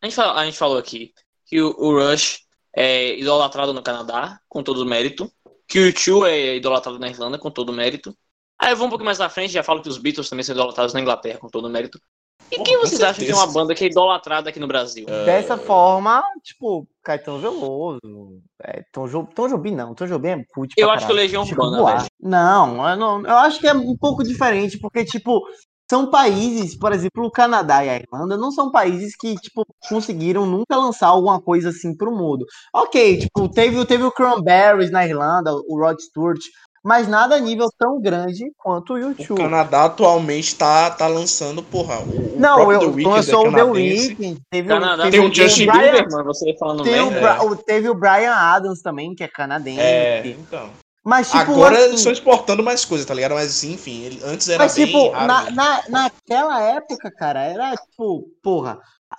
A 0.00 0.06
gente, 0.06 0.14
falou, 0.14 0.36
a 0.36 0.44
gente 0.44 0.58
falou 0.58 0.78
aqui 0.78 1.12
que 1.46 1.60
o, 1.60 1.74
o 1.76 1.92
Rush 1.98 2.40
é 2.76 3.18
idolatrado 3.18 3.72
no 3.72 3.82
Canadá, 3.82 4.38
com 4.48 4.62
todo 4.62 4.82
o 4.82 4.86
mérito. 4.86 5.28
Que 5.68 5.80
o 5.80 5.92
U2 5.92 6.26
é 6.26 6.56
idolatrado 6.56 6.98
na 6.98 7.08
Irlanda, 7.08 7.38
com 7.38 7.50
todo 7.50 7.68
o 7.70 7.74
mérito. 7.74 8.14
Aí 8.58 8.72
eu 8.72 8.76
vou 8.76 8.86
um 8.86 8.90
pouco 8.90 9.04
mais 9.04 9.18
na 9.18 9.28
frente, 9.28 9.52
já 9.52 9.62
falo 9.62 9.82
que 9.82 9.88
os 9.88 9.98
Beatles 9.98 10.28
também 10.28 10.42
são 10.42 10.54
idolatrados 10.54 10.94
na 10.94 11.00
Inglaterra, 11.00 11.38
com 11.38 11.48
todo 11.48 11.66
o 11.66 11.70
mérito. 11.70 12.00
E 12.50 12.56
Porra, 12.56 12.64
quem 12.64 12.78
vocês 12.78 13.02
acham 13.02 13.24
que 13.24 13.30
é 13.30 13.34
uma 13.34 13.46
banda 13.46 13.74
que 13.74 13.84
é 13.84 13.88
idolatrada 13.88 14.48
aqui 14.48 14.58
no 14.58 14.66
Brasil? 14.66 15.04
Dessa 15.04 15.58
forma, 15.58 16.22
tipo, 16.42 16.88
Caetano 17.04 17.38
Veloso. 17.38 18.40
É, 18.64 18.82
Tom, 18.90 19.06
jo, 19.06 19.28
Tom 19.34 19.48
Jobim 19.48 19.74
não, 19.74 19.94
Tom 19.94 20.06
Jobim 20.06 20.28
é 20.28 20.36
pra 20.36 20.66
Eu 20.76 20.90
acho 20.90 21.06
que 21.06 21.12
o 21.12 21.14
caralho. 21.14 21.14
Legião 21.14 21.42
Urbana, 21.42 21.76
Buarque. 21.76 22.08
Não, 22.18 22.88
eu 22.88 22.96
não, 22.96 23.20
eu 23.20 23.36
acho 23.36 23.60
que 23.60 23.68
é 23.68 23.74
um 23.74 23.96
pouco 23.96 24.24
diferente, 24.24 24.78
porque, 24.78 25.04
tipo, 25.04 25.42
são 25.90 26.10
países, 26.10 26.76
por 26.76 26.92
exemplo, 26.92 27.24
o 27.24 27.30
Canadá 27.30 27.84
e 27.84 27.88
a 27.88 27.96
Irlanda 27.96 28.36
não 28.36 28.50
são 28.52 28.70
países 28.70 29.16
que, 29.16 29.34
tipo, 29.36 29.64
conseguiram 29.88 30.44
nunca 30.44 30.76
lançar 30.76 31.08
alguma 31.08 31.40
coisa 31.40 31.70
assim 31.70 31.96
pro 31.96 32.14
mundo. 32.14 32.44
Ok, 32.74 33.18
tipo, 33.20 33.48
teve, 33.48 33.84
teve 33.86 34.04
o 34.04 34.12
Cranberries 34.12 34.90
na 34.90 35.06
Irlanda, 35.06 35.52
o 35.54 35.78
Rod 35.78 35.98
Stewart, 35.98 36.40
mas 36.84 37.08
nada 37.08 37.34
a 37.36 37.40
nível 37.40 37.68
tão 37.76 38.00
grande 38.00 38.44
quanto 38.56 38.92
o 38.92 38.96
O 38.96 39.00
YouTube. 39.00 39.38
Canadá 39.38 39.86
atualmente 39.86 40.54
tá, 40.54 40.90
tá 40.90 41.06
lançando, 41.06 41.62
porra, 41.62 41.98
o, 42.00 42.36
o 42.36 42.40
Não, 42.40 42.70
eu 42.72 42.78
The 42.80 42.86
Weeknd 42.86 43.08
lançou 43.08 43.46
é 43.46 43.48
o 43.48 43.52
The. 43.52 43.62
Weeknd, 43.64 44.40
teve, 44.50 44.68
Canadá 44.68 45.02
teve, 45.04 45.18
tem 45.18 45.26
um 45.28 45.34
Justin 45.34 45.68
o 45.68 45.72
Bieber, 45.72 46.10
mano, 46.10 46.24
você 46.24 46.56
falando 46.58 46.82
Tem 46.82 47.00
o, 47.00 47.10
o- 47.46 47.56
teve 47.56 47.88
o 47.88 47.94
Brian 47.94 48.32
Adams 48.32 48.80
também, 48.82 49.14
que 49.14 49.24
é 49.24 49.28
canadense. 49.28 49.80
É, 49.80 50.26
então. 50.38 50.70
Mas, 51.08 51.30
tipo, 51.30 51.52
Agora 51.52 51.74
assim, 51.74 51.84
eles 51.86 52.00
estão 52.00 52.12
exportando 52.12 52.62
mais 52.62 52.84
coisas, 52.84 53.06
tá 53.06 53.14
ligado? 53.14 53.32
Mas 53.34 53.64
enfim, 53.64 54.02
ele, 54.02 54.20
antes 54.22 54.46
era 54.46 54.58
mas, 54.64 54.74
bem 54.74 54.84
tipo, 54.84 55.08
raro. 55.08 55.26
na, 55.26 55.50
na, 55.52 55.82
naquela 55.88 56.60
época, 56.60 57.10
cara, 57.10 57.40
era 57.44 57.74
tipo, 57.76 58.28
porra, 58.42 58.78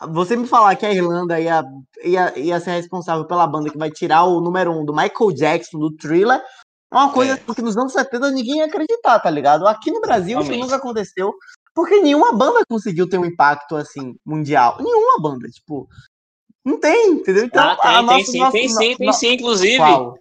você 0.09 0.35
me 0.35 0.45
falar 0.45 0.75
que 0.75 0.85
a 0.85 0.93
Irlanda 0.93 1.39
ia, 1.39 1.63
ia, 2.03 2.37
ia 2.37 2.59
ser 2.59 2.73
responsável 2.73 3.25
pela 3.25 3.47
banda 3.47 3.71
que 3.71 3.77
vai 3.77 3.89
tirar 3.89 4.25
o 4.25 4.39
número 4.39 4.71
um 4.71 4.85
do 4.85 4.93
Michael 4.93 5.31
Jackson, 5.33 5.79
do 5.79 5.91
Thriller, 5.95 6.39
é 6.93 6.95
uma 6.95 7.11
coisa 7.11 7.33
É. 7.33 7.53
que 7.55 7.61
nos 7.63 7.75
anos 7.75 7.91
70 7.93 8.29
ninguém 8.29 8.57
ia 8.59 8.65
acreditar, 8.65 9.19
tá 9.19 9.29
ligado? 9.31 9.65
Aqui 9.67 9.89
no 9.89 9.99
Brasil 9.99 10.39
isso 10.41 10.51
nunca 10.51 10.75
aconteceu, 10.75 11.33
porque 11.73 11.99
nenhuma 12.01 12.31
banda 12.33 12.61
conseguiu 12.69 13.09
ter 13.09 13.17
um 13.17 13.25
impacto, 13.25 13.75
assim, 13.75 14.13
mundial. 14.23 14.77
Nenhuma 14.79 15.19
banda, 15.19 15.47
tipo, 15.47 15.87
não 16.63 16.79
tem, 16.79 17.13
entendeu? 17.13 17.45
Então, 17.45 17.63
ah, 17.63 17.75
tem, 17.75 17.91
tem 17.91 18.03
nossa- 18.05 18.31
sim, 18.31 18.39
nossa- 18.39 18.51
tem 18.51 18.69
sim, 18.69 18.95
tem 18.95 19.13
sim, 19.13 19.31
inclusive. 19.33 19.77
Qual? 19.77 20.19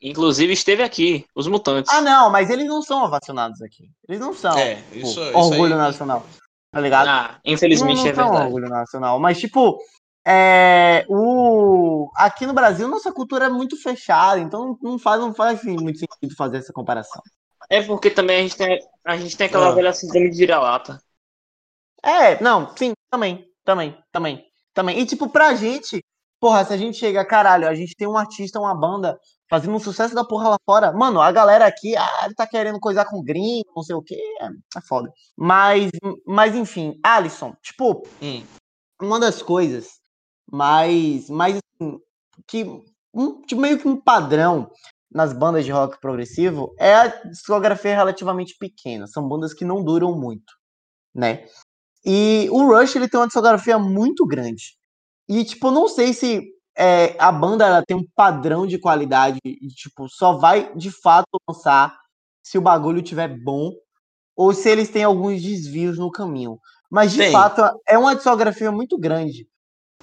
Inclusive 0.00 0.52
esteve 0.52 0.82
aqui, 0.82 1.26
os 1.34 1.48
Mutantes. 1.48 1.92
Ah, 1.92 2.00
não, 2.00 2.30
mas 2.30 2.50
eles 2.50 2.66
não 2.66 2.80
são 2.82 3.04
ovacionados 3.04 3.60
aqui. 3.62 3.90
Eles 4.08 4.20
não 4.20 4.32
são. 4.32 4.56
É, 4.56 4.76
tipo, 4.76 4.96
isso, 4.98 5.20
isso 5.20 5.36
orgulho 5.36 5.74
aí. 5.74 5.78
nacional. 5.78 6.24
Tá 6.70 6.80
ligado? 6.80 7.08
Ah, 7.08 7.40
infelizmente 7.44 7.96
não, 7.96 8.04
não 8.04 8.10
é 8.10 8.14
são 8.14 8.24
verdade. 8.24 8.44
orgulho 8.46 8.68
nacional. 8.68 9.18
Mas, 9.18 9.40
tipo, 9.40 9.78
é, 10.26 11.04
o... 11.08 12.10
aqui 12.14 12.46
no 12.46 12.52
Brasil, 12.52 12.86
nossa 12.86 13.10
cultura 13.12 13.46
é 13.46 13.48
muito 13.48 13.80
fechada, 13.80 14.38
então 14.38 14.78
não 14.82 14.98
faz, 14.98 15.20
não 15.20 15.34
faz 15.34 15.58
assim, 15.58 15.74
muito 15.74 15.98
sentido 15.98 16.36
fazer 16.36 16.58
essa 16.58 16.72
comparação. 16.72 17.22
É 17.70 17.82
porque 17.82 18.10
também 18.10 18.38
a 18.38 18.42
gente 18.42 18.56
tem, 18.56 18.78
a 19.04 19.16
gente 19.16 19.36
tem 19.36 19.46
aquela 19.46 19.68
Ah. 19.68 19.72
velha 19.72 19.92
síndrome 19.92 20.30
de 20.30 20.36
vira-lata. 20.38 21.00
É, 22.04 22.40
não, 22.42 22.74
sim, 22.76 22.92
também, 23.10 23.50
também, 23.64 23.98
também, 24.12 24.44
também. 24.72 24.98
E, 25.00 25.06
tipo, 25.06 25.28
pra 25.28 25.54
gente, 25.54 26.04
porra, 26.38 26.64
se 26.64 26.72
a 26.72 26.76
gente 26.76 26.96
chega, 26.98 27.24
caralho, 27.24 27.66
a 27.68 27.74
gente 27.74 27.94
tem 27.96 28.06
um 28.06 28.16
artista, 28.16 28.60
uma 28.60 28.74
banda 28.74 29.18
fazendo 29.48 29.74
um 29.74 29.80
sucesso 29.80 30.14
da 30.14 30.24
porra 30.24 30.50
lá 30.50 30.58
fora. 30.64 30.92
Mano, 30.92 31.20
a 31.20 31.32
galera 31.32 31.66
aqui, 31.66 31.96
ah, 31.96 32.22
ele 32.24 32.34
tá 32.34 32.46
querendo 32.46 32.78
coisar 32.78 33.04
com 33.06 33.22
gringo, 33.22 33.68
não 33.74 33.82
sei 33.82 33.96
o 33.96 34.02
quê. 34.02 34.20
É, 34.40 34.80
foda. 34.82 35.12
Mas, 35.36 35.90
mas 36.26 36.54
enfim, 36.54 36.98
Alisson, 37.02 37.54
tipo, 37.62 38.02
Hum. 38.22 38.42
uma 39.00 39.18
das 39.18 39.42
coisas 39.42 40.00
mais, 40.50 41.28
mais 41.30 41.56
assim, 41.56 41.98
que 42.46 42.64
um, 43.14 43.42
tipo, 43.42 43.60
meio 43.60 43.78
que 43.78 43.88
um 43.88 44.00
padrão 44.00 44.70
nas 45.10 45.32
bandas 45.32 45.64
de 45.64 45.72
rock 45.72 45.98
progressivo 46.00 46.74
é 46.78 46.94
a 46.94 47.06
discografia 47.24 47.94
relativamente 47.94 48.56
pequena. 48.58 49.06
São 49.06 49.26
bandas 49.26 49.54
que 49.54 49.64
não 49.64 49.82
duram 49.82 50.14
muito, 50.18 50.52
né? 51.14 51.46
E 52.04 52.48
o 52.50 52.66
Rush 52.66 52.96
ele 52.96 53.08
tem 53.08 53.18
uma 53.18 53.26
discografia 53.26 53.78
muito 53.78 54.26
grande. 54.26 54.76
E 55.28 55.44
tipo, 55.44 55.70
não 55.70 55.88
sei 55.88 56.12
se 56.12 56.42
é, 56.78 57.16
a 57.18 57.32
banda 57.32 57.66
ela 57.66 57.82
tem 57.84 57.96
um 57.96 58.06
padrão 58.14 58.66
de 58.66 58.78
qualidade 58.78 59.38
e 59.44 59.66
tipo 59.68 60.08
só 60.08 60.34
vai 60.38 60.72
de 60.76 60.90
fato 60.90 61.26
lançar 61.48 61.98
se 62.42 62.56
o 62.56 62.62
bagulho 62.62 63.02
tiver 63.02 63.28
bom 63.28 63.72
ou 64.36 64.54
se 64.54 64.68
eles 64.70 64.88
têm 64.88 65.02
alguns 65.02 65.42
desvios 65.42 65.98
no 65.98 66.10
caminho. 66.10 66.58
Mas 66.88 67.12
de 67.12 67.18
Tem. 67.18 67.32
fato 67.32 67.60
é 67.86 67.98
uma 67.98 68.14
discografia 68.14 68.70
muito 68.70 68.96
grande. 68.96 69.48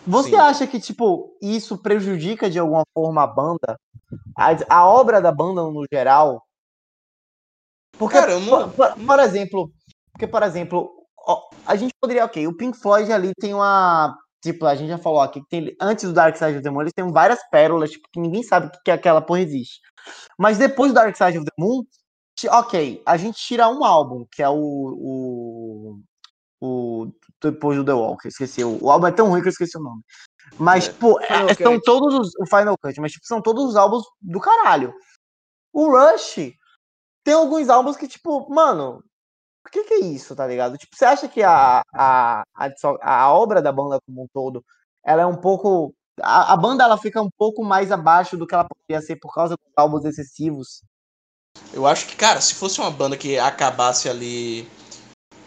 Você 0.05 0.31
Sim. 0.31 0.35
acha 0.35 0.67
que 0.67 0.79
tipo 0.79 1.35
isso 1.41 1.77
prejudica 1.77 2.49
de 2.49 2.59
alguma 2.59 2.83
forma 2.93 3.23
a 3.23 3.27
banda, 3.27 3.79
a, 4.35 4.49
a 4.81 4.85
obra 4.87 5.21
da 5.21 5.31
banda 5.31 5.63
no 5.63 5.85
geral? 5.91 6.43
Porque, 7.97 8.19
Cara, 8.19 8.39
não- 8.39 8.69
por, 8.71 8.73
por- 8.93 9.05
por 9.05 9.19
exemplo, 9.19 9.71
porque 10.11 10.27
por 10.27 10.43
exemplo, 10.43 10.91
ó, 11.17 11.41
a 11.65 11.75
gente 11.75 11.93
poderia, 11.99 12.25
ok, 12.25 12.45
o 12.45 12.55
Pink 12.55 12.77
Floyd 12.77 13.11
ali 13.11 13.31
tem 13.39 13.53
uma, 13.53 14.15
tipo, 14.51 14.65
a 14.65 14.75
gente 14.75 14.89
já 14.89 14.97
falou 14.97 15.21
aqui 15.21 15.41
que 15.41 15.49
tem 15.49 15.75
antes 15.81 16.05
do 16.05 16.13
Dark 16.13 16.35
Side 16.35 16.55
of 16.55 16.61
the 16.61 16.69
Moon, 16.69 16.81
eles 16.81 16.93
têm 16.93 17.11
várias 17.11 17.39
pérolas, 17.49 17.91
tipo, 17.91 18.07
que 18.11 18.19
ninguém 18.19 18.43
sabe 18.43 18.71
que, 18.71 18.77
que 18.85 18.91
aquela 18.91 19.21
porra 19.21 19.41
existe. 19.41 19.79
Mas 20.37 20.57
depois 20.57 20.91
do 20.91 20.95
Dark 20.95 21.15
Side 21.15 21.37
of 21.37 21.45
the 21.45 21.51
Moon, 21.57 21.83
ok, 22.49 23.01
a 23.05 23.17
gente 23.17 23.37
tira 23.37 23.67
um 23.69 23.83
álbum, 23.83 24.25
que 24.31 24.43
é 24.43 24.49
o, 24.49 24.55
o, 24.57 25.99
o 26.61 27.11
depois 27.41 27.77
do 27.77 27.85
The 27.85 27.91
eu 27.91 28.17
esqueci. 28.25 28.63
O, 28.63 28.83
o 28.83 28.91
álbum 28.91 29.07
é 29.07 29.11
tão 29.11 29.29
ruim 29.29 29.41
que 29.41 29.47
eu 29.47 29.51
esqueci 29.51 29.77
o 29.77 29.81
nome. 29.81 30.01
Mas, 30.57 30.87
É. 30.87 30.93
pô, 30.93 31.19
é- 31.21 31.53
são 31.55 31.79
todos 31.79 32.13
os. 32.13 32.29
O 32.39 32.45
Final 32.45 32.77
Cut, 32.77 32.99
mas 32.99 33.11
tipo, 33.11 33.25
são 33.25 33.41
todos 33.41 33.63
os 33.65 33.75
álbuns 33.75 34.03
do 34.21 34.39
caralho. 34.39 34.93
O 35.73 35.89
Rush 35.89 36.53
tem 37.23 37.33
alguns 37.33 37.69
álbuns 37.69 37.97
que, 37.97 38.07
tipo, 38.07 38.49
mano, 38.53 38.99
o 38.99 39.03
que, 39.83 39.83
que 39.83 39.93
é 39.95 39.99
isso, 40.05 40.35
tá 40.35 40.45
ligado? 40.47 40.77
Tipo, 40.77 40.95
você 40.95 41.05
acha 41.05 41.27
que 41.27 41.43
a, 41.43 41.81
a, 41.93 42.43
a, 42.55 42.69
a 43.01 43.33
obra 43.33 43.61
da 43.61 43.71
banda 43.71 43.99
como 44.05 44.23
um 44.23 44.27
todo, 44.33 44.63
ela 45.05 45.21
é 45.21 45.25
um 45.25 45.35
pouco. 45.35 45.93
A, 46.21 46.53
a 46.53 46.57
banda 46.57 46.83
ela 46.83 46.97
fica 46.97 47.21
um 47.21 47.29
pouco 47.37 47.63
mais 47.63 47.91
abaixo 47.91 48.37
do 48.37 48.47
que 48.47 48.55
ela 48.55 48.65
poderia 48.65 49.05
ser 49.05 49.17
por 49.17 49.33
causa 49.33 49.55
dos 49.55 49.73
álbuns 49.75 50.05
excessivos. 50.05 50.81
Eu 51.73 51.85
acho 51.85 52.05
que, 52.07 52.15
cara, 52.15 52.39
se 52.41 52.53
fosse 52.53 52.79
uma 52.79 52.91
banda 52.91 53.17
que 53.17 53.37
acabasse 53.37 54.07
ali. 54.09 54.67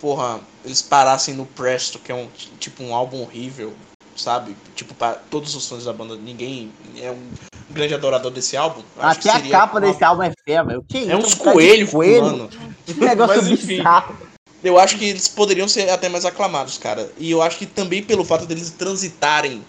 Porra, 0.01 0.39
eles 0.65 0.81
parassem 0.81 1.35
no 1.35 1.45
Presto, 1.45 1.99
que 1.99 2.13
é 2.13 2.15
um 2.15 2.29
tipo 2.61 2.85
um 2.85 2.95
álbum 2.95 3.21
horrível, 3.23 3.75
sabe? 4.15 4.57
Tipo, 4.77 4.95
para 4.95 5.15
todos 5.17 5.57
os 5.57 5.69
fãs 5.69 5.87
da 5.87 5.93
banda, 5.93 6.15
ninguém 6.15 6.73
é 7.01 7.11
um 7.11 7.31
grande 7.71 7.95
adorador 7.95 8.31
desse 8.31 8.57
álbum. 8.57 8.83
Até 8.97 9.21
que 9.21 9.29
a 9.29 9.51
capa 9.51 9.75
uma- 9.75 9.81
desse 9.81 10.05
álbum 10.05 10.23
é 10.23 10.33
feia, 10.45 10.63
meu. 10.63 10.85
Que 10.85 11.11
É 11.11 11.17
uns 11.17 11.35
um 11.35 11.39
coelhos 11.39 11.91
coelho. 11.91 12.21
pulando. 12.21 12.51
Que 12.95 13.01
negócio 13.05 13.37
Mas, 13.43 13.51
enfim. 13.51 13.77
bizarro. 13.79 14.17
Eu 14.63 14.79
acho 14.79 14.99
que 14.99 15.05
eles 15.05 15.29
poderiam 15.29 15.69
ser 15.69 15.89
até 15.91 16.09
mais 16.09 16.25
aclamados, 16.25 16.79
cara. 16.79 17.11
E 17.17 17.31
eu 17.31 17.41
acho 17.41 17.59
que 17.59 17.67
também 17.67 18.03
pelo 18.03 18.25
fato 18.25 18.45
deles 18.45 18.71
transitarem, 18.71 19.63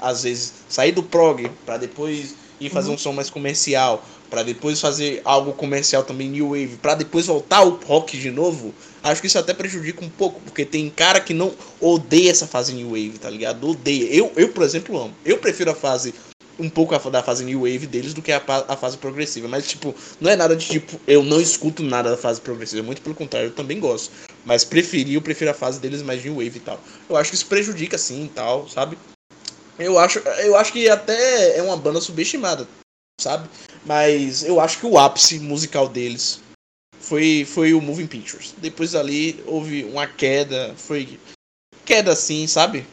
às 0.00 0.24
vezes, 0.24 0.52
sair 0.68 0.90
do 0.92 1.02
prog 1.02 1.48
pra 1.64 1.76
depois 1.76 2.34
ir 2.60 2.68
fazer 2.68 2.88
Uhum. 2.88 2.94
um 2.94 2.98
som 2.98 3.12
mais 3.12 3.30
comercial, 3.30 4.04
pra 4.28 4.42
depois 4.42 4.80
fazer 4.80 5.20
algo 5.24 5.52
comercial 5.52 6.02
também 6.02 6.28
new 6.28 6.48
wave, 6.50 6.76
pra 6.80 6.94
depois 6.96 7.26
voltar 7.26 7.58
ao 7.58 7.70
rock 7.70 8.18
de 8.18 8.30
novo. 8.30 8.74
Acho 9.02 9.20
que 9.20 9.26
isso 9.28 9.38
até 9.38 9.52
prejudica 9.54 10.04
um 10.04 10.08
pouco, 10.08 10.40
porque 10.40 10.64
tem 10.64 10.88
cara 10.90 11.20
que 11.20 11.34
não 11.34 11.52
odeia 11.80 12.30
essa 12.30 12.46
fase 12.46 12.72
new 12.72 12.88
wave, 12.88 13.18
tá 13.20 13.28
ligado? 13.30 13.68
Odeia. 13.68 14.12
Eu, 14.12 14.32
eu 14.36 14.48
por 14.48 14.64
exemplo, 14.64 14.96
amo. 15.00 15.14
Eu 15.24 15.38
prefiro 15.38 15.70
a 15.70 15.74
fase 15.74 16.14
um 16.58 16.68
pouco 16.68 16.94
a- 16.94 16.98
da 17.10 17.22
fase 17.22 17.44
new 17.44 17.60
wave 17.60 17.86
deles 17.86 18.14
do 18.14 18.22
que 18.22 18.32
a, 18.32 18.42
a 18.68 18.76
fase 18.76 18.98
progressiva, 18.98 19.48
mas 19.48 19.66
tipo, 19.66 19.94
não 20.20 20.30
é 20.30 20.36
nada 20.36 20.54
de 20.54 20.66
tipo, 20.66 21.00
eu 21.06 21.22
não 21.22 21.40
escuto 21.40 21.82
nada 21.82 22.10
da 22.10 22.16
fase 22.16 22.40
progressiva, 22.40 22.82
muito 22.82 23.02
pelo 23.02 23.14
contrário, 23.14 23.48
eu 23.48 23.54
também 23.54 23.80
gosto. 23.80 24.10
Mas 24.44 24.64
preferi, 24.64 25.14
eu 25.14 25.22
prefiro 25.22 25.50
a 25.50 25.54
fase 25.54 25.78
deles 25.80 26.02
mais 26.02 26.24
new 26.24 26.34
wave 26.36 26.56
e 26.56 26.60
tal. 26.60 26.80
Eu 27.08 27.16
acho 27.16 27.30
que 27.30 27.36
isso 27.36 27.46
prejudica 27.46 27.96
sim 27.96 28.24
e 28.24 28.28
tal, 28.28 28.68
sabe? 28.68 28.98
Eu 29.78 29.98
acho, 29.98 30.18
eu 30.18 30.56
acho 30.56 30.72
que 30.72 30.88
até 30.88 31.56
é 31.58 31.62
uma 31.62 31.76
banda 31.76 32.00
subestimada, 32.00 32.68
sabe? 33.20 33.48
Mas 33.84 34.42
eu 34.42 34.60
acho 34.60 34.78
que 34.78 34.86
o 34.86 34.98
ápice 34.98 35.38
musical 35.38 35.88
deles 35.88 36.40
foi, 37.00 37.44
foi 37.44 37.72
o 37.74 37.80
Moving 37.80 38.06
Pictures. 38.06 38.54
Depois 38.58 38.94
ali 38.94 39.42
houve 39.46 39.84
uma 39.84 40.06
queda, 40.06 40.74
foi 40.76 41.18
queda 41.84 42.12
assim, 42.12 42.46
sabe? 42.46 42.86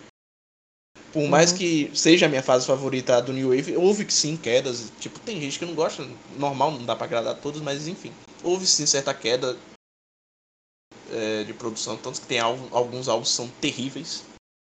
Por 1.11 1.27
mais 1.27 1.51
Uhum. 1.51 1.57
que 1.57 1.91
seja 1.95 2.25
a 2.27 2.29
minha 2.29 2.43
fase 2.43 2.67
favorita 2.67 3.19
do 3.21 3.33
New 3.33 3.49
Wave, 3.49 3.75
houve 3.77 4.05
que 4.05 4.13
sim 4.13 4.37
quedas. 4.37 4.91
Tipo, 4.99 5.19
tem 5.19 5.39
gente 5.41 5.57
que 5.57 5.65
não 5.65 5.73
gosta, 5.73 6.07
normal, 6.37 6.71
não 6.71 6.85
dá 6.85 6.95
pra 6.95 7.05
agradar 7.05 7.33
a 7.33 7.37
todos, 7.37 7.61
mas 7.61 7.87
enfim. 7.87 8.13
Houve 8.43 8.67
sim 8.67 8.85
certa 8.85 9.13
queda 9.13 9.57
é, 11.11 11.43
de 11.43 11.53
produção, 11.53 11.97
tanto 11.97 12.21
que 12.21 12.27
tem 12.27 12.39
álbum- 12.39 12.67
alguns 12.71 13.07
álbuns 13.09 13.29
que 13.29 13.35
são 13.35 13.47
terríveis. 13.59 14.23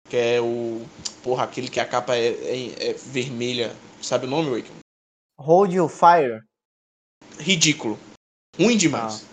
Que 0.09 0.17
é 0.17 0.41
o. 0.41 0.85
Porra, 1.23 1.43
aquele 1.43 1.69
que 1.69 1.79
a 1.79 1.85
capa 1.87 2.15
é, 2.15 2.27
é- 2.27 2.89
é 2.89 2.93
vermelha. 2.93 3.73
Sabe 4.01 4.25
o 4.25 4.29
nome, 4.29 4.49
Wake? 4.49 4.71
Hold 5.39 5.73
Your 5.73 5.87
Fire. 5.89 6.41
Ridículo. 7.39 7.97
Ruim 8.57 8.75
demais. 8.77 9.25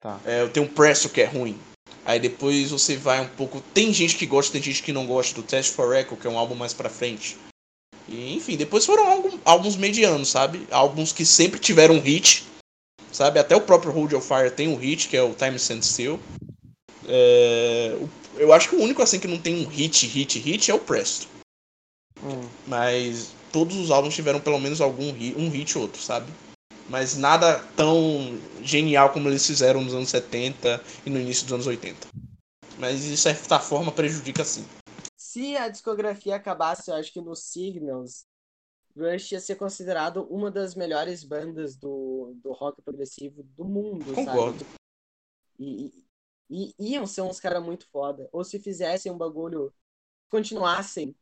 Tá. 0.00 0.20
É, 0.24 0.46
tem 0.48 0.62
um 0.62 0.68
Presto 0.68 1.08
que 1.08 1.20
é 1.22 1.24
ruim. 1.24 1.58
Aí 2.04 2.20
depois 2.20 2.70
você 2.70 2.96
vai 2.96 3.20
um 3.20 3.28
pouco. 3.28 3.62
Tem 3.72 3.92
gente 3.92 4.16
que 4.16 4.26
gosta, 4.26 4.52
tem 4.52 4.62
gente 4.62 4.82
que 4.82 4.92
não 4.92 5.06
gosta 5.06 5.34
do 5.34 5.42
Test 5.42 5.72
for 5.72 5.94
Echo, 5.96 6.16
que 6.16 6.26
é 6.26 6.30
um 6.30 6.38
álbum 6.38 6.54
mais 6.54 6.72
pra 6.74 6.90
frente. 6.90 7.36
E, 8.06 8.34
enfim, 8.34 8.56
depois 8.56 8.84
foram 8.84 9.08
álbum- 9.08 9.38
álbuns 9.44 9.76
medianos, 9.76 10.28
sabe? 10.28 10.66
Álbuns 10.70 11.12
que 11.12 11.24
sempre 11.24 11.58
tiveram 11.58 11.94
um 11.94 12.00
hit. 12.00 12.44
Sabe? 13.10 13.38
Até 13.38 13.56
o 13.56 13.60
próprio 13.60 13.92
Hold 13.92 14.12
Your 14.12 14.20
Fire 14.20 14.50
tem 14.50 14.68
um 14.68 14.76
hit, 14.76 15.08
que 15.08 15.16
é 15.16 15.22
o 15.22 15.34
Time 15.34 15.56
Stand 15.56 15.82
Still. 15.82 16.20
É, 17.06 17.96
eu 18.36 18.52
acho 18.52 18.68
que 18.68 18.76
o 18.76 18.82
único 18.82 19.02
assim 19.02 19.20
que 19.20 19.28
não 19.28 19.38
tem 19.38 19.64
um 19.64 19.68
hit, 19.68 20.06
hit, 20.06 20.38
hit 20.38 20.70
é 20.70 20.74
o 20.74 20.80
Presto. 20.80 21.28
Hum. 22.22 22.46
Mas 22.66 23.30
todos 23.52 23.76
os 23.76 23.90
álbuns 23.90 24.14
tiveram 24.14 24.40
pelo 24.40 24.58
menos 24.58 24.80
algum 24.80 25.12
hit, 25.12 25.38
um 25.38 25.48
hit 25.48 25.76
ou 25.78 25.84
outro, 25.84 26.02
sabe? 26.02 26.30
Mas 26.88 27.16
nada 27.16 27.60
tão 27.76 28.38
genial 28.62 29.12
como 29.12 29.28
eles 29.28 29.46
fizeram 29.46 29.82
nos 29.82 29.94
anos 29.94 30.10
70 30.10 30.82
e 31.06 31.10
no 31.10 31.18
início 31.18 31.44
dos 31.44 31.54
anos 31.54 31.66
80. 31.66 32.08
Mas 32.78 33.02
de 33.02 33.16
certa 33.16 33.58
forma 33.58 33.90
prejudica 33.90 34.44
sim. 34.44 34.64
Se 35.16 35.56
a 35.56 35.68
discografia 35.68 36.36
acabasse, 36.36 36.90
eu 36.90 36.94
acho 36.94 37.12
que 37.12 37.20
no 37.20 37.34
Signals, 37.34 38.26
Rush 38.96 39.32
ia 39.32 39.40
ser 39.40 39.56
considerado 39.56 40.24
uma 40.30 40.50
das 40.50 40.74
melhores 40.74 41.24
bandas 41.24 41.76
do, 41.76 42.34
do 42.42 42.52
rock 42.52 42.80
progressivo 42.82 43.42
do 43.42 43.64
mundo, 43.64 44.14
Concordo. 44.14 44.58
sabe? 44.64 44.70
E, 45.58 46.04
e, 46.48 46.74
e 46.78 46.92
iam 46.92 47.06
ser 47.06 47.22
uns 47.22 47.40
caras 47.40 47.62
muito 47.62 47.88
foda. 47.88 48.28
Ou 48.30 48.44
se 48.44 48.60
fizessem 48.60 49.10
um 49.10 49.18
bagulho, 49.18 49.74
continuassem 50.28 51.16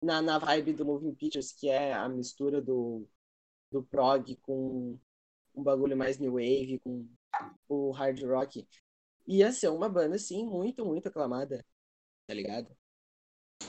na, 0.00 0.22
na 0.22 0.38
vibe 0.38 0.72
do 0.72 0.86
Moving 0.86 1.14
Pictures, 1.14 1.52
que 1.52 1.68
é 1.68 1.92
a 1.92 2.08
mistura 2.08 2.62
do, 2.62 3.06
do 3.70 3.82
prog 3.82 4.34
com 4.36 4.98
um 5.58 5.62
bagulho 5.62 5.96
mais 5.96 6.18
new 6.18 6.32
wave, 6.32 6.80
com 6.84 7.06
o 7.68 7.90
hard 7.90 8.22
rock. 8.24 8.66
Ia 9.26 9.52
ser 9.52 9.68
uma 9.68 9.88
banda, 9.88 10.16
assim, 10.16 10.44
muito, 10.46 10.84
muito 10.86 11.08
aclamada. 11.08 11.64
Tá 12.26 12.34
ligado? 12.34 12.68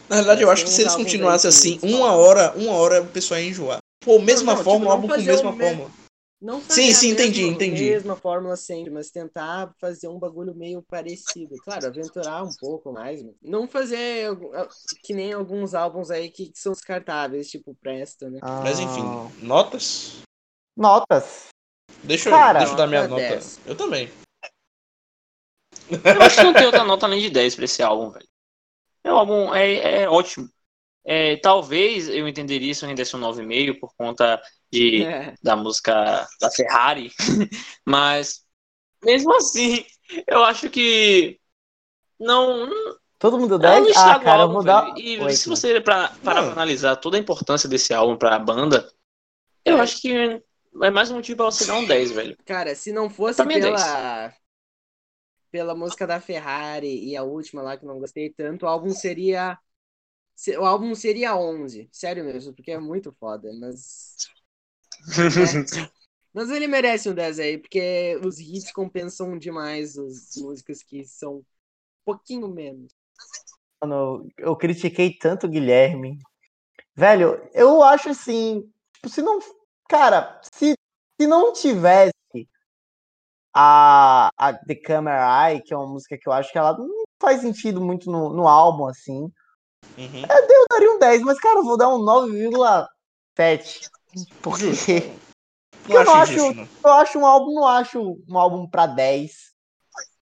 Na 0.08 0.18
verdade, 0.18 0.44
eu 0.44 0.52
acho 0.52 0.66
que 0.66 0.72
se 0.72 0.82
eles 0.82 0.96
continuassem 0.96 1.50
que 1.52 1.56
assim, 1.86 1.96
uma 1.96 2.14
hora, 2.14 2.56
uma 2.56 2.74
hora 2.74 3.02
o 3.02 3.08
pessoal 3.12 3.40
ia 3.40 3.48
enjoar. 3.50 3.80
Pô, 4.04 4.20
mesma 4.20 4.56
não, 4.56 4.64
forma, 4.64 4.80
tipo, 4.80 4.88
um 4.88 4.92
álbum 4.92 5.08
não 5.08 5.16
com 5.16 5.22
mesma 5.22 5.52
me- 5.52 5.58
forma. 5.58 5.92
Não 6.42 6.62
fazer 6.62 6.74
Sim, 6.82 6.94
a 6.94 6.94
sim, 6.94 7.10
entendi, 7.10 7.42
mesma, 7.42 7.56
entendi. 7.56 7.84
mesma 7.84 8.16
fórmula 8.16 8.56
sempre, 8.56 8.90
mas 8.90 9.12
tentar 9.12 9.74
fazer 9.78 10.08
um 10.08 10.18
bagulho 10.18 10.56
meio 10.56 10.82
parecido. 10.84 11.54
Claro, 11.66 11.88
aventurar 11.88 12.44
um 12.44 12.54
pouco 12.54 12.94
mais, 12.94 13.22
mas 13.22 13.36
não 13.42 13.68
fazer 13.68 14.30
ah, 14.54 14.70
que 15.04 15.14
nem 15.14 15.34
alguns 15.34 15.74
álbuns 15.74 16.10
aí 16.10 16.30
que 16.32 16.52
são 16.56 16.72
descartáveis, 16.72 17.50
tipo 17.50 17.76
Presto, 17.76 18.30
né? 18.30 18.40
Mas 18.64 18.80
enfim, 18.80 19.04
Ah, 19.04 19.46
notas? 19.46 20.22
Notas. 20.78 21.50
Deixa 22.04 22.30
eu, 22.30 22.34
Cara, 22.34 22.60
deixa 22.60 22.74
eu 22.74 22.78
dar 22.78 22.88
minha 22.88 23.08
nota 23.08 23.22
nota. 23.22 23.36
10. 23.36 23.60
Eu 23.66 23.76
também. 23.76 24.10
Eu 25.92 26.22
acho 26.22 26.36
que 26.38 26.44
não 26.44 26.54
tem 26.54 26.66
outra 26.66 26.84
nota 26.84 27.06
além 27.06 27.20
de 27.22 27.30
10 27.30 27.56
pra 27.56 27.66
esse 27.66 27.82
álbum, 27.82 28.10
velho. 28.12 28.28
É 29.04 29.12
um 29.12 29.16
álbum, 29.18 29.56
é, 29.56 30.02
é 30.04 30.10
ótimo. 30.10 30.50
É, 31.06 31.38
talvez 31.38 32.08
eu 32.10 32.28
entenderia 32.28 32.74
se 32.74 32.84
eu 32.84 32.90
rendesse 32.90 33.16
um 33.16 33.20
9,5 33.20 33.80
por 33.80 33.94
conta 33.96 34.42
de, 34.72 35.04
É. 35.04 35.34
da 35.42 35.56
música 35.56 36.28
da 36.40 36.52
Ferrari, 36.52 37.12
mas 37.86 38.44
mesmo 39.04 39.34
assim, 39.36 39.86
eu 40.28 40.44
acho 40.44 40.70
que 40.70 41.40
não, 42.20 42.70
Todo 43.18 43.40
mundo 43.40 43.52
não 43.52 43.60
10? 43.60 43.96
Ah, 43.98 44.20
cara, 44.20 44.40
eu 44.40 44.42
álbum, 44.44 44.64
dar. 44.64 44.94
E 44.98 45.20
Oito. 45.20 45.36
se 45.38 45.50
você 45.50 45.80
pra, 45.82 46.10
parar 46.24 46.42
Não. 46.42 46.52
pra 46.52 46.62
analisar 46.62 46.96
toda 46.98 47.18
a 47.18 47.20
importância 47.20 47.68
desse 47.68 47.94
álbum 47.94 48.16
pra 48.18 48.38
banda, 48.38 48.90
eu 49.66 49.78
É. 49.78 49.82
acho 49.82 50.02
que 50.02 50.44
é 50.84 50.90
mais 50.90 51.12
um 51.12 51.16
motivo 51.16 51.38
pra 51.38 51.46
você 51.46 51.66
dar 51.66 51.78
um 51.78 51.86
10, 51.86 52.12
velho. 52.12 52.38
Cara, 52.46 52.76
se 52.76 52.92
não 52.92 53.10
fosse 53.10 53.42
é 53.42 53.46
pela, 53.46 54.34
pela 55.52 55.76
música 55.76 56.06
da 56.06 56.20
Ferrari 56.22 57.06
e 57.10 57.16
a 57.16 57.24
última 57.24 57.62
lá 57.62 57.78
que 57.78 57.84
eu 57.86 57.90
não 57.90 58.00
gostei 58.00 58.30
tanto, 58.32 58.66
o 58.66 58.68
álbum 58.70 58.92
seria. 58.92 59.58
se- 60.36 60.58
O 60.58 60.66
álbum 60.66 60.96
seria 60.96 61.36
11. 61.36 61.90
Sério 61.92 62.24
mesmo, 62.26 62.54
porque 62.54 62.72
é 62.72 62.80
muito 62.80 63.12
foda. 63.20 63.52
Mas. 63.60 64.16
É. 65.76 65.90
Mas 66.34 66.52
ele 66.52 66.68
merece 66.68 67.10
um 67.10 67.14
10 67.14 67.40
aí, 67.40 67.58
porque 67.58 68.20
os 68.24 68.40
hits 68.40 68.72
compensam 68.72 69.38
demais 69.38 69.98
as 69.98 70.36
músicas 70.38 70.84
que 70.84 71.04
são 71.04 71.38
um 71.38 71.44
pouquinho 72.06 72.48
menos. 72.48 72.94
Mano, 73.82 74.28
eu 74.38 74.56
critiquei 74.56 75.18
tanto 75.18 75.48
o 75.48 75.50
Guilherme. 75.50 76.20
Velho, 76.96 77.42
eu 77.54 77.84
acho 77.84 78.10
assim, 78.10 78.72
tipo, 78.94 79.10
se 79.10 79.22
não, 79.22 79.40
cara, 79.90 80.40
se, 80.54 80.74
se 81.20 81.28
não 81.28 81.52
tivesse 81.52 82.14
a, 83.54 84.30
a 84.38 84.54
The 84.54 84.76
Camera 84.76 85.50
Eye, 85.50 85.62
que 85.62 85.74
é 85.74 85.78
uma 85.78 85.88
música 85.88 86.18
que 86.18 86.30
eu 86.30 86.34
acho 86.34 86.52
que 86.52 86.58
ela 86.58 86.78
não 86.78 86.88
faz 87.22 87.42
sentido 87.42 87.82
muito 87.82 88.10
no, 88.10 88.30
no 88.30 88.48
álbum, 88.48 88.86
assim, 88.86 89.30
Uhum. 89.98 90.22
eu 90.22 90.66
daria 90.72 90.92
um 90.92 91.00
10, 91.00 91.22
mas, 91.24 91.40
cara, 91.40 91.60
eu 91.60 91.64
vou 91.66 91.78
dar 91.78 91.90
um 91.90 92.00
9,7. 92.00 93.90
Porque. 94.42 94.72
Não 95.88 95.96
Eu 95.98 96.06
não 96.06 96.14
acho 96.14 96.40
eu 96.86 96.94
acho 96.94 97.20
um 97.20 97.26
álbum, 97.26 97.54
não 97.56 97.68
acho 97.68 98.18
um 98.30 98.38
álbum 98.38 98.70
pra 98.70 98.86
10, 98.86 99.32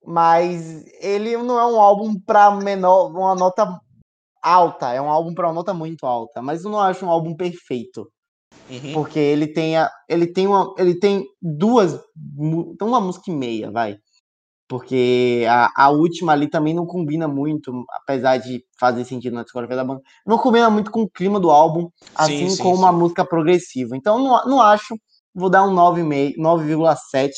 mas 0.05 0.85
ele 1.01 1.37
não 1.37 1.59
é 1.59 1.67
um 1.67 1.81
álbum 1.81 2.19
pra 2.19 2.51
menor, 2.51 3.11
uma 3.11 3.35
nota 3.35 3.79
alta, 4.41 4.93
é 4.93 5.01
um 5.01 5.11
álbum 5.11 5.35
pra 5.35 5.49
uma 5.49 5.55
nota 5.55 5.75
muito 5.75 6.07
alta, 6.07 6.41
mas 6.41 6.65
eu 6.65 6.71
não 6.71 6.81
acho 6.81 7.05
um 7.05 7.11
álbum 7.11 7.35
perfeito, 7.35 8.11
Uhum. 8.71 8.93
porque 8.93 9.19
ele 9.19 9.47
tem 9.47 9.77
a, 9.77 9.91
ele 10.09 10.27
tem 10.27 10.47
uma, 10.47 10.75
ele 10.77 10.99
tem 10.99 11.27
duas, 11.41 11.99
tem 12.79 12.89
uma 12.89 13.01
música 13.01 13.31
e 13.31 13.35
meia, 13.35 13.71
vai. 13.71 13.99
Porque 14.69 15.47
a, 15.49 15.71
a 15.75 15.89
última 15.89 16.33
ali 16.33 16.47
também 16.47 16.75
não 16.75 16.85
combina 16.85 17.27
muito, 17.27 17.73
apesar 17.91 18.37
de 18.37 18.63
fazer 18.79 19.05
sentido 19.05 19.33
na 19.33 19.43
discografia 19.43 19.77
da 19.77 19.85
banda, 19.85 20.03
não 20.27 20.37
combina 20.37 20.69
muito 20.69 20.91
com 20.91 21.03
o 21.03 21.11
clima 21.11 21.41
do 21.41 21.51
álbum, 21.51 21.89
assim 22.15 22.51
Sim, 22.51 22.57
sim, 22.57 22.63
como 22.63 22.77
uma 22.77 22.93
música 22.93 23.25
progressiva. 23.25 23.97
Então 23.97 24.19
não, 24.19 24.45
não 24.45 24.61
acho, 24.61 24.95
vou 25.35 25.49
dar 25.49 25.65
um 25.65 25.75
9,5, 25.75 26.35
9,7. 26.37 27.31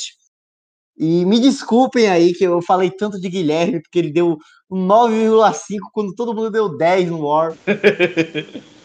E 0.98 1.24
me 1.24 1.38
desculpem 1.38 2.08
aí 2.08 2.34
que 2.34 2.44
eu 2.44 2.60
falei 2.60 2.90
tanto 2.90 3.20
de 3.20 3.28
Guilherme, 3.28 3.80
porque 3.80 4.00
ele 4.00 4.12
deu 4.12 4.36
um 4.68 4.86
9,5 4.86 5.78
quando 5.92 6.14
todo 6.14 6.34
mundo 6.34 6.50
deu 6.50 6.76
10 6.76 7.10
no 7.10 7.26
War. 7.26 7.56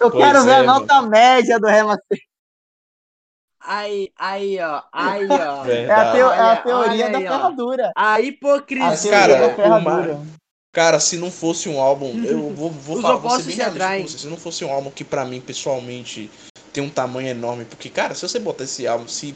Eu 0.00 0.10
Pois 0.10 0.24
quero 0.24 0.44
ver 0.44 0.50
é, 0.50 0.56
a 0.58 0.62
nota 0.62 1.02
média 1.02 1.58
do 1.58 1.66
Remaster. 1.66 2.18
Aí, 3.60 4.10
aí, 4.16 4.58
ó, 4.60 4.82
aí, 4.92 5.28
ó. 5.28 5.66
É. 5.66 5.84
É 5.88 5.92
a, 5.92 6.12
teo- 6.12 6.32
é 6.32 6.40
a 6.40 6.56
teoria 6.62 7.10
da 7.10 7.18
aí, 7.18 7.26
ó. 7.26 7.30
ferradura. 7.32 7.92
A 7.96 8.20
hipocrisia. 8.20 9.10
Teoria 9.10 9.10
cara, 9.36 9.48
da 9.48 9.54
ferradura. 9.56 10.20
Cara, 10.72 11.00
se 11.00 11.16
não 11.16 11.30
fosse 11.30 11.68
um 11.68 11.80
álbum, 11.80 12.12
eu 12.24 12.50
vou, 12.54 12.70
vou 12.70 13.02
falar, 13.02 13.16
vou 13.16 13.30
ser 13.32 13.42
bem 13.42 13.56
se 13.56 13.60
realista 13.62 14.08
você. 14.08 14.18
Se 14.18 14.26
não 14.28 14.36
fosse 14.36 14.64
um 14.64 14.72
álbum 14.72 14.90
que 14.90 15.02
pra 15.04 15.24
mim, 15.24 15.40
pessoalmente, 15.40 16.30
tem 16.72 16.82
um 16.82 16.88
tamanho 16.90 17.28
enorme, 17.28 17.64
porque, 17.64 17.90
cara, 17.90 18.14
se 18.14 18.22
você 18.22 18.38
botar 18.38 18.64
esse 18.64 18.86
álbum, 18.86 19.08
se, 19.08 19.34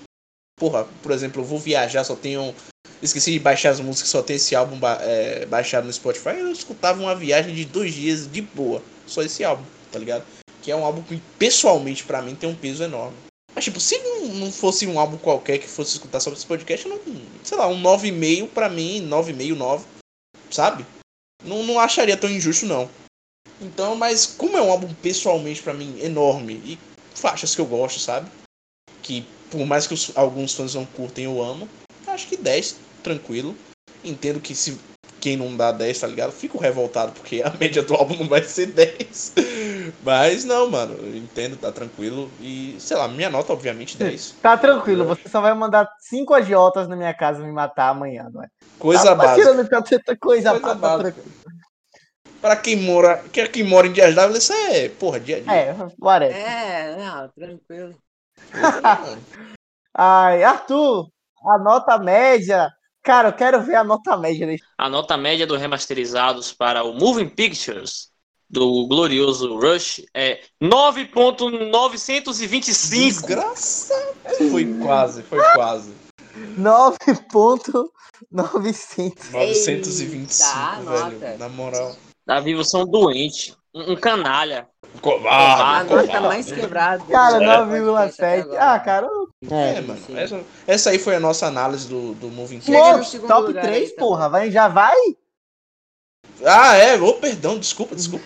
porra, 0.59 0.87
por 1.03 1.11
exemplo, 1.11 1.43
eu 1.43 1.47
vou 1.47 1.59
viajar, 1.59 2.05
só 2.05 2.15
tenho, 2.15 2.55
esqueci 3.03 3.33
de 3.33 3.39
baixar 3.41 3.71
as 3.71 3.81
músicas, 3.81 4.11
só 4.11 4.23
tem 4.23 4.37
esse 4.37 4.55
álbum 4.55 4.79
ba- 4.79 4.99
é, 5.01 5.45
baixado 5.47 5.87
no 5.87 5.93
Spotify, 5.93 6.39
eu 6.39 6.53
escutava 6.53 7.01
uma 7.01 7.15
viagem 7.15 7.55
de 7.55 7.65
dois 7.65 7.93
dias 7.93 8.31
de 8.31 8.41
boa, 8.41 8.81
só 9.07 9.23
esse 9.23 9.43
álbum, 9.43 9.65
tá 9.91 9.99
ligado? 9.99 10.25
Que 10.63 10.71
é 10.71 10.77
um 10.77 10.85
álbum 10.85 11.03
que, 11.03 11.21
pessoalmente, 11.39 12.05
pra 12.05 12.23
mim, 12.23 12.35
tem 12.35 12.49
um 12.49 12.55
peso 12.55 12.83
enorme. 12.85 13.17
Mas, 13.55 13.65
tipo, 13.65 13.79
se 13.81 13.99
não, 13.99 14.27
não 14.29 14.53
fosse 14.53 14.87
um 14.87 14.99
álbum 14.99 15.19
qualquer 15.19 15.59
que 15.59 15.69
fosse 15.69 15.93
escutar 15.93 16.21
sobre 16.21 16.39
esse 16.39 16.47
podcast, 16.47 16.89
não, 16.89 16.99
sei 17.45 17.59
lá, 17.59 17.67
um 17.67 17.81
9,5 17.83 18.49
pra 18.49 18.69
mim, 18.69 19.07
9,5, 19.09 19.55
9, 19.57 19.85
sabe? 20.51 20.87
Não, 21.45 21.63
não 21.65 21.79
acharia 21.79 22.17
tão 22.17 22.31
injusto, 22.31 22.65
não. 22.67 22.89
Então, 23.61 23.95
mas 23.95 24.25
como 24.27 24.57
é 24.57 24.63
um 24.63 24.71
álbum 24.71 24.93
pessoalmente 24.95 25.63
pra 25.63 25.75
mim 25.75 25.99
enorme 26.01 26.55
e 26.65 26.79
faixas 27.15 27.55
que 27.55 27.61
eu 27.61 27.67
gosto, 27.67 27.99
sabe? 28.01 28.31
Que 29.03 29.27
por 29.51 29.67
mais 29.67 29.87
que 29.87 29.95
os- 29.95 30.13
alguns 30.17 30.55
fãs 30.55 30.75
não 30.75 30.87
curtem, 30.87 31.25
eu 31.25 31.43
amo. 31.43 31.69
Acho 32.07 32.27
que 32.29 32.37
10, 32.37 32.77
tranquilo. 33.03 33.55
Entendo 34.03 34.41
que 34.41 34.55
se 34.55 34.79
quem 35.21 35.37
não 35.37 35.55
dá 35.57 35.71
10, 35.71 36.01
tá 36.01 36.07
ligado? 36.07 36.33
Fico 36.33 36.59
revoltado 36.59 37.13
porque 37.13 37.43
a 37.43 37.51
média 37.61 37.83
do 37.83 37.95
álbum 37.95 38.17
não 38.17 38.29
vai 38.29 38.43
ser 38.43 38.67
10. 38.67 39.33
Mas 40.05 40.45
não, 40.45 40.69
mano, 40.69 40.95
eu 40.95 41.17
entendo, 41.17 41.57
tá 41.57 41.71
tranquilo. 41.71 42.31
E, 42.41 42.77
sei 42.79 42.97
lá, 42.97 43.07
minha 43.07 43.31
nota, 43.31 43.53
obviamente, 43.53 43.97
10. 43.97 44.37
Tá 44.43 44.57
tranquilo, 44.57 45.05
você 45.05 45.29
só 45.29 45.41
vai 45.41 45.55
mandar 45.55 45.89
cinco 46.01 46.35
agiotas 46.35 46.89
na 46.89 46.97
minha 46.97 47.15
casa 47.15 47.45
me 47.45 47.53
matar 47.53 47.91
amanhã, 47.91 48.29
não 48.33 48.43
é? 48.43 48.49
Coisa 48.79 49.05
tá, 49.05 49.15
básica. 49.15 49.49
tirando 49.49 49.69
coisa, 50.19 50.51
Coisa 50.51 50.61
tá 50.61 50.75
básica. 50.75 51.23
Pra 52.41 52.57
quem 52.57 52.77
mora, 52.77 53.23
quem, 53.33 53.47
quem 53.47 53.63
mora 53.63 53.87
em 53.87 53.93
Dias 53.93 54.15
d'Ávila, 54.15 54.39
isso 54.39 54.53
é, 54.53 54.89
porra, 54.89 55.21
dia 55.21 55.37
a 55.37 55.41
dia. 55.41 55.53
É, 55.53 55.77
whatever. 56.01 56.37
É, 56.37 56.97
não, 56.97 57.29
tranquilo. 57.29 57.95
Ai, 59.95 60.43
Arthur, 60.43 61.07
a 61.47 61.59
nota 61.59 61.99
média. 61.99 62.69
Cara, 63.03 63.29
eu 63.29 63.33
quero 63.33 63.63
ver 63.63 63.77
a 63.77 63.85
nota 63.85 64.17
média 64.17 64.47
desse. 64.47 64.65
A 64.79 64.89
nota 64.89 65.17
média 65.17 65.47
do 65.47 65.57
remasterizados 65.57 66.53
para 66.53 66.83
o 66.83 66.93
Moving 66.93 67.29
Pictures 67.29 68.12
do 68.53 68.87
glorioso 68.87 69.59
Rush 69.59 70.03
é 70.15 70.41
9.925. 70.63 72.91
Desgraça! 72.91 73.95
Foi 74.51 74.67
quase, 74.83 75.23
foi 75.23 75.41
quase. 75.55 75.95
9.900. 76.59 77.89
925, 78.31 79.37
Eita, 79.37 80.81
velho. 80.81 80.85
nota. 80.85 81.37
Na 81.39 81.49
moral. 81.49 81.97
Davi, 82.27 82.55
você 82.55 82.77
é 82.77 82.81
um 82.81 82.87
doente, 82.87 83.57
um, 83.75 83.93
um 83.93 83.97
canalha. 83.97 84.69
Covarde, 85.01 85.63
A 85.63 85.85
nota 85.85 86.03
covarde. 86.07 86.29
mais 86.29 86.53
quebrada. 86.53 87.03
Cara, 87.11 87.39
do 87.39 87.45
podcast 87.47 88.23
até 88.23 88.37
9,7. 88.37 88.41
agora. 88.43 88.73
Ah, 88.75 88.81
cara. 88.81 89.09
É, 89.51 89.75
É. 89.77 89.81
mano. 89.81 90.01
Essa, 90.15 90.45
essa 90.67 90.91
aí 90.91 90.99
foi 90.99 91.17
a 91.17 91.21
nossa 91.21 91.47
análise 91.47 91.89
do, 91.89 92.13
do 92.15 92.29
Moving 92.29 92.61
Pô, 92.61 92.73
top 93.27 93.47
lugar 93.49 93.63
3, 93.65 93.77
aí, 93.77 93.89
tá 93.91 93.97
porra. 93.99 94.29
Vai, 94.29 94.51
já 94.51 94.69
vai? 94.69 94.95
Ah, 96.45 96.77
é. 96.77 97.01
Ô, 97.01 97.15
perdão, 97.15 97.59
desculpa, 97.59 97.97
desculpa. 97.97 98.25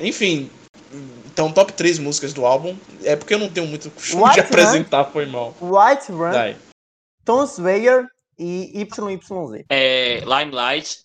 Enfim. 0.00 0.50
Então, 1.26 1.52
top 1.52 1.72
3 1.72 1.98
músicas 1.98 2.32
do 2.32 2.44
álbum. 2.44 2.76
É 3.04 3.14
porque 3.16 3.34
eu 3.34 3.38
não 3.38 3.48
tenho 3.48 3.66
muito 3.66 3.90
costume 3.90 4.22
White 4.24 4.34
de 4.34 4.40
apresentar, 4.40 5.04
foi 5.06 5.26
mal. 5.26 5.54
White 5.60 6.10
Run, 6.10 6.32
Vai. 6.32 6.56
Tom 7.24 7.46
Sawyer 7.46 8.06
e 8.38 8.80
YYZ. 8.80 9.64
É, 9.68 10.20
Limelight, 10.20 10.98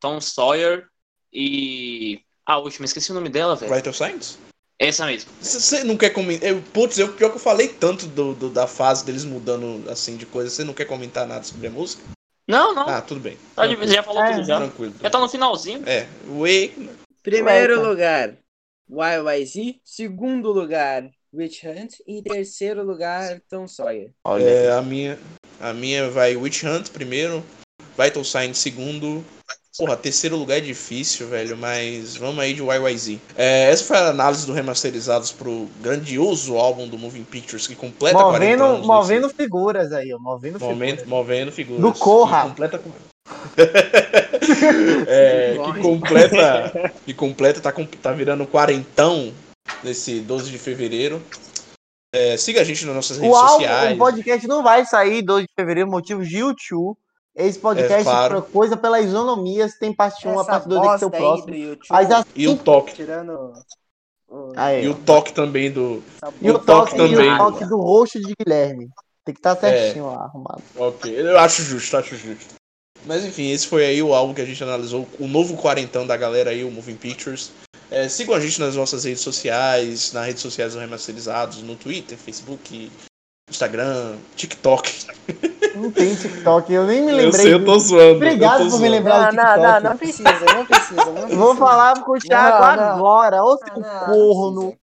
Tom 0.00 0.20
Sawyer 0.20 0.86
e. 1.32 2.20
A 2.44 2.58
última, 2.58 2.84
esqueci 2.84 3.10
o 3.12 3.14
nome 3.14 3.28
dela, 3.28 3.54
velho. 3.54 3.72
Vital 3.72 3.92
Signs? 3.92 4.38
Essa 4.78 5.06
mesmo. 5.06 5.30
Você 5.40 5.84
não 5.84 5.96
quer 5.96 6.10
comentar. 6.10 6.48
Eu, 6.50 6.60
putz, 6.72 6.98
eu, 6.98 7.12
pior 7.12 7.30
que 7.30 7.36
eu 7.36 7.40
falei 7.40 7.68
tanto 7.68 8.06
do, 8.06 8.34
do- 8.34 8.50
da 8.50 8.66
fase 8.66 9.04
deles 9.04 9.24
mudando 9.24 9.88
assim 9.88 10.16
de 10.16 10.26
coisa. 10.26 10.50
Você 10.50 10.64
não 10.64 10.74
quer 10.74 10.86
comentar 10.86 11.24
nada 11.26 11.44
sobre 11.44 11.68
a 11.68 11.70
música? 11.70 12.02
Não, 12.48 12.74
não. 12.74 12.88
Ah, 12.88 13.00
tudo 13.00 13.20
bem. 13.20 13.38
tá 13.54 13.64
já 13.86 14.02
falou 14.02 14.24
É. 14.24 14.32
tudo 14.34 14.44
já. 14.44 14.58
Tranquilo. 14.58 14.92
Já 15.00 15.08
tá 15.08 15.20
no 15.20 15.28
finalzinho. 15.28 15.82
É, 15.86 16.08
Wake. 16.26 16.90
Primeiro 17.22 17.80
Ué, 17.80 17.86
lugar, 17.88 18.36
YYZ. 18.90 19.76
Segundo 19.84 20.50
lugar, 20.52 21.08
Witch 21.32 21.62
Hunt. 21.64 21.94
E 22.06 22.22
terceiro 22.22 22.82
lugar, 22.82 23.40
Tom 23.48 23.66
Sawyer. 23.66 24.10
Olha. 24.24 24.44
É, 24.44 24.72
a 24.72 24.82
minha, 24.82 25.18
a 25.60 25.72
minha 25.72 26.10
vai 26.10 26.36
Witch 26.36 26.62
Hunt 26.64 26.90
primeiro, 26.90 27.42
Vital 27.98 28.24
Sign 28.24 28.54
segundo. 28.54 29.24
Porra, 29.78 29.96
terceiro 29.96 30.36
lugar 30.36 30.58
é 30.58 30.60
difícil, 30.60 31.26
velho, 31.28 31.56
mas 31.56 32.14
vamos 32.14 32.38
aí 32.40 32.52
de 32.52 32.60
YYZ. 32.62 33.18
É, 33.34 33.70
essa 33.70 33.84
foi 33.84 33.96
a 33.96 34.08
análise 34.10 34.46
do 34.46 34.52
Remasterizados 34.52 35.32
pro 35.32 35.66
grandioso 35.80 36.58
álbum 36.58 36.86
do 36.86 36.98
Moving 36.98 37.24
Pictures 37.24 37.66
que 37.66 37.74
completa 37.74 38.18
40 38.18 38.32
Movendo, 38.38 38.64
anos. 38.64 38.86
movendo 38.86 39.30
figuras 39.30 39.90
aí, 39.92 40.12
ó. 40.12 40.18
Movendo 40.18 40.60
Movendo, 40.60 40.80
figuras. 40.98 41.06
movendo 41.08 41.52
figuras. 41.52 41.80
Do 41.82 41.92
Corra. 41.98 42.42
Completa 42.42 42.78
com- 42.78 42.90
É, 45.08 45.56
que 45.64 45.80
completa. 45.80 46.92
Que 47.04 47.14
completa, 47.14 47.60
tá, 47.60 47.72
tá 48.00 48.12
virando 48.12 48.46
quarentão 48.46 49.32
nesse 49.82 50.20
12 50.20 50.50
de 50.50 50.58
fevereiro. 50.58 51.22
É, 52.14 52.36
siga 52.36 52.60
a 52.60 52.64
gente 52.64 52.84
nas 52.84 52.94
nossas 52.94 53.16
redes 53.18 53.36
sociais. 53.36 53.94
o 53.94 53.98
podcast 53.98 54.46
não 54.46 54.62
vai 54.62 54.84
sair 54.84 55.22
2 55.22 55.44
de 55.44 55.48
fevereiro, 55.58 55.90
motivo 55.90 56.24
de 56.24 56.38
YouTube. 56.38 56.96
Esse 57.34 57.58
podcast 57.58 58.00
É, 58.00 58.02
claro. 58.02 58.38
é 58.38 58.42
coisa 58.42 58.76
pela 58.76 59.00
isonomia, 59.00 59.66
se 59.66 59.78
tem 59.78 59.90
parte 59.94 60.28
1, 60.28 60.38
a 60.38 60.44
parte 60.44 60.68
2 60.68 60.80
tem 60.82 60.90
que 60.92 60.98
ser 60.98 61.04
o 61.06 61.10
próximo. 61.10 61.76
Mas 61.90 62.10
assim, 62.10 62.28
E 62.36 62.46
o 62.48 62.56
toque. 62.58 62.92
Tirando... 62.94 63.52
o- 64.28 64.52
Aí, 64.54 64.84
E 64.84 64.88
o 64.88 64.94
toque 64.94 65.32
também 65.32 65.70
do. 65.70 66.02
E 66.42 66.50
o 66.50 66.58
toque, 66.58 66.94
toque 66.96 67.10
e 67.12 67.14
também. 67.16 67.32
o 67.32 67.38
toque 67.38 67.64
do 67.64 67.78
rosto 67.78 68.20
de 68.20 68.34
Guilherme. 68.38 68.88
Tem 69.24 69.32
que 69.34 69.38
estar 69.38 69.56
certinho 69.56 70.06
lá, 70.08 70.24
arrumado. 70.24 70.62
Ok, 70.76 71.10
eu 71.18 71.38
acho 71.38 71.62
justo, 71.62 71.96
acho 71.96 72.16
justo. 72.16 72.54
Mas 73.04 73.24
enfim, 73.24 73.50
esse 73.50 73.66
foi 73.66 73.84
aí 73.84 74.02
o 74.02 74.14
álbum 74.14 74.32
que 74.34 74.40
a 74.40 74.44
gente 74.44 74.62
analisou, 74.62 75.08
o 75.18 75.26
novo 75.26 75.56
quarentão 75.56 76.06
da 76.06 76.16
galera 76.16 76.50
aí, 76.50 76.62
o 76.64 76.70
Moving 76.70 76.96
Pictures. 76.96 77.50
É, 77.90 78.08
sigam 78.08 78.34
a 78.34 78.40
gente 78.40 78.58
nas 78.60 78.74
nossas 78.76 79.04
redes 79.04 79.20
sociais, 79.22 80.12
nas 80.12 80.26
redes 80.26 80.42
sociais 80.42 80.72
do 80.72 80.78
Remasterizados, 80.80 81.62
no 81.62 81.74
Twitter, 81.74 82.16
Facebook, 82.16 82.90
Instagram, 83.50 84.16
TikTok. 84.36 85.06
Não 85.74 85.90
tem 85.90 86.14
TikTok, 86.14 86.70
eu 86.72 86.86
nem 86.86 87.00
me 87.02 87.12
Eu 87.12 87.16
lembrei. 87.16 87.42
sei, 87.42 87.54
eu 87.54 87.64
tô 87.64 87.78
zoando. 87.78 88.16
Obrigado 88.16 88.60
eu 88.64 88.66
tô 88.66 88.72
por 88.72 88.80
me 88.80 88.88
zoando. 88.88 88.90
lembrar 88.90 89.20
Não, 89.20 89.30
do 89.30 89.36
não, 89.36 89.44
TikTok. 89.44 89.82
não, 89.82 89.90
não 89.90 89.96
precisa, 89.96 90.54
não 90.54 90.66
precisa. 90.66 91.04
Não 91.06 91.16
Eu 91.16 91.28
Vou 91.38 91.46
precisa. 91.54 91.54
falar 91.56 92.00
com 92.04 92.12
o 92.12 92.18
Thiago 92.18 92.58
Não, 92.58 92.76
não. 92.76 92.92
agora, 92.94 93.42
ô 93.44 93.56
seu 93.58 93.74
Não, 93.74 93.80
não 93.80 94.06
corno. 94.06 94.60
precisa. 94.60 94.81